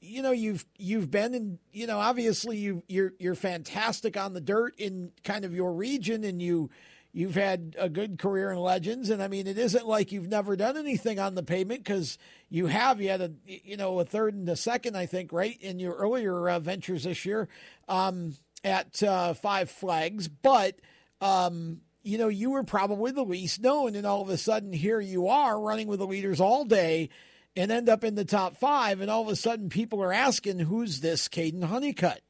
you 0.00 0.22
know 0.22 0.32
you've 0.32 0.66
you've 0.76 1.10
been 1.10 1.34
in 1.34 1.58
you 1.72 1.86
know 1.86 1.98
obviously 1.98 2.58
you 2.58 2.82
you're 2.88 3.12
you're 3.18 3.34
fantastic 3.34 4.16
on 4.16 4.34
the 4.34 4.40
dirt 4.40 4.74
in 4.78 5.12
kind 5.24 5.44
of 5.44 5.54
your 5.54 5.72
region 5.72 6.24
and 6.24 6.42
you 6.42 6.70
you've 7.16 7.34
had 7.34 7.74
a 7.78 7.88
good 7.88 8.18
career 8.18 8.52
in 8.52 8.58
legends 8.58 9.08
and 9.08 9.22
I 9.22 9.28
mean 9.28 9.46
it 9.46 9.56
isn't 9.56 9.86
like 9.86 10.12
you've 10.12 10.28
never 10.28 10.54
done 10.54 10.76
anything 10.76 11.18
on 11.18 11.34
the 11.34 11.42
pavement 11.42 11.82
cuz 11.86 12.18
you 12.50 12.66
have 12.66 13.00
you 13.00 13.08
had 13.08 13.22
a 13.22 13.32
you 13.46 13.78
know 13.78 13.98
a 13.98 14.04
third 14.04 14.34
and 14.34 14.46
a 14.50 14.54
second 14.54 14.98
I 14.98 15.06
think 15.06 15.32
right 15.32 15.56
in 15.62 15.78
your 15.78 15.94
earlier 15.94 16.50
uh, 16.50 16.58
ventures 16.58 17.04
this 17.04 17.24
year 17.24 17.48
um, 17.88 18.36
at 18.62 19.02
uh, 19.02 19.32
Five 19.32 19.70
Flags 19.70 20.28
but 20.28 20.76
um, 21.22 21.80
you 22.02 22.18
know 22.18 22.28
you 22.28 22.50
were 22.50 22.64
probably 22.64 23.12
the 23.12 23.24
least 23.24 23.62
known 23.62 23.94
and 23.94 24.06
all 24.06 24.20
of 24.20 24.28
a 24.28 24.36
sudden 24.36 24.74
here 24.74 25.00
you 25.00 25.26
are 25.26 25.58
running 25.58 25.86
with 25.86 26.00
the 26.00 26.06
leaders 26.06 26.38
all 26.38 26.66
day 26.66 27.08
and 27.56 27.72
end 27.72 27.88
up 27.88 28.04
in 28.04 28.16
the 28.16 28.24
top 28.26 28.58
five, 28.58 29.00
and 29.00 29.10
all 29.10 29.22
of 29.22 29.28
a 29.28 29.34
sudden 29.34 29.70
people 29.70 30.02
are 30.02 30.12
asking, 30.12 30.58
"Who's 30.58 31.00
this 31.00 31.26
Kaden 31.26 31.64
Honeycutt?" 31.64 32.20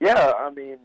Yeah, 0.00 0.32
I 0.36 0.50
mean, 0.50 0.80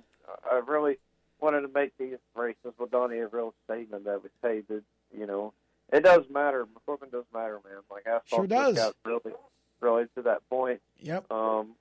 I 0.52 0.58
really 0.58 1.00
wanted 1.46 1.62
to 1.62 1.68
make 1.68 1.92
these 2.00 2.18
races 2.36 2.74
with 2.80 2.90
Donnie 2.90 3.20
a 3.20 3.28
real 3.28 3.54
statement 3.66 4.06
that 4.06 4.24
would 4.24 4.32
say 4.42 4.62
that 4.68 4.82
you 5.16 5.28
know 5.28 5.54
it 5.94 6.04
does 6.04 6.26
matter. 6.32 6.68
Equipment 6.76 7.12
does 7.12 7.26
matter, 7.34 7.60
man. 7.64 7.82
Like 7.92 8.08
asphalt 8.08 8.24
Sure 8.42 8.48
does. 8.48 8.76
got 8.76 8.96
really, 9.06 9.36
really 9.80 10.06
to 10.16 10.24
that 10.24 10.48
point. 10.50 10.82
Yep. 11.02 11.32
Um, 11.32 11.76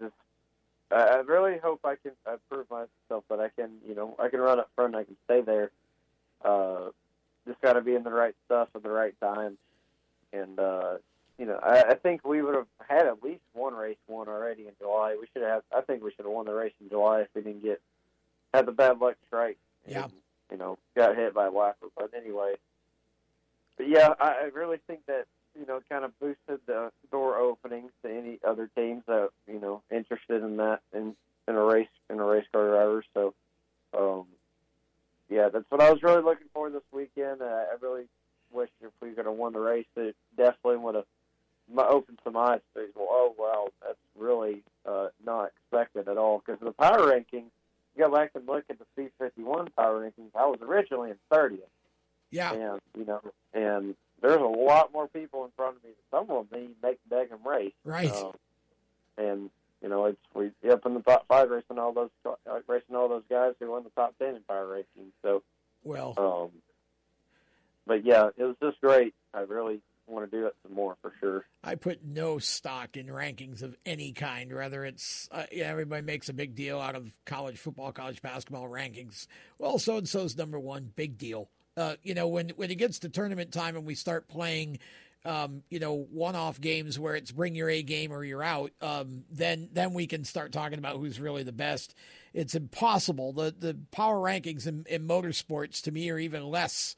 just, 0.00 0.12
I 0.90 0.96
I 0.96 1.16
really 1.18 1.58
hope 1.58 1.80
I 1.84 1.94
can 1.94 2.12
I 2.26 2.34
prove 2.50 2.66
myself 2.70 3.22
that 3.30 3.38
I 3.38 3.50
can, 3.50 3.70
you 3.86 3.94
know, 3.94 4.16
I 4.18 4.28
can 4.28 4.40
run 4.40 4.58
up 4.58 4.70
front. 4.74 4.96
I 4.96 5.04
can 5.04 5.16
stay 5.26 5.42
there. 5.42 5.70
Uh, 6.44 6.90
just 7.46 7.60
got 7.60 7.74
to 7.74 7.80
be 7.80 7.94
in 7.94 8.02
the 8.02 8.10
right 8.10 8.34
stuff 8.46 8.68
at 8.74 8.82
the 8.82 8.90
right 8.90 9.14
time. 9.20 9.56
And 10.32 10.58
uh, 10.58 10.94
you 11.38 11.46
know, 11.46 11.60
I, 11.62 11.82
I 11.90 11.94
think 11.94 12.26
we 12.26 12.42
would 12.42 12.56
have 12.56 12.66
had 12.88 13.06
at 13.06 13.22
least 13.22 13.42
one 13.52 13.74
race 13.74 13.96
won 14.08 14.26
already 14.28 14.62
in 14.66 14.72
July. 14.80 15.16
We 15.18 15.28
should 15.32 15.42
have. 15.46 15.62
I 15.72 15.82
think 15.82 16.02
we 16.02 16.10
should 16.10 16.24
have 16.24 16.34
won 16.34 16.46
the 16.46 16.54
race 16.54 16.74
in 16.80 16.88
July 16.88 17.20
if 17.20 17.28
we 17.34 17.42
didn't 17.42 17.62
get 17.62 17.80
had 18.54 18.66
the 18.66 18.72
bad 18.72 18.98
luck 18.98 19.16
strike. 19.26 19.58
And, 19.84 19.94
Yeah. 19.94 20.06
You 20.50 20.56
know, 20.56 20.78
got 20.96 21.16
hit 21.16 21.34
by 21.34 21.46
a 21.46 21.50
whopper. 21.50 21.88
But 21.96 22.12
anyway, 22.16 22.54
but 23.76 23.88
yeah, 23.88 24.14
I, 24.18 24.50
really 24.52 24.78
think 24.86 25.06
that 25.06 25.26
you 25.58 25.66
know 25.66 25.80
kind 25.88 26.04
of 26.04 26.18
boosted 26.18 26.60
the 26.66 26.90
door 27.10 27.36
openings 27.36 27.90
to 28.02 28.10
any 28.10 28.38
other 28.46 28.70
teams 28.74 29.02
that 29.06 29.30
you 29.46 29.60
know 29.60 29.82
interested 29.90 30.42
in 30.42 30.56
that 30.56 30.80
in 30.94 31.14
in 31.46 31.54
a 31.54 31.62
race 31.62 31.88
in 32.10 32.18
a 32.18 32.24
race 32.24 32.46
car 32.52 32.68
driver. 32.68 33.04
So, 33.14 33.34
um, 33.96 34.24
yeah, 35.30 35.48
that's 35.48 35.70
what 35.70 35.80
I 35.80 35.90
was 35.90 36.02
really 36.02 36.22
looking 36.22 36.48
for 36.52 36.70
this 36.70 36.82
weekend. 36.92 37.40
Uh, 37.40 37.44
I 37.44 37.76
really 37.80 38.04
wish 38.52 38.70
if 38.82 38.90
we 39.00 39.10
could 39.10 39.26
have 39.26 39.34
won 39.34 39.52
the 39.52 39.60
race, 39.60 39.86
it 39.96 40.16
definitely 40.36 40.78
would 40.78 40.94
have 40.94 41.04
opened 41.76 42.18
some 42.24 42.36
eyes. 42.36 42.60
To 42.74 42.86
go, 42.94 43.06
oh 43.08 43.34
wow, 43.38 43.68
that's 43.82 43.98
really 44.16 44.62
uh, 44.86 45.08
not 45.24 45.50
expected 45.56 46.08
at 46.08 46.18
all. 46.18 46.42
Because 46.44 46.60
the 46.60 46.72
power 46.72 47.12
rankings, 47.12 47.50
you 47.96 48.04
go 48.04 48.10
back 48.10 48.30
and 48.34 48.46
look 48.46 48.64
at 48.70 48.78
the 48.78 48.86
Speed51 48.96 49.68
power 49.76 50.02
rankings. 50.02 50.30
I 50.34 50.46
was 50.46 50.58
originally 50.62 51.10
in 51.10 51.16
30th. 51.32 51.60
Yeah. 52.38 52.52
And 52.52 52.80
you 52.96 53.04
know, 53.04 53.20
and 53.52 53.94
there's 54.22 54.40
a 54.40 54.44
lot 54.44 54.92
more 54.92 55.08
people 55.08 55.44
in 55.44 55.50
front 55.56 55.76
of 55.76 55.84
me. 55.84 55.90
Some 56.10 56.30
of 56.30 56.48
them 56.50 56.74
they 56.82 56.88
make 56.88 56.98
the 57.08 57.16
daggum 57.16 57.44
race. 57.44 57.72
Right. 57.84 58.10
Um, 58.10 58.32
and 59.16 59.50
you 59.82 59.88
know, 59.88 60.06
it's 60.06 60.18
we 60.34 60.50
up 60.70 60.86
in 60.86 60.94
the 60.94 61.00
top 61.00 61.26
five 61.28 61.50
racing 61.50 61.78
all 61.78 61.92
those 61.92 62.10
racing 62.66 62.96
all 62.96 63.08
those 63.08 63.24
guys 63.28 63.54
who 63.60 63.70
won 63.70 63.84
the 63.84 63.90
top 63.90 64.14
ten 64.18 64.36
in 64.36 64.42
fire 64.42 64.66
racing. 64.66 65.12
So, 65.22 65.42
well, 65.84 66.14
um, 66.16 66.50
but 67.86 68.04
yeah, 68.04 68.28
it 68.36 68.44
was 68.44 68.56
just 68.62 68.80
great. 68.80 69.14
I 69.32 69.40
really 69.40 69.80
want 70.06 70.30
to 70.30 70.36
do 70.36 70.46
it 70.46 70.56
some 70.62 70.74
more 70.74 70.96
for 71.02 71.12
sure. 71.20 71.44
I 71.62 71.74
put 71.74 72.04
no 72.04 72.38
stock 72.38 72.96
in 72.96 73.06
rankings 73.06 73.62
of 73.62 73.76
any 73.86 74.12
kind. 74.12 74.52
Whether 74.52 74.84
it's 74.84 75.28
uh, 75.30 75.44
yeah, 75.52 75.66
everybody 75.66 76.02
makes 76.02 76.28
a 76.28 76.34
big 76.34 76.54
deal 76.56 76.80
out 76.80 76.96
of 76.96 77.12
college 77.24 77.58
football, 77.58 77.92
college 77.92 78.20
basketball 78.20 78.68
rankings. 78.68 79.26
Well, 79.58 79.78
so 79.78 79.98
and 79.98 80.08
so's 80.08 80.36
number 80.36 80.58
one, 80.58 80.92
big 80.96 81.18
deal. 81.18 81.48
Uh, 81.78 81.94
you 82.02 82.14
know, 82.14 82.26
when 82.26 82.50
when 82.56 82.70
it 82.70 82.74
gets 82.74 82.98
to 82.98 83.08
tournament 83.08 83.52
time 83.52 83.76
and 83.76 83.86
we 83.86 83.94
start 83.94 84.26
playing, 84.26 84.78
um, 85.24 85.62
you 85.70 85.78
know, 85.78 86.06
one-off 86.10 86.60
games 86.60 86.98
where 86.98 87.14
it's 87.14 87.30
bring 87.30 87.54
your 87.54 87.70
A 87.70 87.82
game 87.82 88.10
or 88.12 88.24
you're 88.24 88.42
out, 88.42 88.72
um, 88.80 89.24
then 89.30 89.68
then 89.72 89.94
we 89.94 90.06
can 90.06 90.24
start 90.24 90.52
talking 90.52 90.78
about 90.78 90.96
who's 90.96 91.20
really 91.20 91.44
the 91.44 91.52
best. 91.52 91.94
It's 92.34 92.54
impossible. 92.54 93.32
The 93.32 93.54
the 93.56 93.76
power 93.92 94.16
rankings 94.16 94.66
in, 94.66 94.84
in 94.88 95.06
motorsports 95.06 95.80
to 95.82 95.92
me 95.92 96.10
are 96.10 96.18
even 96.18 96.44
less 96.44 96.96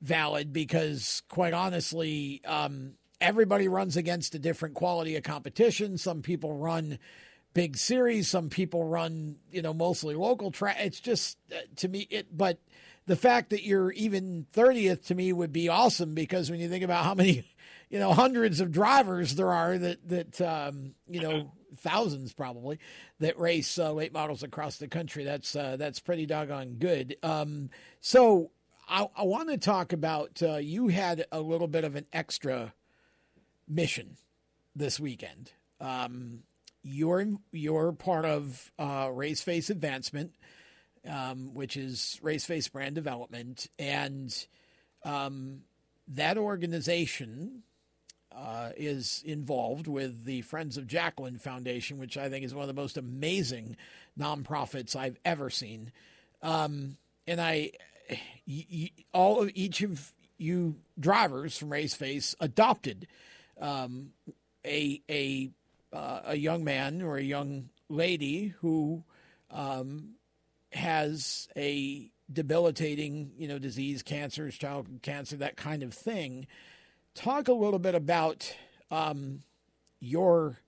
valid 0.00 0.52
because, 0.52 1.22
quite 1.28 1.54
honestly, 1.54 2.40
um, 2.44 2.92
everybody 3.20 3.68
runs 3.68 3.96
against 3.96 4.34
a 4.34 4.38
different 4.38 4.74
quality 4.74 5.16
of 5.16 5.22
competition. 5.22 5.98
Some 5.98 6.22
people 6.22 6.56
run 6.56 6.98
big 7.54 7.76
series, 7.76 8.28
some 8.28 8.48
people 8.48 8.84
run, 8.84 9.36
you 9.50 9.62
know, 9.62 9.74
mostly 9.74 10.14
local 10.14 10.50
track. 10.50 10.76
It's 10.80 11.00
just 11.00 11.38
uh, 11.52 11.60
to 11.76 11.88
me 11.88 12.06
it, 12.10 12.36
but 12.36 12.58
the 13.06 13.16
fact 13.16 13.50
that 13.50 13.64
you're 13.64 13.92
even 13.92 14.46
30th 14.52 15.06
to 15.06 15.14
me 15.14 15.32
would 15.32 15.52
be 15.52 15.68
awesome 15.68 16.14
because 16.14 16.50
when 16.50 16.60
you 16.60 16.68
think 16.68 16.84
about 16.84 17.04
how 17.04 17.14
many, 17.14 17.44
you 17.90 17.98
know, 17.98 18.12
hundreds 18.12 18.60
of 18.60 18.72
drivers 18.72 19.34
there 19.34 19.52
are 19.52 19.76
that 19.78 20.08
that 20.08 20.40
um, 20.40 20.94
you 21.08 21.20
know 21.20 21.52
thousands 21.78 22.32
probably 22.32 22.78
that 23.20 23.38
race 23.38 23.78
uh, 23.78 23.92
late 23.92 24.12
models 24.12 24.42
across 24.42 24.78
the 24.78 24.88
country. 24.88 25.24
That's 25.24 25.54
uh, 25.56 25.76
that's 25.76 26.00
pretty 26.00 26.26
doggone 26.26 26.76
good. 26.78 27.16
Um, 27.22 27.70
so 28.00 28.50
I, 28.88 29.08
I 29.16 29.22
want 29.24 29.48
to 29.50 29.58
talk 29.58 29.92
about 29.92 30.42
uh, 30.42 30.56
you 30.56 30.88
had 30.88 31.24
a 31.32 31.40
little 31.40 31.68
bit 31.68 31.84
of 31.84 31.96
an 31.96 32.06
extra 32.12 32.74
mission 33.68 34.16
this 34.74 34.98
weekend. 35.00 35.52
Um, 35.80 36.42
you're 36.82 37.26
you're 37.52 37.92
part 37.92 38.24
of 38.24 38.72
uh, 38.78 39.10
Race 39.12 39.40
Face 39.42 39.70
Advancement, 39.70 40.32
um, 41.08 41.54
which 41.54 41.76
is 41.76 42.18
Race 42.22 42.44
Face 42.44 42.68
Brand 42.68 42.94
Development, 42.94 43.66
and 43.78 44.46
um, 45.04 45.62
that 46.08 46.38
organization 46.38 47.62
uh, 48.34 48.70
is 48.76 49.22
involved 49.26 49.86
with 49.86 50.24
the 50.24 50.42
Friends 50.42 50.76
of 50.76 50.86
Jacqueline 50.86 51.38
Foundation, 51.38 51.98
which 51.98 52.16
I 52.16 52.28
think 52.28 52.44
is 52.44 52.54
one 52.54 52.62
of 52.62 52.74
the 52.74 52.80
most 52.80 52.96
amazing 52.96 53.76
nonprofits 54.18 54.96
I've 54.96 55.18
ever 55.24 55.50
seen. 55.50 55.92
Um, 56.42 56.96
and 57.26 57.40
I, 57.40 57.72
y- 58.46 58.66
y- 58.72 58.90
all 59.12 59.42
of 59.42 59.50
each 59.54 59.82
of 59.82 60.12
you 60.38 60.76
drivers 60.98 61.56
from 61.58 61.70
Race 61.70 61.94
Face 61.94 62.34
adopted 62.40 63.06
um, 63.60 64.12
a 64.64 65.00
a 65.08 65.50
uh, 65.92 66.20
a 66.26 66.36
young 66.36 66.64
man 66.64 67.02
or 67.02 67.16
a 67.16 67.22
young 67.22 67.68
lady 67.88 68.54
who 68.60 69.04
um, 69.50 70.14
has 70.72 71.48
a 71.56 72.10
debilitating, 72.32 73.32
you 73.36 73.48
know, 73.48 73.58
disease, 73.58 74.02
cancers, 74.02 74.56
childhood 74.56 75.00
cancer, 75.02 75.36
that 75.36 75.56
kind 75.56 75.82
of 75.82 75.92
thing. 75.92 76.46
Talk 77.14 77.48
a 77.48 77.52
little 77.52 77.78
bit 77.78 77.94
about 77.94 78.54
um, 78.90 79.42
your 80.00 80.58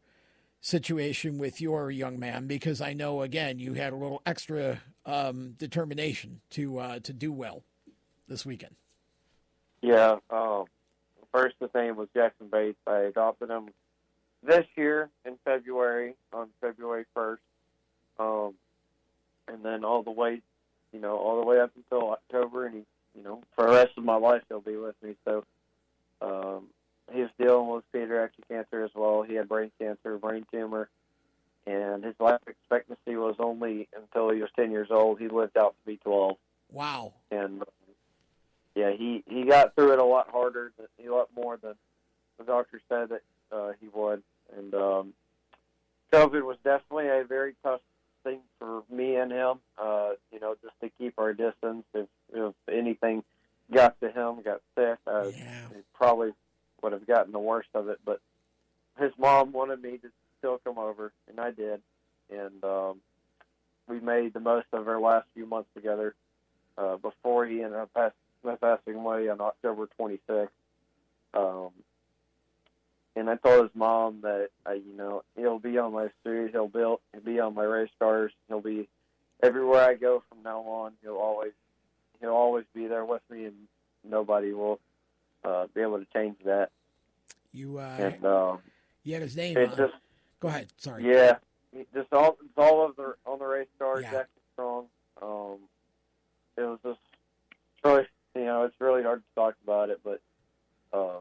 situation 0.61 1.39
with 1.39 1.61
your 1.61 1.91
young 1.91 2.19
man, 2.19 2.47
because 2.47 2.81
I 2.81 2.93
know 2.93 3.23
again 3.23 3.59
you 3.59 3.75
had 3.75 3.93
a 3.93 3.97
little 3.97 4.23
extra 4.25 4.81
um, 5.07 5.55
determination 5.59 6.41
to 6.51 6.79
uh, 6.79 6.99
to 7.01 7.13
do 7.13 7.33
well 7.33 7.63
this 8.29 8.45
weekend. 8.47 8.75
Yeah. 9.83 10.17
Um, 10.31 10.65
first, 11.33 11.57
the 11.61 11.69
name 11.75 11.97
was 11.97 12.09
Jackson 12.15 12.49
Bates. 12.51 12.79
I 12.87 13.01
adopted 13.01 13.51
him 13.51 13.69
this 14.43 14.65
year 14.77 15.11
in 15.25 15.37
February, 15.45 16.15
on 16.33 16.49
February 16.61 17.05
1st. 17.17 17.39
Um, 18.19 18.55
and 19.49 19.65
then 19.65 19.85
all 19.85 20.03
the 20.03 20.11
way, 20.11 20.41
you 20.93 21.01
know, 21.01 21.17
all 21.17 21.41
the 21.41 21.47
way 21.47 21.61
up 21.61 21.73
until 21.77 22.11
October. 22.13 22.67
And 22.67 22.75
he, 22.77 22.83
you 23.19 23.25
know, 23.25 23.43
for 23.55 23.67
the 23.67 23.73
rest 23.73 23.93
of 23.97 24.05
my 24.05 24.17
life, 24.17 24.43
he'll 24.49 24.61
be 24.61 24.77
with 24.77 24.97
me. 25.03 25.17
So 25.25 25.45
um, 26.21 26.67
he 27.13 27.21
was 27.21 27.31
dealing 27.39 27.69
with 27.69 27.85
pediatric 27.95 28.49
cancer 28.49 28.85
as 28.85 28.91
well. 28.95 29.23
He 29.23 29.35
had 29.35 29.49
brain 29.49 29.71
cancer, 29.79 30.19
brain 30.19 30.47
tumor. 30.51 30.89
And 31.67 32.05
his 32.05 32.15
life 32.21 32.41
expectancy 32.47 33.17
was 33.17 33.37
only 33.39 33.89
until 33.97 34.31
he 34.31 34.41
was 34.41 34.51
10 34.55 34.71
years 34.71 34.89
old. 34.91 35.19
He 35.19 35.29
lived 35.29 35.57
out 35.57 35.75
to 35.81 35.91
be 35.91 35.97
12. 35.97 36.37
Wow. 36.71 37.15
And 37.31 37.63
yeah, 38.75 38.91
he 38.91 39.23
he 39.27 39.45
got 39.45 39.75
through 39.75 39.93
it 39.93 39.99
a 39.99 40.05
lot 40.05 40.29
harder, 40.31 40.73
a 40.79 41.09
lot 41.09 41.29
more 41.35 41.57
than 41.57 41.75
the 42.39 42.45
doctor 42.45 42.81
said 42.89 43.11
that 43.11 43.23
uh, 43.53 43.73
he 43.81 43.89
would. 43.89 44.23
And 44.57 44.75
um, 44.75 45.13
COVID 46.13 46.43
was 46.43 46.57
definitely 46.65 47.09
a 47.09 47.25
very 47.25 47.55
tough 47.63 47.81
thing 48.25 48.41
for 48.59 48.83
me 48.91 49.17
and 49.17 49.31
him. 49.31 49.59
Uh, 49.79 50.11
you 50.33 50.41
know, 50.41 50.57
just 50.63 50.75
to 50.81 50.91
keep 50.99 51.15
our 51.19 51.33
distance. 51.33 51.85
If 51.95 52.09
if 52.33 52.55
anything 52.71 53.23
got 53.73 54.01
to 54.01 54.11
him, 54.11 54.43
got 54.43 54.61
sick, 54.77 54.99
uh, 55.07 55.27
yeah. 55.27 55.69
he 55.69 55.81
probably 55.95 56.33
would 56.83 56.93
have 56.93 57.07
gotten 57.07 57.33
the 57.33 57.39
worst 57.39 57.69
of 57.75 57.89
it. 57.89 58.01
But 58.05 58.21
his 58.99 59.13
mom 59.19 59.53
wanted 59.53 59.81
me 59.83 59.99
to 59.99 60.09
still 60.39 60.61
come 60.65 60.79
over, 60.79 61.13
and 61.29 61.39
I 61.39 61.51
did. 61.51 61.81
And 62.31 62.65
um, 62.65 63.01
we 63.89 64.01
made 64.01 64.35
the 64.35 64.41
most 64.41 64.67
of 64.73 64.89
our 64.89 65.01
last 65.01 65.27
few 65.35 65.47
months 65.47 65.69
together. 65.75 66.15
Uh, 66.77 66.97
before 66.97 67.47
he 67.47 67.63
ended 67.63 67.79
up 67.79 67.91
passing 67.95 68.59
passing 68.61 68.95
away 68.95 69.29
on 69.29 69.41
October 69.41 69.89
26th. 69.99 70.49
Um, 71.33 71.71
and 73.17 73.31
I 73.31 73.37
told 73.37 73.63
his 73.63 73.75
mom 73.75 74.21
that 74.23 74.49
I, 74.67 74.75
you 74.75 74.97
know 74.97 75.23
he'll 75.37 75.59
be 75.59 75.79
on 75.79 75.93
my 75.93 76.09
street, 76.21 76.51
he'll 76.53 76.69
be 76.69 76.81
he'll 76.81 77.01
be 77.25 77.41
on 77.41 77.55
my 77.55 77.65
race 77.65 77.91
cars, 77.99 78.33
he'll 78.49 78.61
be 78.61 78.89
everywhere 79.43 79.83
I 79.83 79.95
go 79.95 80.23
from 80.29 80.43
now 80.43 80.61
on. 80.61 80.93
He'll 81.03 81.17
always 81.17 81.53
he'll 82.21 82.31
always 82.31 82.65
be 82.75 82.87
there 82.87 83.05
with 83.05 83.23
me, 83.31 83.45
and 83.47 83.55
nobody 84.09 84.53
will 84.53 84.81
uh, 85.45 85.67
be 85.75 85.81
able 85.81 85.99
to 85.99 86.07
change 86.15 86.37
that. 86.45 86.71
You 87.53 87.79
uh, 87.79 87.97
and 87.99 88.25
um, 88.25 88.59
you 89.05 89.15
had 89.15 89.23
his 89.23 89.37
name. 89.37 89.57
it 89.57 89.71
on- 89.71 89.77
just 89.77 89.95
Go 90.41 90.49
ahead. 90.49 90.67
Sorry. 90.77 91.09
yeah, 91.09 91.37
just 91.95 92.13
all 92.13 92.37
it's 92.45 92.59
all 92.59 92.85
of 92.85 92.97
the 92.97 93.15
on 93.25 93.39
the 93.39 93.47
race 93.47 93.69
cars. 93.79 94.03
Yeah. 94.03 94.11
Jackson 94.11 94.43
Strong. 94.53 94.87
Um, 95.23 95.59
it 96.57 96.63
was 96.63 96.79
just 96.85 96.99
really 97.85 98.05
you 98.35 98.45
know 98.45 98.65
it's 98.65 98.75
really 98.81 99.03
hard 99.03 99.21
to 99.21 99.35
talk 99.41 99.55
about 99.63 99.91
it, 99.91 100.01
but 100.05 100.21
um, 100.93 101.21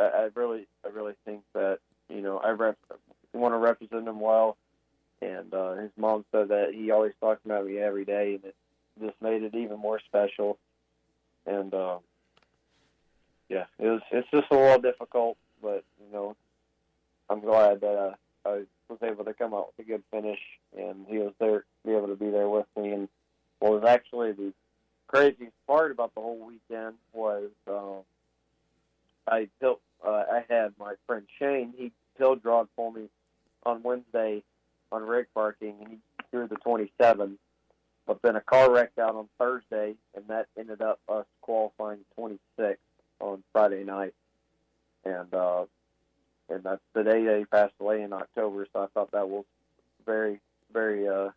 I, 0.00 0.22
I 0.24 0.28
really 0.34 0.66
I 0.84 0.88
really 0.88 1.14
think 1.24 1.42
that 1.54 1.78
you 2.08 2.20
know 2.20 2.38
I 2.38 2.52
want 3.32 3.54
to 3.54 3.58
represent 3.58 4.08
him 4.08 4.20
well, 4.20 4.56
and 5.22 5.52
uh, 5.52 5.74
his 5.74 5.90
mom 5.96 6.24
said 6.32 6.48
that 6.48 6.72
he 6.74 6.90
always 6.90 7.12
talked 7.20 7.44
about 7.44 7.66
me 7.66 7.78
every 7.78 8.04
day, 8.04 8.34
and 8.34 8.44
it 8.44 8.54
just 9.00 9.20
made 9.22 9.42
it 9.42 9.54
even 9.54 9.78
more 9.78 10.00
special. 10.06 10.58
And 11.46 11.72
uh, 11.72 11.98
yeah, 13.48 13.64
it 13.78 13.86
was 13.86 14.00
it's 14.10 14.30
just 14.30 14.50
a 14.50 14.56
little 14.56 14.80
difficult, 14.80 15.36
but 15.62 15.84
you 16.04 16.12
know 16.12 16.36
I'm 17.28 17.40
glad 17.40 17.80
that 17.80 17.96
uh, 17.96 18.14
I 18.48 18.62
was 18.88 18.98
able 19.02 19.24
to 19.24 19.34
come 19.34 19.54
out 19.54 19.72
with 19.76 19.86
a 19.86 19.88
good 19.88 20.02
finish, 20.10 20.40
and 20.76 21.06
he 21.08 21.18
was 21.18 21.32
there, 21.38 21.64
be 21.86 21.92
able 21.92 22.08
to 22.08 22.16
be 22.16 22.30
there 22.30 22.48
with 22.48 22.66
me. 22.76 22.90
And 22.90 23.08
what 23.60 23.72
was 23.72 23.84
actually 23.86 24.32
the 24.32 24.52
craziest 25.06 25.52
part 25.66 25.92
about 25.92 26.14
the 26.14 26.20
whole 26.20 26.38
weekend 26.38 26.96
was 27.12 27.50
um, 27.68 28.02
I 29.28 29.48
built. 29.60 29.80
Uh, 30.06 30.24
I 30.32 30.44
had 30.48 30.72
my 30.78 30.94
friend 31.06 31.26
Shane. 31.38 31.74
He 31.76 31.92
pill 32.16 32.36
drawed 32.36 32.68
for 32.76 32.92
me 32.92 33.08
on 33.64 33.82
Wednesday 33.82 34.42
on 34.92 35.02
rig 35.02 35.26
parking, 35.34 35.76
and 35.80 35.88
he 35.90 35.98
threw 36.30 36.48
the 36.48 36.56
27. 36.56 37.38
But 38.06 38.22
then 38.22 38.36
a 38.36 38.40
car 38.40 38.70
wrecked 38.72 38.98
out 38.98 39.14
on 39.14 39.28
Thursday, 39.38 39.94
and 40.14 40.26
that 40.28 40.46
ended 40.58 40.82
up 40.82 40.98
us 41.08 41.26
qualifying 41.42 42.00
26 42.16 42.78
on 43.20 43.42
Friday 43.52 43.84
night. 43.84 44.14
And 45.04 45.32
uh, 45.32 45.64
and 46.48 46.62
that's 46.64 46.82
the 46.94 47.04
day 47.04 47.24
that 47.24 47.38
he 47.38 47.44
passed 47.44 47.74
away 47.80 48.02
in 48.02 48.12
October. 48.12 48.66
So 48.72 48.82
I 48.82 48.86
thought 48.88 49.12
that 49.12 49.28
was 49.28 49.44
very, 50.04 50.40
very, 50.72 51.08
uh, 51.08 51.30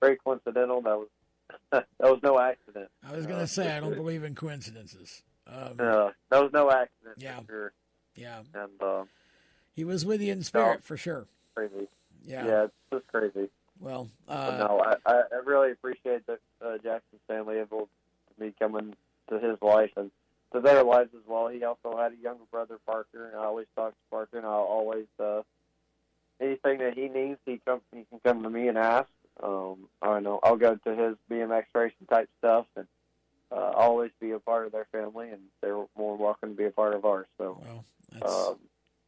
very 0.00 0.16
coincidental. 0.16 0.82
That 0.82 0.98
was 0.98 1.08
that 1.70 1.86
was 2.00 2.20
no 2.22 2.38
accident. 2.38 2.88
I 3.06 3.14
was 3.14 3.26
going 3.26 3.38
to 3.38 3.46
say 3.46 3.74
I 3.74 3.80
don't 3.80 3.94
believe 3.94 4.24
in 4.24 4.34
coincidences. 4.34 5.22
Um, 5.46 5.76
Uh, 5.78 6.10
that 6.30 6.42
was 6.42 6.50
no 6.52 6.70
accident. 6.70 7.16
Yeah. 7.18 7.40
for 7.40 7.46
sure. 7.46 7.72
Yeah. 8.14 8.40
And 8.54 8.82
uh, 8.82 9.04
he 9.74 9.84
was 9.84 10.04
with 10.06 10.20
you 10.20 10.32
in 10.32 10.42
spirit 10.42 10.82
for 10.82 10.96
sure. 10.96 11.26
crazy. 11.54 11.88
Yeah. 12.24 12.46
Yeah, 12.46 12.64
it's 12.64 12.74
just 12.92 13.06
crazy. 13.08 13.50
Well, 13.80 14.08
uh, 14.28 14.56
no, 14.58 14.80
I, 14.80 14.96
I 15.04 15.22
I 15.32 15.36
really 15.44 15.72
appreciate 15.72 16.26
that 16.26 16.38
uh, 16.64 16.78
Jackson's 16.78 17.20
family 17.26 17.58
able 17.58 17.88
to 18.28 18.40
be 18.40 18.54
coming 18.58 18.94
to 19.28 19.38
his 19.38 19.60
life 19.60 19.90
and 19.96 20.10
to 20.52 20.60
their 20.60 20.82
lives 20.84 21.10
as 21.14 21.22
well. 21.26 21.48
He 21.48 21.64
also 21.64 21.96
had 21.96 22.12
a 22.12 22.16
younger 22.16 22.44
brother, 22.50 22.78
Parker, 22.86 23.26
and 23.26 23.36
I 23.36 23.44
always 23.44 23.66
talk 23.74 23.90
to 23.90 23.96
Parker, 24.10 24.38
and 24.38 24.46
I'll 24.46 24.52
always 24.52 25.06
uh, 25.18 25.42
anything 26.40 26.78
that 26.78 26.94
he 26.94 27.08
needs, 27.08 27.38
he 27.44 27.60
come 27.66 27.80
he 27.92 28.04
can 28.08 28.20
come 28.24 28.42
to 28.42 28.50
me 28.50 28.68
and 28.68 28.78
ask. 28.78 29.08
Um, 29.42 29.88
I 30.00 30.06
don't 30.06 30.22
know 30.22 30.38
I'll 30.44 30.56
go 30.56 30.76
to 30.76 30.90
his 30.94 31.16
BMX 31.28 31.64
racing 31.74 32.06
type 32.08 32.30
stuff, 32.38 32.66
and 32.76 32.86
uh, 33.54 33.72
always 33.76 34.10
be 34.20 34.32
a 34.32 34.38
part 34.38 34.66
of 34.66 34.72
their 34.72 34.86
family, 34.90 35.30
and 35.30 35.42
they're 35.62 35.84
more 35.96 36.16
welcome 36.16 36.50
to 36.50 36.56
be 36.56 36.64
a 36.64 36.70
part 36.70 36.94
of 36.94 37.04
ours. 37.04 37.26
So 37.38 37.62
um, 38.22 38.56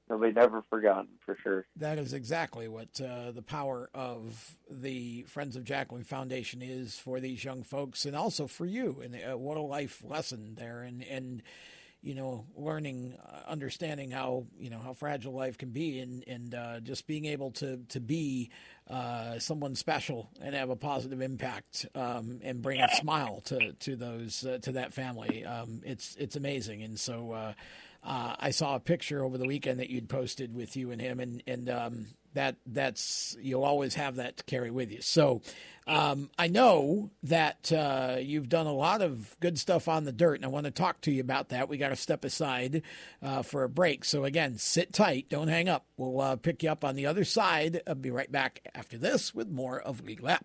they'll 0.09 0.18
be 0.18 0.32
never 0.32 0.62
forgotten 0.70 1.09
for 1.24 1.36
sure. 1.43 1.66
That 1.77 1.98
is 1.98 2.12
exactly 2.12 2.68
what 2.68 3.01
uh, 3.01 3.32
the 3.32 3.43
power 3.43 3.90
of 3.94 4.56
the 4.70 5.23
Friends 5.24 5.56
of 5.56 5.64
Jackson 5.64 6.05
Foundation 6.05 6.62
is 6.62 6.98
for 6.98 7.18
these 7.18 7.44
young 7.44 7.62
folks, 7.62 8.05
and 8.05 8.14
also 8.14 8.47
for 8.47 8.66
you. 8.66 9.02
And 9.02 9.16
uh, 9.16 9.36
what 9.36 9.56
a 9.56 9.62
life 9.62 10.02
lesson 10.05 10.55
there, 10.56 10.82
and 10.82 11.02
and 11.02 11.43
you 12.06 12.14
know, 12.14 12.46
learning, 12.54 13.18
uh, 13.20 13.50
understanding 13.50 14.12
how 14.12 14.46
you 14.60 14.70
know 14.70 14.78
how 14.78 14.92
fragile 14.92 15.32
life 15.32 15.58
can 15.58 15.70
be, 15.70 15.98
and 15.98 16.22
and 16.28 16.54
uh, 16.54 16.78
just 16.78 17.08
being 17.08 17.24
able 17.24 17.50
to 17.50 17.78
to 17.88 17.98
be 17.98 18.50
uh, 18.88 19.40
someone 19.40 19.74
special 19.74 20.30
and 20.40 20.54
have 20.54 20.70
a 20.70 20.76
positive 20.76 21.20
impact 21.20 21.84
um, 21.96 22.38
and 22.44 22.62
bring 22.62 22.80
a 22.80 22.88
smile 22.94 23.40
to 23.46 23.72
to 23.72 23.96
those 23.96 24.46
uh, 24.46 24.58
to 24.62 24.72
that 24.72 24.94
family. 24.94 25.44
Um, 25.44 25.82
it's 25.84 26.14
it's 26.16 26.36
amazing, 26.36 26.82
and 26.82 26.98
so. 26.98 27.32
Uh, 27.32 27.52
uh, 28.04 28.36
I 28.38 28.50
saw 28.50 28.76
a 28.76 28.78
picture 28.78 29.24
over 29.24 29.36
the 29.36 29.48
weekend 29.48 29.80
that 29.80 29.90
you'd 29.90 30.08
posted 30.08 30.54
with 30.54 30.76
you 30.76 30.92
and 30.92 31.00
him, 31.00 31.18
and 31.18 31.42
and 31.48 31.68
um, 31.68 32.06
that 32.36 32.56
that's 32.64 33.36
you'll 33.40 33.64
always 33.64 33.94
have 33.94 34.16
that 34.16 34.36
to 34.36 34.44
carry 34.44 34.70
with 34.70 34.92
you. 34.92 35.00
So 35.00 35.42
um, 35.86 36.30
I 36.38 36.48
know 36.48 37.10
that 37.24 37.72
uh, 37.72 38.16
you've 38.20 38.48
done 38.48 38.66
a 38.66 38.72
lot 38.72 39.02
of 39.02 39.36
good 39.40 39.58
stuff 39.58 39.88
on 39.88 40.04
the 40.04 40.12
dirt, 40.12 40.36
and 40.36 40.44
I 40.44 40.48
want 40.48 40.66
to 40.66 40.72
talk 40.72 41.00
to 41.02 41.12
you 41.12 41.20
about 41.20 41.48
that. 41.50 41.68
We 41.68 41.78
got 41.78 41.90
to 41.90 41.96
step 41.96 42.24
aside 42.24 42.82
uh, 43.22 43.42
for 43.42 43.62
a 43.62 43.68
break. 43.68 44.04
So 44.04 44.24
again, 44.24 44.58
sit 44.58 44.92
tight, 44.92 45.28
don't 45.28 45.48
hang 45.48 45.68
up. 45.68 45.86
We'll 45.96 46.20
uh, 46.20 46.36
pick 46.36 46.62
you 46.62 46.70
up 46.70 46.84
on 46.84 46.94
the 46.96 47.06
other 47.06 47.24
side. 47.24 47.82
I'll 47.86 47.94
be 47.94 48.10
right 48.10 48.30
back 48.30 48.68
after 48.74 48.98
this 48.98 49.34
with 49.34 49.48
more 49.48 49.80
of 49.80 50.04
Lead 50.04 50.20
Lap. 50.20 50.44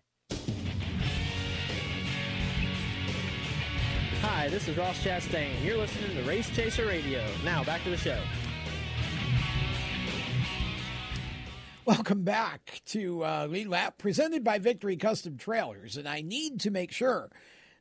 Hi, 4.21 4.49
this 4.49 4.67
is 4.67 4.77
Ross 4.77 5.03
Chastain. 5.03 5.49
You're 5.63 5.77
listening 5.77 6.15
to 6.15 6.21
Race 6.21 6.47
Chaser 6.51 6.85
Radio. 6.85 7.25
Now, 7.43 7.63
back 7.63 7.83
to 7.85 7.89
the 7.89 7.97
show. 7.97 8.19
Welcome 11.85 12.23
back 12.23 12.83
to 12.85 13.25
uh, 13.25 13.47
Lead 13.49 13.67
Lap, 13.67 13.97
presented 13.97 14.43
by 14.43 14.59
Victory 14.59 14.95
Custom 14.95 15.37
Trailers. 15.37 15.97
And 15.97 16.07
I 16.07 16.21
need 16.21 16.59
to 16.59 16.69
make 16.69 16.91
sure 16.91 17.31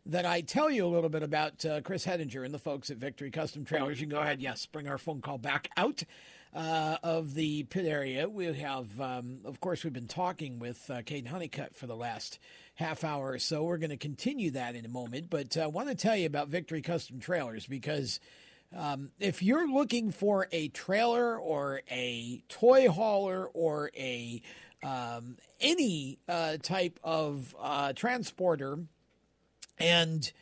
that 0.07 0.25
I 0.25 0.41
tell 0.41 0.71
you 0.71 0.87
a 0.87 0.89
little 0.89 1.11
bit 1.11 1.23
about 1.23 1.63
uh, 1.67 1.83
Chris 1.83 2.07
Hedinger 2.07 2.43
and 2.43 2.55
the 2.55 2.59
folks 2.59 2.89
at 2.89 2.97
Victory 2.97 3.31
Custom 3.31 3.67
Trailers. 3.67 4.01
You 4.01 4.07
can 4.07 4.17
go 4.17 4.23
ahead, 4.23 4.41
yes, 4.41 4.65
bring 4.65 4.89
our 4.89 4.97
phone 4.97 5.21
call 5.21 5.37
back 5.37 5.69
out 5.77 6.05
uh, 6.55 6.97
of 7.03 7.35
the 7.35 7.65
pit 7.65 7.85
area. 7.85 8.31
We 8.31 8.47
have, 8.47 8.99
um, 8.99 9.41
of 9.45 9.61
course, 9.61 9.85
we've 9.85 9.93
been 9.93 10.09
talking 10.09 10.59
with 10.59 10.91
uh, 10.91 11.03
Kaden 11.03 11.29
Honeycutt 11.29 11.77
for 11.77 11.87
the 11.87 11.97
last 11.97 12.39
half 12.81 13.05
hour 13.05 13.31
or 13.31 13.39
so. 13.39 13.63
We're 13.63 13.79
going 13.79 13.91
to 13.91 13.97
continue 13.97 14.51
that 14.53 14.75
in 14.75 14.85
a 14.85 14.89
moment, 14.89 15.31
but 15.31 15.57
uh, 15.57 15.63
I 15.63 15.67
want 15.69 15.89
to 15.89 15.95
tell 15.95 16.17
you 16.17 16.27
about 16.27 16.49
Victory 16.49 16.83
Custom 16.83 17.21
Trailers 17.21 17.67
because 17.67 18.19
um, 18.77 19.11
if 19.21 19.43
you're 19.43 19.71
looking 19.71 20.11
for 20.11 20.49
a 20.51 20.69
trailer 20.69 21.39
or 21.39 21.83
a 21.91 22.43
toy 22.49 22.89
hauler 22.89 23.47
or 23.47 23.91
a 23.97 24.43
um, 24.83 25.37
any 25.61 26.19
uh, 26.27 26.57
type 26.57 26.99
of 27.05 27.55
uh, 27.61 27.93
transporter, 27.93 28.79
and 29.79 30.33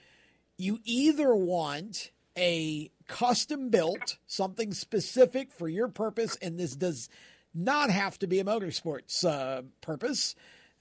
you 0.56 0.78
either 0.85 1.35
want 1.35 2.12
a 2.36 2.90
custom 3.09 3.69
built, 3.70 4.16
something 4.27 4.73
specific 4.73 5.52
for 5.52 5.69
your 5.69 5.89
purpose, 5.89 6.36
and 6.40 6.59
this 6.59 6.77
does 6.77 7.09
not 7.52 7.90
have 7.90 8.19
to 8.20 8.28
be 8.28 8.39
a 8.39 8.44
motorsports 8.44 9.24
uh, 9.24 9.62
purpose. 9.81 10.36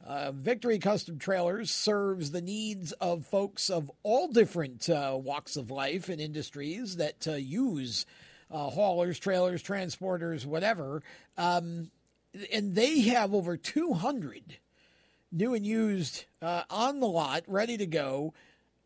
Uh, 0.06 0.32
Victory 0.32 0.80
Custom 0.80 1.18
Trailers 1.18 1.72
serves 1.72 2.32
the 2.32 2.42
needs 2.42 2.92
of 2.94 3.26
folks 3.26 3.70
of 3.70 3.92
all 4.04 4.28
different 4.28 4.90
uh, 4.90 5.18
walks 5.20 5.58
of 5.58 5.72
life 5.72 6.08
and 6.08 6.22
industries 6.22 6.98
that 6.98 7.28
uh, 7.28 7.34
use 7.34 8.06
uh, 8.52 8.70
haulers, 8.70 9.20
trailers, 9.20 9.62
transporters, 9.62 10.46
whatever. 10.46 11.02
Um, 11.38 11.92
and 12.54 12.76
they 12.76 13.02
have 13.02 13.34
over 13.34 13.58
200 13.58 14.58
new 15.32 15.54
and 15.54 15.66
used 15.66 16.26
uh, 16.42 16.64
on 16.70 17.00
the 17.00 17.08
lot, 17.08 17.44
ready 17.48 17.78
to 17.78 17.86
go. 17.86 18.34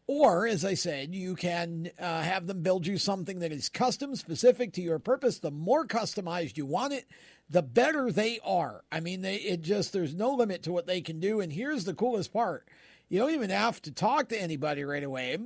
Or, 0.08 0.48
as 0.48 0.66
I 0.66 0.74
said, 0.74 1.14
you 1.14 1.36
can 1.36 1.92
uh, 2.00 2.22
have 2.22 2.48
them 2.48 2.64
build 2.64 2.86
you 2.86 2.98
something 2.98 3.40
that 3.40 3.52
is 3.52 3.70
custom, 3.70 4.16
specific 4.16 4.74
to 4.74 4.82
your 4.82 5.00
purpose. 5.00 5.40
The 5.40 5.52
more 5.52 5.86
customized 5.86 6.58
you 6.58 6.66
want 6.66 6.94
it, 6.94 7.06
the 7.52 7.62
better 7.62 8.12
they 8.12 8.40
are. 8.44 8.84
I 8.92 9.02
mean, 9.02 9.22
they 9.22 9.36
it 9.36 9.62
just 9.62 9.94
there's 9.94 10.16
no 10.16 10.32
limit 10.32 10.64
to 10.64 10.72
what 10.72 10.88
they 10.88 11.02
can 11.02 11.20
do. 11.20 11.42
And 11.42 11.52
here's 11.52 11.84
the 11.84 11.94
coolest 11.94 12.34
part: 12.34 12.68
you 13.10 13.20
don't 13.20 13.34
even 13.34 13.50
have 13.50 13.82
to 13.84 13.92
talk 13.92 14.30
to 14.30 14.42
anybody 14.42 14.84
right 14.84 15.04
away 15.04 15.38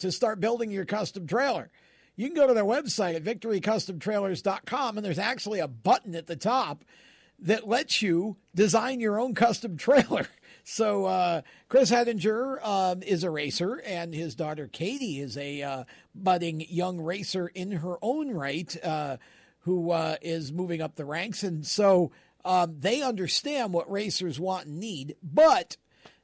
to 0.00 0.12
start 0.12 0.40
building 0.40 0.70
your 0.70 0.84
custom 0.84 1.26
trailer. 1.26 1.70
You 2.16 2.26
can 2.26 2.34
go 2.34 2.46
to 2.46 2.54
their 2.54 2.64
website 2.64 3.14
at 3.14 3.24
victorycustomtrailers.com, 3.24 4.96
and 4.96 5.06
there's 5.06 5.18
actually 5.18 5.60
a 5.60 5.68
button 5.68 6.14
at 6.14 6.26
the 6.26 6.36
top 6.36 6.84
that 7.38 7.66
lets 7.66 8.02
you 8.02 8.36
design 8.54 9.00
your 9.00 9.18
own 9.18 9.34
custom 9.34 9.76
trailer. 9.76 10.26
So 10.64 11.06
uh, 11.06 11.42
Chris 11.68 11.90
Hedinger 11.90 12.64
um, 12.64 13.02
is 13.02 13.24
a 13.24 13.30
racer, 13.30 13.82
and 13.84 14.14
his 14.14 14.36
daughter 14.36 14.68
Katie 14.68 15.18
is 15.18 15.36
a 15.36 15.60
uh, 15.60 15.84
budding 16.14 16.64
young 16.68 17.00
racer 17.00 17.48
in 17.48 17.72
her 17.72 17.96
own 18.00 18.30
right, 18.30 18.72
uh, 18.84 19.16
who 19.62 19.90
uh, 19.90 20.16
is 20.22 20.52
moving 20.52 20.80
up 20.80 20.96
the 20.96 21.04
ranks, 21.04 21.42
and 21.42 21.66
so 21.66 22.12
um, 22.44 22.76
they 22.78 23.02
understand 23.02 23.72
what 23.72 23.90
racers 23.90 24.38
want 24.38 24.66
and 24.66 24.78
need. 24.78 25.16
But 25.22 25.76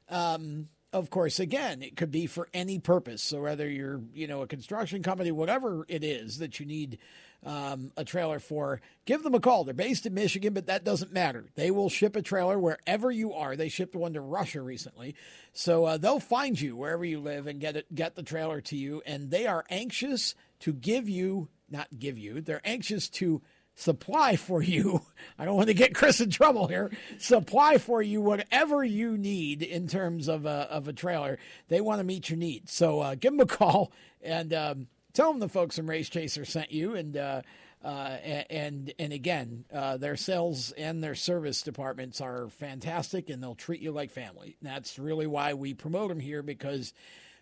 um, 0.09 0.69
of 0.91 1.09
course, 1.09 1.39
again, 1.39 1.81
it 1.81 1.95
could 1.95 2.11
be 2.11 2.25
for 2.25 2.49
any 2.53 2.79
purpose. 2.79 3.21
So 3.21 3.41
whether 3.41 3.69
you're, 3.69 4.01
you 4.13 4.27
know, 4.27 4.41
a 4.41 4.47
construction 4.47 5.03
company, 5.03 5.31
whatever 5.31 5.85
it 5.87 6.03
is 6.03 6.39
that 6.39 6.59
you 6.59 6.65
need 6.65 6.97
um, 7.45 7.91
a 7.95 8.03
trailer 8.03 8.39
for, 8.39 8.81
give 9.05 9.23
them 9.23 9.35
a 9.35 9.39
call. 9.39 9.63
They're 9.63 9.73
based 9.73 10.05
in 10.05 10.13
Michigan, 10.13 10.53
but 10.53 10.65
that 10.65 10.83
doesn't 10.83 11.13
matter. 11.13 11.45
They 11.55 11.71
will 11.71 11.89
ship 11.89 12.15
a 12.15 12.21
trailer 12.21 12.59
wherever 12.59 13.11
you 13.11 13.33
are. 13.33 13.55
They 13.55 13.69
shipped 13.69 13.95
one 13.95 14.13
to 14.13 14.21
Russia 14.21 14.61
recently, 14.61 15.15
so 15.53 15.85
uh, 15.85 15.97
they'll 15.97 16.19
find 16.19 16.59
you 16.59 16.75
wherever 16.75 17.05
you 17.05 17.19
live 17.19 17.47
and 17.47 17.61
get 17.61 17.77
it, 17.77 17.93
get 17.93 18.15
the 18.15 18.23
trailer 18.23 18.59
to 18.61 18.75
you. 18.75 19.01
And 19.05 19.29
they 19.31 19.47
are 19.47 19.63
anxious 19.69 20.35
to 20.61 20.73
give 20.73 21.07
you, 21.07 21.47
not 21.71 21.87
give 21.97 22.17
you, 22.17 22.41
they're 22.41 22.61
anxious 22.63 23.09
to 23.09 23.41
supply 23.75 24.35
for 24.35 24.61
you. 24.61 25.01
I 25.39 25.45
don't 25.45 25.55
want 25.55 25.67
to 25.67 25.73
get 25.73 25.95
Chris 25.95 26.19
in 26.19 26.29
trouble 26.29 26.67
here. 26.67 26.91
Supply 27.17 27.77
for 27.77 28.01
you 28.01 28.21
whatever 28.21 28.83
you 28.83 29.17
need 29.17 29.61
in 29.63 29.87
terms 29.87 30.27
of 30.27 30.45
a, 30.45 30.67
of 30.69 30.87
a 30.87 30.93
trailer. 30.93 31.39
They 31.69 31.81
want 31.81 31.99
to 31.99 32.05
meet 32.05 32.29
your 32.29 32.37
needs. 32.37 32.73
So 32.73 32.99
uh, 32.99 33.15
give 33.15 33.31
them 33.31 33.39
a 33.39 33.45
call 33.45 33.91
and 34.21 34.53
um, 34.53 34.87
tell 35.13 35.31
them 35.31 35.39
the 35.39 35.49
folks 35.49 35.77
from 35.77 35.89
Race 35.89 36.09
Chaser 36.09 36.45
sent 36.45 36.71
you. 36.71 36.95
And 36.95 37.15
uh, 37.15 37.41
uh, 37.83 38.17
and 38.49 38.93
and 38.99 39.13
again, 39.13 39.63
uh, 39.73 39.95
their 39.95 40.17
sales 40.17 40.71
and 40.73 41.01
their 41.01 41.15
service 41.15 41.61
departments 41.61 42.19
are 42.19 42.49
fantastic, 42.49 43.29
and 43.29 43.41
they'll 43.41 43.55
treat 43.55 43.81
you 43.81 43.91
like 43.91 44.11
family. 44.11 44.57
That's 44.61 44.99
really 44.99 45.27
why 45.27 45.53
we 45.53 45.73
promote 45.73 46.09
them 46.09 46.19
here 46.19 46.43
because 46.43 46.93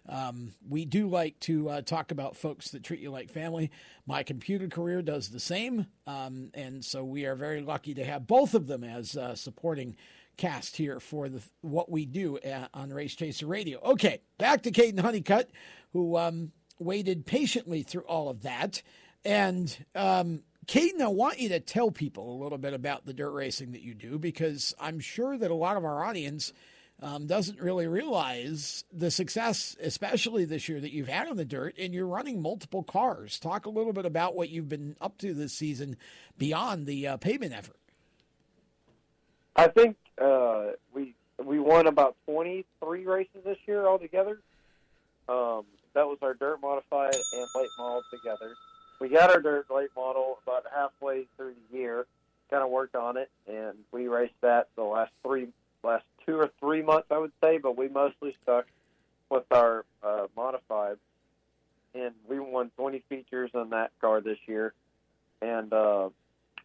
um, 0.10 0.54
we 0.68 0.86
do 0.86 1.08
like 1.08 1.40
to 1.42 1.70
uh, 1.70 1.82
talk 1.82 2.12
about 2.12 2.36
folks 2.36 2.72
that 2.72 2.84
treat 2.84 3.00
you 3.00 3.12
like 3.12 3.30
family. 3.30 3.72
My 4.06 4.24
computer 4.24 4.68
career 4.68 5.02
does 5.02 5.30
the 5.30 5.40
same, 5.40 5.88
um, 6.06 6.52
and 6.54 6.84
so 6.84 7.04
we 7.04 7.26
are 7.26 7.36
very 7.36 7.62
lucky 7.62 7.94
to 7.96 8.06
have 8.06 8.28
both 8.28 8.54
of 8.54 8.68
them 8.68 8.84
as 8.84 9.18
uh, 9.18 9.36
supporting 9.36 9.96
cast 10.38 10.78
here 10.78 11.00
for 11.00 11.30
the 11.30 11.42
what 11.62 11.90
we 11.92 12.06
do 12.06 12.38
uh, 12.38 12.68
on 12.74 12.92
Race 12.92 13.16
Chaser 13.16 13.48
Radio. 13.48 13.80
Okay, 13.82 14.22
back 14.38 14.62
to 14.64 14.72
Kaden 14.72 15.00
Honeycutt, 15.00 15.50
who 15.94 16.18
um, 16.18 16.52
waited 16.80 17.26
patiently 17.26 17.84
through 17.84 18.04
all 18.04 18.30
of 18.30 18.44
that. 18.44 18.82
And 19.26 19.86
um, 19.96 20.42
Kaden, 20.68 21.02
I 21.02 21.08
want 21.08 21.40
you 21.40 21.50
to 21.50 21.60
tell 21.60 21.92
people 21.92 22.34
a 22.34 22.42
little 22.42 22.58
bit 22.58 22.74
about 22.74 23.06
the 23.06 23.14
dirt 23.14 23.32
racing 23.32 23.72
that 23.72 23.82
you 23.82 23.94
do 23.94 24.20
because 24.20 24.74
I'm 24.80 25.00
sure 25.00 25.38
that 25.38 25.52
a 25.52 25.56
lot 25.56 25.78
of 25.78 25.86
our 25.86 26.04
audience 26.04 26.54
um, 27.02 27.28
doesn't 27.28 27.60
really 27.60 27.88
realize 27.88 28.84
the 28.92 29.12
success, 29.12 29.76
especially 29.82 30.46
this 30.46 30.68
year, 30.68 30.80
that 30.80 30.92
you've 30.92 31.08
had 31.08 31.28
on 31.28 31.38
the 31.38 31.46
dirt, 31.46 31.76
and 31.78 31.94
you're 31.94 32.08
running 32.08 32.42
multiple 32.42 32.84
cars. 32.84 33.40
Talk 33.40 33.66
a 33.66 33.70
little 33.70 33.94
bit 33.94 34.06
about 34.06 34.36
what 34.36 34.50
you've 34.50 34.70
been 34.70 34.96
up 35.00 35.18
to 35.20 35.34
this 35.34 35.54
season 35.54 35.98
beyond 36.38 36.86
the 36.86 37.08
uh, 37.08 37.18
pavement 37.18 37.54
effort. 37.54 37.78
I 39.56 39.68
think 39.68 39.98
uh, 40.22 40.72
we 40.94 41.16
we 41.44 41.60
won 41.60 41.88
about 41.88 42.16
23 42.26 43.06
races 43.06 43.44
this 43.44 43.58
year 43.66 43.88
altogether. 43.88 44.40
Um, 45.30 45.66
that 45.94 46.08
was 46.08 46.18
our 46.22 46.34
dirt 46.34 46.62
modified 46.62 47.16
and 47.16 47.48
late 47.56 47.70
model 47.78 48.02
together 48.12 48.54
we 49.00 49.10
got 49.10 49.30
our 49.30 49.42
dirt 49.42 49.68
late 49.74 49.90
model 49.96 50.40
about 50.44 50.66
halfway 50.74 51.28
through 51.36 51.54
the 51.72 51.78
year. 51.78 52.06
Kind 52.50 52.64
of 52.64 52.70
worked 52.70 52.96
on 52.96 53.18
it, 53.18 53.30
and 53.46 53.78
we 53.92 54.08
raced 54.08 54.40
that 54.42 54.70
the 54.76 54.84
last 54.84 55.12
three, 55.22 55.48
last 55.84 56.06
two 56.26 56.38
or 56.38 56.52
three 56.60 56.82
months, 56.82 57.08
I 57.12 57.18
would 57.18 57.32
say. 57.42 57.58
But 57.58 57.78
we 57.78 57.88
mostly 57.88 58.36
stuck 58.44 58.66
with 59.30 59.44
our 59.52 59.86
uh, 60.04 60.28
modified, 60.36 60.98
and 61.94 62.14
we 62.28 62.40
won 62.40 62.72
20 62.78 63.04
features 63.10 63.52
on 63.54 63.72
that 63.72 63.92
car 64.02 64.22
this 64.22 64.38
year. 64.48 64.74
And 65.42 65.72
uh, 65.74 66.10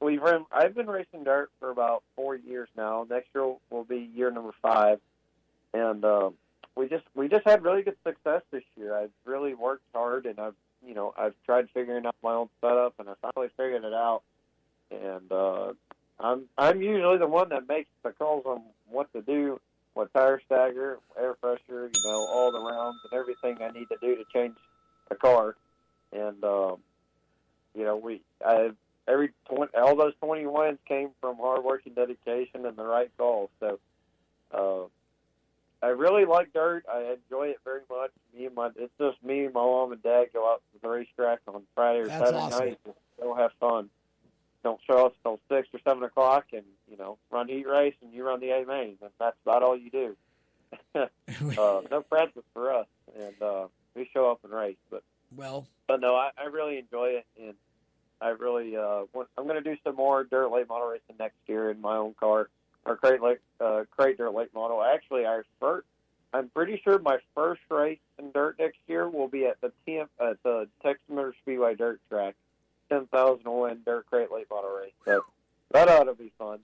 we've 0.00 0.22
run. 0.22 0.46
I've 0.52 0.74
been 0.74 0.86
racing 0.86 1.24
dirt 1.24 1.50
for 1.60 1.70
about 1.70 2.02
four 2.16 2.36
years 2.36 2.68
now. 2.76 3.06
Next 3.08 3.28
year 3.34 3.54
will 3.70 3.84
be 3.84 4.10
year 4.14 4.30
number 4.30 4.52
five, 4.62 5.00
and 5.74 6.04
uh, 6.04 6.30
we 6.74 6.88
just 6.88 7.04
we 7.14 7.28
just 7.28 7.46
had 7.46 7.62
really 7.62 7.82
good 7.82 7.96
success 8.04 8.42
this 8.50 8.64
year. 8.76 8.96
I've 8.96 9.10
really 9.24 9.54
worked 9.54 9.84
hard, 9.94 10.26
and 10.26 10.38
I've 10.38 10.54
you 10.86 10.94
know, 10.94 11.14
I've 11.16 11.34
tried 11.46 11.68
figuring 11.72 12.06
out 12.06 12.16
my 12.22 12.32
own 12.32 12.48
setup, 12.60 12.94
and 12.98 13.08
I 13.08 13.14
finally 13.20 13.50
figured 13.56 13.84
it 13.84 13.92
out. 13.92 14.22
And 14.90 15.30
uh, 15.30 15.72
I'm 16.20 16.44
I'm 16.58 16.82
usually 16.82 17.18
the 17.18 17.26
one 17.26 17.48
that 17.50 17.68
makes 17.68 17.88
the 18.02 18.10
calls 18.10 18.44
on 18.44 18.62
what 18.92 19.12
to 19.12 19.22
do, 19.22 19.60
what 19.94 20.12
tire 20.14 20.40
stagger, 20.46 20.98
air 21.18 21.34
pressure, 21.34 21.90
you 21.92 22.02
know, 22.04 22.26
all 22.32 22.52
the 22.52 22.60
rounds 22.60 22.98
and 23.10 23.18
everything 23.18 23.62
I 23.62 23.70
need 23.70 23.88
to 23.88 23.96
do 24.00 24.16
to 24.16 24.24
change 24.32 24.56
a 25.10 25.14
car. 25.14 25.56
And 26.12 26.42
um, 26.44 26.78
you 27.74 27.84
know, 27.84 27.96
we 27.96 28.22
I 28.44 28.70
every 29.08 29.30
20, 29.48 29.76
all 29.76 29.96
those 29.96 30.14
20 30.22 30.46
wins 30.46 30.78
came 30.86 31.10
from 31.20 31.36
hard 31.36 31.64
work 31.64 31.82
and 31.86 31.94
dedication 31.94 32.66
and 32.66 32.76
the 32.76 32.84
right 32.84 33.10
calls. 33.16 33.50
So. 33.60 33.78
Uh, 34.52 34.88
I 35.82 35.88
really 35.88 36.24
like 36.24 36.52
dirt. 36.52 36.84
I 36.90 37.16
enjoy 37.16 37.48
it 37.48 37.58
very 37.64 37.80
much. 37.90 38.12
Me 38.36 38.46
and 38.46 38.54
my 38.54 38.70
it's 38.76 38.92
just 39.00 39.22
me 39.24 39.48
my 39.48 39.60
mom 39.60 39.90
and 39.90 40.02
dad 40.02 40.26
go 40.32 40.48
out 40.48 40.62
to 40.72 40.80
the 40.80 40.88
racetrack 40.88 41.40
on 41.48 41.62
Friday 41.74 42.00
or 42.00 42.06
That's 42.06 42.20
Saturday 42.20 42.38
awesome. 42.38 42.58
night 42.58 42.78
and 42.84 42.94
go 43.20 43.34
have 43.34 43.50
fun. 43.58 43.90
Don't 44.62 44.80
show 44.86 45.06
up 45.06 45.14
until 45.24 45.40
six 45.48 45.68
or 45.72 45.80
seven 45.84 46.02
o'clock, 46.04 46.46
and 46.52 46.64
you 46.90 46.96
know 46.96 47.18
run 47.30 47.46
the 47.46 47.54
heat 47.54 47.66
race 47.66 47.94
and 48.02 48.12
you 48.12 48.24
run 48.24 48.40
the 48.40 48.50
A 48.50 48.64
main, 48.64 48.96
and 49.00 49.10
that's 49.18 49.36
about 49.44 49.62
all 49.62 49.76
you 49.76 49.90
do. 49.90 50.16
uh, 50.94 51.06
no 51.90 52.02
practice 52.08 52.44
for 52.54 52.72
us, 52.72 52.86
and 53.18 53.42
uh, 53.42 53.66
we 53.94 54.08
show 54.12 54.30
up 54.30 54.40
and 54.44 54.52
race. 54.52 54.76
But 54.90 55.02
well, 55.36 55.66
but 55.86 56.00
no, 56.00 56.14
I, 56.14 56.30
I 56.38 56.44
really 56.46 56.78
enjoy 56.78 57.18
it, 57.18 57.26
and 57.40 57.54
I 58.20 58.28
really 58.28 58.76
uh, 58.76 59.02
want, 59.12 59.28
I'm 59.36 59.44
going 59.46 59.62
to 59.62 59.68
do 59.68 59.76
some 59.84 59.96
more 59.96 60.24
dirt 60.24 60.48
late 60.48 60.68
model 60.68 60.88
racing 60.88 61.16
next 61.18 61.36
year 61.46 61.70
in 61.70 61.80
my 61.80 61.96
own 61.96 62.14
car 62.18 62.48
our 62.86 62.96
crate 62.96 63.22
lake 63.22 63.38
uh, 63.60 63.84
crate 63.90 64.18
dirt 64.18 64.34
late 64.34 64.52
model. 64.54 64.82
Actually, 64.82 65.24
our 65.24 65.44
first, 65.60 65.86
I'm 66.32 66.48
pretty 66.48 66.80
sure 66.82 66.98
my 66.98 67.18
first 67.34 67.60
race 67.70 67.98
in 68.18 68.32
dirt 68.32 68.58
next 68.58 68.78
year 68.86 69.08
will 69.08 69.28
be 69.28 69.46
at 69.46 69.60
the 69.60 69.72
TM, 69.86 70.08
at 70.20 70.42
the 70.42 70.68
Texas 70.82 71.04
Motor 71.08 71.34
Speedway 71.42 71.74
dirt 71.74 72.00
track, 72.08 72.34
ten 72.92 73.06
thousand 73.06 73.50
win 73.50 73.80
dirt 73.84 74.06
crate 74.06 74.30
late 74.30 74.46
model 74.50 74.70
race. 74.70 74.92
So 75.04 75.24
that 75.70 75.88
ought 75.88 76.04
to 76.04 76.14
be 76.14 76.32
fun. 76.38 76.60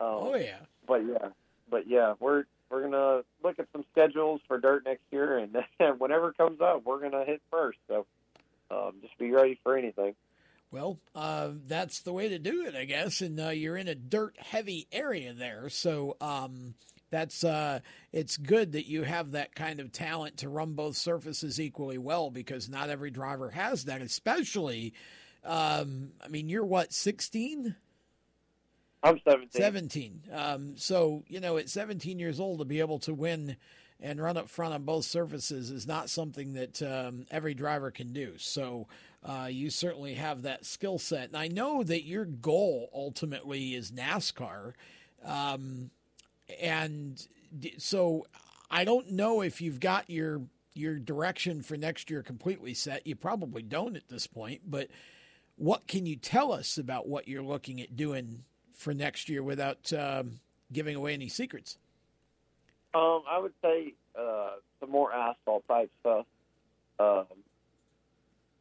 Um, 0.00 0.08
oh 0.08 0.34
yeah. 0.34 0.58
But 0.86 1.06
yeah, 1.06 1.28
but 1.68 1.88
yeah, 1.88 2.14
we're 2.18 2.44
we're 2.70 2.82
gonna 2.82 3.22
look 3.42 3.58
at 3.58 3.66
some 3.72 3.84
schedules 3.92 4.40
for 4.48 4.58
dirt 4.58 4.84
next 4.84 5.02
year, 5.10 5.38
and 5.80 6.00
whenever 6.00 6.30
it 6.30 6.38
comes 6.38 6.60
up, 6.60 6.84
we're 6.84 7.00
gonna 7.00 7.24
hit 7.24 7.42
first. 7.50 7.78
So 7.88 8.06
um, 8.70 8.94
just 9.02 9.16
be 9.18 9.30
ready 9.30 9.58
for 9.62 9.76
anything. 9.76 10.14
Well, 10.72 10.98
uh, 11.16 11.50
that's 11.66 12.02
the 12.02 12.12
way 12.12 12.28
to 12.28 12.38
do 12.38 12.64
it, 12.64 12.76
I 12.76 12.84
guess. 12.84 13.20
And 13.20 13.40
uh, 13.40 13.48
you're 13.48 13.76
in 13.76 13.88
a 13.88 13.94
dirt 13.96 14.36
heavy 14.38 14.86
area 14.92 15.32
there, 15.32 15.68
so 15.68 16.16
um, 16.20 16.74
that's 17.10 17.42
uh, 17.42 17.80
it's 18.12 18.36
good 18.36 18.72
that 18.72 18.86
you 18.86 19.02
have 19.02 19.32
that 19.32 19.54
kind 19.56 19.80
of 19.80 19.90
talent 19.90 20.38
to 20.38 20.48
run 20.48 20.74
both 20.74 20.96
surfaces 20.96 21.60
equally 21.60 21.98
well 21.98 22.30
because 22.30 22.68
not 22.68 22.88
every 22.88 23.10
driver 23.10 23.50
has 23.50 23.86
that. 23.86 24.00
Especially, 24.00 24.94
um, 25.44 26.12
I 26.24 26.28
mean, 26.28 26.48
you're 26.48 26.64
what 26.64 26.92
16. 26.92 27.74
I'm 29.02 29.20
17. 29.24 29.50
17. 29.50 30.22
Um, 30.32 30.76
so, 30.76 31.24
you 31.26 31.40
know, 31.40 31.56
at 31.56 31.70
17 31.70 32.18
years 32.18 32.38
old 32.38 32.58
to 32.58 32.64
be 32.64 32.80
able 32.80 32.98
to 33.00 33.14
win 33.14 33.56
and 33.98 34.20
run 34.20 34.36
up 34.36 34.48
front 34.48 34.74
on 34.74 34.84
both 34.84 35.04
surfaces 35.04 35.70
is 35.70 35.86
not 35.86 36.10
something 36.10 36.54
that 36.54 36.82
um, 36.82 37.26
every 37.30 37.54
driver 37.54 37.90
can 37.90 38.12
do. 38.12 38.34
So, 38.36 38.86
uh, 39.22 39.48
you 39.50 39.70
certainly 39.70 40.14
have 40.14 40.42
that 40.42 40.64
skill 40.64 40.98
set. 40.98 41.28
And 41.28 41.36
I 41.36 41.48
know 41.48 41.82
that 41.82 42.04
your 42.04 42.24
goal 42.24 42.90
ultimately 42.94 43.74
is 43.74 43.90
NASCAR. 43.90 44.72
Um, 45.24 45.90
and 46.60 47.26
so 47.78 48.26
I 48.70 48.84
don't 48.84 49.10
know 49.10 49.42
if 49.42 49.60
you've 49.60 49.80
got 49.80 50.08
your 50.08 50.42
your 50.72 50.98
direction 50.98 51.62
for 51.62 51.76
next 51.76 52.10
year 52.10 52.22
completely 52.22 52.74
set. 52.74 53.06
You 53.06 53.16
probably 53.16 53.62
don't 53.62 53.96
at 53.96 54.08
this 54.08 54.26
point, 54.26 54.62
but 54.66 54.88
what 55.60 55.86
can 55.86 56.06
you 56.06 56.16
tell 56.16 56.52
us 56.52 56.78
about 56.78 57.06
what 57.06 57.28
you're 57.28 57.42
looking 57.42 57.82
at 57.82 57.94
doing 57.94 58.44
for 58.72 58.94
next 58.94 59.28
year 59.28 59.42
without 59.42 59.92
um, 59.92 60.40
giving 60.72 60.96
away 60.96 61.12
any 61.12 61.28
secrets? 61.28 61.76
Um, 62.94 63.22
I 63.30 63.38
would 63.38 63.52
say 63.62 63.92
uh, 64.18 64.52
some 64.80 64.90
more 64.90 65.12
asphalt 65.12 65.68
type 65.68 65.90
stuff. 66.00 66.24
Um, 66.98 67.26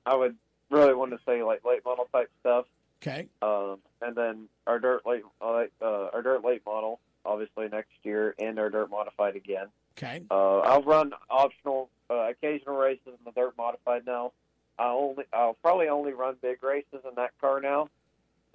I 0.06 0.14
would 0.14 0.36
really 0.70 0.94
want 0.94 1.12
to 1.12 1.20
say 1.26 1.42
like 1.42 1.64
late 1.64 1.86
model 1.86 2.10
type 2.12 2.30
stuff. 2.42 2.66
Okay. 3.02 3.28
Um, 3.42 3.78
and 4.02 4.14
then 4.14 4.50
our 4.68 4.78
dirt 4.78 5.06
late, 5.06 5.24
uh, 5.42 5.66
our 5.82 6.22
dirt 6.22 6.44
late 6.44 6.64
model, 6.66 7.00
obviously 7.26 7.70
next 7.70 7.94
year, 8.04 8.36
and 8.40 8.60
our 8.60 8.70
dirt 8.70 8.90
modified 8.92 9.38
again. 9.38 9.68
Okay. 9.98 10.24
Uh, 10.30 10.60
I'll 10.60 10.84
run 10.84 11.14
optional, 11.30 11.90
uh, 12.10 12.30
occasional 12.30 12.76
races 12.76 13.08
in 13.08 13.24
the 13.24 13.32
dirt 13.32 13.54
modified 13.58 14.06
now. 14.06 14.34
I 14.80 14.92
only, 14.92 15.26
I'll 15.34 15.58
probably 15.62 15.90
only 15.90 16.14
run 16.14 16.38
big 16.42 16.64
races 16.64 17.02
in 17.04 17.16
that 17.18 17.32
car 17.42 17.60
now, 17.60 17.90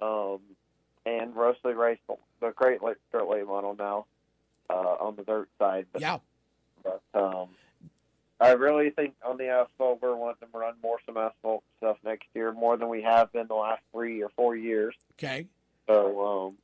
um, 0.01 0.39
and 1.05 1.35
mostly 1.35 1.73
race 1.73 1.99
the, 2.07 2.15
the 2.41 2.51
crate 2.51 2.79
dirt 3.11 3.29
late 3.29 3.45
model 3.45 3.75
now 3.77 4.05
uh, 4.69 4.73
on 4.73 5.15
the 5.15 5.23
dirt 5.23 5.47
side. 5.59 5.85
But, 5.93 6.01
yeah. 6.01 6.17
But 6.83 7.01
um, 7.13 7.49
I 8.39 8.51
really 8.53 8.89
think 8.89 9.13
on 9.23 9.37
the 9.37 9.49
asphalt 9.49 9.99
we're 10.01 10.15
wanting 10.15 10.49
to 10.51 10.57
run 10.57 10.73
more 10.81 10.97
some 11.05 11.15
asphalt 11.15 11.63
stuff 11.77 11.97
next 12.03 12.27
year, 12.33 12.51
more 12.51 12.75
than 12.75 12.89
we 12.89 13.03
have 13.03 13.31
been 13.31 13.47
the 13.47 13.53
last 13.55 13.81
three 13.91 14.23
or 14.23 14.29
four 14.29 14.55
years. 14.55 14.95
Okay. 15.19 15.45
So 15.87 16.47
um, 16.47 16.57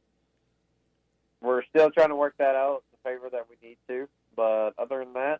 we're 1.39 1.63
still 1.65 1.91
trying 1.91 2.09
to 2.09 2.15
work 2.15 2.33
that 2.39 2.55
out 2.55 2.83
the 2.91 3.09
favor 3.09 3.29
that 3.31 3.45
we 3.47 3.67
need 3.67 3.77
to. 3.87 4.09
But 4.35 4.71
other 4.79 4.99
than 5.03 5.13
that, 5.13 5.39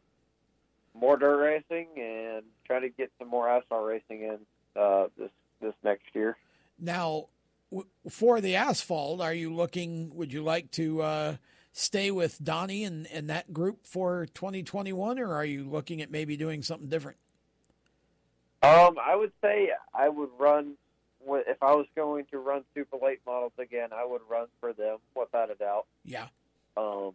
more 0.93 1.17
dirt 1.17 1.37
racing 1.37 1.87
and 1.97 2.43
try 2.65 2.79
to 2.79 2.89
get 2.89 3.11
some 3.19 3.27
more 3.27 3.49
asphalt 3.49 3.85
racing 3.85 4.21
in 4.23 4.37
uh, 4.75 5.07
this 5.17 5.29
this 5.61 5.73
next 5.83 6.05
year. 6.13 6.37
Now, 6.79 7.27
w- 7.71 7.89
for 8.09 8.41
the 8.41 8.55
asphalt, 8.55 9.21
are 9.21 9.33
you 9.33 9.53
looking? 9.53 10.15
Would 10.15 10.33
you 10.33 10.43
like 10.43 10.71
to 10.71 11.01
uh, 11.01 11.35
stay 11.71 12.11
with 12.11 12.43
Donnie 12.43 12.83
and, 12.83 13.07
and 13.11 13.29
that 13.29 13.53
group 13.53 13.85
for 13.85 14.25
2021, 14.33 15.19
or 15.19 15.33
are 15.33 15.45
you 15.45 15.69
looking 15.69 16.01
at 16.01 16.11
maybe 16.11 16.35
doing 16.35 16.63
something 16.63 16.89
different? 16.89 17.17
Um, 18.63 18.97
I 19.03 19.15
would 19.15 19.31
say 19.41 19.69
I 19.93 20.09
would 20.09 20.29
run 20.37 20.75
if 21.27 21.61
I 21.61 21.73
was 21.73 21.85
going 21.95 22.25
to 22.31 22.39
run 22.39 22.63
super 22.73 22.97
late 23.01 23.19
models 23.25 23.53
again, 23.57 23.89
I 23.93 24.05
would 24.05 24.21
run 24.29 24.47
for 24.59 24.73
them 24.73 24.97
without 25.15 25.51
a 25.51 25.55
doubt. 25.55 25.85
Yeah. 26.03 26.27
Um, 26.75 27.13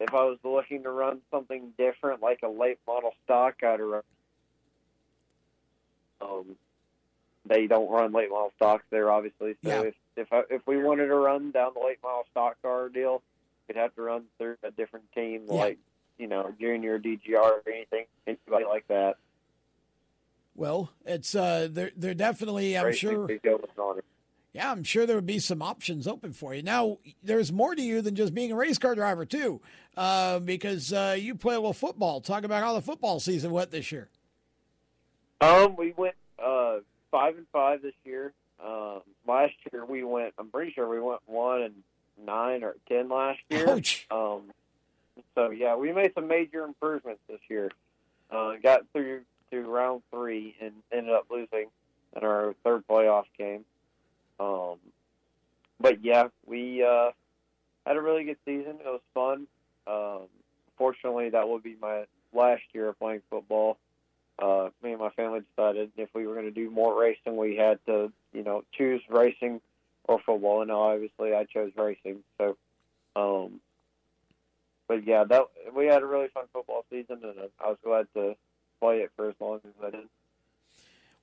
if 0.00 0.14
I 0.14 0.24
was 0.24 0.38
looking 0.44 0.82
to 0.84 0.90
run 0.90 1.20
something 1.30 1.72
different, 1.76 2.22
like 2.22 2.40
a 2.42 2.48
late 2.48 2.78
model 2.86 3.12
stock, 3.24 3.56
I'd 3.62 3.80
run. 3.80 4.02
Um, 6.20 6.56
they 7.46 7.66
don't 7.66 7.90
run 7.90 8.12
late 8.12 8.30
model 8.30 8.52
stocks 8.56 8.84
there, 8.90 9.10
obviously. 9.10 9.56
So 9.64 9.68
Yeah. 9.70 9.82
if 9.82 9.94
if 10.16 10.32
I, 10.32 10.42
if 10.50 10.66
we 10.66 10.82
wanted 10.82 11.06
to 11.06 11.14
run 11.14 11.52
down 11.52 11.74
the 11.74 11.80
late 11.80 11.98
model 12.02 12.24
stock 12.32 12.60
car 12.60 12.88
deal, 12.88 13.22
we'd 13.68 13.76
have 13.76 13.94
to 13.94 14.02
run 14.02 14.24
through 14.36 14.56
a 14.64 14.70
different 14.72 15.10
team, 15.12 15.44
Yeah. 15.46 15.54
like 15.54 15.78
you 16.18 16.26
know, 16.26 16.52
junior 16.58 16.98
DGR 16.98 17.36
or 17.38 17.62
anything, 17.68 18.06
anybody 18.26 18.64
like 18.64 18.86
that. 18.88 19.16
Well, 20.56 20.90
it's 21.06 21.36
uh, 21.36 21.68
they're 21.70 21.92
they're 21.96 22.14
definitely. 22.14 22.76
I'm 22.76 22.86
Racing 22.86 23.10
sure. 23.10 23.26
Could 24.58 24.66
go 24.66 24.70
with 24.70 24.74
on 24.74 24.78
it. 24.78 24.78
Yeah, 24.78 24.78
I'm 24.78 24.84
sure 24.84 25.06
there 25.06 25.16
would 25.16 25.26
be 25.26 25.38
some 25.38 25.62
options 25.62 26.06
open 26.06 26.32
for 26.32 26.54
you. 26.54 26.62
Now, 26.62 26.98
there's 27.22 27.52
more 27.52 27.74
to 27.74 27.82
you 27.82 28.02
than 28.02 28.14
just 28.14 28.34
being 28.34 28.52
a 28.52 28.56
race 28.56 28.78
car 28.78 28.94
driver, 28.94 29.24
too, 29.24 29.60
uh, 29.96 30.38
because 30.38 30.92
uh, 30.92 31.16
you 31.18 31.34
play 31.34 31.54
a 31.54 31.58
little 31.58 31.72
football. 31.72 32.20
Talk 32.20 32.44
about 32.44 32.62
how 32.62 32.74
the 32.74 32.82
football 32.82 33.20
season 33.20 33.50
went 33.50 33.70
this 33.70 33.92
year. 33.92 34.08
Um, 35.40 35.76
we 35.76 35.92
went 35.96 36.14
uh 36.38 36.78
five 37.10 37.36
and 37.36 37.46
five 37.52 37.82
this 37.82 37.94
year. 38.04 38.32
Um, 38.64 39.00
last 39.26 39.54
year 39.72 39.84
we 39.84 40.02
went. 40.02 40.34
I'm 40.38 40.48
pretty 40.48 40.72
sure 40.72 40.88
we 40.88 41.00
went 41.00 41.20
one 41.26 41.62
and 41.62 41.74
nine 42.24 42.64
or 42.64 42.76
ten 42.88 43.08
last 43.08 43.40
year. 43.48 43.70
Ouch. 43.70 44.06
Um, 44.10 44.50
so 45.34 45.50
yeah, 45.50 45.76
we 45.76 45.92
made 45.92 46.12
some 46.14 46.26
major 46.26 46.64
improvements 46.64 47.20
this 47.28 47.40
year. 47.48 47.70
Uh, 48.30 48.54
got 48.62 48.82
through 48.92 49.22
to 49.50 49.60
round 49.62 50.02
three 50.10 50.56
and 50.60 50.72
ended 50.92 51.12
up 51.12 51.26
losing 51.30 51.66
in 52.16 52.24
our 52.24 52.54
third 52.64 52.86
playoff 52.88 53.24
game. 53.38 53.64
Um, 54.40 54.76
but 55.80 56.04
yeah, 56.04 56.28
we 56.46 56.82
uh, 56.82 57.10
had 57.86 57.96
a 57.96 58.00
really 58.00 58.24
good 58.24 58.38
season. 58.44 58.76
It 58.80 58.86
was 58.86 59.00
fun. 59.14 59.46
Um, 59.86 60.28
fortunately, 60.76 61.30
that 61.30 61.48
will 61.48 61.60
be 61.60 61.76
my 61.80 62.04
last 62.32 62.62
year 62.72 62.88
of 62.88 62.98
playing 62.98 63.22
football 63.30 63.78
uh, 64.38 64.68
me 64.82 64.92
and 64.92 65.00
my 65.00 65.10
family 65.10 65.40
decided 65.40 65.90
if 65.96 66.08
we 66.14 66.26
were 66.26 66.34
going 66.34 66.46
to 66.46 66.52
do 66.52 66.70
more 66.70 66.98
racing, 66.98 67.36
we 67.36 67.56
had 67.56 67.78
to, 67.86 68.12
you 68.32 68.42
know, 68.44 68.62
choose 68.72 69.02
racing 69.08 69.60
or 70.04 70.20
football. 70.24 70.62
And 70.62 70.70
obviously, 70.70 71.34
I 71.34 71.44
chose 71.44 71.72
racing. 71.76 72.20
So, 72.38 72.56
um, 73.16 73.60
but 74.86 75.06
yeah, 75.06 75.24
that 75.24 75.42
we 75.74 75.86
had 75.86 76.02
a 76.02 76.06
really 76.06 76.28
fun 76.28 76.44
football 76.52 76.84
season, 76.88 77.18
and 77.22 77.50
I 77.62 77.68
was 77.68 77.78
glad 77.84 78.06
to 78.14 78.36
play 78.80 78.98
it 78.98 79.10
for 79.16 79.28
as 79.28 79.34
long 79.40 79.60
as 79.64 79.72
I 79.84 79.90
did. 79.90 80.08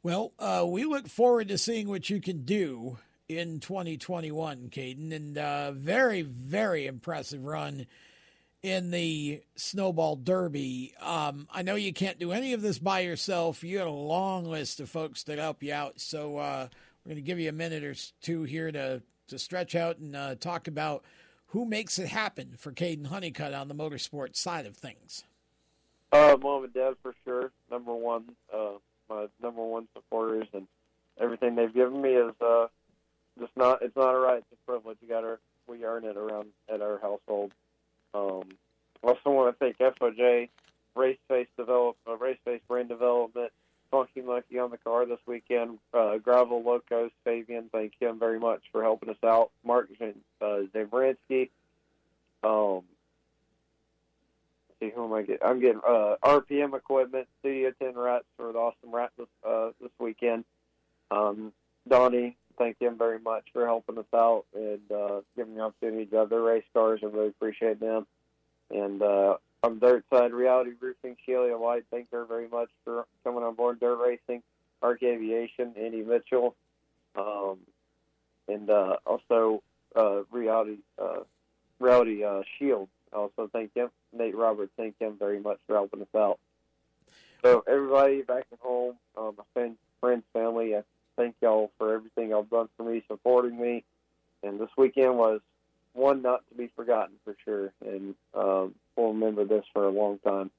Well, 0.06 0.34
uh, 0.38 0.64
we 0.68 0.86
look 0.86 1.08
forward 1.08 1.48
to 1.48 1.58
seeing 1.58 1.90
what 1.90 2.12
you 2.12 2.22
can 2.22 2.46
do 2.46 3.00
in 3.28 3.60
2021, 3.60 4.70
Kaden, 4.70 5.12
and 5.12 5.36
uh, 5.36 5.72
very, 5.72 6.22
very 6.22 6.86
impressive 6.86 7.44
run 7.44 7.88
in 8.62 8.92
the 8.92 9.42
Snowball 9.56 10.16
Derby. 10.18 10.94
Um, 11.02 11.48
I 11.52 11.64
know 11.64 11.74
you 11.74 11.92
can't 11.92 12.20
do 12.20 12.32
any 12.34 12.54
of 12.54 12.62
this 12.62 12.78
by 12.78 13.00
yourself. 13.00 13.64
You 13.64 13.80
had 13.80 13.88
a 13.88 13.90
long 13.90 14.46
list 14.46 14.80
of 14.80 14.92
folks 14.92 15.24
that 15.24 15.40
help 15.40 15.64
you 15.64 15.74
out, 15.74 16.00
so 16.00 16.38
uh, 16.38 16.68
we're 17.04 17.10
going 17.10 17.16
to 17.16 17.24
give 17.24 17.40
you 17.40 17.50
a 17.50 17.52
minute 17.52 17.84
or 17.84 17.96
two 18.22 18.44
here 18.44 18.72
to 18.72 19.02
to 19.30 19.40
stretch 19.40 19.74
out 19.74 19.98
and 19.98 20.16
uh, 20.16 20.36
talk 20.36 20.68
about 20.68 21.04
who 21.48 21.66
makes 21.66 21.98
it 21.98 22.10
happen 22.10 22.54
for 22.60 22.72
Kaden 22.72 23.08
Honeycutt 23.08 23.56
on 23.56 23.70
the 23.70 23.74
motorsport 23.74 24.36
side 24.36 24.68
of 24.68 24.78
things. 24.78 25.24
Uh, 26.12 26.38
mom 26.40 26.64
and 26.64 26.74
dad 26.76 26.94
for 27.02 27.16
sure. 27.24 27.52
Number 27.72 27.96
one, 27.96 28.36
uh, 28.54 28.74
my 29.10 29.28
number 29.42 29.64
one 29.64 29.88
supporters, 29.94 30.48
and 30.54 30.68
everything 31.20 31.56
they've 31.56 31.74
given 31.74 32.02
me 32.02 32.12
is 32.12 32.34
uh, 32.42 32.68
just 33.40 33.52
not. 33.56 33.82
It's 33.82 33.96
not 33.96 34.16
a 34.16 34.20
right. 34.20 34.38
It's 34.38 34.48
a 34.54 34.72
privilege. 34.72 34.98
You 35.02 35.08
got 35.08 35.22
to. 35.22 35.38
We 35.68 35.84
earn 35.84 36.06
it 36.06 36.16
around 36.16 36.50
at 36.72 36.82
our 36.82 37.00
household. 37.00 37.52
Um, 38.14 38.44
also 39.04 39.32
want 39.32 39.58
to 39.58 39.60
thank 39.60 39.78
FOJ, 39.78 40.50
Race 40.96 41.18
Face 41.28 41.48
Develop, 41.58 41.98
uh, 42.08 42.18
Race 42.18 42.38
Face 42.46 42.62
Brand 42.68 42.90
Development, 42.90 43.52
Funky 43.92 44.22
Monkey 44.22 44.60
on 44.60 44.72
the 44.72 44.78
car 44.78 45.06
this 45.06 45.20
weekend, 45.26 45.80
uh, 45.94 46.18
Gravel 46.18 46.64
Locos, 46.64 47.12
Fabian. 47.24 47.70
Thank 47.72 47.94
him 48.00 48.20
very 48.20 48.40
much 48.40 48.62
for 48.72 48.84
helping 48.84 49.10
us 49.10 49.24
out. 49.24 49.52
Mark 49.64 49.90
uh, 50.02 50.06
Zabransky. 50.74 51.50
Um, 52.44 52.84
see 54.80 54.92
who 54.94 55.06
am 55.06 55.14
I 55.14 55.22
getting? 55.22 55.46
I'm 55.46 55.60
getting 55.60 55.82
uh, 55.88 56.16
RPM 56.24 56.76
equipment, 56.76 57.28
Studio 57.40 57.72
Ten 57.82 57.96
Rats 57.96 58.26
for 58.38 58.52
the 58.52 58.60
awesome 58.60 58.94
rat 58.94 59.12
this 59.18 59.28
uh, 59.48 59.70
this 59.82 59.92
weekend. 60.00 60.46
Um, 61.12 61.54
Donnie, 61.88 62.38
thank 62.58 62.80
him 62.80 62.98
very 62.98 63.20
much 63.20 63.46
for 63.54 63.66
helping 63.66 63.98
us 63.98 64.06
out 64.14 64.46
and 64.54 64.92
uh, 64.92 65.22
giving 65.36 65.56
the 65.56 65.62
opportunity 65.62 66.06
to 66.08 66.28
their 66.30 66.42
race 66.42 66.64
cars. 66.74 67.02
I 67.04 67.08
really 67.08 67.28
appreciate 67.28 67.80
them. 67.80 68.08
And 68.72 69.02
uh, 69.02 69.38
Dirt 69.80 70.06
Side 70.12 70.32
Reality 70.32 70.72
Roofing, 70.80 71.18
Sheila 71.26 71.58
White, 71.58 71.86
thank 71.92 72.12
her 72.12 72.26
very 72.26 72.48
much 72.48 72.70
for 72.84 73.06
coming 73.24 73.44
on 73.44 73.56
board 73.56 73.80
Dirt 73.80 73.98
Racing. 73.98 74.42
Arc 74.82 75.02
Aviation, 75.02 75.74
Andy 75.78 76.04
Mitchell, 76.04 76.56
um, 77.16 77.58
and 78.48 78.70
uh, 78.70 78.98
also 79.06 79.64
uh, 79.96 80.24
Reality 80.32 80.78
uh, 81.02 81.22
Reality 81.80 82.24
uh, 82.24 82.42
Shield. 82.58 82.90
Also, 83.16 83.50
thank 83.52 83.72
him, 83.76 83.90
Nate 84.14 84.36
Roberts. 84.36 84.72
Thank 84.78 84.96
him 85.00 85.16
very 85.18 85.40
much 85.40 85.60
for 85.66 85.76
helping 85.76 86.02
us 86.02 86.08
out. 86.16 86.40
So, 87.44 87.64
everybody 87.68 88.22
back 88.24 88.46
at 88.52 88.60
home, 88.60 88.96
um, 89.18 89.36
my 89.38 89.44
friends, 89.54 89.78
friends, 90.02 90.24
family, 90.34 90.76
I 90.76 90.84
thank 91.16 91.36
y'all 91.42 91.72
for 91.78 91.94
everything 91.94 92.30
y'all 92.30 92.44
done 92.44 92.70
for 92.76 92.84
me, 92.84 93.04
supporting 93.08 93.60
me. 93.60 93.84
And 94.44 94.60
this 94.60 94.70
weekend 94.78 95.18
was 95.18 95.42
one 95.94 96.22
not 96.22 96.42
to 96.50 96.56
be 96.56 96.70
forgotten 96.76 97.16
for 97.24 97.36
sure, 97.46 97.72
and 97.86 98.16
um, 98.34 98.76
we'll 98.96 99.14
remember 99.14 99.46
this 99.46 99.64
for 99.74 99.86
a 99.86 99.92
long 99.92 100.20
time. 100.20 100.52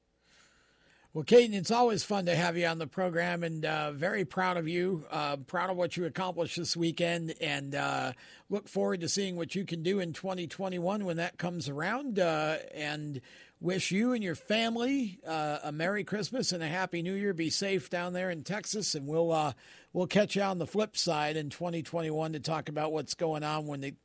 Well, 1.16 1.24
Kaden, 1.24 1.54
it's 1.54 1.70
always 1.70 2.04
fun 2.04 2.26
to 2.26 2.36
have 2.36 2.58
you 2.58 2.66
on 2.66 2.76
the 2.76 2.86
program, 2.86 3.42
and 3.42 3.64
uh, 3.64 3.92
very 3.92 4.26
proud 4.26 4.58
of 4.58 4.68
you. 4.68 5.06
Uh, 5.10 5.38
proud 5.38 5.70
of 5.70 5.76
what 5.78 5.96
you 5.96 6.04
accomplished 6.04 6.58
this 6.58 6.76
weekend, 6.76 7.34
and 7.40 7.74
uh, 7.74 8.12
look 8.50 8.68
forward 8.68 9.00
to 9.00 9.08
seeing 9.08 9.34
what 9.34 9.54
you 9.54 9.64
can 9.64 9.82
do 9.82 9.98
in 9.98 10.12
2021 10.12 11.06
when 11.06 11.16
that 11.16 11.38
comes 11.38 11.70
around. 11.70 12.18
Uh, 12.18 12.58
and 12.74 13.22
wish 13.62 13.90
you 13.90 14.12
and 14.12 14.22
your 14.22 14.34
family 14.34 15.18
uh, 15.26 15.60
a 15.64 15.72
Merry 15.72 16.04
Christmas 16.04 16.52
and 16.52 16.62
a 16.62 16.68
Happy 16.68 17.00
New 17.00 17.14
Year. 17.14 17.32
Be 17.32 17.48
safe 17.48 17.88
down 17.88 18.12
there 18.12 18.30
in 18.30 18.42
Texas, 18.42 18.94
and 18.94 19.06
we'll 19.06 19.32
uh, 19.32 19.54
we'll 19.94 20.06
catch 20.06 20.36
you 20.36 20.42
on 20.42 20.58
the 20.58 20.66
flip 20.66 20.98
side 20.98 21.38
in 21.38 21.48
2021 21.48 22.34
to 22.34 22.40
talk 22.40 22.68
about 22.68 22.92
what's 22.92 23.14
going 23.14 23.42
on 23.42 23.66
when 23.66 23.82
it 23.84 23.96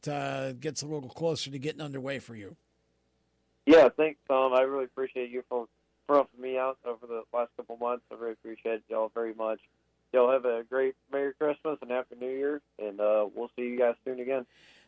gets 0.62 0.82
a 0.82 0.88
little 0.88 1.10
closer 1.10 1.52
to 1.52 1.60
getting 1.60 1.82
underway 1.82 2.20
for 2.20 2.36
you. 2.36 2.56
Yeah, 3.66 3.90
thanks, 3.98 4.22
Tom. 4.30 4.54
I 4.54 4.62
really 4.62 4.86
appreciate 4.86 5.30
you 5.30 5.44
for 5.50 5.68
for 6.12 6.16
helping 6.16 6.42
me 6.42 6.58
out 6.58 6.78
over 6.86 7.08
the 7.08 7.24
last 7.34 7.52
couple 7.56 7.78
months. 7.78 8.04
I 8.12 8.16
really 8.16 8.34
appreciate 8.34 8.84
y'all 8.90 9.12
very 9.14 9.34
much. 9.34 9.60
Y'all 10.12 10.30
have 10.30 10.44
a 10.44 10.64
great 10.70 10.94
Merry 11.10 11.34
Christmas 11.34 11.78
and 11.82 11.90
Happy 11.90 12.16
New 12.20 12.30
Year, 12.30 12.62
and 12.78 13.00
uh, 13.00 13.28
we'll 13.34 13.50
see 13.56 13.62
you 13.62 13.78
guys 13.80 13.96
soon 14.04 14.20
again. 14.20 14.46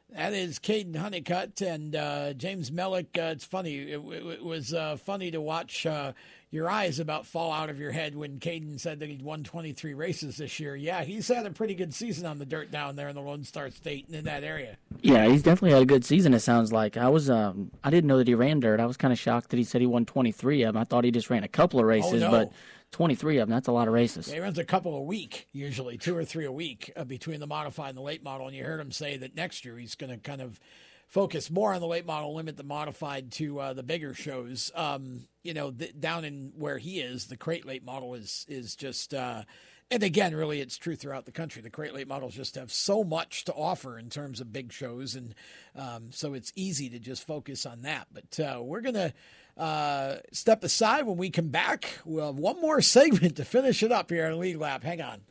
That 0.10 0.34
is 0.34 0.60
Kaden 0.60 0.96
Honeycutt 0.96 1.62
and 1.62 1.96
uh, 1.96 2.34
James 2.34 2.70
Mellick. 2.70 3.18
Uh, 3.18 3.32
it's 3.32 3.46
funny. 3.46 3.78
It, 3.78 4.00
it, 4.00 4.26
it 4.26 4.44
was 4.44 4.74
uh, 4.74 4.98
funny 4.98 5.32
to 5.32 5.42
watch 5.42 5.88
uh, 5.88 6.14
your 6.52 6.70
eyes 6.70 7.00
about 7.00 7.26
fall 7.26 7.52
out 7.52 7.72
of 7.72 7.80
your 7.80 7.92
head 7.92 8.16
when 8.16 8.38
Kaden 8.38 8.80
said 8.80 9.00
that 9.00 9.10
he'd 9.10 9.24
won 9.24 9.44
23 9.44 9.96
races 9.96 10.38
this 10.38 10.60
year. 10.60 10.76
Yeah, 10.76 11.04
he's 11.04 11.28
had 11.28 11.48
a 11.48 11.50
pretty 11.50 11.74
good 11.74 11.96
season 11.96 12.28
on 12.28 12.38
the 12.38 12.46
dirt 12.46 12.70
down 12.70 12.96
there 12.96 13.10
in 13.10 13.16
the 13.16 13.22
Lone 13.22 13.44
Star 13.44 13.72
State 13.72 14.06
and 14.06 14.16
in 14.16 14.26
that 14.26 14.44
area. 14.44 14.78
Yeah, 15.02 15.28
he's 15.28 15.42
definitely 15.42 15.72
had 15.72 15.82
a 15.82 15.88
good 15.88 16.06
season. 16.06 16.36
It 16.36 16.42
sounds 16.42 16.72
like. 16.72 16.96
I 16.96 17.10
was, 17.10 17.32
um, 17.32 17.72
I 17.84 17.90
didn't 17.90 18.08
know 18.08 18.20
that 18.20 18.28
he 18.28 18.36
ran 18.36 18.60
dirt. 18.60 18.80
I 18.80 18.86
was 18.86 18.98
kind 18.98 19.12
of 19.12 19.18
shocked 19.18 19.50
that 19.50 19.58
he 19.58 19.64
said 19.64 19.82
he 19.82 19.88
won 19.88 20.06
23 20.06 20.62
of 20.62 20.76
them. 20.76 20.82
I 20.82 20.84
thought 20.84 21.06
he 21.06 21.10
just 21.12 21.32
ran 21.32 21.44
a 21.44 21.48
couple 21.48 21.80
of 21.80 21.88
races, 21.88 22.22
oh, 22.22 22.30
no. 22.30 22.32
but 22.32 22.52
23 22.94 23.40
of 23.40 23.49
them, 23.49 23.56
that's 23.56 23.68
a 23.68 23.72
lot 23.72 23.88
of 23.88 23.94
races. 23.94 24.28
Yeah, 24.28 24.36
he 24.36 24.40
runs 24.40 24.57
a 24.57 24.64
couple 24.64 24.95
a 24.95 25.02
week, 25.02 25.48
usually 25.52 25.98
two 25.98 26.15
or 26.15 26.24
three 26.24 26.45
a 26.45 26.52
week 26.52 26.94
uh, 26.95 27.03
between 27.03 27.40
the 27.40 27.48
modified 27.48 27.90
and 27.90 27.98
the 27.98 28.02
late 28.02 28.24
model. 28.24 28.48
And 28.48 28.56
you 28.56 28.64
heard 28.64 28.80
him 28.80 28.91
say 28.91 29.18
that 29.18 29.36
next 29.36 29.65
year 29.65 29.78
he's 29.78 29.95
going 29.95 30.11
to 30.11 30.18
kind 30.18 30.41
of 30.41 30.60
focus 31.07 31.52
more 31.52 31.74
on 31.74 31.82
the 31.82 31.88
late 31.88 32.06
model, 32.06 32.36
limit 32.36 32.56
the 32.56 32.64
modified 32.64 33.32
to 33.34 33.60
uh, 33.60 33.74
the 33.74 33.84
bigger 33.84 34.14
shows. 34.14 34.72
Um, 34.76 35.28
you 35.44 35.53
know, 35.53 35.72
th- 35.72 35.99
down 35.99 36.24
in 36.24 36.53
where 36.56 36.78
he 36.78 37.02
is, 37.02 37.26
the 37.26 37.38
crate 37.38 37.65
late 37.65 37.84
model 37.84 38.14
is 38.14 38.45
is 38.48 38.76
just. 38.76 39.14
Uh, 39.14 39.44
and 39.91 40.02
again, 40.02 40.34
really, 40.34 40.60
it's 40.60 40.78
true 40.78 40.95
throughout 40.95 41.26
the 41.26 41.32
country. 41.32 41.61
The 41.61 41.70
crate 41.70 41.94
late 41.94 42.07
models 42.07 42.34
just 42.34 42.56
have 42.56 42.72
so 42.72 43.03
much 43.03 43.44
to 43.45 43.53
offer 43.53 43.99
in 43.99 44.10
terms 44.10 44.41
of 44.41 44.52
big 44.52 44.72
shows, 44.72 45.14
and 45.14 45.36
um, 45.76 46.10
so 46.10 46.34
it's 46.34 46.52
easy 46.56 46.90
to 46.90 46.99
just 46.99 47.28
focus 47.28 47.65
on 47.65 47.84
that. 47.84 48.07
But 48.11 48.40
uh, 48.40 48.64
we're 48.64 48.82
gonna 48.82 49.14
uh, 49.58 50.16
step 50.32 50.64
aside 50.64 51.06
when 51.06 51.18
we 51.18 51.30
come 51.30 51.50
back. 51.50 52.00
We'll 52.06 52.28
have 52.28 52.40
one 52.40 52.60
more 52.62 52.82
segment 52.98 53.36
to 53.38 53.46
finish 53.46 53.84
it 53.84 53.92
up 53.92 54.10
here 54.10 54.28
on 54.28 54.40
Lead 54.40 54.58
Lap. 54.58 54.84
Hang 54.84 55.02
on. 55.02 55.22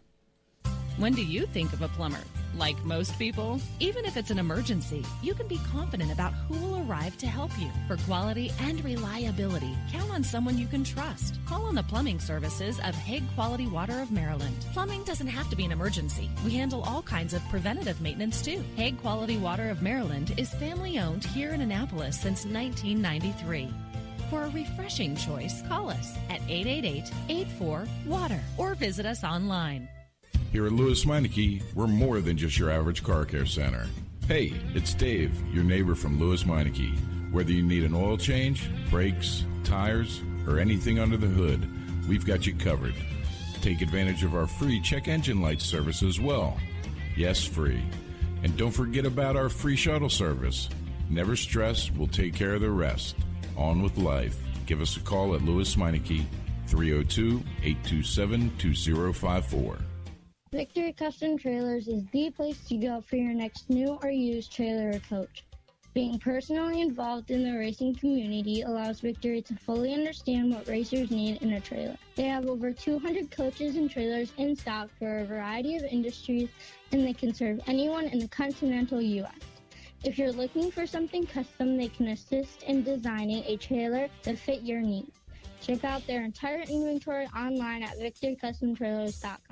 When 0.98 1.14
do 1.14 1.24
you 1.24 1.46
think 1.46 1.72
of 1.72 1.82
a 1.82 1.88
plumber? 1.88 2.20
Like 2.54 2.82
most 2.84 3.18
people, 3.18 3.60
even 3.80 4.04
if 4.04 4.18
it's 4.18 4.30
an 4.30 4.38
emergency, 4.38 5.04
you 5.22 5.32
can 5.32 5.48
be 5.48 5.58
confident 5.72 6.12
about 6.12 6.34
who 6.34 6.54
will 6.58 6.86
arrive 6.86 7.16
to 7.18 7.26
help 7.26 7.50
you. 7.58 7.70
For 7.88 7.96
quality 8.04 8.52
and 8.60 8.84
reliability, 8.84 9.74
count 9.90 10.10
on 10.12 10.22
someone 10.22 10.58
you 10.58 10.66
can 10.66 10.84
trust. 10.84 11.38
Call 11.46 11.64
on 11.64 11.74
the 11.74 11.82
plumbing 11.82 12.20
services 12.20 12.78
of 12.80 12.94
Hague 12.94 13.24
Quality 13.34 13.66
Water 13.68 14.00
of 14.00 14.12
Maryland. 14.12 14.54
Plumbing 14.74 15.02
doesn't 15.04 15.26
have 15.26 15.48
to 15.48 15.56
be 15.56 15.64
an 15.64 15.72
emergency. 15.72 16.30
We 16.44 16.50
handle 16.50 16.82
all 16.82 17.02
kinds 17.02 17.32
of 17.32 17.42
preventative 17.48 18.02
maintenance 18.02 18.42
too. 18.42 18.62
Hague 18.76 19.00
Quality 19.00 19.38
Water 19.38 19.70
of 19.70 19.80
Maryland 19.80 20.34
is 20.36 20.52
family 20.54 20.98
owned 20.98 21.24
here 21.24 21.52
in 21.54 21.62
Annapolis 21.62 22.20
since 22.20 22.44
1993. 22.44 23.72
For 24.32 24.44
a 24.44 24.48
refreshing 24.48 25.14
choice, 25.14 25.60
call 25.68 25.90
us 25.90 26.16
at 26.30 26.40
888 26.48 27.12
84 27.28 27.84
Water 28.06 28.40
or 28.56 28.74
visit 28.74 29.04
us 29.04 29.24
online. 29.24 29.90
Here 30.50 30.64
at 30.64 30.72
Lewes 30.72 31.04
Meineke, 31.04 31.62
we're 31.74 31.86
more 31.86 32.22
than 32.22 32.38
just 32.38 32.58
your 32.58 32.70
average 32.70 33.04
car 33.04 33.26
care 33.26 33.44
center. 33.44 33.88
Hey, 34.26 34.54
it's 34.74 34.94
Dave, 34.94 35.38
your 35.52 35.64
neighbor 35.64 35.94
from 35.94 36.18
Lewes 36.18 36.44
Meineke. 36.44 36.96
Whether 37.30 37.52
you 37.52 37.62
need 37.62 37.84
an 37.84 37.94
oil 37.94 38.16
change, 38.16 38.70
brakes, 38.88 39.44
tires, 39.64 40.22
or 40.48 40.58
anything 40.58 40.98
under 40.98 41.18
the 41.18 41.26
hood, 41.26 41.68
we've 42.08 42.24
got 42.24 42.46
you 42.46 42.54
covered. 42.54 42.94
Take 43.60 43.82
advantage 43.82 44.24
of 44.24 44.34
our 44.34 44.46
free 44.46 44.80
check 44.80 45.08
engine 45.08 45.42
light 45.42 45.60
service 45.60 46.02
as 46.02 46.18
well. 46.18 46.56
Yes, 47.18 47.44
free. 47.44 47.82
And 48.42 48.56
don't 48.56 48.70
forget 48.70 49.04
about 49.04 49.36
our 49.36 49.50
free 49.50 49.76
shuttle 49.76 50.08
service. 50.08 50.70
Never 51.10 51.36
stress, 51.36 51.90
we'll 51.90 52.08
take 52.08 52.34
care 52.34 52.54
of 52.54 52.62
the 52.62 52.70
rest. 52.70 53.14
On 53.56 53.82
with 53.82 53.96
life. 53.98 54.36
Give 54.66 54.80
us 54.80 54.96
a 54.96 55.00
call 55.00 55.34
at 55.34 55.42
Lewes 55.42 55.76
Meineke, 55.76 56.24
302 56.66 57.42
827 57.62 58.52
2054. 58.58 59.78
Victory 60.52 60.92
Custom 60.92 61.38
Trailers 61.38 61.88
is 61.88 62.04
the 62.12 62.30
place 62.30 62.62
to 62.68 62.76
go 62.76 63.00
for 63.00 63.16
your 63.16 63.32
next 63.32 63.70
new 63.70 63.98
or 64.02 64.10
used 64.10 64.52
trailer 64.52 64.90
or 64.90 64.98
coach. 65.08 65.44
Being 65.94 66.18
personally 66.18 66.80
involved 66.80 67.30
in 67.30 67.44
the 67.44 67.58
racing 67.58 67.94
community 67.96 68.62
allows 68.62 69.00
Victory 69.00 69.42
to 69.42 69.54
fully 69.54 69.92
understand 69.92 70.50
what 70.50 70.66
racers 70.66 71.10
need 71.10 71.42
in 71.42 71.52
a 71.52 71.60
trailer. 71.60 71.98
They 72.16 72.24
have 72.24 72.46
over 72.46 72.72
200 72.72 73.30
coaches 73.30 73.76
and 73.76 73.90
trailers 73.90 74.32
in 74.38 74.56
stock 74.56 74.88
for 74.98 75.18
a 75.18 75.24
variety 75.26 75.76
of 75.76 75.82
industries, 75.84 76.48
and 76.92 77.04
they 77.04 77.12
can 77.12 77.34
serve 77.34 77.60
anyone 77.66 78.06
in 78.06 78.20
the 78.20 78.28
continental 78.28 79.02
U.S. 79.02 79.51
If 80.04 80.18
you're 80.18 80.32
looking 80.32 80.72
for 80.72 80.84
something 80.84 81.26
custom, 81.26 81.76
they 81.76 81.86
can 81.86 82.08
assist 82.08 82.64
in 82.64 82.82
designing 82.82 83.44
a 83.46 83.56
trailer 83.56 84.08
to 84.24 84.34
fit 84.34 84.62
your 84.62 84.80
needs. 84.80 85.20
Check 85.60 85.84
out 85.84 86.04
their 86.08 86.24
entire 86.24 86.62
inventory 86.62 87.26
online 87.36 87.84
at 87.84 87.98
victorycustomtrailers.com. 87.98 89.51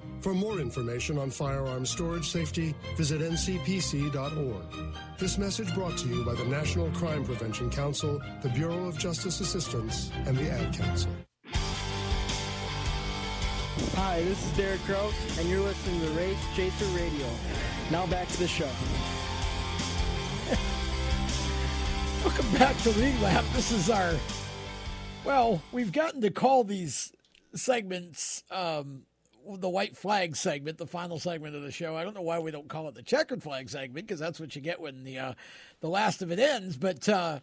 For 0.21 0.35
more 0.35 0.59
information 0.59 1.17
on 1.17 1.31
firearm 1.31 1.83
storage 1.83 2.29
safety, 2.29 2.75
visit 2.95 3.21
ncpc.org. 3.21 4.65
This 5.17 5.39
message 5.39 5.73
brought 5.73 5.97
to 5.97 6.07
you 6.07 6.23
by 6.23 6.35
the 6.35 6.45
National 6.45 6.91
Crime 6.91 7.25
Prevention 7.25 7.71
Council, 7.71 8.21
the 8.43 8.49
Bureau 8.49 8.85
of 8.85 8.99
Justice 8.99 9.41
Assistance, 9.41 10.11
and 10.27 10.37
the 10.37 10.51
Ad 10.51 10.75
Council. 10.75 11.09
Hi, 13.95 14.21
this 14.21 14.45
is 14.45 14.51
Derek 14.55 14.81
Kraus, 14.81 15.39
and 15.39 15.49
you're 15.49 15.59
listening 15.59 15.99
to 16.01 16.09
Race 16.11 16.37
Chaser 16.55 16.85
Radio. 16.95 17.27
Now 17.89 18.05
back 18.05 18.27
to 18.27 18.37
the 18.37 18.47
show. 18.47 18.69
Welcome 22.23 22.59
back 22.59 22.77
to 22.83 22.91
Lead 22.91 23.19
Lap. 23.21 23.43
This 23.53 23.71
is 23.71 23.89
our. 23.89 24.13
Well, 25.25 25.63
we've 25.71 25.91
gotten 25.91 26.21
to 26.21 26.29
call 26.29 26.63
these 26.63 27.11
segments 27.55 28.43
um, 28.51 29.01
the 29.57 29.69
white 29.69 29.97
flag 29.97 30.35
segment, 30.35 30.77
the 30.77 30.87
final 30.87 31.19
segment 31.19 31.55
of 31.55 31.61
the 31.63 31.71
show. 31.71 31.95
I 31.95 32.03
don't 32.03 32.15
know 32.15 32.21
why 32.21 32.39
we 32.39 32.51
don't 32.51 32.67
call 32.67 32.87
it 32.87 32.95
the 32.95 33.03
checkered 33.03 33.43
flag 33.43 33.69
segment 33.69 34.07
because 34.07 34.19
that's 34.19 34.39
what 34.39 34.55
you 34.55 34.61
get 34.61 34.79
when 34.79 35.03
the 35.03 35.19
uh, 35.19 35.33
the 35.79 35.89
last 35.89 36.21
of 36.21 36.31
it 36.31 36.39
ends. 36.39 36.77
But 36.77 37.07
uh, 37.09 37.39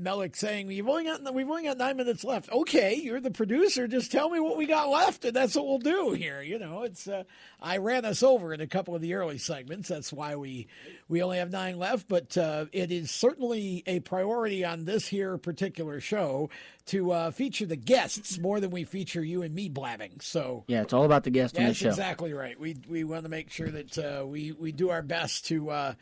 Melik 0.00 0.36
saying 0.36 0.66
we've 0.66 0.88
only 0.88 1.04
got 1.04 1.34
we've 1.34 1.48
only 1.48 1.64
got 1.64 1.78
nine 1.78 1.96
minutes 1.96 2.24
left. 2.24 2.50
Okay, 2.50 2.94
you're 2.94 3.20
the 3.20 3.30
producer. 3.30 3.86
Just 3.86 4.10
tell 4.10 4.30
me 4.30 4.40
what 4.40 4.56
we 4.56 4.66
got 4.66 4.88
left, 4.88 5.24
and 5.24 5.34
that's 5.34 5.54
what 5.54 5.66
we'll 5.66 5.78
do 5.78 6.12
here. 6.12 6.42
You 6.42 6.58
know, 6.58 6.82
it's 6.82 7.06
uh, 7.06 7.24
I 7.60 7.76
ran 7.78 8.04
us 8.04 8.22
over 8.22 8.52
in 8.54 8.60
a 8.60 8.66
couple 8.66 8.94
of 8.94 9.02
the 9.02 9.14
early 9.14 9.38
segments. 9.38 9.88
That's 9.88 10.12
why 10.12 10.36
we 10.36 10.66
we 11.08 11.22
only 11.22 11.38
have 11.38 11.50
nine 11.50 11.78
left. 11.78 12.08
But 12.08 12.36
uh, 12.36 12.66
it 12.72 12.90
is 12.90 13.10
certainly 13.10 13.82
a 13.86 14.00
priority 14.00 14.64
on 14.64 14.84
this 14.84 15.06
here 15.06 15.36
particular 15.38 16.00
show 16.00 16.50
to 16.86 17.12
uh, 17.12 17.30
feature 17.30 17.66
the 17.66 17.76
guests 17.76 18.38
more 18.38 18.58
than 18.60 18.70
we 18.70 18.84
feature 18.84 19.22
you 19.22 19.42
and 19.42 19.54
me 19.54 19.68
blabbing. 19.68 20.20
So 20.20 20.64
yeah, 20.66 20.82
it's 20.82 20.92
all 20.92 21.04
about 21.04 21.24
the 21.24 21.30
guests 21.30 21.56
on 21.56 21.64
the 21.64 21.68
that's 21.70 21.78
show. 21.78 21.88
exactly 21.88 22.32
right. 22.32 22.58
We 22.58 22.76
we 22.88 23.04
want 23.04 23.24
to 23.24 23.28
make 23.28 23.50
sure 23.50 23.68
that 23.68 23.98
uh, 23.98 24.26
we 24.26 24.52
we 24.52 24.72
do 24.72 24.90
our 24.90 25.02
best 25.02 25.46
to 25.46 25.70
uh, 25.70 25.94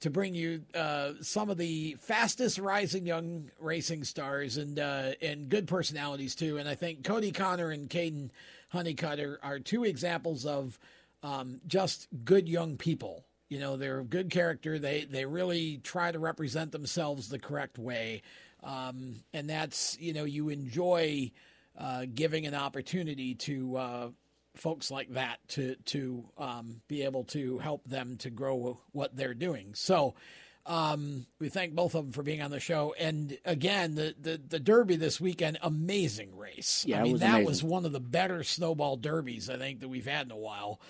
to 0.00 0.10
bring 0.10 0.34
you 0.34 0.62
uh, 0.74 1.12
some 1.20 1.50
of 1.50 1.56
the 1.56 1.96
fastest 2.00 2.58
rising 2.58 3.06
young 3.06 3.50
racing 3.58 4.04
stars 4.04 4.56
and 4.56 4.78
uh, 4.78 5.12
and 5.22 5.48
good 5.48 5.66
personalities 5.66 6.34
too. 6.34 6.58
And 6.58 6.68
I 6.68 6.74
think 6.74 7.02
Kodie 7.02 7.34
Conner 7.34 7.70
and 7.70 7.88
Kaden 7.88 8.30
Honeycutt 8.70 9.20
are, 9.42 9.58
two 9.60 9.84
examples 9.84 10.44
of 10.44 10.78
um, 11.22 11.60
just 11.66 12.08
good 12.24 12.48
young 12.48 12.76
people. 12.76 13.24
You 13.48 13.60
know, 13.60 13.76
they're 13.76 14.02
good 14.02 14.30
character. 14.30 14.78
They 14.78 15.04
they 15.04 15.24
really 15.24 15.78
try 15.78 16.10
to 16.10 16.18
represent 16.18 16.72
themselves 16.72 17.28
the 17.28 17.38
correct 17.38 17.78
way, 17.78 18.22
um, 18.62 19.22
and 19.32 19.48
that's 19.48 19.98
you 20.00 20.12
know 20.12 20.24
you 20.24 20.48
enjoy 20.48 21.30
uh, 21.78 22.06
giving 22.12 22.46
an 22.46 22.54
opportunity 22.54 23.34
to 23.34 23.76
uh, 23.76 24.08
folks 24.56 24.90
like 24.90 25.14
that 25.14 25.38
to 25.48 25.76
to 25.86 26.24
um, 26.38 26.80
be 26.88 27.02
able 27.02 27.24
to 27.24 27.58
help 27.58 27.84
them 27.84 28.16
to 28.18 28.30
grow 28.30 28.80
what 28.92 29.16
they're 29.16 29.34
doing. 29.34 29.74
So 29.74 30.14
um, 30.66 31.26
we 31.38 31.48
thank 31.48 31.74
both 31.74 31.94
of 31.94 32.04
them 32.04 32.12
for 32.12 32.22
being 32.22 32.40
on 32.40 32.50
the 32.50 32.60
show. 32.60 32.94
And 32.98 33.36
again, 33.44 33.94
the 33.94 34.14
the, 34.18 34.40
the 34.48 34.60
Derby 34.60 34.96
this 34.96 35.20
weekend, 35.20 35.58
amazing 35.62 36.36
race. 36.36 36.84
Yeah, 36.86 37.00
I 37.00 37.02
mean 37.02 37.12
was 37.12 37.20
that 37.20 37.30
amazing. 37.30 37.46
was 37.46 37.62
one 37.62 37.84
of 37.84 37.92
the 37.92 38.00
better 38.00 38.42
snowball 38.42 38.96
derbies 38.96 39.50
I 39.50 39.58
think 39.58 39.80
that 39.80 39.88
we've 39.88 40.06
had 40.06 40.26
in 40.26 40.32
a 40.32 40.36
while. 40.36 40.80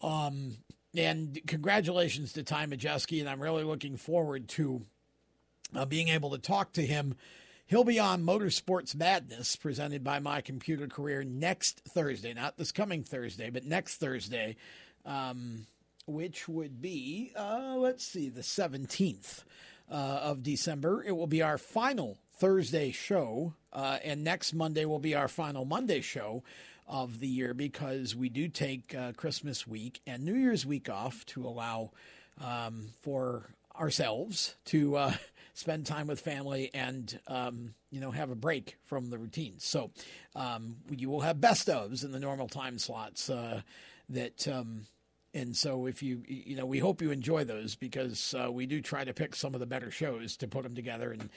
Um, 0.00 0.58
and 0.96 1.38
congratulations 1.46 2.32
to 2.34 2.42
Ty 2.42 2.66
Majeski, 2.66 3.20
and 3.20 3.28
I'm 3.28 3.42
really 3.42 3.64
looking 3.64 3.96
forward 3.96 4.48
to 4.50 4.82
uh, 5.74 5.84
being 5.84 6.08
able 6.08 6.30
to 6.30 6.38
talk 6.38 6.72
to 6.72 6.86
him. 6.86 7.14
He'll 7.68 7.84
be 7.84 7.98
on 7.98 8.24
Motorsports 8.24 8.94
Madness, 8.94 9.54
presented 9.54 10.02
by 10.02 10.20
My 10.20 10.40
Computer 10.40 10.86
Career, 10.86 11.22
next 11.22 11.80
Thursday. 11.80 12.32
Not 12.32 12.56
this 12.56 12.72
coming 12.72 13.04
Thursday, 13.04 13.50
but 13.50 13.66
next 13.66 13.98
Thursday, 13.98 14.56
um, 15.04 15.66
which 16.06 16.48
would 16.48 16.80
be, 16.80 17.30
uh, 17.36 17.74
let's 17.76 18.06
see, 18.06 18.30
the 18.30 18.40
17th 18.40 19.44
uh, 19.90 19.94
of 19.94 20.42
December. 20.42 21.04
It 21.06 21.12
will 21.12 21.26
be 21.26 21.42
our 21.42 21.58
final 21.58 22.16
Thursday 22.38 22.90
show, 22.90 23.52
uh, 23.70 23.98
and 24.02 24.24
next 24.24 24.54
Monday 24.54 24.86
will 24.86 24.98
be 24.98 25.14
our 25.14 25.28
final 25.28 25.66
Monday 25.66 26.00
show 26.00 26.42
of 26.86 27.20
the 27.20 27.28
year 27.28 27.52
because 27.52 28.16
we 28.16 28.30
do 28.30 28.48
take 28.48 28.94
uh, 28.94 29.12
Christmas 29.12 29.66
week 29.66 30.00
and 30.06 30.24
New 30.24 30.36
Year's 30.36 30.64
week 30.64 30.88
off 30.88 31.26
to 31.26 31.46
allow 31.46 31.90
um, 32.42 32.94
for 33.02 33.50
ourselves 33.78 34.54
to 34.64 34.96
uh, 34.96 35.12
spend 35.58 35.84
time 35.86 36.06
with 36.06 36.20
family 36.20 36.70
and 36.72 37.18
um, 37.26 37.74
you 37.90 38.00
know 38.00 38.12
have 38.12 38.30
a 38.30 38.36
break 38.36 38.76
from 38.84 39.10
the 39.10 39.18
routine. 39.18 39.54
So 39.58 39.90
um, 40.36 40.76
you 40.88 41.10
will 41.10 41.20
have 41.20 41.40
best 41.40 41.66
ofs 41.66 42.04
in 42.04 42.12
the 42.12 42.20
normal 42.20 42.48
time 42.48 42.78
slots 42.78 43.28
uh, 43.28 43.62
that. 44.08 44.46
Um, 44.46 44.86
and 45.34 45.54
so, 45.54 45.84
if 45.84 46.02
you 46.02 46.22
you 46.26 46.56
know, 46.56 46.64
we 46.64 46.78
hope 46.78 47.02
you 47.02 47.10
enjoy 47.10 47.44
those 47.44 47.74
because 47.74 48.34
uh, 48.34 48.50
we 48.50 48.64
do 48.64 48.80
try 48.80 49.04
to 49.04 49.12
pick 49.12 49.36
some 49.36 49.52
of 49.52 49.60
the 49.60 49.66
better 49.66 49.90
shows 49.90 50.38
to 50.38 50.48
put 50.48 50.62
them 50.62 50.74
together 50.74 51.12
and 51.12 51.28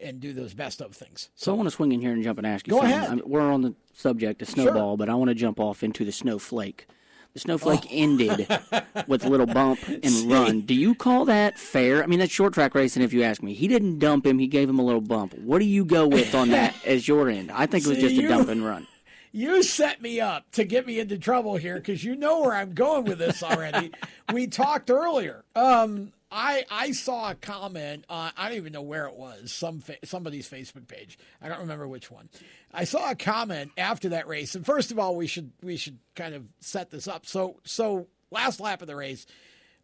and 0.00 0.20
do 0.20 0.32
those 0.32 0.52
best 0.52 0.82
of 0.82 0.94
things. 0.94 1.30
So, 1.36 1.52
I 1.52 1.56
want 1.56 1.68
to 1.68 1.70
swing 1.70 1.92
in 1.92 2.00
here 2.00 2.12
and 2.12 2.24
jump 2.24 2.38
and 2.38 2.46
ask 2.46 2.66
you. 2.66 2.72
Go 2.72 2.80
something. 2.80 2.92
ahead. 2.92 3.10
I 3.10 3.14
mean, 3.14 3.24
we're 3.24 3.40
on 3.40 3.62
the 3.62 3.74
subject 3.94 4.42
of 4.42 4.48
snowball, 4.48 4.96
but 4.96 5.08
I 5.08 5.14
want 5.14 5.28
to 5.28 5.34
jump 5.34 5.60
off 5.60 5.84
into 5.84 6.04
the 6.04 6.10
snowflake. 6.10 6.88
Snowflake 7.36 7.80
Oh. 7.84 7.88
ended 7.90 8.48
with 9.06 9.24
a 9.24 9.28
little 9.28 9.46
bump 9.46 9.78
and 9.88 10.30
run. 10.30 10.62
Do 10.62 10.74
you 10.74 10.94
call 10.94 11.24
that 11.26 11.58
fair? 11.58 12.02
I 12.02 12.06
mean, 12.06 12.18
that's 12.18 12.32
short 12.32 12.54
track 12.54 12.74
racing. 12.74 13.02
If 13.02 13.12
you 13.12 13.22
ask 13.22 13.42
me, 13.42 13.54
he 13.54 13.68
didn't 13.68 13.98
dump 13.98 14.26
him; 14.26 14.38
he 14.38 14.46
gave 14.46 14.68
him 14.68 14.78
a 14.78 14.84
little 14.84 15.00
bump. 15.00 15.34
What 15.38 15.58
do 15.58 15.64
you 15.64 15.84
go 15.84 16.06
with 16.06 16.34
on 16.34 16.48
that 16.50 16.74
as 16.86 17.06
your 17.06 17.28
end? 17.28 17.50
I 17.52 17.66
think 17.66 17.84
it 17.84 17.88
was 17.88 17.98
See, 17.98 18.02
just 18.02 18.18
a 18.18 18.22
you- 18.22 18.28
dump 18.28 18.48
and 18.48 18.64
run. 18.64 18.86
You 19.32 19.62
set 19.62 20.00
me 20.00 20.18
up 20.18 20.50
to 20.52 20.64
get 20.64 20.86
me 20.86 20.98
into 20.98 21.18
trouble 21.18 21.56
here 21.56 21.74
because 21.74 22.02
you 22.02 22.16
know 22.16 22.40
where 22.40 22.54
I'm 22.54 22.72
going 22.72 23.04
with 23.04 23.18
this 23.18 23.42
already. 23.42 23.90
we 24.32 24.46
talked 24.46 24.90
earlier. 24.90 25.44
Um, 25.54 26.12
I 26.30 26.64
I 26.70 26.92
saw 26.92 27.30
a 27.30 27.34
comment. 27.36 28.04
Uh, 28.08 28.30
I 28.36 28.48
don't 28.48 28.58
even 28.58 28.72
know 28.72 28.82
where 28.82 29.06
it 29.06 29.14
was. 29.14 29.52
Some 29.52 29.80
fa- 29.80 29.96
somebody's 30.04 30.48
Facebook 30.48 30.88
page. 30.88 31.18
I 31.40 31.48
don't 31.48 31.60
remember 31.60 31.86
which 31.86 32.10
one. 32.10 32.28
I 32.74 32.84
saw 32.84 33.10
a 33.10 33.14
comment 33.14 33.70
after 33.78 34.08
that 34.10 34.26
race. 34.26 34.54
And 34.56 34.66
first 34.66 34.90
of 34.90 34.98
all, 34.98 35.14
we 35.16 35.26
should 35.28 35.52
we 35.62 35.76
should 35.76 35.98
kind 36.16 36.34
of 36.34 36.44
set 36.60 36.90
this 36.90 37.06
up. 37.06 37.26
So 37.26 37.60
so 37.64 38.08
last 38.30 38.58
lap 38.60 38.82
of 38.82 38.88
the 38.88 38.96
race, 38.96 39.24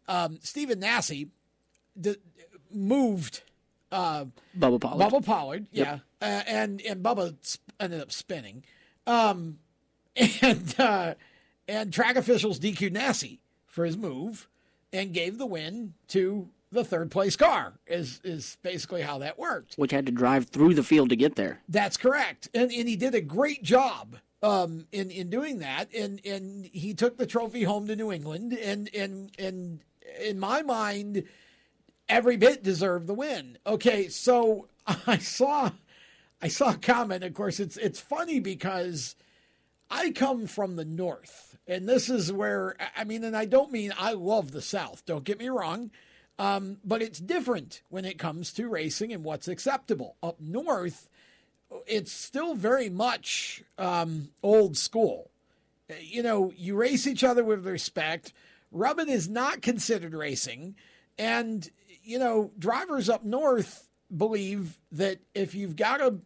um, 0.09 0.37
Stephen 0.41 0.79
Nasse 0.79 1.25
d- 1.99 2.15
moved. 2.71 3.41
Uh, 3.91 4.25
Bubba 4.57 4.81
Pollard. 4.81 5.11
Bubba 5.11 5.23
Pollard, 5.25 5.67
Yep. 5.71 5.85
yeah, 6.21 6.27
uh, 6.27 6.43
and 6.47 6.81
and 6.81 7.03
Bubba 7.03 7.35
sp- 7.45 7.61
ended 7.79 8.01
up 8.01 8.11
spinning, 8.11 8.63
um, 9.05 9.59
and 10.41 10.75
uh, 10.79 11.13
and 11.67 11.93
track 11.93 12.15
officials 12.15 12.59
DQ 12.59 12.91
Nasse 12.91 13.37
for 13.67 13.85
his 13.85 13.95
move 13.95 14.49
and 14.93 15.13
gave 15.13 15.37
the 15.37 15.45
win 15.45 15.95
to 16.09 16.47
the 16.71 16.85
third 16.85 17.11
place 17.11 17.35
car. 17.35 17.73
Is 17.87 18.21
is 18.23 18.57
basically 18.61 19.01
how 19.01 19.17
that 19.19 19.37
worked. 19.37 19.75
Which 19.75 19.91
had 19.91 20.05
to 20.05 20.11
drive 20.11 20.47
through 20.47 20.75
the 20.75 20.83
field 20.83 21.09
to 21.09 21.15
get 21.15 21.35
there. 21.35 21.59
That's 21.67 21.97
correct, 21.97 22.47
and 22.53 22.71
and 22.71 22.87
he 22.87 22.95
did 22.95 23.15
a 23.15 23.21
great 23.21 23.63
job 23.63 24.17
um, 24.41 24.87
in 24.91 25.09
in 25.09 25.29
doing 25.29 25.59
that, 25.59 25.93
and 25.93 26.21
and 26.25 26.65
he 26.65 26.93
took 26.93 27.17
the 27.17 27.25
trophy 27.25 27.63
home 27.63 27.87
to 27.87 27.95
New 27.95 28.11
England, 28.11 28.53
and 28.53 28.89
and 28.93 29.31
and 29.39 29.79
in 30.21 30.39
my 30.39 30.61
mind, 30.61 31.23
every 32.09 32.37
bit 32.37 32.63
deserved 32.63 33.07
the 33.07 33.13
win. 33.13 33.57
Okay, 33.65 34.07
so 34.09 34.67
I 35.07 35.17
saw 35.17 35.71
I 36.41 36.49
saw 36.49 36.71
a 36.71 36.77
comment. 36.77 37.23
Of 37.23 37.33
course, 37.33 37.59
it's 37.59 37.77
it's 37.77 37.99
funny 37.99 38.39
because 38.39 39.15
I 39.89 40.11
come 40.11 40.47
from 40.47 40.75
the 40.75 40.85
north, 40.85 41.52
and 41.67 41.87
this 41.87 42.09
is 42.09 42.31
where 42.31 42.75
I 42.95 43.03
mean, 43.03 43.23
and 43.23 43.35
I 43.35 43.45
don't 43.45 43.71
mean 43.71 43.93
I 43.97 44.13
love 44.13 44.51
the 44.51 44.61
South. 44.61 45.03
Don't 45.05 45.23
get 45.23 45.39
me 45.39 45.49
wrong. 45.49 45.91
Um, 46.39 46.77
but 46.83 47.01
it's 47.01 47.19
different 47.19 47.83
when 47.89 48.05
it 48.05 48.17
comes 48.17 48.51
to 48.53 48.67
racing 48.67 49.13
and 49.13 49.23
what's 49.23 49.47
acceptable. 49.47 50.15
Up 50.23 50.39
north, 50.39 51.07
it's 51.85 52.11
still 52.11 52.55
very 52.55 52.89
much 52.89 53.63
um, 53.77 54.29
old 54.41 54.75
school. 54.75 55.29
You 55.99 56.23
know, 56.23 56.51
you 56.55 56.75
race 56.75 57.05
each 57.05 57.23
other 57.23 57.43
with 57.43 57.67
respect. 57.67 58.33
Rubbing 58.71 59.09
is 59.09 59.29
not 59.29 59.61
considered 59.61 60.13
racing. 60.15 60.75
And, 61.19 61.69
you 62.03 62.17
know, 62.17 62.51
drivers 62.57 63.09
up 63.09 63.23
north 63.23 63.87
believe 64.15 64.79
that 64.91 65.19
if 65.35 65.53
you've 65.53 65.75
got 65.75 65.97
to, 65.97 66.19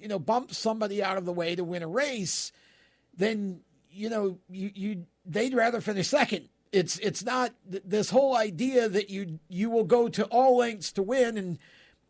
you 0.00 0.08
know, 0.08 0.18
bump 0.18 0.52
somebody 0.52 1.02
out 1.02 1.18
of 1.18 1.24
the 1.24 1.32
way 1.32 1.54
to 1.54 1.62
win 1.62 1.82
a 1.82 1.88
race, 1.88 2.50
then, 3.16 3.60
you 3.92 4.08
know, 4.08 4.38
you, 4.48 4.70
you 4.74 5.06
they'd 5.26 5.54
rather 5.54 5.80
finish 5.80 6.08
second. 6.08 6.48
It's 6.72 6.98
it's 6.98 7.24
not 7.24 7.52
th- 7.70 7.82
this 7.86 8.10
whole 8.10 8.36
idea 8.36 8.88
that 8.88 9.10
you 9.10 9.38
you 9.48 9.70
will 9.70 9.84
go 9.84 10.08
to 10.08 10.24
all 10.26 10.56
lengths 10.58 10.92
to 10.92 11.02
win 11.02 11.36
and 11.36 11.58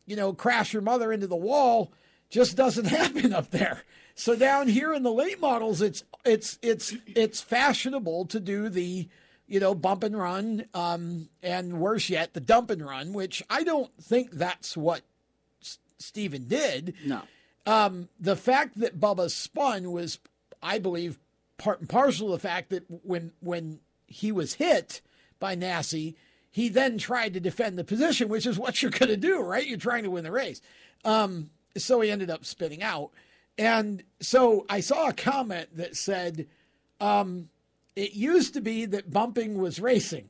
you 0.07 0.17
know 0.17 0.33
crash 0.33 0.73
your 0.73 0.83
mother 0.83 1.13
into 1.13 1.27
the 1.27 1.37
wall 1.37 1.93
just 2.31 2.57
doesn't 2.57 2.85
happen 3.01 3.33
up 3.33 3.51
there. 3.51 3.83
So 4.15 4.37
down 4.37 4.69
here 4.69 4.93
in 4.95 5.03
the 5.03 5.13
late 5.13 5.41
models, 5.41 5.83
it's 5.83 6.05
it's 6.25 6.59
it's 6.63 6.95
it's 7.07 7.41
fashionable 7.41 8.27
to 8.27 8.41
do 8.41 8.69
the 8.69 9.09
you 9.47 9.61
know 9.61 9.75
bump 9.75 10.03
and 10.05 10.17
run, 10.17 10.65
um, 10.75 11.29
and 11.43 11.81
worse 11.81 12.09
yet, 12.09 12.33
the 12.35 12.41
dump 12.41 12.71
and 12.71 12.85
run, 12.85 13.13
which 13.13 13.43
I 13.51 13.65
don't 13.65 13.91
think 14.01 14.31
that's 14.33 14.77
what 14.77 15.03
S- 15.61 15.79
Stephen 15.99 16.47
did. 16.47 16.95
No. 17.05 17.23
Um, 17.67 18.09
the 18.19 18.37
fact 18.37 18.81
that 18.81 18.99
Bubba 18.99 19.31
spun 19.31 19.93
was, 19.93 20.19
I 20.63 20.79
believe, 20.79 21.19
part 21.63 21.79
and 21.79 21.89
parcel 21.89 22.35
of 22.35 22.43
the 22.43 22.49
fact 22.49 22.71
that 22.71 22.85
when 22.89 23.33
when 23.41 23.79
he 24.07 24.33
was 24.33 24.55
hit 24.55 25.01
by 25.39 25.55
Nasse, 25.55 26.15
he 26.51 26.69
then 26.69 26.99
tried 26.99 27.35
to 27.35 27.41
defend 27.41 27.79
the 27.79 27.85
position, 27.85 28.29
which 28.29 28.47
is 28.47 28.59
what 28.59 28.83
you're 28.83 28.91
going 28.91 29.09
to 29.09 29.17
do, 29.17 29.41
right? 29.41 29.67
You're 29.67 29.79
trying 29.79 30.03
to 30.03 30.11
win 30.11 30.25
the 30.25 30.33
race. 30.33 30.61
Um, 31.05 31.51
so 31.77 32.01
he 32.01 32.11
ended 32.11 32.31
up 32.31 32.45
spinning 32.45 32.83
out. 32.83 33.11
And 33.57 34.03
so 34.21 34.67
I 34.69 34.81
saw 34.81 35.09
a 35.09 35.13
comment 35.13 35.77
that 35.77 35.97
said, 35.97 36.49
um, 37.01 37.49
it 37.95 38.15
used 38.15 38.55
to 38.55 38.61
be 38.61 38.87
that 38.87 39.13
bumping 39.13 39.59
was 39.59 39.79
racing. 39.79 40.29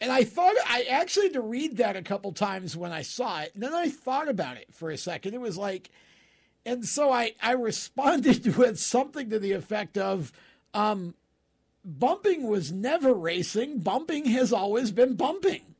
And 0.00 0.10
I 0.10 0.24
thought, 0.24 0.54
I 0.66 0.86
actually 0.90 1.26
had 1.26 1.34
to 1.34 1.42
read 1.42 1.76
that 1.76 1.96
a 1.96 2.02
couple 2.02 2.32
times 2.32 2.76
when 2.76 2.90
I 2.90 3.02
saw 3.02 3.42
it. 3.42 3.52
And 3.54 3.62
then 3.62 3.74
I 3.74 3.88
thought 3.88 4.28
about 4.28 4.56
it 4.56 4.68
for 4.72 4.90
a 4.90 4.96
second. 4.96 5.34
It 5.34 5.40
was 5.40 5.58
like, 5.58 5.90
and 6.64 6.84
so 6.84 7.10
I, 7.12 7.34
I 7.42 7.52
responded 7.52 8.56
with 8.56 8.78
something 8.78 9.30
to 9.30 9.38
the 9.38 9.52
effect 9.52 9.96
of, 9.98 10.32
um, 10.74 11.14
bumping 11.84 12.46
was 12.46 12.70
never 12.70 13.12
racing. 13.12 13.80
Bumping 13.80 14.26
has 14.26 14.52
always 14.52 14.90
been 14.90 15.14
bumping. 15.14 15.74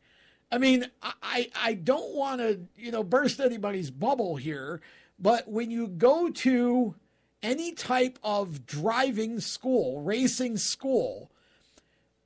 I 0.53 0.59
mean, 0.59 0.87
I, 1.03 1.13
I 1.23 1.51
I 1.55 1.75
don't 1.75 2.15
want 2.15 2.41
to, 2.41 2.61
you 2.77 2.91
know, 2.91 3.05
burst 3.05 3.39
anybody's 3.41 3.91
bubble 3.91 4.37
here, 4.37 4.81
but 5.19 5.49
when 5.49 5.71
you 5.71 5.87
go 5.87 6.31
to 6.31 6.97
any 7.43 7.73
type 7.73 8.19
of 8.23 8.67
driving 8.67 9.41
school, 9.41 10.03
racing 10.03 10.57
school, 10.57 11.31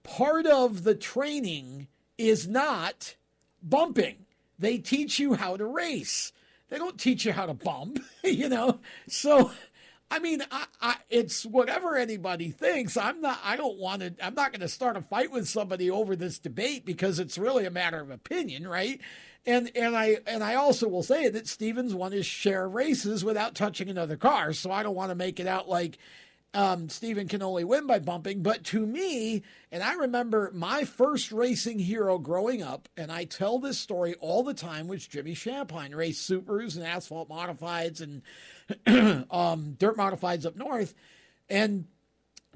part 0.03 0.47
of 0.47 0.85
the 0.85 0.95
training 0.95 1.89
is 2.17 2.49
not 2.49 3.17
bumping. 3.63 4.27
They 4.59 4.79
teach 4.79 5.19
you 5.19 5.35
how 5.35 5.57
to 5.57 5.67
race. 5.67 6.33
They 6.75 6.81
don't 6.81 6.99
teach 6.99 7.25
you 7.25 7.31
how 7.31 7.47
to 7.47 7.55
bump, 7.55 8.01
you 8.25 8.49
know? 8.49 8.81
So, 9.07 9.53
I 10.11 10.19
mean, 10.19 10.43
I, 10.51 10.65
I, 10.81 10.97
it's 11.09 11.47
whatever 11.47 11.97
anybody 11.97 12.51
thinks. 12.51 12.97
I'm 12.97 13.21
not, 13.21 13.39
I 13.45 13.55
don't 13.55 13.79
want 13.79 14.01
to, 14.01 14.13
I'm 14.21 14.35
not 14.35 14.51
going 14.51 14.61
to 14.61 14.69
start 14.69 14.97
a 14.97 15.01
fight 15.01 15.31
with 15.31 15.49
somebody 15.49 15.89
over 15.89 16.17
this 16.17 16.41
debate 16.41 16.85
because 16.85 17.21
it's 17.21 17.39
really 17.39 17.65
a 17.65 17.71
matter 17.71 18.01
of 18.01 18.11
opinion, 18.11 18.67
right? 18.67 19.01
And, 19.47 19.71
and 19.77 19.97
I, 19.97 20.19
and 20.27 20.43
I 20.43 20.57
also 20.57 20.89
will 20.89 21.05
say 21.05 21.29
that 21.29 21.47
Stephen's 21.47 21.95
won 21.95 22.11
his 22.11 22.27
share 22.27 22.65
of 22.65 22.75
races 22.75 23.25
without 23.25 23.55
touching 23.55 23.89
another 23.89 24.17
car. 24.17 24.53
So 24.53 24.73
I 24.73 24.83
don't 24.83 24.97
want 24.97 25.13
to 25.13 25.15
make 25.15 25.39
it 25.39 25.47
out 25.47 25.69
like, 25.69 25.99
um, 26.55 26.89
Stephen 26.89 27.29
can 27.29 27.43
only 27.43 27.65
win 27.65 27.87
by 27.87 27.99
bumping. 27.99 28.43
But 28.43 28.65
to 28.65 28.87
me, 28.87 29.43
and 29.73 29.83
I 29.83 29.95
remember 29.95 30.51
my 30.55 30.85
first 30.85 31.33
racing 31.33 31.81
hero 31.81 32.19
growing 32.19 32.63
up, 32.63 32.89
and 32.97 33.11
I 33.11 33.25
tell 33.25 33.59
this 33.59 33.79
story 33.79 34.15
all 34.21 34.43
the 34.43 34.55
time, 34.55 34.87
was 34.87 35.07
Jimmy 35.07 35.35
Champagne. 35.35 35.95
Raced 35.95 36.23
supers 36.23 36.77
and 36.77 36.87
asphalt 36.87 37.29
modifieds 37.29 38.01
and 38.01 39.27
um, 39.31 39.73
dirt 39.79 39.97
modifieds 39.97 40.47
up 40.47 40.57
north. 40.57 40.95
And 41.51 41.87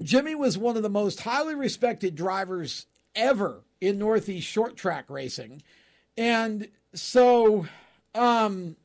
Jimmy 0.01 0.33
was 0.33 0.57
one 0.57 0.77
of 0.77 0.83
the 0.83 0.89
most 0.89 1.19
highly 1.19 1.55
respected 1.55 2.15
drivers 2.15 2.85
ever 3.15 3.63
in 3.81 3.99
Northeast 3.99 4.47
short 4.47 4.77
track 4.77 5.09
racing. 5.09 5.61
And 6.17 6.69
so 6.93 7.67
um, 8.15 8.75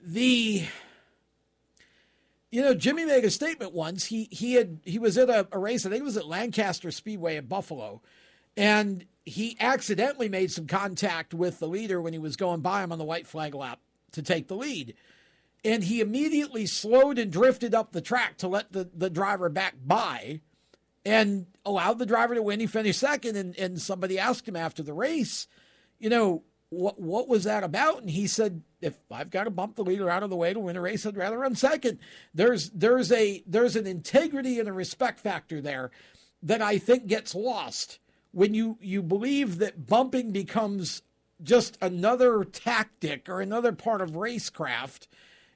the 0.00 0.66
you 2.54 2.62
know, 2.62 2.72
Jimmy 2.72 3.04
made 3.04 3.24
a 3.24 3.32
statement 3.32 3.72
once. 3.72 4.04
He 4.04 4.28
he 4.30 4.52
had 4.54 4.78
he 4.84 5.00
was 5.00 5.18
at 5.18 5.28
a, 5.28 5.48
a, 5.50 5.58
race. 5.58 5.84
I 5.84 5.88
think 5.90 6.02
it 6.02 6.04
was 6.04 6.16
at 6.16 6.28
Lancaster 6.28 6.92
Speedway 6.92 7.34
in 7.34 7.46
Buffalo, 7.46 8.00
and 8.56 9.04
he 9.24 9.56
accidentally 9.58 10.28
made 10.28 10.52
some 10.52 10.68
contact 10.68 11.34
with 11.34 11.58
the 11.58 11.66
leader 11.66 12.00
when 12.00 12.12
he 12.12 12.20
was 12.20 12.36
going 12.36 12.60
by 12.60 12.84
him 12.84 12.92
on 12.92 12.98
the 12.98 13.04
white 13.04 13.26
flag 13.26 13.56
lap 13.56 13.80
to 14.12 14.22
take 14.22 14.46
the 14.46 14.54
lead, 14.54 14.94
and 15.64 15.82
he 15.82 16.00
immediately 16.00 16.64
slowed 16.64 17.18
and 17.18 17.32
drifted 17.32 17.74
up 17.74 17.90
the 17.90 18.00
track 18.00 18.36
to 18.38 18.46
let 18.46 18.72
the 18.72 18.88
the 18.94 19.10
driver 19.10 19.48
back 19.48 19.74
by, 19.84 20.40
and 21.04 21.46
allowed 21.64 21.98
the 21.98 22.06
driver 22.06 22.36
to 22.36 22.42
win. 22.42 22.60
He 22.60 22.68
finished 22.68 23.00
second, 23.00 23.34
and 23.36 23.58
and 23.58 23.82
somebody 23.82 24.16
asked 24.16 24.46
him 24.46 24.54
after 24.54 24.84
the 24.84 24.94
race, 24.94 25.48
you 25.98 26.08
know, 26.08 26.44
what 26.74 27.00
what 27.00 27.28
was 27.28 27.44
that 27.44 27.64
about? 27.64 28.00
And 28.00 28.10
he 28.10 28.26
said, 28.26 28.62
if 28.80 28.94
I've 29.10 29.30
got 29.30 29.44
to 29.44 29.50
bump 29.50 29.76
the 29.76 29.84
leader 29.84 30.10
out 30.10 30.22
of 30.22 30.30
the 30.30 30.36
way 30.36 30.52
to 30.52 30.60
win 30.60 30.76
a 30.76 30.80
race, 30.80 31.06
I'd 31.06 31.16
rather 31.16 31.38
run 31.38 31.54
second. 31.54 31.98
There's 32.34 32.70
there's 32.70 33.10
a 33.12 33.42
there's 33.46 33.76
an 33.76 33.86
integrity 33.86 34.58
and 34.60 34.68
a 34.68 34.72
respect 34.72 35.20
factor 35.20 35.60
there 35.60 35.90
that 36.42 36.60
I 36.62 36.78
think 36.78 37.06
gets 37.06 37.34
lost 37.34 37.98
when 38.32 38.54
you 38.54 38.78
you 38.80 39.02
believe 39.02 39.58
that 39.58 39.86
bumping 39.86 40.30
becomes 40.32 41.02
just 41.42 41.76
another 41.80 42.44
tactic 42.44 43.28
or 43.28 43.40
another 43.40 43.72
part 43.72 44.00
of 44.00 44.12
racecraft. 44.12 45.06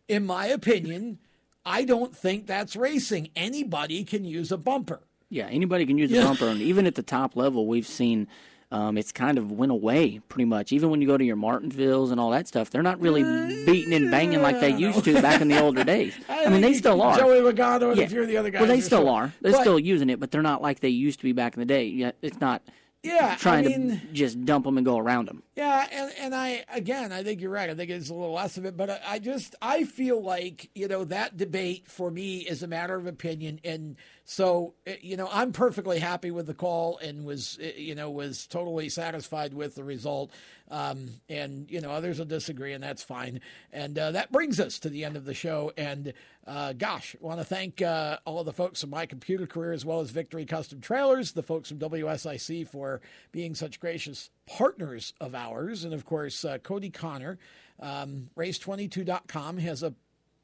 In 0.09 0.25
my 0.27 0.47
opinion, 0.47 1.19
I 1.67 1.85
don't 1.85 2.17
think 2.17 2.47
that's 2.47 2.75
racing. 2.77 3.29
Anybody 3.37 4.05
can 4.05 4.25
use 4.25 4.51
a 4.51 4.57
bumper. 4.57 5.01
Yeah, 5.31 5.47
anybody 5.49 5.85
can 5.85 5.99
use 5.99 6.11
a 6.11 6.15
Yeah. 6.15 6.25
bumper, 6.25 6.49
and 6.49 6.63
even 6.63 6.87
at 6.87 6.95
the 6.95 7.03
top 7.03 7.37
level, 7.37 7.67
we've 7.67 7.87
seen 7.87 8.27
um, 8.71 8.99
it's 8.99 9.13
kind 9.13 9.39
of 9.39 9.51
went 9.51 9.73
away 9.73 10.21
pretty 10.29 10.45
much. 10.45 10.73
Even 10.73 10.91
when 10.91 11.01
you 11.01 11.07
go 11.07 11.17
to 11.17 11.25
your 11.25 11.37
Martinsvilles 11.37 12.11
and 12.11 12.21
all 12.21 12.31
that 12.31 12.47
stuff, 12.47 12.71
they're 12.71 12.83
not 12.83 13.01
really 13.01 13.23
beating 13.65 13.95
and 13.95 14.11
banging 14.11 14.43
like 14.43 14.61
they 14.61 14.71
used 14.75 15.05
to 15.05 15.15
back 15.23 15.41
in 15.41 15.49
the 15.49 15.61
older 15.61 15.85
days. 15.95 16.15
I, 16.29 16.49
mean, 16.49 16.61
they 16.61 16.75
still 16.75 17.01
are. 17.01 17.17
Joey 17.17 17.41
Logano 17.41 17.93
and 17.93 18.01
a 18.01 18.09
few 18.09 18.23
of 18.23 18.29
the 18.29 18.37
other 18.37 18.51
guys. 18.51 18.61
Well, 18.61 18.69
they 18.69 18.81
still 18.81 19.09
are. 19.09 19.33
They're 19.41 19.53
But- 19.53 19.61
still 19.63 19.79
using 19.79 20.11
it, 20.11 20.21
but 20.21 20.31
they're 20.31 20.43
not 20.43 20.61
like 20.63 20.81
they 20.81 20.91
used 20.91 21.19
to 21.21 21.25
be 21.25 21.33
back 21.33 21.55
in 21.55 21.61
the 21.61 21.67
day. 21.67 21.87
Yeah, 21.87 22.13
it's 22.23 22.41
not. 22.41 22.63
Yeah, 23.03 23.31
I 23.33 23.37
trying 23.37 23.65
mean- 23.65 24.01
to 24.01 24.07
just 24.13 24.45
dump 24.45 24.65
them 24.65 24.77
and 24.77 24.85
go 24.85 24.99
around 24.99 25.29
them. 25.29 25.43
Yeah, 25.59 25.89
and 25.91 26.13
and 26.21 26.35
I 26.37 26.65
again, 26.73 27.11
I 27.11 27.25
think 27.25 27.41
you're 27.41 27.51
right. 27.51 27.69
I 27.69 27.75
think 27.75 27.91
it's 27.91 28.11
a 28.11 28.15
little 28.15 28.35
less 28.35 28.59
of 28.59 28.65
it, 28.65 28.77
but 28.77 28.91
I, 28.91 29.01
I 29.05 29.19
just 29.19 29.57
I 29.61 29.83
feel 29.83 30.23
like 30.23 30.71
you 30.73 30.87
know 30.87 31.03
that 31.07 31.37
debate 31.37 31.89
for 31.89 32.13
me 32.13 32.39
is 32.39 32.63
a 32.63 32.69
matter 32.69 32.95
of 32.95 33.09
opinion, 33.09 33.59
and 33.65 33.97
so 34.25 34.75
eh, 34.87 34.99
you 35.01 35.17
know 35.17 35.29
I'm 35.33 35.51
perfectly 35.51 35.99
happy 35.99 36.31
with 36.31 36.47
the 36.47 36.55
call 36.55 36.99
and 36.99 37.25
was 37.25 37.59
eh, 37.61 37.73
you 37.77 37.97
know 37.97 38.09
was 38.09 38.47
totally 38.47 38.89
satisfied 38.89 39.53
with 39.53 39.75
the 39.75 39.83
result. 39.83 40.31
Um, 40.71 41.09
and 41.29 41.69
you 41.69 41.81
know 41.81 41.91
others 41.91 42.21
will 42.21 42.27
disagree, 42.27 42.73
and 42.73 42.85
that's 42.85 43.03
fine. 43.03 43.41
And 43.73 43.99
uh, 43.99 44.13
that 44.13 44.31
brings 44.31 44.61
us 44.61 44.79
to 44.81 44.89
the 44.89 45.05
end 45.05 45.17
of 45.17 45.25
the 45.25 45.35
show. 45.35 45.73
And 45.77 46.13
uh, 46.47 46.75
gosh, 46.75 47.17
want 47.19 47.41
to 47.41 47.45
thank 47.45 47.83
uh, 47.83 48.19
all 48.25 48.39
of 48.39 48.47
the 48.47 48.53
folks 48.53 48.83
from 48.83 48.91
my 48.91 49.07
computer 49.07 49.49
career 49.49 49.73
as 49.73 49.85
well 49.85 49.99
as 49.99 50.11
Victory 50.11 50.47
Custom 50.47 50.81
Trailers, 50.81 51.33
the 51.33 51.43
folks 51.43 51.69
from 51.69 51.81
WSIC 51.81 52.69
for 52.69 53.01
being 53.33 53.57
such 53.57 53.81
gracious 53.81 54.31
partners 54.49 55.13
of 55.21 55.35
ours, 55.35 55.85
and 55.85 55.93
of 55.93 56.05
course 56.05 56.45
uh, 56.45 56.59
Kodie 56.59 56.93
Conner. 56.93 57.39
Um, 57.81 58.31
Race22.com 58.37 59.59
has 59.59 59.83
a 59.83 59.95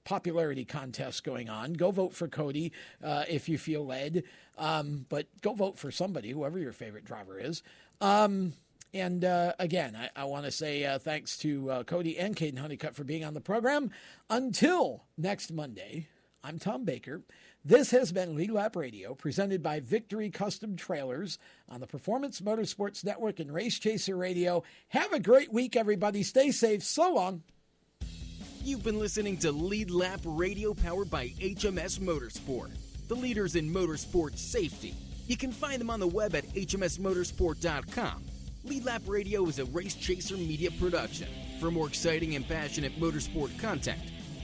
popularity 0.05 0.65
contest 0.65 1.25
going 1.25 1.49
on. 1.49 1.73
Go 1.73 1.91
vote 1.91 2.15
for 2.15 2.29
Kodie 2.29 2.71
uh, 3.03 3.25
if 3.29 3.49
you 3.49 3.59
feel 3.59 3.85
led, 3.85 4.25
um, 4.59 5.07
but 5.09 5.27
go 5.41 5.55
vote 5.55 5.79
for 5.79 5.91
somebody, 5.91 6.31
whoever 6.31 6.59
your 6.59 6.73
favorite 6.73 7.05
driver 7.05 7.39
is. 7.39 7.63
Um, 8.01 8.53
and 8.93 9.25
uh, 9.25 9.55
again, 9.59 9.97
I, 9.97 10.23
I 10.23 10.25
want 10.25 10.45
to 10.45 10.53
say 10.53 10.85
uh, 10.85 10.99
thanks 10.99 11.37
to 11.39 11.71
uh, 11.71 11.83
Kodie 11.85 12.17
and 12.19 12.37
Kaden 12.37 12.59
Honeycutt 12.59 12.95
for 12.95 13.03
being 13.03 13.25
on 13.25 13.35
the 13.35 13.41
program. 13.41 13.91
Until 14.31 15.05
next 15.19 15.53
Monday, 15.53 16.07
I'm 16.45 16.59
Tom 16.59 16.85
Baker. 16.85 17.23
This 17.67 17.93
has 17.93 18.13
been 18.13 18.37
Lead 18.37 18.51
Lap 18.51 18.77
Radio, 18.77 19.15
presented 19.15 19.63
by 19.63 19.81
Victory 19.81 20.29
Custom 20.29 20.77
Trailers 20.77 21.39
on 21.67 21.81
the 21.81 21.87
Performance 21.87 22.43
Motorsports 22.43 23.03
Network 23.03 23.41
and 23.41 23.51
Race 23.51 23.79
Chaser 23.79 24.19
Radio. 24.19 24.63
Have 24.89 25.15
a 25.15 25.19
great 25.19 25.51
week, 25.51 25.75
everybody. 25.75 26.23
Stay 26.23 26.51
safe. 26.51 26.83
So 26.83 27.15
long. 27.15 27.43
You've 28.63 28.85
been 28.85 28.99
listening 28.99 29.39
to 29.39 29.51
Lead 29.51 29.91
Lap 29.91 30.21
Radio 30.27 30.75
powered 30.75 31.11
by 31.11 31.29
HMS 31.41 31.99
Motorsport, 32.01 32.77
the 33.09 33.17
leaders 33.17 33.57
in 33.57 33.73
motorsport 33.73 34.37
safety. 34.37 34.95
You 35.27 35.39
can 35.39 35.51
find 35.51 35.81
them 35.81 35.89
on 35.89 36.01
the 36.01 36.07
web 36.07 36.35
at 36.35 36.45
hmsmotorsport.com. 36.45 38.25
Lead 38.65 38.85
Lap 38.85 39.03
Radio 39.07 39.47
is 39.47 39.59
a 39.59 39.65
Race 39.65 39.95
Chaser 39.95 40.37
media 40.37 40.71
production. 40.73 41.29
For 41.61 41.71
more 41.71 41.89
exciting 41.89 42.35
and 42.35 42.47
passionate 42.47 43.01
motorsport 43.01 43.59
content, 43.59 44.01